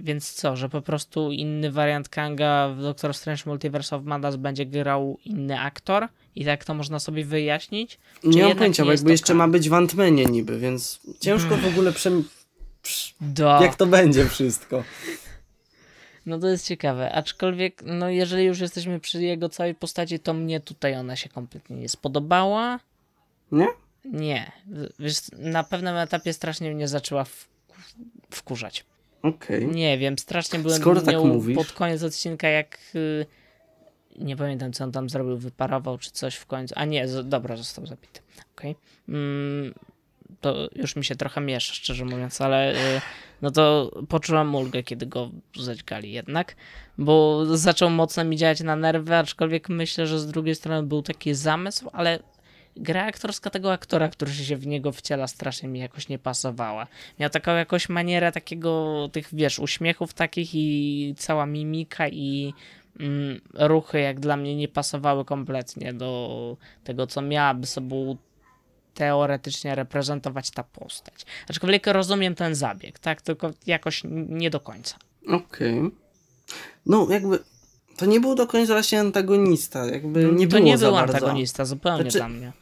Więc 0.00 0.32
co, 0.32 0.56
że 0.56 0.68
po 0.68 0.82
prostu 0.82 1.32
inny 1.32 1.70
wariant 1.70 2.08
Kanga 2.08 2.68
w 2.68 2.82
Doctor 2.82 3.14
Strange 3.14 3.42
Multiverse 3.46 3.96
of 3.96 4.04
Madness 4.04 4.36
będzie 4.36 4.66
grał 4.66 5.18
inny 5.24 5.60
aktor? 5.60 6.08
I 6.36 6.44
tak 6.44 6.64
to 6.64 6.74
można 6.74 6.98
sobie 6.98 7.24
wyjaśnić? 7.24 7.98
Nie 8.24 8.44
mam 8.44 8.56
pojęcia, 8.56 8.84
bo 8.84 8.92
jakby 8.92 9.10
jeszcze 9.10 9.34
ma 9.34 9.48
być 9.48 9.68
w 9.68 9.74
Antmenie 9.74 10.24
niby, 10.24 10.58
więc 10.58 11.00
ciężko 11.20 11.56
w 11.56 11.66
ogóle 11.66 11.92
przem... 11.92 12.28
Do. 13.20 13.62
jak 13.62 13.76
to 13.76 13.86
będzie 13.86 14.26
wszystko. 14.26 14.84
No 16.26 16.38
to 16.38 16.48
jest 16.48 16.66
ciekawe, 16.66 17.12
aczkolwiek, 17.12 17.82
no 17.86 18.10
jeżeli 18.10 18.44
już 18.44 18.60
jesteśmy 18.60 19.00
przy 19.00 19.22
jego 19.22 19.48
całej 19.48 19.74
postaci, 19.74 20.18
to 20.18 20.34
mnie 20.34 20.60
tutaj 20.60 20.96
ona 20.96 21.16
się 21.16 21.28
kompletnie 21.28 21.76
nie 21.76 21.88
spodobała. 21.88 22.80
Nie? 23.52 23.66
Nie, 24.04 24.52
wiesz, 24.98 25.16
na 25.38 25.64
pewnym 25.64 25.96
etapie 25.96 26.32
strasznie 26.32 26.74
mnie 26.74 26.88
zaczęła 26.88 27.24
w, 27.24 27.48
wkurzać. 28.30 28.84
Okej. 29.22 29.66
Nie 29.66 29.98
wiem, 29.98 30.18
strasznie 30.18 30.58
byłem 30.58 30.80
Skoro 30.80 31.00
tak 31.00 31.14
pod 31.54 31.72
koniec 31.72 32.02
odcinka, 32.02 32.48
jak 32.48 32.78
y, 32.94 33.26
nie 34.20 34.36
pamiętam 34.36 34.72
co 34.72 34.84
on 34.84 34.92
tam 34.92 35.10
zrobił, 35.10 35.36
wyparował 35.38 35.98
czy 35.98 36.10
coś 36.10 36.34
w 36.34 36.46
końcu. 36.46 36.74
A 36.78 36.84
nie, 36.84 37.06
dobra, 37.24 37.56
został 37.56 37.86
zabity. 37.86 38.20
Okej. 38.56 38.76
Mm, 39.08 39.74
to 40.40 40.68
już 40.74 40.96
mi 40.96 41.04
się 41.04 41.16
trochę 41.16 41.40
miesza, 41.40 41.74
szczerze 41.74 42.04
mówiąc, 42.04 42.40
ale 42.40 42.74
y, 42.74 43.00
no 43.42 43.50
to 43.50 43.90
poczułam 44.08 44.54
ulgę, 44.54 44.82
kiedy 44.82 45.06
go 45.06 45.30
zadźgali 45.56 46.12
jednak, 46.12 46.56
bo 46.98 47.46
zaczął 47.56 47.90
mocno 47.90 48.24
mi 48.24 48.36
działać 48.36 48.60
na 48.60 48.76
nerwy, 48.76 49.16
aczkolwiek 49.16 49.68
myślę, 49.68 50.06
że 50.06 50.18
z 50.18 50.26
drugiej 50.26 50.54
strony 50.54 50.86
był 50.86 51.02
taki 51.02 51.34
zamysł, 51.34 51.90
ale 51.92 52.18
gra 52.76 53.06
aktorska 53.06 53.50
tego 53.50 53.72
aktora, 53.72 54.08
który 54.08 54.32
się 54.32 54.56
w 54.56 54.66
niego 54.66 54.92
wciela, 54.92 55.26
strasznie 55.26 55.68
mi 55.68 55.80
jakoś 55.80 56.08
nie 56.08 56.18
pasowała. 56.18 56.86
Miał 57.18 57.30
taką 57.30 57.54
jakąś 57.54 57.88
manierę 57.88 58.32
takiego, 58.32 59.08
tych 59.12 59.28
wiesz, 59.32 59.58
uśmiechów 59.58 60.14
takich 60.14 60.54
i 60.54 61.14
cała 61.18 61.46
mimika 61.46 62.08
i 62.08 62.54
ruchy 63.54 64.00
jak 64.00 64.20
dla 64.20 64.36
mnie 64.36 64.56
nie 64.56 64.68
pasowały 64.68 65.24
kompletnie 65.24 65.92
do 65.92 66.56
tego, 66.84 67.06
co 67.06 67.22
miałaby 67.22 67.66
sobą 67.66 68.16
teoretycznie 68.94 69.74
reprezentować 69.74 70.50
ta 70.50 70.62
postać. 70.62 71.26
Aczkolwiek 71.48 71.86
rozumiem 71.86 72.34
ten 72.34 72.54
zabieg, 72.54 72.98
tak? 72.98 73.22
Tylko 73.22 73.50
jakoś 73.66 74.02
nie 74.28 74.50
do 74.50 74.60
końca. 74.60 74.96
Okej. 75.28 75.90
No 76.86 77.06
jakby 77.10 77.38
to 77.96 78.06
nie 78.06 78.20
był 78.20 78.34
do 78.34 78.46
końca 78.46 78.72
właśnie 78.72 79.00
antagonista, 79.00 79.86
jakby 79.86 80.24
nie 80.24 80.46
to 80.46 80.56
było 80.56 80.68
nie 80.68 80.78
był 80.78 80.96
antagonista, 80.96 81.64
zupełnie 81.64 82.02
Znaczy- 82.02 82.18
dla 82.18 82.28
mnie. 82.28 82.52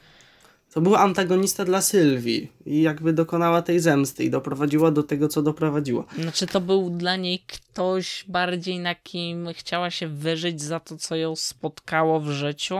To 0.73 0.81
był 0.81 0.97
antagonista 0.97 1.65
dla 1.65 1.81
Sylwii 1.83 2.53
i 2.67 2.83
jakby 2.83 3.13
dokonała 3.13 3.63
tej 3.63 3.81
zemsty 3.81 4.25
i 4.25 4.31
doprowadziła 4.31 4.91
do 4.91 5.03
tego, 5.03 5.29
co 5.29 5.43
doprowadziła. 5.43 6.05
Znaczy, 6.23 6.47
to 6.47 6.61
był 6.61 6.91
dla 6.91 7.17
niej 7.17 7.39
ktoś 7.47 8.25
bardziej, 8.29 8.79
na 8.79 8.95
kim 8.95 9.49
chciała 9.53 9.91
się 9.91 10.09
wyżyć 10.09 10.63
za 10.63 10.81
to, 10.81 10.97
co 10.97 11.17
ją 11.17 11.37
spotkało 11.37 12.21
w 12.21 12.31
życiu. 12.31 12.79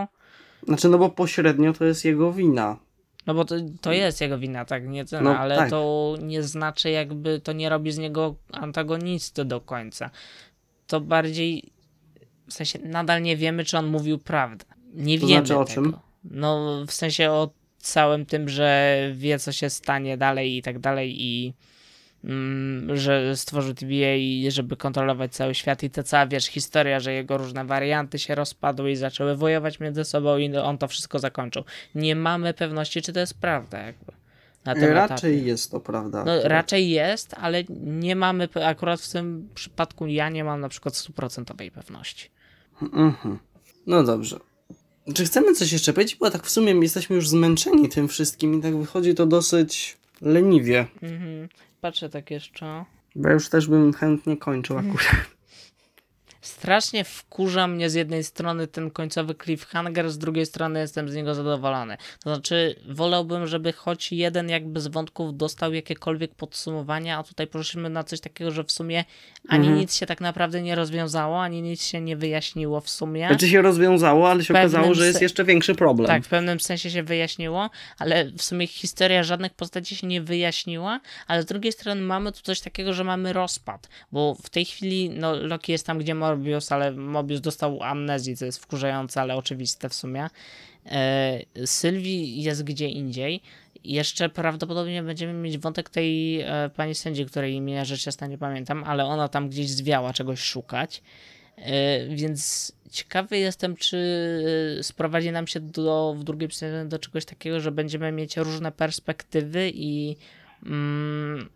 Znaczy, 0.67 0.89
no 0.89 0.99
bo 0.99 1.09
pośrednio 1.11 1.73
to 1.73 1.85
jest 1.85 2.05
jego 2.05 2.33
wina. 2.33 2.77
No 3.27 3.35
bo 3.35 3.45
to, 3.45 3.55
to 3.81 3.93
jest 3.93 4.21
jego 4.21 4.39
wina, 4.39 4.65
tak, 4.65 4.89
nie 4.89 5.05
ten, 5.05 5.25
No, 5.25 5.39
ale 5.39 5.57
tak. 5.57 5.71
to 5.71 6.15
nie 6.23 6.43
znaczy 6.43 6.91
jakby, 6.91 7.41
to 7.41 7.53
nie 7.53 7.69
robi 7.69 7.93
z 7.93 7.99
niego 7.99 8.35
antagonisty 8.53 9.45
do 9.45 9.61
końca. 9.61 10.11
To 10.87 11.01
bardziej, 11.01 11.63
w 12.49 12.53
sensie 12.53 12.79
nadal 12.85 13.23
nie 13.23 13.37
wiemy, 13.37 13.65
czy 13.65 13.79
on 13.79 13.87
mówił 13.87 14.19
prawdę. 14.19 14.65
Nie 14.95 15.21
To 15.21 15.27
wiemy 15.27 15.47
znaczy 15.47 15.61
o 15.61 15.65
tego. 15.65 15.75
czym? 15.83 15.97
No 16.25 16.83
w 16.87 16.93
sensie 16.93 17.31
o 17.31 17.51
całym 17.79 18.27
tym, 18.27 18.49
że 18.49 18.99
wie, 19.15 19.39
co 19.39 19.53
się 19.53 19.71
stanie 19.71 20.17
dalej 20.17 20.57
i 20.57 20.63
tak 20.63 20.79
dalej 20.79 21.23
i 21.23 21.55
mm, 22.25 22.97
że 22.97 23.37
stworzył 23.37 23.75
TVA 23.75 24.15
i 24.15 24.49
żeby 24.51 24.77
kontrolować 24.77 25.33
cały 25.33 25.55
świat 25.55 25.83
i 25.83 25.91
ta 25.91 26.03
cała, 26.03 26.27
wiesz, 26.27 26.47
historia, 26.47 27.01
że 27.01 27.13
jego 27.13 27.39
różne 27.39 27.65
warianty 27.65 28.19
się 28.19 28.35
rozpadły 28.35 28.91
i 28.91 28.97
zaczęły 28.97 29.37
wojować 29.37 29.81
między 29.81 30.05
sobą 30.05 30.37
i 30.37 30.57
on 30.57 30.79
to 30.79 30.89
wszystko 30.89 31.19
zakończył. 31.19 31.65
Nie 31.95 32.17
mamy 32.17 32.55
pewności, 32.55 33.03
czy 33.03 33.13
to 33.13 33.21
jest 33.21 33.41
prawda 33.41 33.79
jakby. 33.79 34.13
Raczej 34.65 35.35
etapie. 35.35 35.49
jest 35.49 35.71
to 35.71 35.81
prawda. 35.81 36.25
No, 36.25 36.33
raczej 36.43 36.91
jest, 36.91 37.35
ale 37.35 37.65
nie 37.81 38.17
mamy, 38.17 38.49
akurat 38.65 39.01
w 39.01 39.13
tym 39.13 39.49
przypadku 39.55 40.07
ja 40.07 40.29
nie 40.29 40.45
mam 40.45 40.61
na 40.61 40.69
przykład 40.69 40.97
stuprocentowej 40.97 41.71
pewności. 41.71 42.31
Mhm. 42.83 43.39
No 43.87 44.03
dobrze. 44.03 44.39
Czy 45.15 45.25
chcemy 45.25 45.55
coś 45.55 45.73
jeszcze 45.73 45.93
powiedzieć? 45.93 46.17
Bo 46.17 46.31
tak 46.31 46.47
w 46.47 46.51
sumie 46.51 46.73
jesteśmy 46.73 47.17
już 47.17 47.29
zmęczeni 47.29 47.89
tym 47.89 48.09
wszystkim 48.09 48.59
i 48.59 48.63
tak 48.63 48.77
wychodzi 48.77 49.15
to 49.15 49.27
dosyć 49.27 49.97
leniwie. 50.21 50.87
Mhm. 51.03 51.49
Patrzę 51.81 52.09
tak 52.09 52.31
jeszcze. 52.31 52.85
Bo 53.17 53.29
ja 53.29 53.35
już 53.35 53.49
też 53.49 53.67
bym 53.67 53.93
chętnie 53.93 54.37
kończył 54.37 54.79
akurat. 54.79 55.38
Strasznie 56.49 57.05
wkurza 57.05 57.67
mnie 57.67 57.91
z 57.91 57.95
jednej 57.95 58.25
strony 58.25 58.67
ten 58.67 58.91
końcowy 58.91 59.35
cliffhanger, 59.45 60.11
z 60.11 60.19
drugiej 60.19 60.47
strony 60.47 60.81
jestem 60.81 61.09
z 61.09 61.15
niego 61.15 61.35
zadowolony. 61.35 61.97
To 62.25 62.35
znaczy, 62.35 62.75
wolałbym, 62.89 63.47
żeby 63.47 63.73
choć 63.73 64.13
jeden 64.13 64.49
jakby 64.49 64.81
z 64.81 64.87
wątków 64.87 65.37
dostał 65.37 65.75
jakiekolwiek 65.75 66.35
podsumowania, 66.35 67.19
a 67.19 67.23
tutaj 67.23 67.47
poszliśmy 67.47 67.91
na 67.91 68.05
coś 68.05 68.21
takiego, 68.21 68.51
że 68.51 68.65
w 68.65 68.73
sumie 68.73 69.05
ani 69.49 69.67
Mhm. 69.67 69.79
nic 69.79 69.97
się 69.97 70.07
tak 70.07 70.21
naprawdę 70.21 70.63
nie 70.63 70.75
rozwiązało, 70.75 71.43
ani 71.43 71.63
nic 71.63 71.87
się 71.87 72.01
nie 72.01 72.17
wyjaśniło 72.17 72.81
w 72.81 72.91
sumie. 72.91 73.29
Znaczy 73.29 73.49
się 73.49 73.63
rozwiązało, 73.63 74.31
ale 74.31 74.45
się 74.45 74.55
okazało, 74.55 74.95
że 74.95 75.07
jest 75.07 75.23
jeszcze 75.23 75.45
większy 75.45 75.75
problem. 75.75 76.07
Tak, 76.07 76.25
w 76.25 76.29
pewnym 76.29 76.61
sensie 76.61 76.91
się 76.91 77.03
wyjaśniło, 77.03 77.71
ale 77.99 78.25
w 78.25 78.43
sumie 78.43 78.67
historia 78.67 79.23
żadnych 79.23 79.55
postaci 79.55 79.97
się 79.97 80.07
nie 80.07 80.23
wyjaśniła, 80.23 81.01
ale 81.27 81.43
z 81.43 81.47
drugiej 81.47 81.73
strony 81.73 82.01
mamy 82.01 82.33
tu 82.33 82.43
coś 82.43 82.61
takiego, 82.61 82.93
że 82.95 83.05
mamy 83.05 83.33
rozpad, 83.33 83.89
bo 84.13 84.35
w 84.43 84.51
tej 84.51 84.65
chwili 84.65 85.11
no, 85.11 85.37
Loki 85.37 85.73
jest 85.73 85.87
tam, 85.87 85.99
gdzie 85.99 86.15
Morbius, 86.39 86.73
ale 86.73 86.93
Mobius 86.93 87.41
dostał 87.41 87.83
amnezji, 87.83 88.37
co 88.37 88.45
jest 88.45 88.59
wkurzające, 88.59 89.21
ale 89.21 89.37
oczywiste 89.37 89.89
w 89.89 89.95
sumie. 89.95 90.29
E, 90.87 91.39
Sylwii 91.65 92.43
jest 92.43 92.65
gdzie 92.65 92.89
indziej. 92.89 93.43
Jeszcze 93.85 94.29
prawdopodobnie 94.29 95.03
będziemy 95.03 95.33
mieć 95.33 95.59
wątek 95.59 95.91
tej 95.91 96.41
e, 96.41 96.71
pani 96.77 96.95
sędzi, 96.95 97.27
której 97.27 97.55
imienia 97.55 97.85
rzecz 97.85 98.07
jasna 98.07 98.27
nie 98.27 98.39
pamiętam, 98.39 98.85
ale 98.85 99.05
ona 99.05 99.29
tam 99.29 99.49
gdzieś 99.49 99.71
zwiała 99.71 100.13
czegoś 100.13 100.41
szukać. 100.41 101.03
E, 101.57 102.07
Więc 102.09 102.73
ciekawy 102.91 103.39
jestem, 103.39 103.77
czy 103.77 103.99
sprowadzi 104.83 105.33
nam 105.33 105.47
się 105.47 105.61
do, 105.61 106.15
w 106.19 106.25
drugiej 106.25 106.51
stronie 106.51 106.85
do 106.85 106.99
czegoś 106.99 107.25
takiego, 107.25 107.61
że 107.61 107.73
będziemy 107.73 108.13
mieć 108.13 108.37
różne 108.37 108.73
perspektywy 108.73 109.71
i 109.75 110.17
mm, 110.67 111.49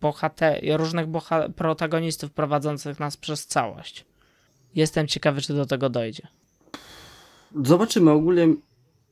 bohater, 0.00 0.60
różnych 0.76 1.06
boha- 1.06 1.52
protagonistów 1.52 2.30
prowadzących 2.30 3.00
nas 3.00 3.16
przez 3.16 3.46
całość. 3.46 4.04
Jestem 4.74 5.06
ciekawy, 5.08 5.40
czy 5.40 5.54
do 5.54 5.66
tego 5.66 5.90
dojdzie. 5.90 6.28
Zobaczymy. 7.64 8.10
Ogólnie 8.10 8.48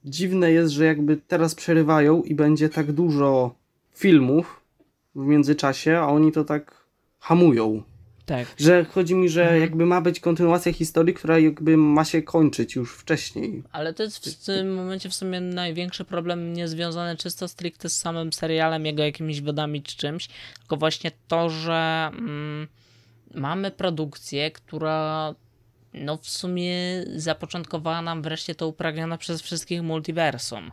dziwne 0.05 0.53
jest, 0.53 0.73
że 0.73 0.85
jakby 0.85 1.16
teraz 1.16 1.55
przerywają 1.55 2.23
i 2.23 2.35
będzie 2.35 2.69
tak 2.69 2.93
dużo 2.93 3.55
filmów 3.95 4.61
w 5.15 5.24
międzyczasie, 5.24 5.99
a 5.99 6.07
oni 6.07 6.32
to 6.32 6.45
tak 6.45 6.85
hamują. 7.19 7.82
Tak. 8.27 8.47
Że 8.59 8.85
chodzi 8.85 9.15
mi, 9.15 9.28
że 9.28 9.43
Mhm. 9.43 9.61
jakby 9.61 9.87
ma 9.87 10.01
być 10.01 10.20
kontynuacja 10.20 10.73
historii, 10.73 11.15
która 11.15 11.39
jakby 11.39 11.77
ma 11.77 12.05
się 12.05 12.23
kończyć 12.23 12.74
już 12.74 12.95
wcześniej. 12.97 13.62
Ale 13.73 13.95
to 13.95 14.03
jest 14.03 14.43
w 14.43 14.45
tym 14.45 14.74
momencie 14.74 15.09
w 15.09 15.15
sumie 15.15 15.41
największy 15.41 16.05
problem 16.05 16.53
niezwiązany 16.53 17.16
czysto 17.16 17.49
stricte 17.49 17.89
z 17.89 17.99
samym 17.99 18.32
serialem, 18.32 18.87
jego 18.87 19.03
jakimiś 19.03 19.41
wodami 19.41 19.82
czy 19.82 19.97
czymś, 19.97 20.28
tylko 20.59 20.77
właśnie 20.77 21.11
to, 21.28 21.51
że 21.51 22.11
mm, 22.12 22.69
mamy 23.35 23.70
produkcję, 23.70 24.51
która 24.51 25.35
no 25.94 26.16
w 26.16 26.28
sumie 26.28 26.74
zapoczątkowała 27.16 28.02
nam 28.02 28.22
wreszcie 28.22 28.54
to 28.54 28.68
upragnione 28.68 29.18
przez 29.18 29.42
wszystkich 29.42 29.82
multiversum 29.82 30.70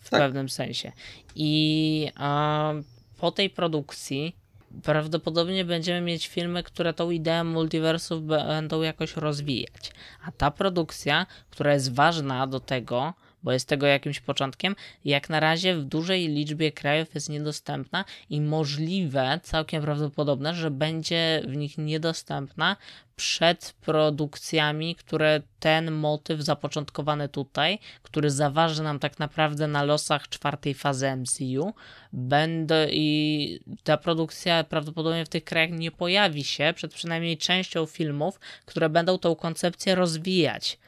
w 0.00 0.10
Tak. 0.10 0.20
pewnym 0.20 0.48
sensie. 0.48 0.92
I 1.36 2.10
a, 2.16 2.72
po 3.18 3.32
tej 3.32 3.50
produkcji 3.50 4.36
prawdopodobnie 4.82 5.64
będziemy 5.64 6.00
mieć 6.00 6.28
filmy, 6.28 6.62
które 6.62 6.94
tą 6.94 7.10
ideę 7.10 7.44
multiversów 7.44 8.26
będą 8.26 8.82
jakoś 8.82 9.16
rozwijać. 9.16 9.92
A 10.26 10.32
ta 10.32 10.50
produkcja, 10.50 11.26
która 11.50 11.72
jest 11.72 11.94
ważna 11.94 12.46
do 12.46 12.60
tego, 12.60 13.14
bo 13.44 13.52
jest 13.52 13.68
tego 13.68 13.86
jakimś 13.86 14.20
początkiem. 14.20 14.76
Jak 15.04 15.30
na 15.30 15.40
razie 15.40 15.76
w 15.76 15.84
dużej 15.84 16.28
liczbie 16.28 16.72
krajów 16.72 17.14
jest 17.14 17.28
niedostępna 17.28 18.04
i 18.30 18.40
możliwe, 18.40 19.40
całkiem 19.42 19.82
prawdopodobne, 19.82 20.54
że 20.54 20.70
będzie 20.70 21.42
w 21.48 21.56
nich 21.56 21.78
niedostępna 21.78 22.76
przed 23.16 23.74
produkcjami, 23.80 24.94
które 24.94 25.42
ten 25.60 25.90
motyw 25.90 26.40
zapoczątkowany 26.40 27.28
tutaj, 27.28 27.78
który 28.02 28.30
zaważy 28.30 28.82
nam 28.82 28.98
tak 28.98 29.18
naprawdę 29.18 29.66
na 29.66 29.82
losach 29.82 30.28
czwartej 30.28 30.74
fazy 30.74 31.16
MCU, 31.16 31.74
będę 32.12 32.88
i 32.90 33.60
ta 33.84 33.96
produkcja 33.96 34.64
prawdopodobnie 34.64 35.24
w 35.24 35.28
tych 35.28 35.44
krajach 35.44 35.70
nie 35.70 35.90
pojawi 35.90 36.44
się 36.44 36.72
przed 36.76 36.94
przynajmniej 36.94 37.38
częścią 37.38 37.86
filmów, 37.86 38.40
które 38.66 38.88
będą 38.88 39.18
tą 39.18 39.34
koncepcję 39.36 39.94
rozwijać. 39.94 40.78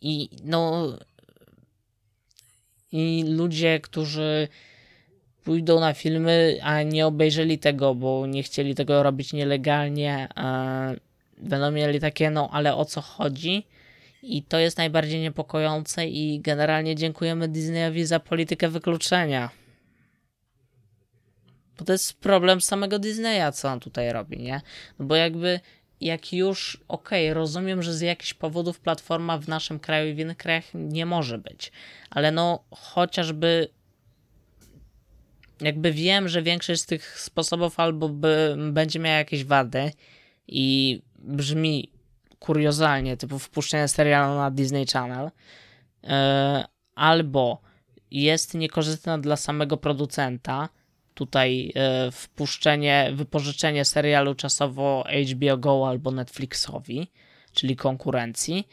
I 0.00 0.28
no 0.44 0.88
i 2.96 3.24
ludzie, 3.28 3.80
którzy 3.80 4.48
pójdą 5.44 5.80
na 5.80 5.94
filmy, 5.94 6.58
a 6.62 6.82
nie 6.82 7.06
obejrzeli 7.06 7.58
tego, 7.58 7.94
bo 7.94 8.26
nie 8.26 8.42
chcieli 8.42 8.74
tego 8.74 9.02
robić 9.02 9.32
nielegalnie, 9.32 10.28
będą 11.38 11.70
mieli 11.70 12.00
takie, 12.00 12.30
no 12.30 12.48
ale 12.52 12.74
o 12.74 12.84
co 12.84 13.00
chodzi? 13.00 13.66
I 14.22 14.42
to 14.42 14.58
jest 14.58 14.78
najbardziej 14.78 15.20
niepokojące 15.20 16.06
i 16.06 16.40
generalnie 16.40 16.94
dziękujemy 16.94 17.48
Disneyowi 17.48 18.04
za 18.04 18.20
politykę 18.20 18.68
wykluczenia. 18.68 19.50
Bo 21.78 21.84
to 21.84 21.92
jest 21.92 22.20
problem 22.20 22.60
samego 22.60 22.98
Disneya, 22.98 23.52
co 23.52 23.68
on 23.68 23.80
tutaj 23.80 24.12
robi, 24.12 24.38
nie? 24.38 24.60
No 24.98 25.06
bo 25.06 25.16
jakby 25.16 25.60
jak 26.00 26.32
już, 26.32 26.84
okej, 26.88 27.26
okay, 27.26 27.34
rozumiem, 27.34 27.82
że 27.82 27.94
z 27.94 28.00
jakichś 28.00 28.34
powodów 28.34 28.80
platforma 28.80 29.38
w 29.38 29.48
naszym 29.48 29.78
kraju 29.78 30.10
i 30.10 30.14
w 30.14 30.18
innych 30.18 30.36
krajach 30.36 30.64
nie 30.74 31.06
może 31.06 31.38
być, 31.38 31.72
ale 32.10 32.32
no 32.32 32.64
chociażby 32.70 33.68
jakby 35.60 35.92
wiem, 35.92 36.28
że 36.28 36.42
większość 36.42 36.80
z 36.80 36.86
tych 36.86 37.20
sposobów 37.20 37.80
albo 37.80 38.08
by, 38.08 38.56
będzie 38.72 38.98
miała 38.98 39.16
jakieś 39.16 39.44
wady 39.44 39.90
i 40.48 41.02
brzmi 41.18 41.92
kuriozalnie, 42.38 43.16
typu 43.16 43.38
wpuszczenie 43.38 43.88
serialu 43.88 44.34
na 44.34 44.50
Disney 44.50 44.86
Channel, 44.86 45.30
yy, 46.02 46.10
albo 46.94 47.60
jest 48.10 48.54
niekorzystna 48.54 49.18
dla 49.18 49.36
samego 49.36 49.76
producenta, 49.76 50.68
tutaj 51.16 51.72
yy, 51.74 52.10
wpuszczenie, 52.10 53.10
wypożyczenie 53.14 53.84
serialu 53.84 54.34
czasowo 54.34 55.04
HBO 55.32 55.56
Go 55.56 55.88
albo 55.88 56.10
Netflixowi, 56.10 57.10
czyli 57.52 57.76
konkurencji, 57.76 58.68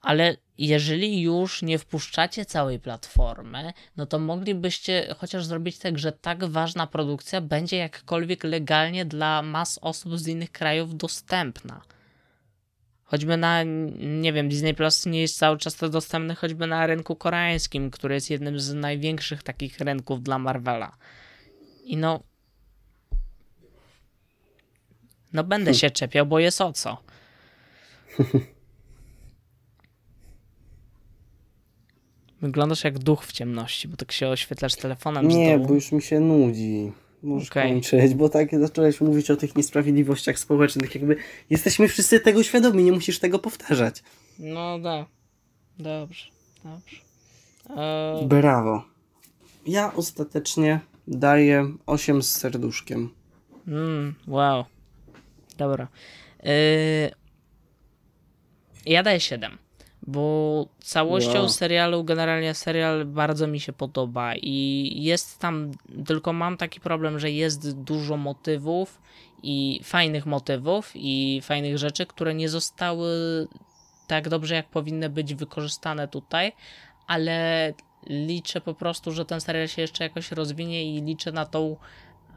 ale 0.00 0.36
jeżeli 0.58 1.20
już 1.20 1.62
nie 1.62 1.78
wpuszczacie 1.78 2.44
całej 2.44 2.80
platformy, 2.80 3.72
no 3.96 4.06
to 4.06 4.18
moglibyście 4.18 5.14
chociaż 5.18 5.44
zrobić 5.44 5.78
tak, 5.78 5.98
że 5.98 6.12
tak 6.12 6.44
ważna 6.44 6.86
produkcja 6.86 7.40
będzie 7.40 7.76
jakkolwiek 7.76 8.44
legalnie 8.44 9.04
dla 9.04 9.42
mas 9.42 9.78
osób 9.82 10.18
z 10.18 10.26
innych 10.26 10.52
krajów 10.52 10.96
dostępna. 10.96 11.82
Choćby 13.04 13.36
na, 13.36 13.62
nie 14.22 14.32
wiem, 14.32 14.48
Disney 14.48 14.74
Plus 14.74 15.06
nie 15.06 15.20
jest 15.20 15.38
cały 15.38 15.58
czas 15.58 15.74
to 15.74 15.88
dostępny, 15.88 16.34
choćby 16.34 16.66
na 16.66 16.86
rynku 16.86 17.16
koreańskim, 17.16 17.90
który 17.90 18.14
jest 18.14 18.30
jednym 18.30 18.60
z 18.60 18.74
największych 18.74 19.42
takich 19.42 19.78
rynków 19.78 20.22
dla 20.22 20.38
Marvela. 20.38 20.96
I 21.82 21.96
no. 21.96 22.22
No 25.32 25.44
będę 25.44 25.74
się 25.74 25.90
czepiał, 25.90 26.26
bo 26.26 26.38
jest 26.38 26.60
o 26.60 26.72
co. 26.72 26.96
Wyglądasz 32.42 32.84
jak 32.84 32.98
duch 32.98 33.24
w 33.24 33.32
ciemności, 33.32 33.88
bo 33.88 33.96
tak 33.96 34.12
się 34.12 34.28
oświetlasz 34.28 34.74
telefonem. 34.74 35.28
Nie, 35.28 35.58
bo 35.58 35.74
już 35.74 35.92
mi 35.92 36.02
się 36.02 36.20
nudzi. 36.20 36.92
Możesz 37.22 37.50
okay. 37.50 37.68
kończyć, 37.68 38.14
bo 38.14 38.28
tak 38.28 38.60
zacząłeś 38.60 39.00
mówić 39.00 39.30
o 39.30 39.36
tych 39.36 39.56
niesprawiedliwościach 39.56 40.38
społecznych, 40.38 40.94
jakby 40.94 41.16
jesteśmy 41.50 41.88
wszyscy 41.88 42.20
tego 42.20 42.42
świadomi, 42.42 42.84
nie 42.84 42.92
musisz 42.92 43.18
tego 43.18 43.38
powtarzać. 43.38 44.02
No 44.38 44.78
da. 44.78 45.06
Dobrze, 45.78 46.26
dobrze. 46.64 46.96
E... 47.76 48.26
Brawo. 48.26 48.84
Ja 49.66 49.94
ostatecznie 49.94 50.80
daję 51.08 51.72
8 51.86 52.22
z 52.22 52.32
serduszkiem. 52.32 53.10
Mm, 53.68 54.14
wow. 54.26 54.64
Dobra. 55.58 55.88
Yy... 56.42 56.50
Ja 58.86 59.02
daję 59.02 59.20
7 59.20 59.58
bo 60.06 60.66
całością 60.80 61.38
wow. 61.38 61.48
serialu, 61.48 62.04
generalnie 62.04 62.54
serial 62.54 63.04
bardzo 63.04 63.46
mi 63.46 63.60
się 63.60 63.72
podoba 63.72 64.34
i 64.36 64.92
jest 64.96 65.38
tam, 65.38 65.72
tylko 66.06 66.32
mam 66.32 66.56
taki 66.56 66.80
problem, 66.80 67.18
że 67.18 67.30
jest 67.30 67.80
dużo 67.80 68.16
motywów 68.16 69.00
i 69.42 69.80
fajnych 69.84 70.26
motywów 70.26 70.90
i 70.94 71.40
fajnych 71.44 71.78
rzeczy, 71.78 72.06
które 72.06 72.34
nie 72.34 72.48
zostały 72.48 73.08
tak 74.06 74.28
dobrze, 74.28 74.54
jak 74.54 74.68
powinny 74.68 75.10
być 75.10 75.34
wykorzystane 75.34 76.08
tutaj, 76.08 76.52
ale 77.06 77.72
liczę 78.06 78.60
po 78.60 78.74
prostu, 78.74 79.12
że 79.12 79.24
ten 79.24 79.40
serial 79.40 79.68
się 79.68 79.82
jeszcze 79.82 80.04
jakoś 80.04 80.32
rozwinie 80.32 80.96
i 80.96 81.02
liczę 81.02 81.32
na 81.32 81.46
tą 81.46 81.76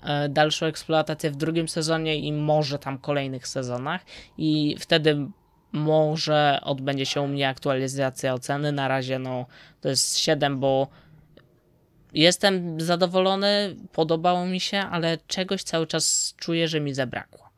e, 0.03 0.29
dalszą 0.29 0.65
eksploatację 0.65 1.31
w 1.31 1.35
drugim 1.35 1.67
sezonie 1.67 2.19
i 2.19 2.33
może 2.33 2.79
tam 2.79 2.97
kolejnych 2.97 3.47
sezonach 3.47 4.01
i 4.37 4.75
wtedy 4.79 5.27
może 5.71 6.59
odbędzie 6.63 7.05
się 7.05 7.21
u 7.21 7.27
mnie 7.27 7.49
aktualizacja 7.49 8.33
oceny. 8.33 8.71
Na 8.71 8.87
razie 8.87 9.19
no, 9.19 9.45
to 9.81 9.89
jest 9.89 10.17
7, 10.17 10.59
bo 10.59 10.87
jestem 12.13 12.81
zadowolony, 12.81 13.75
podobało 13.91 14.45
mi 14.45 14.59
się, 14.59 14.79
ale 14.79 15.17
czegoś 15.27 15.63
cały 15.63 15.87
czas 15.87 16.33
czuję, 16.37 16.67
że 16.67 16.79
mi 16.79 16.93
zabrakło. 16.93 17.49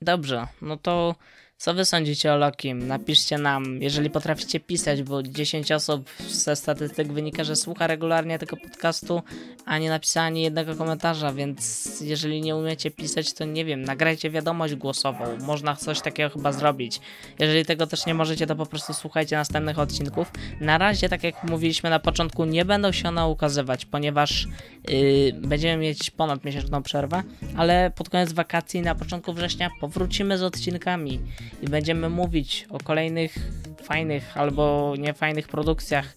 Dobrze, 0.00 0.46
no 0.62 0.76
to 0.76 1.14
co 1.58 1.74
wy 1.74 1.84
sądzicie 1.84 2.32
o 2.32 2.36
Lokim? 2.36 2.86
Napiszcie 2.86 3.38
nam, 3.38 3.82
jeżeli 3.82 4.10
potraficie 4.10 4.60
pisać, 4.60 5.02
bo 5.02 5.22
10 5.22 5.72
osób 5.72 6.10
ze 6.28 6.56
statystyk 6.56 7.12
wynika, 7.12 7.44
że 7.44 7.56
słucha 7.56 7.86
regularnie 7.86 8.38
tego 8.38 8.56
podcastu, 8.56 9.22
a 9.64 9.78
nie 9.78 9.88
napisała 9.88 10.26
ani 10.26 10.42
jednego 10.42 10.76
komentarza, 10.76 11.32
więc 11.32 11.86
jeżeli 12.00 12.42
nie 12.42 12.56
umiecie 12.56 12.90
pisać, 12.90 13.32
to 13.32 13.44
nie 13.44 13.64
wiem, 13.64 13.82
nagrajcie 13.82 14.30
wiadomość 14.30 14.74
głosową. 14.74 15.24
Można 15.40 15.76
coś 15.76 16.00
takiego 16.00 16.30
chyba 16.30 16.52
zrobić. 16.52 17.00
Jeżeli 17.38 17.64
tego 17.64 17.86
też 17.86 18.06
nie 18.06 18.14
możecie, 18.14 18.46
to 18.46 18.56
po 18.56 18.66
prostu 18.66 18.94
słuchajcie 18.94 19.36
następnych 19.36 19.78
odcinków. 19.78 20.32
Na 20.60 20.78
razie, 20.78 21.08
tak 21.08 21.24
jak 21.24 21.44
mówiliśmy 21.44 21.90
na 21.90 21.98
początku, 21.98 22.44
nie 22.44 22.64
będą 22.64 22.92
się 22.92 23.08
one 23.08 23.26
ukazywać, 23.26 23.84
ponieważ 23.84 24.46
yy, 24.88 25.32
będziemy 25.32 25.82
mieć 25.82 26.10
ponad 26.10 26.44
miesięczną 26.44 26.82
przerwę, 26.82 27.22
ale 27.56 27.90
pod 27.90 28.10
koniec 28.10 28.32
wakacji, 28.32 28.82
na 28.82 28.94
początku 28.94 29.32
września 29.32 29.70
powrócimy 29.80 30.38
z 30.38 30.42
odcinkami 30.42 31.20
i 31.62 31.66
będziemy 31.66 32.08
mówić 32.08 32.66
o 32.70 32.78
kolejnych 32.78 33.34
fajnych 33.82 34.36
albo 34.36 34.94
niefajnych 34.98 35.48
produkcjach, 35.48 36.16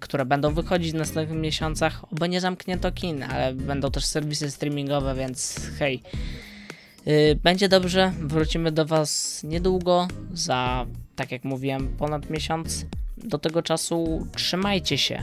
które 0.00 0.24
będą 0.24 0.54
wychodzić 0.54 0.92
w 0.92 0.94
następnych 0.94 1.40
miesiącach. 1.40 2.04
Oby 2.12 2.28
nie 2.28 2.40
zamknięto 2.40 2.92
kin, 2.92 3.22
ale 3.22 3.54
będą 3.54 3.90
też 3.90 4.04
serwisy 4.04 4.50
streamingowe, 4.50 5.14
więc 5.14 5.60
hej. 5.78 6.02
Yy, 7.06 7.38
będzie 7.42 7.68
dobrze, 7.68 8.12
wrócimy 8.20 8.72
do 8.72 8.86
Was 8.86 9.42
niedługo, 9.42 10.08
za, 10.32 10.86
tak 11.16 11.32
jak 11.32 11.44
mówiłem, 11.44 11.88
ponad 11.98 12.30
miesiąc. 12.30 12.86
Do 13.16 13.38
tego 13.38 13.62
czasu 13.62 14.26
trzymajcie 14.36 14.98
się. 14.98 15.22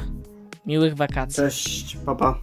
Miłych 0.65 0.95
wakacji. 0.95 1.35
Cześć, 1.35 1.97
papa. 2.05 2.39